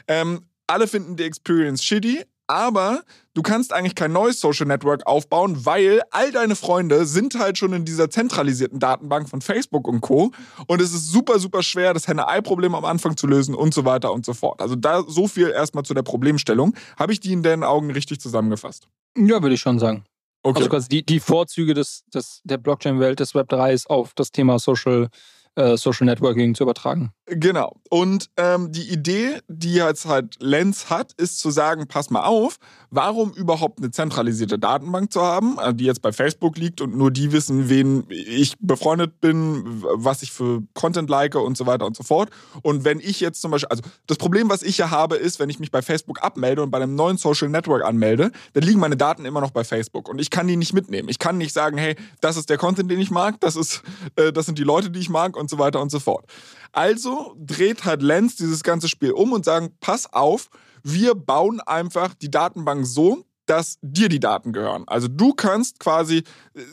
Ähm, 0.08 0.46
alle 0.68 0.88
finden 0.88 1.18
die 1.18 1.24
Experience 1.24 1.84
shitty, 1.84 2.24
aber 2.48 3.04
du 3.34 3.42
kannst 3.42 3.74
eigentlich 3.74 3.96
kein 3.96 4.12
neues 4.12 4.40
Social 4.40 4.66
Network 4.66 5.06
aufbauen, 5.06 5.66
weil 5.66 6.02
all 6.12 6.32
deine 6.32 6.56
Freunde 6.56 7.06
sind 7.06 7.36
halt 7.40 7.58
schon 7.58 7.74
in 7.74 7.86
dieser 7.86 8.10
zentralisierten 8.10 8.80
Datenbank 8.80 9.30
von 9.30 9.42
Facebook 9.42 9.88
und 9.88 10.02
Co. 10.02 10.32
Und 10.68 10.82
es 10.82 10.94
ist 10.94 11.12
super, 11.12 11.40
super 11.40 11.64
schwer, 11.64 11.94
das 11.94 12.08
Henne-Ei-Problem 12.08 12.76
am 12.76 12.86
Anfang 12.86 13.18
zu 13.18 13.28
lösen 13.28 13.56
und 13.56 13.74
so 13.74 13.86
weiter 13.86 14.12
und 14.14 14.26
so 14.26 14.34
fort. 14.34 14.62
Also 14.62 14.76
da 14.76 15.04
so 15.08 15.28
viel 15.28 15.50
erstmal 15.50 15.84
zu 15.84 15.94
der 15.94 16.04
Problemstellung. 16.04 16.76
Habe 16.98 17.14
ich 17.14 17.20
die 17.20 17.34
in 17.34 17.44
deinen 17.44 17.64
Augen 17.64 17.92
richtig 17.92 18.20
zusammengefasst? 18.20 18.88
Ja, 19.18 19.42
würde 19.42 19.56
ich 19.56 19.62
schon 19.62 19.80
sagen. 19.80 20.06
Okay. 20.44 20.58
Also 20.58 20.70
quasi 20.70 20.90
die, 20.90 21.06
die 21.06 21.20
Vorzüge 21.22 21.74
des, 21.74 22.04
des, 22.14 22.42
der 22.44 22.58
Blockchain-Welt 22.58 23.20
des 23.20 23.34
Web 23.34 23.48
3 23.50 23.74
ist 23.74 23.90
auf 23.90 24.14
das 24.14 24.32
Thema 24.32 24.60
Social 24.60 25.08
äh, 25.56 25.78
Social 25.78 26.06
Networking 26.06 26.56
zu 26.56 26.64
übertragen. 26.64 27.12
Genau. 27.26 27.78
Und 27.90 28.30
ähm, 28.38 28.72
die 28.72 28.90
Idee, 28.90 29.40
die 29.48 29.76
jetzt 29.76 30.06
halt 30.06 30.36
Lens 30.42 30.90
hat, 30.90 31.14
ist 31.14 31.40
zu 31.40 31.52
sagen, 31.52 31.88
pass 31.88 32.10
mal 32.10 32.24
auf, 32.24 32.58
warum 32.90 33.32
überhaupt 33.32 33.80
eine 33.80 33.92
zentralisierte 33.92 34.60
Datenbank 34.60 35.14
zu 35.14 35.22
haben, 35.22 35.58
äh, 35.60 35.74
die 35.74 35.86
jetzt 35.86 36.02
bei 36.02 36.12
Facebook 36.12 36.58
liegt 36.58 36.82
und 36.82 36.98
nur 36.98 37.12
die 37.12 37.32
wissen, 37.32 37.70
wen 37.70 38.06
ich 38.10 38.56
befreundet 38.60 39.22
bin, 39.22 39.64
was 39.94 40.22
ich 40.22 40.32
für 40.32 40.64
Content 40.74 41.10
like 41.10 41.36
und 41.36 41.56
so 41.56 41.66
weiter 41.66 41.86
und 41.86 41.96
so 41.96 42.04
fort. 42.04 42.30
Und 42.62 42.84
wenn 42.84 43.00
ich 43.00 43.20
jetzt 43.20 43.42
zum 43.42 43.52
Beispiel, 43.52 43.70
also 43.70 43.84
das 44.08 44.18
Problem, 44.18 44.50
was 44.50 44.64
ich 44.64 44.78
ja 44.78 44.92
habe, 44.92 45.16
ist, 45.16 45.40
wenn 45.40 45.50
ich 45.50 45.60
mich 45.60 45.72
bei 45.72 45.82
Facebook 45.82 46.22
abmelde 46.24 46.62
und 46.62 46.72
bei 46.72 46.78
einem 46.78 46.96
neuen 46.96 47.18
Social 47.18 47.48
Network 47.50 47.86
anmelde, 47.86 48.32
dann 48.54 48.64
liegen 48.64 48.80
meine 48.80 48.98
Daten 48.98 49.24
immer 49.24 49.40
noch 49.40 49.52
bei 49.52 49.64
Facebook 49.64 50.10
und 50.10 50.20
ich 50.20 50.30
kann 50.30 50.48
die 50.48 50.58
nicht 50.58 50.74
mitnehmen. 50.74 51.08
Ich 51.10 51.20
kann 51.20 51.38
nicht 51.38 51.54
sagen, 51.54 51.78
hey, 51.78 51.96
das 52.22 52.38
ist 52.38 52.50
der 52.50 52.58
Content, 52.58 52.92
den 52.92 53.00
ich 53.00 53.12
mag, 53.12 53.40
das 53.40 53.56
ist, 53.56 53.82
äh, 54.18 54.34
das 54.34 54.46
sind 54.46 54.58
die 54.58 54.64
Leute, 54.64 54.90
die 54.90 55.00
ich 55.00 55.10
mag 55.10 55.38
und 55.44 55.50
so 55.50 55.60
weiter 55.60 55.82
und 55.82 55.92
so 55.92 56.00
fort. 56.00 56.26
Also 56.72 57.36
dreht 57.38 57.86
halt 57.86 58.02
Lenz 58.02 58.36
dieses 58.36 58.64
ganze 58.64 58.88
Spiel 58.88 59.12
um 59.12 59.32
und 59.32 59.46
sagen, 59.46 59.76
pass 59.80 60.12
auf, 60.12 60.50
wir 60.84 61.14
bauen 61.16 61.60
einfach 61.62 62.14
die 62.14 62.32
Datenbank 62.32 62.86
so, 62.86 63.24
dass 63.46 63.78
dir 63.82 64.10
die 64.10 64.20
Daten 64.20 64.54
gehören. 64.54 64.84
Also 64.88 65.08
du 65.08 65.34
kannst 65.34 65.80
quasi, 65.80 66.24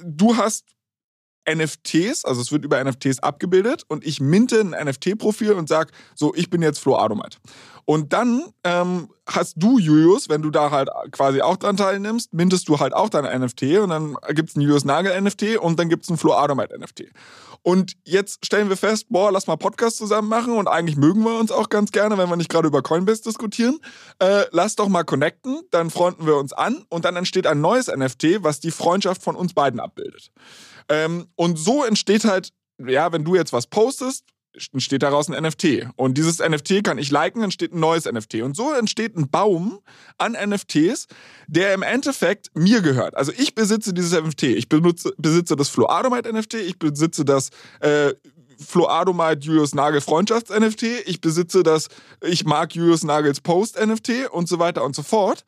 du 0.05 0.37
hast 0.37 0.65
NFTs, 1.49 2.25
also 2.25 2.41
es 2.41 2.53
wird 2.53 2.65
über 2.65 2.83
NFTs 2.83 3.21
abgebildet 3.21 3.85
und 3.89 4.07
ich 4.07 4.21
minte 4.21 4.61
ein 4.61 4.71
NFT-Profil 4.71 5.53
und 5.53 5.69
sage, 5.69 5.91
so, 6.15 6.35
ich 6.35 6.51
bin 6.51 6.63
jetzt 6.63 6.79
Flo 6.79 6.97
Adomat. 6.97 7.39
Und 7.91 8.13
dann 8.13 8.45
ähm, 8.63 9.09
hast 9.27 9.55
du, 9.57 9.81
Julius, 9.81 10.29
wenn 10.29 10.43
du 10.43 10.51
da 10.51 10.71
halt 10.71 10.91
quasi 11.11 11.43
auch 11.43 11.57
dran 11.57 11.77
teilnimmst, 11.77 12.33
mintest 12.33 12.69
du 12.69 12.79
halt 12.79 12.95
auch 12.95 13.09
dein 13.09 13.25
NFT 13.25 13.63
und 13.79 13.89
dann 13.89 14.17
gibt 14.29 14.51
es 14.51 14.55
ein 14.55 14.61
Julius 14.61 14.85
Nagel-NFT 14.85 15.57
und 15.59 15.77
dann 15.77 15.89
gibt 15.89 16.05
es 16.05 16.09
ein 16.09 16.17
Flo 16.17 16.35
Adomat-NFT. 16.35 17.07
Und 17.63 17.95
jetzt 18.05 18.47
stellen 18.47 18.69
wir 18.69 18.77
fest, 18.77 19.07
boah, 19.09 19.33
lass 19.33 19.49
mal 19.49 19.57
Podcast 19.57 19.97
zusammen 19.97 20.29
machen 20.29 20.57
und 20.57 20.69
eigentlich 20.69 20.97
mögen 20.97 21.25
wir 21.25 21.37
uns 21.37 21.51
auch 21.51 21.69
ganz 21.69 21.91
gerne, 21.91 22.17
wenn 22.17 22.29
wir 22.29 22.37
nicht 22.37 22.49
gerade 22.49 22.69
über 22.69 22.81
Coinbase 22.81 23.25
diskutieren. 23.25 23.81
Äh, 24.21 24.45
lass 24.53 24.77
doch 24.77 24.89
mal 24.89 25.03
connecten, 25.03 25.63
dann 25.73 25.91
freunden 25.91 26.27
wir 26.27 26.37
uns 26.37 26.53
an 26.53 26.85
und 26.91 27.05
dann 27.05 27.17
entsteht 27.17 27.49
ein 27.49 27.61
neues 27.61 27.89
NFT, 27.89 28.45
was 28.45 28.61
die 28.61 28.71
Freundschaft 28.71 29.21
von 29.21 29.35
uns 29.35 29.53
beiden 29.53 29.81
abbildet. 29.81 30.31
Ähm, 30.89 31.27
und 31.35 31.59
so 31.59 31.83
entsteht 31.83 32.25
halt, 32.25 32.51
ja, 32.79 33.11
wenn 33.11 33.25
du 33.25 33.35
jetzt 33.35 33.53
was 33.53 33.67
postest, 33.67 34.27
entsteht 34.73 35.03
daraus 35.03 35.29
ein 35.29 35.43
NFT. 35.43 35.89
Und 35.97 36.19
dieses 36.19 36.39
NFT 36.39 36.83
kann 36.85 36.99
ich 36.99 37.11
liken, 37.11 37.43
entsteht 37.43 37.73
ein 37.73 37.81
neues 37.81 38.11
NFT. 38.11 38.37
Und 38.43 38.57
so 38.57 38.73
entsteht 38.73 39.17
ein 39.17 39.31
Baum 39.31 39.81
an 40.19 40.33
NFTs, 40.33 41.07
der 41.47 41.75
im 41.75 41.83
Endeffekt 41.83 42.51
mir 42.55 42.81
gehört. 42.81 43.17
Also 43.17 43.33
ich 43.37 43.55
besitze 43.55 43.95
dieses 43.95 44.13
NFT. 44.13 44.45
Ich 44.45 44.69
benutze, 44.69 45.13
besitze 45.19 45.57
das 45.57 45.69
Floadomite 45.69 46.33
NFT, 46.33 46.55
ich 46.55 46.79
besitze 46.79 47.25
das 47.25 47.51
äh, 47.81 48.15
Floadomite 48.59 49.41
Julius 49.41 49.75
Nagel 49.75 50.01
Freundschafts-NFT, 50.01 51.07
ich 51.07 51.21
besitze 51.21 51.63
das 51.63 51.89
Ich 52.23 52.45
mag 52.45 52.75
Julius 52.75 53.05
Nagels 53.05 53.41
Post-NFT 53.41 54.31
und 54.31 54.49
so 54.49 54.59
weiter 54.59 54.85
und 54.85 54.95
so 54.95 55.03
fort. 55.03 55.45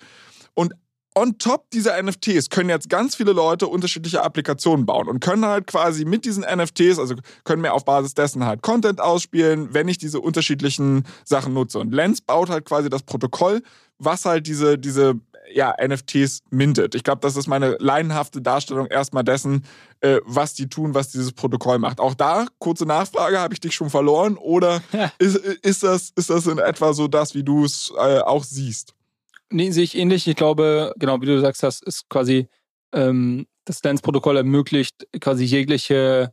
Und 0.54 0.74
on 1.14 1.38
top 1.38 1.70
dieser 1.70 2.00
NFTs 2.02 2.50
können 2.50 2.70
jetzt 2.70 2.88
ganz 2.88 3.14
viele 3.16 3.32
Leute 3.32 3.66
unterschiedliche 3.66 4.22
Applikationen 4.22 4.86
bauen 4.86 5.08
und 5.08 5.20
können 5.20 5.44
halt 5.44 5.66
quasi 5.66 6.04
mit 6.04 6.24
diesen 6.24 6.44
NFTs, 6.44 6.98
also 6.98 7.14
können 7.44 7.62
mir 7.62 7.72
auf 7.72 7.84
Basis 7.84 8.14
dessen 8.14 8.44
halt 8.44 8.62
Content 8.62 9.00
ausspielen, 9.00 9.74
wenn 9.74 9.88
ich 9.88 9.98
diese 9.98 10.20
unterschiedlichen 10.20 11.04
Sachen 11.24 11.54
nutze. 11.54 11.78
Und 11.78 11.92
Lens 11.92 12.20
baut 12.20 12.48
halt 12.48 12.64
quasi 12.64 12.88
das 12.88 13.02
Protokoll, 13.02 13.62
was 13.98 14.24
halt 14.24 14.46
diese, 14.46 14.78
diese 14.78 15.14
ja, 15.52 15.74
NFTs 15.80 16.42
mintet. 16.50 16.94
Ich 16.94 17.04
glaube, 17.04 17.20
das 17.20 17.36
ist 17.36 17.46
meine 17.46 17.76
laienhafte 17.78 18.40
Darstellung 18.40 18.86
erstmal 18.86 19.24
dessen, 19.24 19.64
äh, 20.00 20.20
was 20.24 20.54
die 20.54 20.68
tun, 20.68 20.94
was 20.94 21.10
dieses 21.10 21.32
Protokoll 21.32 21.78
macht. 21.78 22.00
Auch 22.00 22.14
da, 22.14 22.46
kurze 22.58 22.86
Nachfrage, 22.86 23.38
habe 23.38 23.54
ich 23.54 23.60
dich 23.60 23.74
schon 23.74 23.90
verloren 23.90 24.36
oder 24.36 24.82
ja. 24.92 25.12
ist, 25.18 25.36
ist, 25.36 25.82
das, 25.82 26.12
ist 26.16 26.30
das 26.30 26.46
in 26.46 26.58
etwa 26.58 26.94
so 26.94 27.08
das, 27.08 27.34
wie 27.34 27.42
du 27.42 27.64
es 27.64 27.92
äh, 27.98 28.20
auch 28.20 28.44
siehst? 28.44 28.94
Nee, 29.52 29.70
sehe 29.70 29.84
ich 29.84 29.96
ähnlich. 29.96 30.26
Ich 30.26 30.36
glaube, 30.36 30.94
genau 30.96 31.20
wie 31.20 31.26
du 31.26 31.38
sagst, 31.40 31.62
das 31.62 31.82
ist 31.82 32.08
quasi 32.08 32.48
ähm, 32.94 33.46
das 33.66 33.80
Dance-Protokoll 33.80 34.38
ermöglicht 34.38 35.06
quasi 35.20 35.44
jegliche 35.44 36.32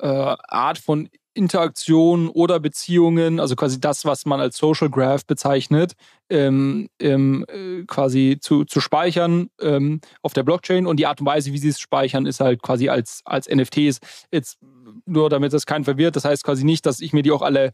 äh, 0.00 0.06
Art 0.06 0.78
von 0.78 1.08
Interaktion 1.34 2.28
oder 2.28 2.60
Beziehungen, 2.60 3.40
also 3.40 3.56
quasi 3.56 3.80
das, 3.80 4.04
was 4.04 4.24
man 4.26 4.40
als 4.40 4.56
Social 4.56 4.88
Graph 4.88 5.26
bezeichnet, 5.26 5.94
ähm, 6.28 6.88
ähm, 7.00 7.44
äh, 7.48 7.84
quasi 7.86 8.38
zu, 8.40 8.64
zu 8.64 8.80
speichern 8.80 9.48
ähm, 9.60 10.00
auf 10.22 10.32
der 10.32 10.42
Blockchain. 10.42 10.86
Und 10.86 10.98
die 10.98 11.06
Art 11.06 11.20
und 11.20 11.26
Weise, 11.26 11.52
wie 11.52 11.58
sie 11.58 11.68
es 11.68 11.80
speichern, 11.80 12.26
ist 12.26 12.40
halt 12.40 12.62
quasi 12.62 12.88
als, 12.88 13.22
als 13.24 13.48
NFTs. 13.48 13.98
Jetzt 14.32 14.58
nur 15.06 15.28
damit 15.28 15.52
das 15.52 15.66
keinen 15.66 15.84
verwirrt. 15.84 16.16
Das 16.16 16.24
heißt 16.24 16.44
quasi 16.44 16.64
nicht, 16.64 16.86
dass 16.86 17.00
ich 17.00 17.12
mir 17.12 17.22
die 17.22 17.32
auch 17.32 17.42
alle 17.42 17.72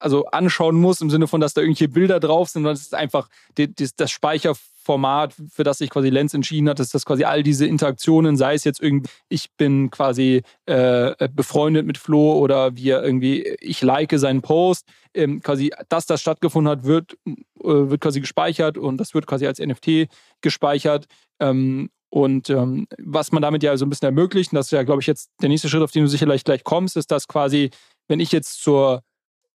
also 0.00 0.24
anschauen 0.26 0.76
muss, 0.76 1.00
im 1.00 1.10
Sinne 1.10 1.26
von, 1.26 1.40
dass 1.40 1.54
da 1.54 1.60
irgendwelche 1.60 1.88
Bilder 1.88 2.18
drauf 2.18 2.48
sind, 2.48 2.62
sondern 2.62 2.74
es 2.74 2.82
ist 2.82 2.94
einfach 2.94 3.28
die, 3.58 3.72
die, 3.72 3.88
das 3.96 4.10
Speicherformat, 4.10 5.34
für 5.52 5.62
das 5.62 5.78
sich 5.78 5.90
quasi 5.90 6.08
Lenz 6.08 6.34
entschieden 6.34 6.68
hat, 6.68 6.78
dass 6.78 6.88
das 6.90 7.04
quasi 7.04 7.24
all 7.24 7.42
diese 7.42 7.66
Interaktionen, 7.66 8.36
sei 8.36 8.54
es 8.54 8.64
jetzt 8.64 8.80
irgendwie, 8.80 9.10
ich 9.28 9.50
bin 9.56 9.90
quasi 9.90 10.42
äh, 10.66 11.28
befreundet 11.32 11.86
mit 11.86 11.98
Flo 11.98 12.38
oder 12.38 12.74
wir 12.76 13.02
irgendwie, 13.02 13.42
ich 13.60 13.82
like 13.82 14.12
seinen 14.14 14.42
Post, 14.42 14.86
ähm, 15.14 15.42
quasi, 15.42 15.70
dass 15.88 16.06
das 16.06 16.20
stattgefunden 16.20 16.70
hat, 16.70 16.84
wird, 16.84 17.12
äh, 17.26 17.34
wird 17.62 18.00
quasi 18.00 18.20
gespeichert 18.20 18.78
und 18.78 18.96
das 18.96 19.14
wird 19.14 19.26
quasi 19.26 19.46
als 19.46 19.58
NFT 19.58 20.08
gespeichert. 20.40 21.06
Ähm, 21.40 21.90
und 22.10 22.50
ähm, 22.50 22.88
was 22.98 23.30
man 23.30 23.40
damit 23.40 23.62
ja 23.62 23.76
so 23.76 23.86
ein 23.86 23.90
bisschen 23.90 24.06
ermöglicht, 24.06 24.52
und 24.52 24.56
das 24.56 24.66
ist 24.66 24.72
ja, 24.72 24.82
glaube 24.82 25.00
ich, 25.00 25.06
jetzt 25.06 25.30
der 25.42 25.48
nächste 25.48 25.68
Schritt, 25.68 25.82
auf 25.82 25.92
den 25.92 26.02
du 26.02 26.08
sicherlich 26.08 26.42
gleich 26.42 26.64
kommst, 26.64 26.96
ist, 26.96 27.10
dass 27.12 27.28
quasi, 27.28 27.70
wenn 28.08 28.18
ich 28.18 28.32
jetzt 28.32 28.60
zur 28.60 29.02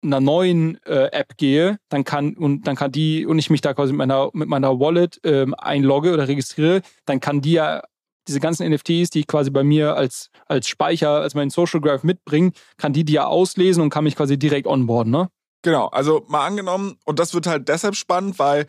einer 0.03 0.21
neuen 0.21 0.83
äh, 0.85 1.09
App 1.13 1.37
gehe, 1.37 1.79
dann 1.89 2.05
kann 2.05 2.37
und 2.37 2.67
dann 2.67 2.77
kann 2.77 2.93
die 2.93 3.27
und 3.27 3.39
ich 3.39 3.51
mich 3.51 3.61
da 3.61 3.75
quasi 3.75 3.93
mit 3.93 3.99
meiner 3.99 4.31
mit 4.33 4.49
meiner 4.49 4.81
Wallet 4.81 5.21
ähm, 5.25 5.55
einlogge 5.57 6.13
oder 6.13 6.29
registriere, 6.29 6.83
dann 7.05 7.21
kann 7.21 7.41
die 7.41 7.53
ja 7.53 7.83
diese 8.29 8.41
ganzen 8.41 8.71
NFTs, 8.71 9.11
die 9.11 9.21
ich 9.21 9.27
quasi 9.27 9.51
bei 9.51 9.63
mir 9.63 9.97
als 9.97 10.31
als 10.47 10.69
Speicher, 10.69 11.21
als 11.21 11.35
meinen 11.35 11.51
Social 11.51 11.81
Graph 11.81 12.03
mitbringe, 12.03 12.53
kann 12.77 12.93
die 12.93 13.05
die 13.05 13.15
ja 13.15 13.27
auslesen 13.27 13.83
und 13.83 13.91
kann 13.91 14.05
mich 14.05 14.17
quasi 14.17 14.39
direkt 14.39 14.67
onboarden, 14.67 15.13
ne? 15.13 15.29
Genau, 15.63 15.89
also 15.89 16.25
mal 16.29 16.47
angenommen 16.47 16.97
und 17.05 17.19
das 17.19 17.35
wird 17.35 17.47
halt 17.47 17.69
deshalb 17.69 17.95
spannend, 17.95 18.39
weil 18.39 18.67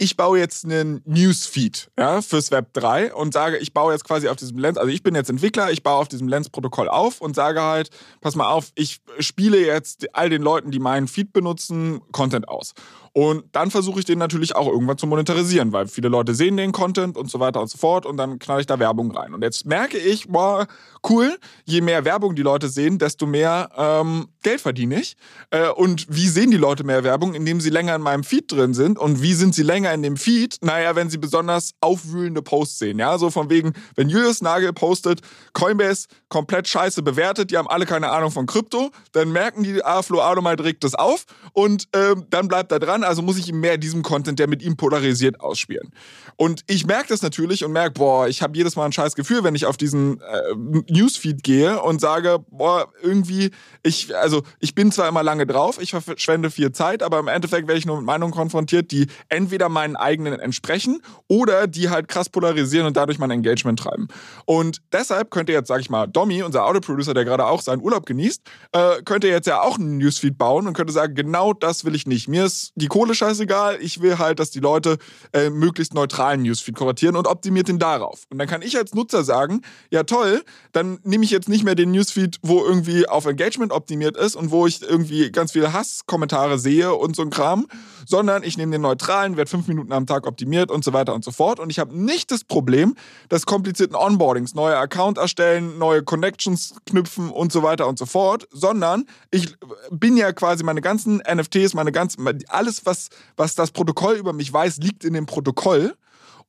ich 0.00 0.16
baue 0.16 0.38
jetzt 0.38 0.64
einen 0.64 1.02
Newsfeed 1.04 1.90
ja, 1.98 2.22
fürs 2.22 2.50
Web 2.50 2.72
3 2.72 3.12
und 3.14 3.34
sage, 3.34 3.58
ich 3.58 3.74
baue 3.74 3.92
jetzt 3.92 4.04
quasi 4.04 4.28
auf 4.28 4.36
diesem 4.36 4.56
Lens, 4.56 4.78
also 4.78 4.90
ich 4.90 5.02
bin 5.02 5.14
jetzt 5.14 5.28
Entwickler, 5.28 5.70
ich 5.70 5.82
baue 5.82 5.98
auf 5.98 6.08
diesem 6.08 6.26
Lens-Protokoll 6.26 6.88
auf 6.88 7.20
und 7.20 7.36
sage 7.36 7.60
halt, 7.60 7.90
pass 8.22 8.34
mal 8.34 8.48
auf, 8.48 8.72
ich 8.76 9.02
spiele 9.18 9.58
jetzt 9.58 10.14
all 10.14 10.30
den 10.30 10.40
Leuten, 10.40 10.70
die 10.70 10.78
meinen 10.78 11.06
Feed 11.06 11.34
benutzen, 11.34 12.00
Content 12.12 12.48
aus. 12.48 12.72
Und 13.12 13.44
dann 13.52 13.70
versuche 13.70 13.98
ich 13.98 14.04
den 14.04 14.18
natürlich 14.18 14.54
auch 14.54 14.68
irgendwann 14.68 14.98
zu 14.98 15.06
monetarisieren, 15.06 15.72
weil 15.72 15.88
viele 15.88 16.08
Leute 16.08 16.34
sehen 16.34 16.56
den 16.56 16.72
Content 16.72 17.16
und 17.16 17.30
so 17.30 17.40
weiter 17.40 17.60
und 17.60 17.68
so 17.68 17.76
fort 17.76 18.06
und 18.06 18.16
dann 18.16 18.38
knall 18.38 18.60
ich 18.60 18.66
da 18.66 18.78
Werbung 18.78 19.10
rein. 19.10 19.34
Und 19.34 19.42
jetzt 19.42 19.66
merke 19.66 19.98
ich, 19.98 20.28
boah, 20.28 20.66
cool, 21.08 21.36
je 21.64 21.80
mehr 21.80 22.04
Werbung 22.04 22.36
die 22.36 22.42
Leute 22.42 22.68
sehen, 22.68 22.98
desto 22.98 23.26
mehr 23.26 23.70
ähm, 23.76 24.28
Geld 24.42 24.60
verdiene 24.60 25.00
ich. 25.00 25.16
Äh, 25.50 25.70
und 25.70 26.06
wie 26.08 26.28
sehen 26.28 26.50
die 26.50 26.56
Leute 26.56 26.84
mehr 26.84 27.02
Werbung? 27.04 27.34
Indem 27.34 27.60
sie 27.60 27.70
länger 27.70 27.96
in 27.96 28.02
meinem 28.02 28.22
Feed 28.22 28.50
drin 28.52 28.74
sind. 28.74 28.98
Und 28.98 29.22
wie 29.22 29.34
sind 29.34 29.54
sie 29.54 29.62
länger 29.62 29.92
in 29.92 30.02
dem 30.02 30.16
Feed? 30.16 30.58
Naja, 30.60 30.94
wenn 30.94 31.10
sie 31.10 31.18
besonders 31.18 31.74
aufwühlende 31.80 32.42
Posts 32.42 32.78
sehen. 32.78 32.98
Ja, 32.98 33.18
so 33.18 33.30
von 33.30 33.50
wegen, 33.50 33.72
wenn 33.96 34.08
Julius 34.08 34.40
Nagel 34.40 34.72
postet, 34.72 35.20
Coinbase 35.52 36.06
komplett 36.28 36.68
scheiße 36.68 37.02
bewertet, 37.02 37.50
die 37.50 37.58
haben 37.58 37.68
alle 37.68 37.86
keine 37.86 38.10
Ahnung 38.10 38.30
von 38.30 38.46
Krypto, 38.46 38.90
dann 39.12 39.32
merken 39.32 39.64
die, 39.64 39.84
ah, 39.84 40.02
Flo 40.02 40.20
Adomite 40.20 40.64
regt 40.64 40.84
das 40.84 40.94
auf 40.94 41.24
und 41.52 41.88
ähm, 41.92 42.26
dann 42.30 42.48
bleibt 42.48 42.70
er 42.72 42.78
dran 42.78 42.99
Dann 43.00 43.08
also 43.08 43.22
muss 43.22 43.38
ich 43.38 43.48
ihm 43.48 43.60
mehr 43.60 43.78
diesem 43.78 44.02
Content, 44.02 44.38
der 44.38 44.46
mit 44.46 44.62
ihm 44.62 44.76
polarisiert, 44.76 45.40
ausspielen. 45.40 45.90
Und 46.36 46.64
ich 46.66 46.86
merke 46.86 47.08
das 47.08 47.22
natürlich 47.22 47.64
und 47.64 47.72
merke, 47.72 47.94
boah, 47.94 48.28
ich 48.28 48.42
habe 48.42 48.56
jedes 48.56 48.76
Mal 48.76 48.84
ein 48.84 48.92
scheiß 48.92 49.14
Gefühl, 49.14 49.42
wenn 49.42 49.54
ich 49.54 49.66
auf 49.66 49.76
diesen 49.76 50.20
äh, 50.20 50.54
Newsfeed 50.90 51.42
gehe 51.42 51.80
und 51.82 52.00
sage, 52.00 52.44
boah, 52.50 52.88
irgendwie, 53.02 53.50
ich, 53.82 54.14
also 54.16 54.42
ich 54.58 54.74
bin 54.74 54.92
zwar 54.92 55.08
immer 55.08 55.22
lange 55.22 55.46
drauf, 55.46 55.80
ich 55.80 55.90
verschwende 55.90 56.50
viel 56.50 56.72
Zeit, 56.72 57.02
aber 57.02 57.18
im 57.18 57.28
Endeffekt 57.28 57.68
werde 57.68 57.78
ich 57.78 57.86
nur 57.86 57.96
mit 57.96 58.04
Meinungen 58.04 58.32
konfrontiert, 58.32 58.90
die 58.90 59.06
entweder 59.28 59.68
meinen 59.68 59.96
eigenen 59.96 60.38
entsprechen 60.38 61.00
oder 61.26 61.66
die 61.66 61.88
halt 61.88 62.08
krass 62.08 62.28
polarisieren 62.28 62.86
und 62.86 62.96
dadurch 62.96 63.18
mein 63.18 63.30
Engagement 63.30 63.78
treiben. 63.78 64.08
Und 64.44 64.82
deshalb 64.92 65.30
könnte 65.30 65.52
jetzt, 65.52 65.68
sag 65.68 65.80
ich 65.80 65.90
mal, 65.90 66.06
Domi, 66.06 66.42
unser 66.42 66.66
Audio-Producer, 66.66 67.14
der 67.14 67.24
gerade 67.24 67.46
auch 67.46 67.62
seinen 67.62 67.82
Urlaub 67.82 68.04
genießt, 68.04 68.42
äh, 68.72 69.02
könnte 69.04 69.28
jetzt 69.28 69.46
ja 69.46 69.62
auch 69.62 69.78
einen 69.78 69.98
Newsfeed 69.98 70.36
bauen 70.36 70.66
und 70.66 70.74
könnte 70.74 70.92
sagen, 70.92 71.14
genau 71.14 71.52
das 71.54 71.84
will 71.84 71.94
ich 71.94 72.06
nicht. 72.06 72.28
Mir 72.28 72.44
ist 72.44 72.72
die 72.74 72.88
Kohle 72.90 73.14
scheißegal, 73.14 73.78
ich 73.80 74.02
will 74.02 74.18
halt, 74.18 74.38
dass 74.38 74.50
die 74.50 74.60
Leute 74.60 74.98
äh, 75.32 75.48
möglichst 75.48 75.94
neutralen 75.94 76.42
Newsfeed 76.42 76.76
kuratieren 76.76 77.16
und 77.16 77.26
optimiert 77.26 77.68
den 77.68 77.78
darauf. 77.78 78.26
Und 78.28 78.38
dann 78.38 78.46
kann 78.46 78.60
ich 78.60 78.76
als 78.76 78.94
Nutzer 78.94 79.24
sagen, 79.24 79.62
ja 79.90 80.02
toll, 80.02 80.42
dann 80.72 80.98
nehme 81.04 81.24
ich 81.24 81.30
jetzt 81.30 81.48
nicht 81.48 81.64
mehr 81.64 81.74
den 81.74 81.92
Newsfeed, 81.92 82.38
wo 82.42 82.62
irgendwie 82.62 83.08
auf 83.08 83.24
Engagement 83.24 83.72
optimiert 83.72 84.18
ist 84.18 84.36
und 84.36 84.50
wo 84.50 84.66
ich 84.66 84.82
irgendwie 84.82 85.30
ganz 85.30 85.52
viele 85.52 85.72
Hasskommentare 85.72 86.58
sehe 86.58 86.94
und 86.94 87.16
so 87.16 87.22
ein 87.22 87.30
Kram, 87.30 87.66
sondern 88.06 88.42
ich 88.42 88.58
nehme 88.58 88.72
den 88.72 88.82
neutralen, 88.82 89.36
werde 89.36 89.50
fünf 89.50 89.68
Minuten 89.68 89.92
am 89.92 90.06
Tag 90.06 90.26
optimiert 90.26 90.70
und 90.70 90.84
so 90.84 90.92
weiter 90.92 91.14
und 91.14 91.24
so 91.24 91.30
fort. 91.30 91.60
Und 91.60 91.70
ich 91.70 91.78
habe 91.78 91.96
nicht 91.96 92.30
das 92.30 92.44
Problem, 92.44 92.96
dass 93.28 93.46
komplizierten 93.46 93.96
Onboardings, 93.96 94.54
neue 94.54 94.76
Account 94.76 95.16
erstellen, 95.16 95.78
neue 95.78 96.02
Connections 96.02 96.74
knüpfen 96.86 97.30
und 97.30 97.52
so 97.52 97.62
weiter 97.62 97.86
und 97.86 97.98
so 97.98 98.06
fort, 98.06 98.48
sondern 98.50 99.06
ich 99.30 99.54
bin 99.90 100.16
ja 100.16 100.32
quasi 100.32 100.64
meine 100.64 100.80
ganzen 100.80 101.18
NFTs, 101.18 101.74
meine 101.74 101.92
ganzen, 101.92 102.26
alles, 102.48 102.79
was, 102.86 103.08
was 103.36 103.54
das 103.54 103.70
Protokoll 103.70 104.16
über 104.16 104.32
mich 104.32 104.52
weiß, 104.52 104.78
liegt 104.78 105.04
in 105.04 105.14
dem 105.14 105.26
Protokoll. 105.26 105.94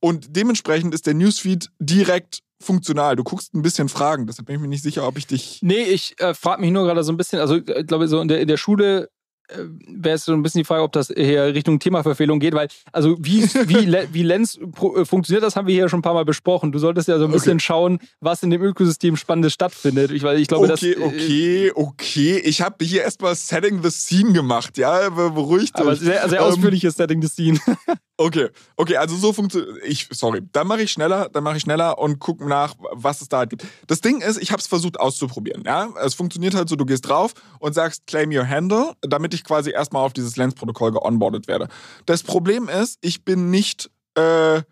Und 0.00 0.36
dementsprechend 0.36 0.94
ist 0.94 1.06
der 1.06 1.14
Newsfeed 1.14 1.70
direkt 1.78 2.40
funktional. 2.60 3.16
Du 3.16 3.24
guckst 3.24 3.54
ein 3.54 3.62
bisschen 3.62 3.88
Fragen, 3.88 4.26
deshalb 4.26 4.46
bin 4.46 4.56
ich 4.56 4.62
mir 4.62 4.68
nicht 4.68 4.82
sicher, 4.82 5.06
ob 5.06 5.18
ich 5.18 5.26
dich. 5.26 5.60
Nee, 5.62 5.82
ich 5.82 6.18
äh, 6.20 6.34
frage 6.34 6.60
mich 6.60 6.70
nur 6.70 6.84
gerade 6.84 7.04
so 7.04 7.12
ein 7.12 7.16
bisschen, 7.16 7.40
also 7.40 7.56
ich 7.56 7.86
glaube, 7.86 8.08
so 8.08 8.20
in 8.20 8.28
der, 8.28 8.40
in 8.40 8.48
der 8.48 8.56
Schule 8.56 9.04
äh, 9.04 9.08
wäre 9.88 10.16
es 10.16 10.24
so 10.24 10.32
ein 10.32 10.42
bisschen 10.42 10.60
die 10.60 10.64
Frage, 10.64 10.82
ob 10.82 10.92
das 10.92 11.08
hier 11.08 11.54
Richtung 11.54 11.78
Themaverfehlung 11.78 12.40
geht, 12.40 12.54
weil, 12.54 12.68
also 12.92 13.16
wie, 13.20 13.42
wie, 13.42 13.92
wie 14.12 14.22
Lens 14.22 14.58
äh, 14.58 15.04
funktioniert, 15.04 15.42
das 15.42 15.56
haben 15.56 15.66
wir 15.66 15.74
hier 15.74 15.88
schon 15.88 16.00
ein 16.00 16.02
paar 16.02 16.14
Mal 16.14 16.24
besprochen. 16.24 16.72
Du 16.72 16.78
solltest 16.78 17.08
ja 17.08 17.18
so 17.18 17.24
ein 17.24 17.32
bisschen 17.32 17.52
okay. 17.52 17.60
schauen, 17.60 17.98
was 18.20 18.42
in 18.42 18.50
dem 18.50 18.62
Ökosystem 18.62 19.16
Spannendes 19.16 19.52
stattfindet. 19.52 20.10
Ich, 20.10 20.22
weil 20.22 20.38
ich 20.38 20.48
glaube, 20.48 20.70
okay, 20.70 20.94
das, 20.94 21.04
okay, 21.04 21.72
okay. 21.74 22.38
Ich 22.44 22.62
habe 22.62 22.84
hier 22.84 23.02
erstmal 23.02 23.34
Setting 23.34 23.82
the 23.82 23.90
Scene 23.90 24.32
gemacht, 24.32 24.78
ja, 24.78 25.08
beruhigt 25.10 25.78
Aber 25.78 25.96
sehr, 25.96 26.28
sehr 26.28 26.40
ähm, 26.40 26.46
ausführliches 26.46 26.94
Setting 26.96 27.22
the 27.22 27.28
Scene. 27.28 27.58
Okay, 28.18 28.50
okay, 28.76 28.96
also 28.96 29.16
so 29.16 29.32
funktioniert. 29.32 29.78
Ich, 29.84 30.08
sorry, 30.12 30.42
dann 30.52 30.66
mache 30.66 30.82
ich 30.82 30.92
schneller, 30.92 31.28
dann 31.30 31.42
mache 31.42 31.56
ich 31.56 31.62
schneller 31.62 31.98
und 31.98 32.18
gucke 32.18 32.46
nach, 32.46 32.74
was 32.92 33.22
es 33.22 33.28
da 33.28 33.38
halt 33.38 33.50
gibt. 33.50 33.64
Das 33.86 34.00
Ding 34.00 34.20
ist, 34.20 34.40
ich 34.40 34.52
habe 34.52 34.60
es 34.60 34.66
versucht 34.66 35.00
auszuprobieren. 35.00 35.62
Ja, 35.64 35.88
es 36.04 36.14
funktioniert 36.14 36.54
halt 36.54 36.68
so: 36.68 36.76
Du 36.76 36.84
gehst 36.84 37.08
drauf 37.08 37.32
und 37.58 37.72
sagst 37.74 38.06
Claim 38.06 38.30
your 38.30 38.46
Handle, 38.46 38.92
damit 39.00 39.32
ich 39.34 39.44
quasi 39.44 39.70
erstmal 39.70 40.04
auf 40.04 40.12
dieses 40.12 40.36
Lens-Protokoll 40.36 40.92
geonboardet 40.92 41.48
werde. 41.48 41.68
Das 42.06 42.22
Problem 42.22 42.68
ist, 42.68 42.98
ich 43.00 43.24
bin 43.24 43.50
nicht 43.50 43.90
äh, 44.14 44.62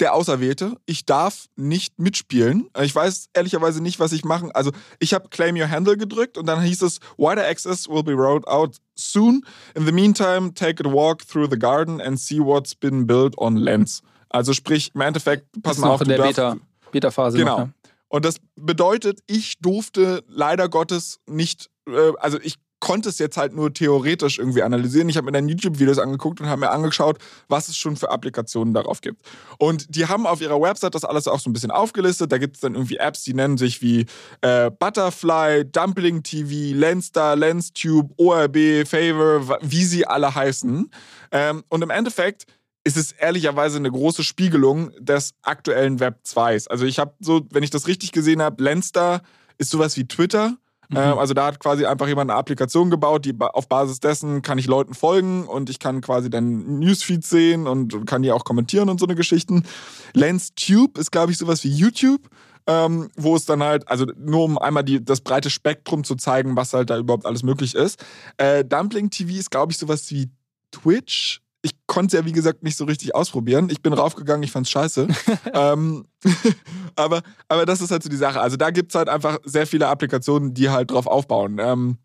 der 0.00 0.14
Auserwählte. 0.14 0.76
Ich 0.86 1.04
darf 1.04 1.46
nicht 1.56 1.98
mitspielen. 1.98 2.68
Ich 2.80 2.94
weiß 2.94 3.28
ehrlicherweise 3.34 3.82
nicht, 3.82 4.00
was 4.00 4.12
ich 4.12 4.24
machen. 4.24 4.50
Also 4.52 4.72
ich 4.98 5.14
habe 5.14 5.28
Claim 5.28 5.56
Your 5.56 5.70
Handle 5.70 5.96
gedrückt 5.96 6.38
und 6.38 6.46
dann 6.46 6.62
hieß 6.62 6.82
es, 6.82 6.98
Wider 7.16 7.46
Access 7.46 7.88
will 7.88 8.02
be 8.02 8.12
rolled 8.12 8.46
out 8.46 8.76
soon. 8.94 9.44
In 9.74 9.86
the 9.86 9.92
meantime, 9.92 10.54
take 10.54 10.82
a 10.84 10.90
walk 10.90 11.26
through 11.26 11.48
the 11.50 11.58
garden 11.58 12.00
and 12.00 12.18
see 12.18 12.40
what's 12.40 12.74
been 12.74 13.06
built 13.06 13.36
on 13.38 13.56
Lens. 13.56 14.02
Also 14.30 14.52
sprich, 14.52 14.92
im 14.94 15.00
Endeffekt, 15.00 15.46
pass 15.62 15.78
mal 15.78 15.90
auf, 15.90 16.00
in 16.00 16.08
der 16.08 16.22
Beta, 16.22 16.56
Beta-Phase. 16.92 17.36
Genau. 17.36 17.58
Noch, 17.58 17.66
ja. 17.66 17.72
Und 18.08 18.24
das 18.24 18.36
bedeutet, 18.56 19.20
ich 19.26 19.58
durfte 19.58 20.24
leider 20.26 20.68
Gottes 20.68 21.20
nicht, 21.26 21.70
äh, 21.86 22.12
also 22.18 22.38
ich 22.42 22.56
konnte 22.80 23.10
es 23.10 23.18
jetzt 23.18 23.36
halt 23.36 23.54
nur 23.54 23.72
theoretisch 23.72 24.38
irgendwie 24.38 24.62
analysieren. 24.62 25.08
Ich 25.08 25.16
habe 25.16 25.26
mir 25.26 25.32
dann 25.32 25.48
YouTube-Videos 25.48 25.98
angeguckt 25.98 26.40
und 26.40 26.48
habe 26.48 26.60
mir 26.60 26.70
angeschaut, 26.70 27.18
was 27.48 27.68
es 27.68 27.76
schon 27.76 27.96
für 27.96 28.10
Applikationen 28.10 28.74
darauf 28.74 29.00
gibt. 29.00 29.22
Und 29.58 29.94
die 29.94 30.06
haben 30.06 30.26
auf 30.26 30.40
ihrer 30.40 30.60
Website 30.60 30.94
das 30.94 31.04
alles 31.04 31.28
auch 31.28 31.40
so 31.40 31.50
ein 31.50 31.52
bisschen 31.52 31.70
aufgelistet. 31.70 32.32
Da 32.32 32.38
gibt 32.38 32.56
es 32.56 32.60
dann 32.60 32.74
irgendwie 32.74 32.96
Apps, 32.96 33.22
die 33.22 33.34
nennen 33.34 33.58
sich 33.58 33.82
wie 33.82 34.06
äh, 34.40 34.70
Butterfly, 34.70 35.66
Dumpling 35.70 36.22
TV, 36.22 36.76
Lensstar, 36.76 37.36
LensTube, 37.36 38.12
ORB, 38.16 38.86
Favor, 38.86 39.58
wie 39.60 39.84
sie 39.84 40.06
alle 40.06 40.34
heißen. 40.34 40.90
Ähm, 41.32 41.64
und 41.68 41.82
im 41.82 41.90
Endeffekt 41.90 42.46
ist 42.82 42.96
es 42.96 43.12
ehrlicherweise 43.12 43.76
eine 43.76 43.90
große 43.90 44.24
Spiegelung 44.24 44.90
des 44.98 45.34
aktuellen 45.42 46.00
Web 46.00 46.20
2s. 46.26 46.68
Also 46.68 46.86
ich 46.86 46.98
habe 46.98 47.14
so, 47.20 47.46
wenn 47.50 47.62
ich 47.62 47.70
das 47.70 47.86
richtig 47.86 48.12
gesehen 48.12 48.40
habe, 48.40 48.62
Lensstar 48.62 49.22
ist 49.58 49.70
sowas 49.70 49.96
wie 49.98 50.08
Twitter 50.08 50.56
Mhm. 50.90 50.96
Ähm, 50.96 51.18
also 51.18 51.34
da 51.34 51.46
hat 51.46 51.60
quasi 51.60 51.86
einfach 51.86 52.08
jemand 52.08 52.30
eine 52.30 52.38
Applikation 52.38 52.90
gebaut, 52.90 53.24
die 53.24 53.34
auf 53.38 53.68
Basis 53.68 54.00
dessen 54.00 54.42
kann 54.42 54.58
ich 54.58 54.66
Leuten 54.66 54.94
folgen 54.94 55.46
und 55.46 55.70
ich 55.70 55.78
kann 55.78 56.00
quasi 56.00 56.30
dann 56.30 56.78
Newsfeeds 56.80 57.30
sehen 57.30 57.66
und 57.66 58.06
kann 58.06 58.22
die 58.22 58.32
auch 58.32 58.44
kommentieren 58.44 58.88
und 58.88 58.98
so 58.98 59.06
eine 59.06 59.14
Geschichten. 59.14 59.64
Lens 60.12 60.54
Tube 60.54 60.98
ist, 60.98 61.12
glaube 61.12 61.32
ich, 61.32 61.38
sowas 61.38 61.64
wie 61.64 61.70
YouTube. 61.70 62.28
Ähm, 62.66 63.10
wo 63.16 63.34
es 63.34 63.46
dann 63.46 63.62
halt, 63.62 63.88
also 63.88 64.04
nur 64.16 64.44
um 64.44 64.58
einmal 64.58 64.84
die, 64.84 65.02
das 65.02 65.22
breite 65.22 65.48
Spektrum 65.48 66.04
zu 66.04 66.14
zeigen, 66.14 66.56
was 66.56 66.74
halt 66.74 66.90
da 66.90 66.98
überhaupt 66.98 67.24
alles 67.24 67.42
möglich 67.42 67.74
ist. 67.74 68.04
Äh, 68.36 68.66
Dumpling 68.66 69.08
TV 69.08 69.30
ist, 69.30 69.50
glaube 69.50 69.72
ich, 69.72 69.78
sowas 69.78 70.10
wie 70.10 70.30
Twitch 70.70 71.40
ich 71.62 71.72
konnte 71.86 72.16
es 72.16 72.20
ja, 72.20 72.26
wie 72.26 72.32
gesagt, 72.32 72.62
nicht 72.62 72.76
so 72.76 72.84
richtig 72.84 73.14
ausprobieren. 73.14 73.68
Ich 73.70 73.82
bin 73.82 73.92
raufgegangen, 73.92 74.42
ich 74.42 74.52
fand's 74.52 74.70
scheiße. 74.70 75.08
ähm, 75.54 76.06
aber, 76.96 77.22
aber 77.48 77.66
das 77.66 77.80
ist 77.80 77.90
halt 77.90 78.02
so 78.02 78.08
die 78.08 78.16
Sache. 78.16 78.40
Also 78.40 78.56
da 78.56 78.70
gibt 78.70 78.92
es 78.92 78.94
halt 78.94 79.08
einfach 79.08 79.38
sehr 79.44 79.66
viele 79.66 79.88
Applikationen, 79.88 80.54
die 80.54 80.70
halt 80.70 80.90
drauf 80.90 81.06
aufbauen. 81.06 81.58
Ähm, 81.60 81.98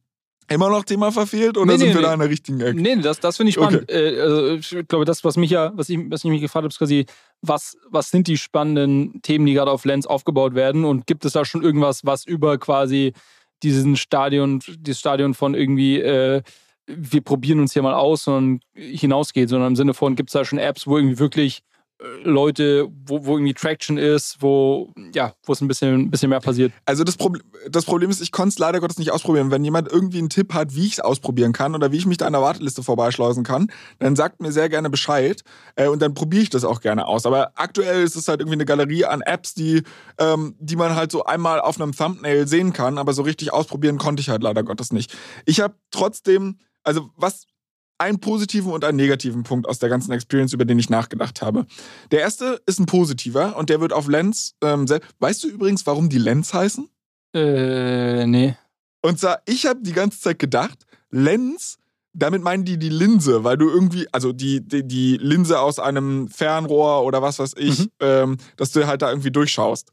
immer 0.48 0.70
noch 0.70 0.84
Thema 0.84 1.12
verfehlt 1.12 1.58
oder 1.58 1.72
nee, 1.72 1.78
sind 1.78 1.88
nee, 1.90 1.94
wir 1.96 2.02
nee. 2.02 2.08
da 2.08 2.14
in 2.14 2.20
der 2.20 2.30
richtigen 2.30 2.62
Ecke? 2.62 2.80
Nee, 2.80 2.98
das, 2.98 3.20
das 3.20 3.38
finde 3.38 3.50
ich 3.50 3.56
spannend. 3.56 3.84
Okay. 3.84 4.16
Äh, 4.16 4.22
also 4.22 4.54
ich 4.56 4.88
glaube, 4.88 5.06
das, 5.06 5.24
was 5.24 5.38
mich 5.38 5.52
ja, 5.52 5.72
was 5.76 5.90
ich, 5.90 6.00
was 6.10 6.24
ich 6.24 6.30
mich 6.30 6.42
gefragt 6.42 6.64
habe, 6.64 6.68
ist 6.68 6.78
quasi, 6.78 7.06
was, 7.42 7.78
was 7.90 8.10
sind 8.10 8.28
die 8.28 8.38
spannenden 8.38 9.22
Themen, 9.22 9.46
die 9.46 9.54
gerade 9.54 9.72
auf 9.72 9.86
Lens 9.86 10.06
aufgebaut 10.06 10.54
werden? 10.54 10.86
Und 10.86 11.08
gibt 11.08 11.26
es 11.26 11.34
da 11.34 11.46
schon 11.46 11.64
irgendwas, 11.64 12.06
was 12.06 12.26
über 12.26 12.58
quasi 12.58 13.14
diesen 13.64 13.96
Stadion, 13.96 14.60
dieses 14.80 15.00
Stadion 15.00 15.34
von 15.34 15.56
irgendwie 15.56 16.00
äh, 16.00 16.42
wir 16.88 17.22
probieren 17.22 17.60
uns 17.60 17.74
hier 17.74 17.82
mal 17.82 17.94
aus, 17.94 18.24
sondern 18.24 18.60
hinausgeht, 18.74 19.50
sondern 19.50 19.70
im 19.70 19.76
Sinne 19.76 19.94
von, 19.94 20.16
gibt 20.16 20.30
es 20.30 20.34
da 20.34 20.46
schon 20.46 20.60
Apps, 20.60 20.88
wo 20.88 20.98
irgendwie 20.98 21.20
wirklich 21.20 21.64
äh, 22.00 22.06
Leute, 22.24 22.88
wo, 23.06 23.26
wo 23.26 23.38
irgendwie 23.38 23.54
Traction 23.54 23.98
ist, 23.98 24.38
wo 24.42 24.92
ja, 25.14 25.34
wo 25.44 25.54
es 25.54 25.62
ein 25.62 25.68
bisschen, 25.68 25.94
ein 25.94 26.12
bisschen 26.12 26.30
mehr 26.30 26.42
passiert. 26.42 26.74
Also 26.86 27.04
das, 27.04 27.16
Problem, 27.16 27.42
das 27.70 27.86
Problem 27.86 28.10
ist, 28.10 28.22
ich 28.22 28.32
konnte 28.32 28.50
es 28.50 28.60
leider 28.60 28.82
Gottes 28.82 28.98
nicht 28.98 29.12
ausprobieren. 29.12 29.50
Wenn 29.50 29.64
jemand 29.64 29.90
irgendwie 29.90 30.18
einen 30.18 30.30
Tipp 30.30 30.54
hat, 30.54 30.76
wie 30.76 30.86
ich 30.86 30.94
es 30.94 31.00
ausprobieren 31.00 31.54
kann 31.54 31.74
oder 31.74 31.92
wie 31.92 31.98
ich 31.98 32.06
mich 32.06 32.18
da 32.18 32.28
an 32.28 32.34
der 32.34 32.42
Warteliste 32.42 32.84
vorbeischleusen 32.84 33.44
kann, 33.44 33.68
dann 34.00 34.16
sagt 34.16 34.42
mir 34.42 34.52
sehr 34.52 34.68
gerne 34.68 34.90
Bescheid 34.90 35.42
äh, 35.76 35.88
und 35.88 36.02
dann 36.02 36.14
probiere 36.14 36.44
ich 36.44 36.50
das 36.50 36.66
auch 36.66 36.82
gerne 36.82 37.08
aus. 37.08 37.26
Aber 37.26 37.52
aktuell 37.56 38.04
ist 38.04 38.16
es 38.16 38.28
halt 38.28 38.42
irgendwie 38.42 38.58
eine 38.58 38.66
Galerie 38.66 39.06
an 39.06 39.22
Apps, 39.22 39.54
die, 39.54 39.84
ähm, 40.20 40.56
die 40.60 40.76
man 40.76 40.96
halt 40.96 41.12
so 41.12 41.24
einmal 41.24 41.62
auf 41.62 41.80
einem 41.80 41.94
Thumbnail 41.94 42.46
sehen 42.48 42.74
kann, 42.74 42.98
aber 42.98 43.14
so 43.14 43.22
richtig 43.22 43.54
ausprobieren 43.54 43.98
konnte 43.98 44.20
ich 44.20 44.30
halt 44.30 44.44
leider 44.44 44.64
Gottes 44.64 44.92
nicht. 44.92 45.16
Ich 45.46 45.62
habe 45.62 45.76
trotzdem 45.92 46.58
also 46.86 47.10
was 47.16 47.48
einen 47.98 48.20
positiven 48.20 48.72
und 48.72 48.84
einen 48.84 48.98
negativen 48.98 49.44
Punkt 49.44 49.68
aus 49.68 49.80
der 49.80 49.90
ganzen 49.90 50.12
Experience, 50.12 50.54
über 50.54 50.66
den 50.66 50.80
ich 50.80 50.90
nachgedacht 50.90 51.42
habe. 51.42 51.66
Der 52.12 52.22
erste 52.22 52.62
ist 52.66 52.80
ein 52.80 52.86
positiver 52.86 53.56
und 53.58 53.70
der 53.70 53.80
wird 53.80 53.94
auf 53.94 54.08
Lens. 54.08 54.56
Ähm, 54.62 54.86
weißt 55.20 55.44
du 55.44 55.48
übrigens, 55.48 55.86
warum 55.86 56.10
die 56.10 56.18
Lens 56.18 56.54
heißen? 56.54 56.90
Äh, 57.34 58.26
nee. 58.28 58.56
Und 59.02 59.20
zwar, 59.20 59.42
ich 59.46 59.66
habe 59.66 59.82
die 59.82 59.94
ganze 59.94 60.20
Zeit 60.20 60.40
gedacht, 60.40 60.86
Lens, 61.10 61.78
damit 62.14 62.42
meinen 62.42 62.66
die 62.66 62.78
die 62.78 62.90
Linse, 62.90 63.44
weil 63.44 63.58
du 63.58 63.70
irgendwie, 63.70 64.08
also 64.12 64.34
die, 64.34 64.66
die, 64.66 64.88
die 64.88 65.18
Linse 65.18 65.60
aus 65.60 65.80
einem 65.80 66.28
Fernrohr 66.28 67.04
oder 67.04 67.22
was 67.22 67.40
weiß 67.40 67.54
ich, 67.58 67.80
mhm. 67.80 67.92
ähm, 68.00 68.38
dass 68.58 68.72
du 68.72 68.88
halt 68.88 69.02
da 69.02 69.10
irgendwie 69.10 69.32
durchschaust. 69.32 69.92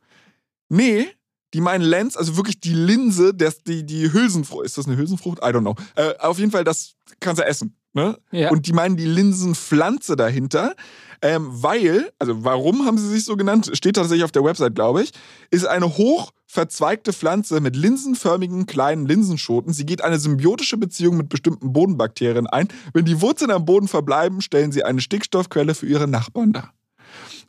Nee, 0.69 1.09
die 1.55 1.61
meinen 1.61 1.83
Lens, 1.83 2.17
also 2.17 2.37
wirklich 2.37 2.61
die 2.61 2.75
Linse, 2.75 3.35
das, 3.35 3.63
die, 3.63 3.85
die 3.85 4.13
Hülsenfrucht. 4.13 4.65
Ist 4.65 4.79
das 4.79 4.87
eine 4.87 4.97
Hülsenfrucht? 4.97 5.39
I 5.39 5.49
don't 5.49 5.61
know. 5.61 5.77
Äh, 5.95 6.17
auf 6.19 6.39
jeden 6.39 6.51
Fall, 6.51 6.65
das 6.65 6.95
kannst 7.21 7.41
du 7.41 7.47
essen. 7.47 7.77
Ne? 7.95 8.19
Ja. 8.31 8.51
Und 8.51 8.67
die 8.67 8.73
meinen 8.73 8.97
die 8.97 9.05
Linsenpflanze 9.05 10.17
dahinter, 10.17 10.75
ähm, 11.21 11.47
weil, 11.51 12.11
also 12.19 12.43
warum 12.43 12.87
haben 12.87 12.97
sie 12.97 13.09
sich 13.09 13.25
so 13.25 13.37
genannt, 13.37 13.71
steht 13.75 13.97
tatsächlich 13.97 14.25
auf 14.25 14.33
der 14.33 14.45
Website, 14.45 14.75
glaube 14.75 15.03
ich, 15.03 15.13
ist 15.51 15.67
eine 15.67 15.99
hoch 15.99 16.33
verzweigte 16.47 17.13
Pflanze 17.13 17.61
mit 17.61 17.77
linsenförmigen 17.77 18.67
kleinen 18.67 19.07
Linsenschoten. 19.07 19.73
Sie 19.73 19.87
geht 19.87 20.03
eine 20.03 20.19
symbiotische 20.19 20.79
Beziehung 20.79 21.17
mit 21.17 21.29
bestimmten 21.29 21.73
Bodenbakterien 21.73 22.47
ein. 22.47 22.69
Wenn 22.93 23.05
die 23.05 23.21
Wurzeln 23.21 23.51
am 23.51 23.65
Boden 23.65 23.89
verbleiben, 23.89 24.41
stellen 24.41 24.73
sie 24.73 24.85
eine 24.85 25.01
Stickstoffquelle 25.01 25.75
für 25.75 25.87
ihre 25.87 26.09
Nachbarn 26.09 26.53
dar. 26.53 26.73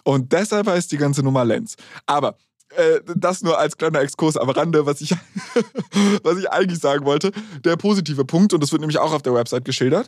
Und 0.03 0.33
deshalb 0.33 0.67
heißt 0.67 0.91
die 0.91 0.97
ganze 0.97 1.23
Nummer 1.23 1.45
Lens. 1.45 1.75
Aber 2.05 2.37
äh, 2.75 3.01
das 3.15 3.41
nur 3.41 3.57
als 3.57 3.77
kleiner 3.77 4.01
Exkurs 4.01 4.37
am 4.37 4.49
Rande, 4.49 4.85
was 4.85 5.01
ich, 5.01 5.11
was 6.23 6.37
ich 6.37 6.49
eigentlich 6.49 6.79
sagen 6.79 7.05
wollte. 7.05 7.31
Der 7.63 7.75
positive 7.77 8.25
Punkt, 8.25 8.53
und 8.53 8.61
das 8.61 8.71
wird 8.71 8.81
nämlich 8.81 8.99
auch 8.99 9.13
auf 9.13 9.21
der 9.21 9.33
Website 9.33 9.65
geschildert, 9.65 10.07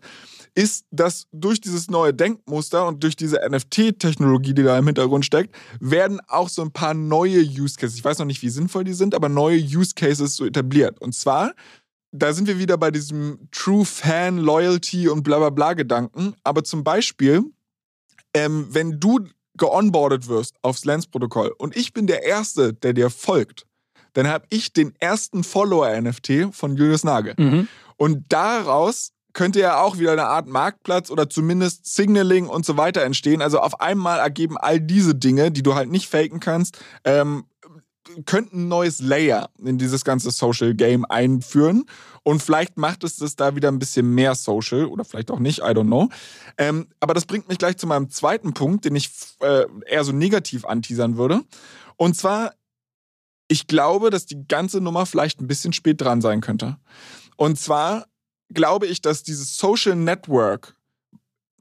ist, 0.55 0.85
dass 0.89 1.27
durch 1.31 1.59
dieses 1.59 1.89
neue 1.89 2.13
Denkmuster 2.13 2.87
und 2.87 3.03
durch 3.03 3.15
diese 3.15 3.39
NFT-Technologie, 3.47 4.53
die 4.53 4.63
da 4.63 4.77
im 4.77 4.85
Hintergrund 4.85 5.25
steckt, 5.25 5.55
werden 5.79 6.21
auch 6.27 6.49
so 6.49 6.61
ein 6.61 6.71
paar 6.71 6.93
neue 6.93 7.39
Use 7.39 7.75
Cases, 7.77 7.97
ich 7.97 8.03
weiß 8.03 8.19
noch 8.19 8.25
nicht, 8.25 8.41
wie 8.41 8.49
sinnvoll 8.49 8.85
die 8.85 8.93
sind, 8.93 9.13
aber 9.13 9.29
neue 9.29 9.57
Use 9.57 9.93
Cases 9.95 10.35
so 10.35 10.45
etabliert. 10.45 11.01
Und 11.01 11.13
zwar, 11.13 11.53
da 12.11 12.31
sind 12.33 12.47
wir 12.47 12.57
wieder 12.57 12.77
bei 12.77 12.91
diesem 12.91 13.49
True 13.51 13.83
Fan 13.83 14.37
Loyalty 14.37 15.09
und 15.09 15.23
bla 15.23 15.37
bla 15.37 15.49
bla 15.49 15.73
Gedanken. 15.73 16.35
Aber 16.43 16.63
zum 16.63 16.83
Beispiel, 16.83 17.43
ähm, 18.33 18.67
wenn 18.69 18.99
du 18.99 19.19
geonboardet 19.57 20.27
wirst 20.27 20.55
aufs 20.61 20.85
Lens-Protokoll 20.85 21.53
und 21.57 21.75
ich 21.75 21.93
bin 21.93 22.07
der 22.07 22.23
Erste, 22.23 22.73
der 22.73 22.93
dir 22.93 23.09
folgt, 23.09 23.65
dann 24.13 24.27
habe 24.27 24.45
ich 24.49 24.73
den 24.73 24.93
ersten 24.99 25.43
Follower-NFT 25.43 26.53
von 26.55 26.75
Julius 26.77 27.03
Nagel. 27.03 27.33
Mhm. 27.37 27.67
Und 27.97 28.25
daraus 28.29 29.11
könnte 29.33 29.59
ja 29.59 29.81
auch 29.81 29.99
wieder 29.99 30.13
eine 30.13 30.25
Art 30.25 30.47
Marktplatz 30.47 31.11
oder 31.11 31.29
zumindest 31.29 31.93
Signaling 31.93 32.47
und 32.47 32.65
so 32.65 32.77
weiter 32.77 33.03
entstehen. 33.03 33.41
Also 33.41 33.59
auf 33.59 33.81
einmal 33.81 34.19
ergeben 34.19 34.57
all 34.57 34.79
diese 34.79 35.13
Dinge, 35.13 35.51
die 35.51 35.61
du 35.61 35.75
halt 35.75 35.91
nicht 35.91 36.09
faken 36.09 36.39
kannst, 36.39 36.79
ähm, 37.03 37.43
könnten 38.25 38.63
ein 38.63 38.67
neues 38.67 38.99
Layer 38.99 39.49
in 39.63 39.77
dieses 39.77 40.03
ganze 40.03 40.31
Social 40.31 40.73
Game 40.73 41.05
einführen. 41.05 41.85
Und 42.23 42.41
vielleicht 42.41 42.77
macht 42.77 43.03
es 43.03 43.17
das 43.17 43.35
da 43.35 43.55
wieder 43.55 43.69
ein 43.69 43.79
bisschen 43.79 44.13
mehr 44.13 44.35
Social 44.35 44.85
oder 44.85 45.05
vielleicht 45.05 45.31
auch 45.31 45.39
nicht, 45.39 45.59
I 45.59 45.71
don't 45.71 45.87
know. 45.87 46.09
Ähm, 46.57 46.87
aber 46.99 47.13
das 47.13 47.25
bringt 47.25 47.47
mich 47.47 47.57
gleich 47.57 47.77
zu 47.77 47.87
meinem 47.87 48.09
zweiten 48.09 48.53
Punkt, 48.53 48.85
den 48.85 48.95
ich 48.95 49.11
äh, 49.41 49.65
eher 49.85 50.03
so 50.03 50.11
negativ 50.11 50.65
anteasern 50.65 51.17
würde. 51.17 51.41
Und 51.97 52.15
zwar, 52.15 52.53
ich 53.47 53.67
glaube, 53.67 54.09
dass 54.09 54.25
die 54.25 54.47
ganze 54.47 54.81
Nummer 54.81 55.05
vielleicht 55.05 55.41
ein 55.41 55.47
bisschen 55.47 55.73
spät 55.73 56.01
dran 56.01 56.21
sein 56.21 56.41
könnte. 56.41 56.77
Und 57.37 57.59
zwar 57.59 58.05
glaube 58.53 58.87
ich, 58.87 59.01
dass 59.01 59.23
dieses 59.23 59.57
Social 59.57 59.95
Network 59.95 60.74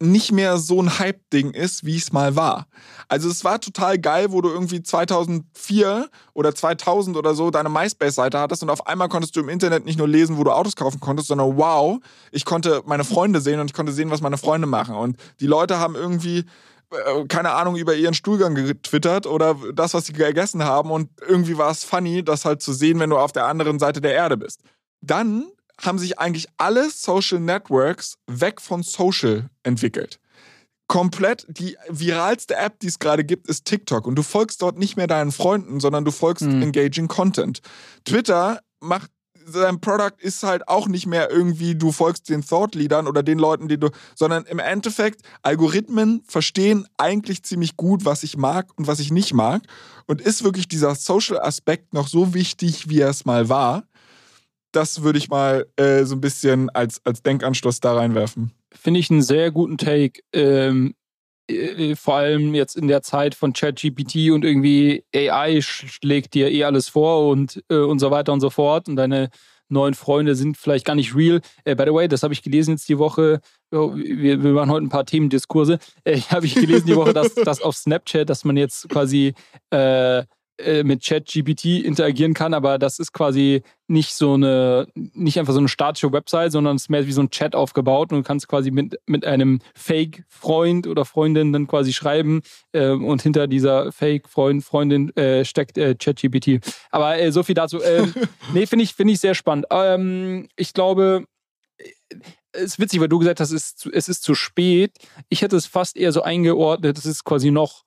nicht 0.00 0.32
mehr 0.32 0.58
so 0.58 0.80
ein 0.82 0.98
Hype-Ding 0.98 1.52
ist, 1.52 1.84
wie 1.84 1.96
es 1.96 2.12
mal 2.12 2.36
war. 2.36 2.66
Also 3.08 3.28
es 3.28 3.44
war 3.44 3.60
total 3.60 3.98
geil, 3.98 4.32
wo 4.32 4.40
du 4.40 4.48
irgendwie 4.48 4.82
2004 4.82 6.08
oder 6.32 6.54
2000 6.54 7.16
oder 7.16 7.34
so 7.34 7.50
deine 7.50 7.68
MySpace-Seite 7.68 8.38
hattest 8.38 8.62
und 8.62 8.70
auf 8.70 8.86
einmal 8.86 9.08
konntest 9.08 9.36
du 9.36 9.40
im 9.40 9.48
Internet 9.48 9.84
nicht 9.84 9.98
nur 9.98 10.08
lesen, 10.08 10.36
wo 10.36 10.44
du 10.44 10.50
Autos 10.50 10.76
kaufen 10.76 11.00
konntest, 11.00 11.28
sondern 11.28 11.56
wow, 11.56 11.98
ich 12.32 12.44
konnte 12.44 12.82
meine 12.86 13.04
Freunde 13.04 13.40
sehen 13.40 13.60
und 13.60 13.66
ich 13.66 13.74
konnte 13.74 13.92
sehen, 13.92 14.10
was 14.10 14.20
meine 14.20 14.38
Freunde 14.38 14.66
machen. 14.66 14.96
Und 14.96 15.16
die 15.40 15.46
Leute 15.46 15.78
haben 15.78 15.94
irgendwie 15.94 16.44
äh, 16.90 17.26
keine 17.28 17.52
Ahnung, 17.52 17.76
über 17.76 17.94
ihren 17.94 18.14
Stuhlgang 18.14 18.54
getwittert 18.54 19.26
oder 19.26 19.56
das, 19.74 19.94
was 19.94 20.06
sie 20.06 20.12
gegessen 20.12 20.64
haben. 20.64 20.90
Und 20.90 21.10
irgendwie 21.26 21.56
war 21.56 21.70
es 21.70 21.84
funny, 21.84 22.24
das 22.24 22.44
halt 22.44 22.62
zu 22.62 22.72
sehen, 22.72 22.98
wenn 23.00 23.10
du 23.10 23.18
auf 23.18 23.32
der 23.32 23.46
anderen 23.46 23.78
Seite 23.78 24.00
der 24.00 24.14
Erde 24.14 24.36
bist. 24.36 24.60
Dann 25.00 25.46
haben 25.80 25.98
sich 25.98 26.18
eigentlich 26.18 26.46
alle 26.56 26.90
Social 26.90 27.40
Networks 27.40 28.16
weg 28.26 28.60
von 28.60 28.82
Social 28.82 29.48
entwickelt. 29.62 30.18
Komplett 30.86 31.46
die 31.48 31.76
viralste 31.88 32.56
App, 32.56 32.78
die 32.80 32.88
es 32.88 32.98
gerade 32.98 33.24
gibt, 33.24 33.48
ist 33.48 33.64
TikTok. 33.64 34.06
Und 34.06 34.16
du 34.16 34.22
folgst 34.22 34.60
dort 34.60 34.78
nicht 34.78 34.96
mehr 34.96 35.06
deinen 35.06 35.32
Freunden, 35.32 35.80
sondern 35.80 36.04
du 36.04 36.10
folgst 36.10 36.44
mhm. 36.44 36.62
engaging 36.62 37.08
Content. 37.08 37.60
Twitter 38.04 38.60
macht 38.80 39.10
sein 39.46 39.80
Product 39.80 40.14
ist 40.18 40.42
halt 40.42 40.68
auch 40.68 40.88
nicht 40.88 41.06
mehr 41.06 41.30
irgendwie, 41.30 41.74
du 41.74 41.92
folgst 41.92 42.28
den 42.28 42.44
Thought-Leadern 42.44 43.06
oder 43.06 43.22
den 43.22 43.38
Leuten, 43.38 43.68
die 43.68 43.78
du, 43.78 43.90
sondern 44.14 44.44
im 44.44 44.58
Endeffekt, 44.58 45.22
Algorithmen 45.42 46.22
verstehen 46.26 46.86
eigentlich 46.96 47.42
ziemlich 47.42 47.76
gut, 47.76 48.04
was 48.04 48.22
ich 48.22 48.36
mag 48.36 48.68
und 48.76 48.86
was 48.86 49.00
ich 49.00 49.10
nicht 49.10 49.34
mag. 49.34 49.62
Und 50.06 50.20
ist 50.20 50.44
wirklich 50.44 50.68
dieser 50.68 50.94
Social-Aspekt 50.94 51.94
noch 51.94 52.08
so 52.08 52.34
wichtig, 52.34 52.88
wie 52.88 53.00
er 53.00 53.10
es 53.10 53.24
mal 53.24 53.48
war? 53.48 53.84
Das 54.74 55.02
würde 55.02 55.18
ich 55.18 55.28
mal 55.28 55.66
äh, 55.76 56.04
so 56.04 56.16
ein 56.16 56.20
bisschen 56.20 56.70
als, 56.70 57.00
als 57.04 57.22
Denkanstoß 57.22 57.80
da 57.80 57.94
reinwerfen. 57.94 58.52
Finde 58.72 59.00
ich 59.00 59.10
einen 59.10 59.22
sehr 59.22 59.50
guten 59.50 59.78
Take. 59.78 60.20
Ähm, 60.32 60.94
äh, 61.48 61.94
vor 61.94 62.16
allem 62.16 62.54
jetzt 62.54 62.76
in 62.76 62.88
der 62.88 63.02
Zeit 63.02 63.34
von 63.34 63.52
ChatGPT 63.52 64.30
und 64.30 64.44
irgendwie 64.44 65.04
AI 65.14 65.60
schlägt 65.60 66.34
dir 66.34 66.50
eh 66.50 66.64
alles 66.64 66.88
vor 66.88 67.28
und, 67.28 67.62
äh, 67.68 67.76
und 67.76 67.98
so 67.98 68.10
weiter 68.10 68.32
und 68.32 68.40
so 68.40 68.50
fort. 68.50 68.88
Und 68.88 68.96
deine 68.96 69.30
neuen 69.68 69.94
Freunde 69.94 70.34
sind 70.34 70.56
vielleicht 70.56 70.84
gar 70.84 70.94
nicht 70.94 71.14
real. 71.14 71.40
Äh, 71.64 71.74
by 71.74 71.84
the 71.86 71.94
way, 71.94 72.08
das 72.08 72.22
habe 72.22 72.34
ich 72.34 72.42
gelesen 72.42 72.72
jetzt 72.72 72.88
die 72.88 72.98
Woche. 72.98 73.40
Oh, 73.70 73.94
wir, 73.94 74.42
wir, 74.42 74.52
machen 74.52 74.70
heute 74.70 74.86
ein 74.86 74.90
paar 74.90 75.06
Themendiskurse. 75.06 75.78
Äh, 76.04 76.20
habe 76.30 76.46
ich 76.46 76.54
gelesen 76.54 76.86
die 76.86 76.96
Woche, 76.96 77.12
dass, 77.12 77.34
dass 77.34 77.62
auf 77.62 77.76
Snapchat, 77.76 78.28
dass 78.28 78.44
man 78.44 78.56
jetzt 78.56 78.88
quasi 78.88 79.34
äh, 79.72 80.18
äh, 80.18 80.24
mit 80.84 81.04
ChatGPT 81.04 81.84
interagieren 81.84 82.32
kann, 82.32 82.54
aber 82.54 82.78
das 82.78 82.98
ist 83.00 83.12
quasi 83.12 83.62
nicht 83.88 84.14
so 84.14 84.34
eine, 84.34 84.86
nicht 84.94 85.38
einfach 85.38 85.52
so 85.52 85.58
eine 85.58 85.68
statische 85.68 86.12
Website, 86.12 86.52
sondern 86.52 86.76
es 86.76 86.82
ist 86.82 86.88
mehr 86.90 87.06
wie 87.06 87.12
so 87.12 87.22
ein 87.22 87.30
Chat 87.30 87.54
aufgebaut 87.54 88.12
und 88.12 88.18
du 88.18 88.22
kannst 88.22 88.48
quasi 88.48 88.70
mit, 88.70 88.98
mit 89.06 89.24
einem 89.24 89.60
Fake-Freund 89.74 90.86
oder 90.86 91.04
Freundin 91.04 91.52
dann 91.52 91.66
quasi 91.66 91.92
schreiben 91.92 92.42
äh, 92.72 92.90
und 92.90 93.22
hinter 93.22 93.46
dieser 93.46 93.92
Fake-Freund, 93.92 94.64
Freundin 94.64 95.14
äh, 95.16 95.44
steckt 95.44 95.76
äh, 95.76 95.94
ChatGPT. 95.94 96.60
Aber 96.90 97.18
äh, 97.18 97.32
so 97.32 97.42
viel 97.42 97.54
dazu. 97.54 97.82
Ähm, 97.82 98.14
nee, 98.54 98.66
finde 98.66 98.84
ich, 98.84 98.94
finde 98.94 99.12
ich 99.12 99.20
sehr 99.20 99.34
spannend. 99.34 99.66
Ähm, 99.70 100.48
ich 100.56 100.72
glaube, 100.72 101.24
es 102.52 102.62
ist 102.62 102.78
witzig, 102.78 103.00
weil 103.00 103.08
du 103.08 103.18
gesagt 103.18 103.40
hast, 103.40 103.50
es 103.50 103.64
ist, 103.64 103.78
zu, 103.80 103.92
es 103.92 104.08
ist 104.08 104.22
zu 104.22 104.34
spät. 104.34 104.92
Ich 105.28 105.42
hätte 105.42 105.56
es 105.56 105.66
fast 105.66 105.96
eher 105.96 106.12
so 106.12 106.22
eingeordnet, 106.22 106.96
es 106.96 107.06
ist 107.06 107.24
quasi 107.24 107.50
noch 107.50 107.84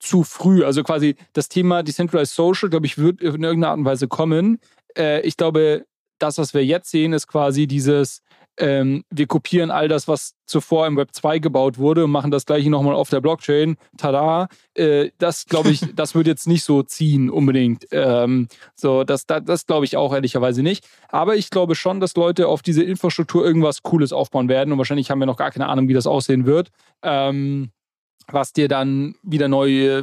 zu 0.00 0.24
früh. 0.24 0.64
Also 0.64 0.82
quasi 0.82 1.14
das 1.32 1.48
Thema 1.48 1.82
Decentralized 1.82 2.34
Social, 2.34 2.70
glaube 2.70 2.86
ich, 2.86 2.98
wird 2.98 3.20
in 3.20 3.44
irgendeiner 3.44 3.68
Art 3.68 3.78
und 3.78 3.84
Weise 3.84 4.08
kommen. 4.08 4.58
Äh, 4.96 5.20
ich 5.20 5.36
glaube, 5.36 5.84
das, 6.18 6.38
was 6.38 6.54
wir 6.54 6.64
jetzt 6.64 6.90
sehen, 6.90 7.12
ist 7.12 7.28
quasi 7.28 7.66
dieses, 7.66 8.22
ähm, 8.58 9.04
wir 9.10 9.26
kopieren 9.26 9.70
all 9.70 9.88
das, 9.88 10.08
was 10.08 10.34
zuvor 10.46 10.86
im 10.86 10.96
Web 10.96 11.10
2 11.12 11.38
gebaut 11.38 11.78
wurde 11.78 12.04
und 12.04 12.10
machen 12.10 12.30
das 12.30 12.44
gleiche 12.44 12.68
nochmal 12.68 12.94
auf 12.94 13.08
der 13.08 13.20
Blockchain. 13.20 13.76
Tada! 13.96 14.48
Äh, 14.74 15.10
das, 15.18 15.46
glaube 15.46 15.70
ich, 15.70 15.80
das 15.94 16.14
wird 16.14 16.26
jetzt 16.26 16.46
nicht 16.46 16.64
so 16.64 16.82
ziehen 16.82 17.30
unbedingt. 17.30 17.86
Ähm, 17.90 18.48
so, 18.74 19.04
das, 19.04 19.26
das, 19.26 19.44
das 19.44 19.66
glaube 19.66 19.84
ich 19.84 19.96
auch 19.96 20.12
ehrlicherweise 20.12 20.62
nicht. 20.62 20.86
Aber 21.08 21.36
ich 21.36 21.50
glaube 21.50 21.74
schon, 21.74 22.00
dass 22.00 22.16
Leute 22.16 22.48
auf 22.48 22.62
diese 22.62 22.82
Infrastruktur 22.82 23.44
irgendwas 23.44 23.82
Cooles 23.82 24.12
aufbauen 24.12 24.48
werden 24.48 24.72
und 24.72 24.78
wahrscheinlich 24.78 25.10
haben 25.10 25.20
wir 25.20 25.26
noch 25.26 25.38
gar 25.38 25.50
keine 25.50 25.68
Ahnung, 25.68 25.88
wie 25.88 25.94
das 25.94 26.06
aussehen 26.06 26.46
wird. 26.46 26.70
Ähm, 27.02 27.70
was 28.32 28.52
dir 28.52 28.68
dann 28.68 29.14
wieder 29.22 29.48
neue 29.48 30.02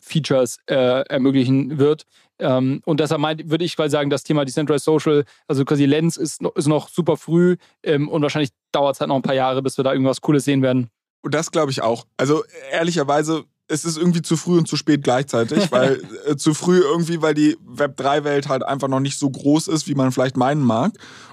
Features 0.00 0.58
äh, 0.66 1.02
ermöglichen 1.08 1.78
wird. 1.78 2.06
Ähm, 2.38 2.82
und 2.84 3.00
deshalb 3.00 3.22
würde 3.50 3.64
ich 3.64 3.78
mal 3.78 3.90
sagen, 3.90 4.10
das 4.10 4.24
Thema 4.24 4.44
Decentralized 4.44 4.84
Social, 4.84 5.24
also 5.48 5.64
quasi 5.64 5.86
Lens 5.86 6.16
ist, 6.16 6.42
ist 6.54 6.66
noch 6.66 6.88
super 6.88 7.16
früh 7.16 7.56
ähm, 7.82 8.08
und 8.08 8.22
wahrscheinlich 8.22 8.50
dauert 8.72 8.96
es 8.96 9.00
halt 9.00 9.08
noch 9.08 9.16
ein 9.16 9.22
paar 9.22 9.34
Jahre, 9.34 9.62
bis 9.62 9.78
wir 9.78 9.84
da 9.84 9.92
irgendwas 9.92 10.20
Cooles 10.20 10.44
sehen 10.44 10.62
werden. 10.62 10.90
Und 11.22 11.34
das 11.34 11.50
glaube 11.50 11.70
ich 11.70 11.82
auch. 11.82 12.06
Also 12.16 12.44
ehrlicherweise 12.70 13.44
es 13.68 13.84
ist 13.84 13.96
irgendwie 13.96 14.22
zu 14.22 14.36
früh 14.36 14.58
und 14.58 14.68
zu 14.68 14.76
spät 14.76 15.02
gleichzeitig, 15.02 15.70
weil 15.72 16.00
äh, 16.26 16.36
zu 16.36 16.54
früh 16.54 16.78
irgendwie, 16.78 17.22
weil 17.22 17.34
die 17.34 17.56
Web3-Welt 17.66 18.48
halt 18.48 18.62
einfach 18.62 18.88
noch 18.88 19.00
nicht 19.00 19.18
so 19.18 19.28
groß 19.28 19.68
ist, 19.68 19.88
wie 19.88 19.94
man 19.94 20.12
vielleicht 20.12 20.36
meinen 20.36 20.62
mag. 20.62 20.92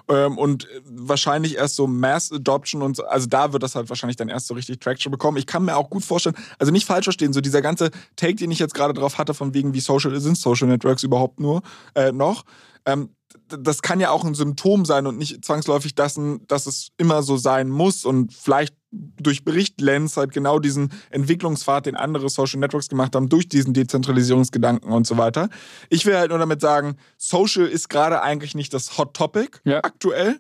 Ähm, 0.10 0.38
und 0.38 0.68
wahrscheinlich 0.86 1.56
erst 1.56 1.76
so 1.76 1.88
Mass 1.88 2.32
Adoption 2.32 2.82
und 2.82 2.98
so, 2.98 3.06
also 3.06 3.28
da 3.28 3.54
wird 3.54 3.64
das 3.64 3.76
halt 3.76 3.90
wahrscheinlich 3.90 4.18
dann 4.18 4.30
erst 4.30 4.48
so 4.48 4.54
richtig 4.54 4.80
Traction 4.80 5.12
bekommen. 5.12 5.38
Ich 5.38 5.48
kann 5.48 5.64
mir 5.64 5.78
auch 5.78 5.90
gut 5.90 6.04
vorstellen, 6.04 6.36
also 6.60 6.72
nicht 6.72 6.86
falsch 6.86 7.06
verstehen, 7.06 7.34
so 7.34 7.42
dieser 7.42 7.62
ganze 7.62 7.92
Take, 8.16 8.36
den 8.36 8.52
ich 8.52 8.60
jetzt 8.60 8.74
gerade 8.74 8.94
drauf 8.94 9.18
hatte, 9.18 9.34
von 9.34 9.54
wegen, 9.54 9.74
wie 9.74 9.80
Social 9.80 10.20
sind 10.20 10.38
Social 10.38 10.68
Networks 10.68 11.04
überhaupt 11.04 11.40
nur 11.40 11.62
äh, 11.96 12.12
noch. 12.12 12.44
Ähm, 12.86 13.16
das 13.48 13.82
kann 13.82 14.00
ja 14.00 14.12
auch 14.12 14.24
ein 14.24 14.36
Symptom 14.36 14.86
sein 14.86 15.08
und 15.08 15.18
nicht 15.18 15.44
zwangsläufig, 15.44 15.96
dass, 15.96 16.20
dass 16.48 16.68
es 16.68 16.90
immer 16.98 17.24
so 17.24 17.38
sein 17.38 17.70
muss 17.70 18.06
und 18.06 18.34
vielleicht 18.34 18.76
durch 18.92 19.44
Berichtlens 19.44 20.18
halt 20.18 20.34
genau 20.34 20.60
diesen 20.60 20.92
Entwicklungspfad, 21.10 21.88
den 21.88 21.96
andere 21.96 22.30
Social 22.30 22.60
Networks 22.60 22.90
gemacht 22.90 23.16
haben, 23.16 23.30
durch 23.30 23.50
diesen 23.50 23.74
Dezentralisierungsgedanken 23.74 24.92
und 24.92 25.08
so 25.08 25.18
weiter. 25.18 25.50
Ich 25.90 26.06
will 26.06 26.16
halt 26.16 26.30
nur 26.30 26.40
damit 26.40 26.62
sagen, 26.62 26.98
Social 27.18 27.66
ist 27.66 27.90
gerade 27.90 28.22
eigentlich 28.22 28.54
nicht 28.54 28.74
das 28.74 28.98
Hot 28.98 29.16
Topic 29.16 29.60
ja. 29.64 29.80
aktuell. 29.84 30.40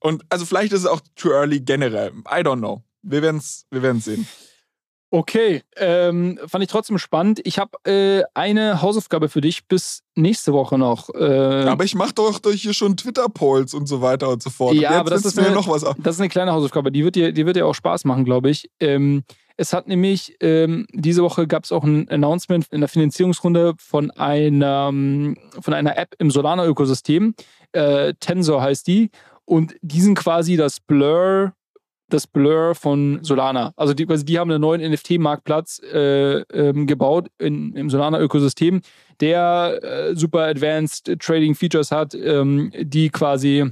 Und 0.00 0.24
also 0.30 0.44
vielleicht 0.44 0.72
ist 0.72 0.80
es 0.80 0.86
auch 0.86 1.00
too 1.14 1.30
early 1.30 1.60
generell. 1.60 2.10
I 2.28 2.40
don't 2.40 2.58
know. 2.58 2.82
Wir 3.02 3.22
werden 3.22 3.38
es 3.38 3.66
wir 3.70 3.82
werden's 3.82 4.04
sehen. 4.04 4.26
Okay, 5.14 5.62
ähm, 5.76 6.38
fand 6.46 6.64
ich 6.64 6.70
trotzdem 6.70 6.96
spannend. 6.96 7.42
Ich 7.44 7.58
habe 7.58 7.72
äh, 7.84 8.22
eine 8.32 8.80
Hausaufgabe 8.80 9.28
für 9.28 9.42
dich 9.42 9.68
bis 9.68 10.04
nächste 10.14 10.54
Woche 10.54 10.78
noch. 10.78 11.10
Äh, 11.10 11.66
aber 11.66 11.84
ich 11.84 11.94
mache 11.94 12.14
doch 12.14 12.40
hier 12.54 12.72
schon 12.72 12.96
Twitter-Polls 12.96 13.74
und 13.74 13.86
so 13.86 14.00
weiter 14.00 14.30
und 14.30 14.42
so 14.42 14.48
fort. 14.48 14.74
Ja, 14.74 14.92
aber 14.92 15.10
das 15.10 15.26
ist, 15.26 15.38
eine, 15.38 15.50
noch 15.50 15.68
was 15.68 15.82
das 15.82 16.14
ist 16.14 16.20
eine 16.20 16.30
kleine 16.30 16.52
Hausaufgabe. 16.52 16.90
Die 16.90 17.04
wird 17.04 17.16
dir, 17.16 17.32
die 17.32 17.44
wird 17.44 17.56
dir 17.56 17.66
auch 17.66 17.74
Spaß 17.74 18.06
machen, 18.06 18.24
glaube 18.24 18.48
ich. 18.48 18.70
Ähm, 18.80 19.24
es 19.58 19.74
hat 19.74 19.86
nämlich, 19.86 20.34
ähm, 20.40 20.86
diese 20.94 21.22
Woche 21.22 21.46
gab 21.46 21.64
es 21.64 21.72
auch 21.72 21.84
ein 21.84 22.08
Announcement 22.08 22.64
in 22.70 22.80
der 22.80 22.88
Finanzierungsrunde 22.88 23.74
von 23.76 24.10
einer, 24.12 24.86
von 24.88 25.74
einer 25.74 25.98
App 25.98 26.14
im 26.20 26.30
Solana-Ökosystem. 26.30 27.34
Äh, 27.72 28.14
Tensor 28.18 28.62
heißt 28.62 28.86
die. 28.86 29.10
Und 29.44 29.74
die 29.82 30.00
sind 30.00 30.14
quasi 30.14 30.56
das 30.56 30.80
Blur 30.80 31.52
das 32.12 32.26
Blur 32.26 32.74
von 32.74 33.20
Solana. 33.22 33.72
Also 33.76 33.94
die, 33.94 34.08
also 34.08 34.24
die 34.24 34.38
haben 34.38 34.50
einen 34.50 34.60
neuen 34.60 34.92
NFT-Marktplatz 34.92 35.80
äh, 35.92 36.40
ähm, 36.40 36.86
gebaut 36.86 37.28
in, 37.38 37.74
im 37.74 37.90
Solana-Ökosystem, 37.90 38.80
der 39.20 39.80
äh, 39.82 40.16
super 40.16 40.46
advanced 40.46 41.18
Trading 41.20 41.54
Features 41.54 41.90
hat, 41.90 42.14
ähm, 42.14 42.72
die 42.78 43.10
quasi 43.10 43.70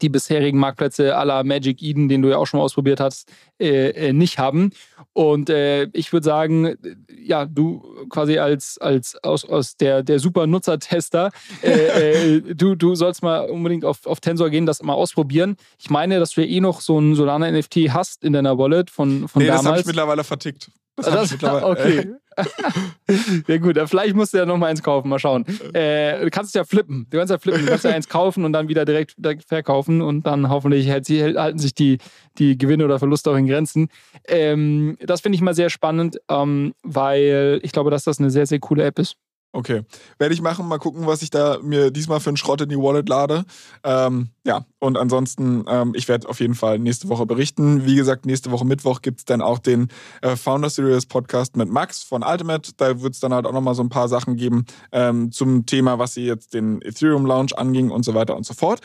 die 0.00 0.08
bisherigen 0.08 0.58
Marktplätze 0.58 1.16
aller 1.16 1.44
Magic 1.44 1.82
Eden, 1.82 2.08
den 2.08 2.22
du 2.22 2.30
ja 2.30 2.38
auch 2.38 2.46
schon 2.46 2.58
mal 2.58 2.64
ausprobiert 2.64 3.00
hast, 3.00 3.30
äh, 3.60 3.90
äh, 3.90 4.12
nicht 4.12 4.38
haben. 4.38 4.70
Und 5.12 5.50
äh, 5.50 5.84
ich 5.92 6.12
würde 6.12 6.24
sagen, 6.24 6.76
ja, 7.22 7.44
du 7.44 7.82
quasi 8.08 8.38
als, 8.38 8.78
als 8.78 9.16
aus, 9.22 9.44
aus 9.44 9.76
der, 9.76 10.02
der 10.02 10.18
super 10.18 10.46
Nutzertester, 10.46 11.30
äh, 11.62 12.36
äh, 12.36 12.54
du, 12.54 12.74
du 12.74 12.94
sollst 12.94 13.22
mal 13.22 13.50
unbedingt 13.50 13.84
auf, 13.84 14.06
auf 14.06 14.20
Tensor 14.20 14.48
gehen, 14.48 14.64
das 14.64 14.82
mal 14.82 14.94
ausprobieren. 14.94 15.56
Ich 15.78 15.90
meine, 15.90 16.18
dass 16.18 16.32
du 16.32 16.40
ja 16.40 16.46
eh 16.46 16.60
noch 16.60 16.80
so 16.80 16.98
ein 16.98 17.14
Solana 17.14 17.50
NFT 17.50 17.90
hast 17.90 18.24
in 18.24 18.32
deiner 18.32 18.56
Wallet 18.56 18.90
von, 18.90 19.28
von 19.28 19.42
nee, 19.42 19.48
damals. 19.48 19.64
das 19.64 19.70
habe 19.70 19.80
ich 19.80 19.86
mittlerweile 19.86 20.24
vertickt. 20.24 20.70
Das, 20.96 21.36
das 21.38 21.42
okay. 21.62 22.12
ja 23.46 23.58
gut, 23.58 23.78
vielleicht 23.86 24.14
musst 24.14 24.32
du 24.32 24.38
ja 24.38 24.46
noch 24.46 24.56
mal 24.56 24.68
eins 24.68 24.82
kaufen, 24.82 25.08
mal 25.08 25.18
schauen. 25.18 25.44
Äh, 25.74 26.24
du 26.24 26.30
kannst 26.30 26.50
es 26.50 26.54
ja 26.54 26.64
flippen. 26.64 27.06
Du 27.10 27.18
kannst 27.18 27.30
ja 27.30 27.38
flippen. 27.38 27.62
Du 27.62 27.68
kannst 27.68 27.84
ja 27.84 27.90
eins 27.90 28.08
kaufen 28.08 28.44
und 28.44 28.52
dann 28.52 28.68
wieder 28.68 28.84
direkt, 28.84 29.14
direkt 29.18 29.44
verkaufen 29.44 30.00
und 30.00 30.26
dann 30.26 30.48
hoffentlich 30.48 30.90
halten 30.90 31.58
sich 31.58 31.74
die, 31.74 31.98
die 32.38 32.56
Gewinne 32.56 32.84
oder 32.84 32.98
Verluste 32.98 33.30
auch 33.30 33.36
in 33.36 33.46
Grenzen. 33.46 33.88
Ähm, 34.26 34.96
das 35.00 35.20
finde 35.20 35.36
ich 35.36 35.42
mal 35.42 35.54
sehr 35.54 35.70
spannend, 35.70 36.18
ähm, 36.28 36.74
weil 36.82 37.60
ich 37.62 37.72
glaube, 37.72 37.90
dass 37.90 38.04
das 38.04 38.18
eine 38.18 38.30
sehr, 38.30 38.46
sehr 38.46 38.60
coole 38.60 38.84
App 38.84 38.98
ist. 38.98 39.16
Okay. 39.54 39.82
Werde 40.18 40.34
ich 40.34 40.40
machen. 40.40 40.66
Mal 40.66 40.78
gucken, 40.78 41.06
was 41.06 41.20
ich 41.20 41.28
da 41.28 41.58
mir 41.62 41.90
diesmal 41.90 42.20
für 42.20 42.30
einen 42.30 42.38
Schrott 42.38 42.62
in 42.62 42.70
die 42.70 42.78
Wallet 42.78 43.06
lade. 43.08 43.44
Ähm, 43.84 44.30
ja, 44.44 44.64
und 44.78 44.96
ansonsten, 44.96 45.64
ähm, 45.68 45.92
ich 45.94 46.08
werde 46.08 46.26
auf 46.28 46.40
jeden 46.40 46.54
Fall 46.54 46.78
nächste 46.78 47.10
Woche 47.10 47.26
berichten. 47.26 47.84
Wie 47.84 47.94
gesagt, 47.94 48.24
nächste 48.24 48.50
Woche 48.50 48.64
Mittwoch 48.64 49.02
gibt 49.02 49.18
es 49.20 49.24
dann 49.26 49.42
auch 49.42 49.58
den 49.58 49.88
äh, 50.22 50.36
Founder 50.36 50.70
Series 50.70 51.04
Podcast 51.04 51.56
mit 51.56 51.68
Max 51.68 52.02
von 52.02 52.22
Ultimate. 52.22 52.72
Da 52.78 53.02
wird 53.02 53.12
es 53.12 53.20
dann 53.20 53.34
halt 53.34 53.46
auch 53.46 53.52
nochmal 53.52 53.74
so 53.74 53.82
ein 53.82 53.90
paar 53.90 54.08
Sachen 54.08 54.36
geben 54.36 54.64
ähm, 54.90 55.30
zum 55.32 55.66
Thema, 55.66 55.98
was 55.98 56.14
sie 56.14 56.24
jetzt 56.24 56.54
den 56.54 56.80
Ethereum 56.80 57.26
Launch 57.26 57.56
anging 57.56 57.90
und 57.90 58.06
so 58.06 58.14
weiter 58.14 58.34
und 58.34 58.46
so 58.46 58.54
fort. 58.54 58.80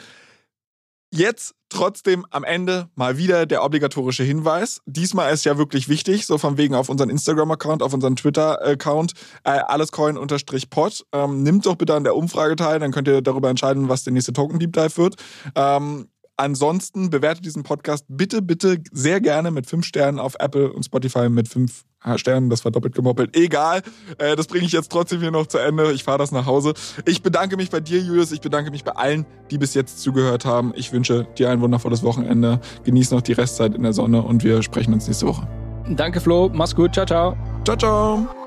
Jetzt 1.11 1.53
trotzdem 1.69 2.25
am 2.31 2.43
Ende 2.43 2.89
mal 2.95 3.17
wieder 3.17 3.45
der 3.45 3.63
obligatorische 3.63 4.23
Hinweis. 4.23 4.81
Diesmal 4.85 5.33
ist 5.33 5.45
ja 5.45 5.57
wirklich 5.57 5.87
wichtig, 5.87 6.25
so 6.25 6.37
von 6.37 6.57
wegen 6.57 6.75
auf 6.75 6.89
unseren 6.89 7.09
Instagram-Account, 7.09 7.81
auf 7.81 7.93
unseren 7.93 8.15
Twitter-Account, 8.15 9.13
äh, 9.43 9.51
allescoin-pod. 9.51 11.05
Ähm, 11.13 11.43
nimmt 11.43 11.65
doch 11.65 11.75
bitte 11.75 11.95
an 11.95 12.03
der 12.03 12.15
Umfrage 12.15 12.55
teil, 12.55 12.79
dann 12.79 12.91
könnt 12.91 13.07
ihr 13.07 13.21
darüber 13.21 13.49
entscheiden, 13.49 13.89
was 13.89 14.03
der 14.03 14.13
nächste 14.13 14.33
Token-Deep 14.33 14.73
Dive 14.73 14.97
wird. 14.97 15.15
Ähm, 15.55 16.07
Ansonsten 16.39 17.09
bewertet 17.09 17.45
diesen 17.45 17.63
Podcast 17.63 18.05
bitte, 18.07 18.43
bitte 18.43 18.77
sehr 18.91 19.19
gerne 19.21 19.49
mit 19.49 19.65
fünf 19.65 19.87
Sternen 19.87 20.19
auf 20.19 20.35
Apple 20.37 20.71
und 20.71 20.83
Spotify 20.83 21.29
mit 21.29 21.47
fünf 21.47 21.81
Sternen. 22.15 22.49
Das 22.49 22.63
war 22.63 22.71
doppelt 22.71 22.95
gemoppelt. 22.95 23.35
Egal. 23.35 23.81
Äh, 24.17 24.35
das 24.35 24.47
bringe 24.47 24.65
ich 24.65 24.71
jetzt 24.71 24.91
trotzdem 24.91 25.19
hier 25.19 25.31
noch 25.31 25.47
zu 25.47 25.57
Ende. 25.57 25.91
Ich 25.91 26.03
fahre 26.03 26.19
das 26.19 26.31
nach 26.31 26.45
Hause. 26.45 26.73
Ich 27.05 27.21
bedanke 27.21 27.57
mich 27.57 27.69
bei 27.69 27.79
dir, 27.79 27.99
Julius. 27.99 28.31
Ich 28.31 28.41
bedanke 28.41 28.71
mich 28.71 28.83
bei 28.83 28.93
allen, 28.93 29.25
die 29.51 29.57
bis 29.57 29.73
jetzt 29.73 29.99
zugehört 30.01 30.45
haben. 30.45 30.73
Ich 30.75 30.93
wünsche 30.93 31.27
dir 31.37 31.49
ein 31.49 31.61
wundervolles 31.61 32.03
Wochenende. 32.03 32.59
Genieß 32.83 33.11
noch 33.11 33.21
die 33.21 33.33
Restzeit 33.33 33.75
in 33.75 33.83
der 33.83 33.93
Sonne 33.93 34.21
und 34.21 34.43
wir 34.43 34.63
sprechen 34.63 34.93
uns 34.93 35.07
nächste 35.07 35.27
Woche. 35.27 35.47
Danke, 35.89 36.19
Flo. 36.19 36.49
Mach's 36.53 36.75
gut. 36.75 36.93
Ciao, 36.93 37.05
ciao. 37.05 37.37
Ciao, 37.63 37.77
ciao. 37.77 38.46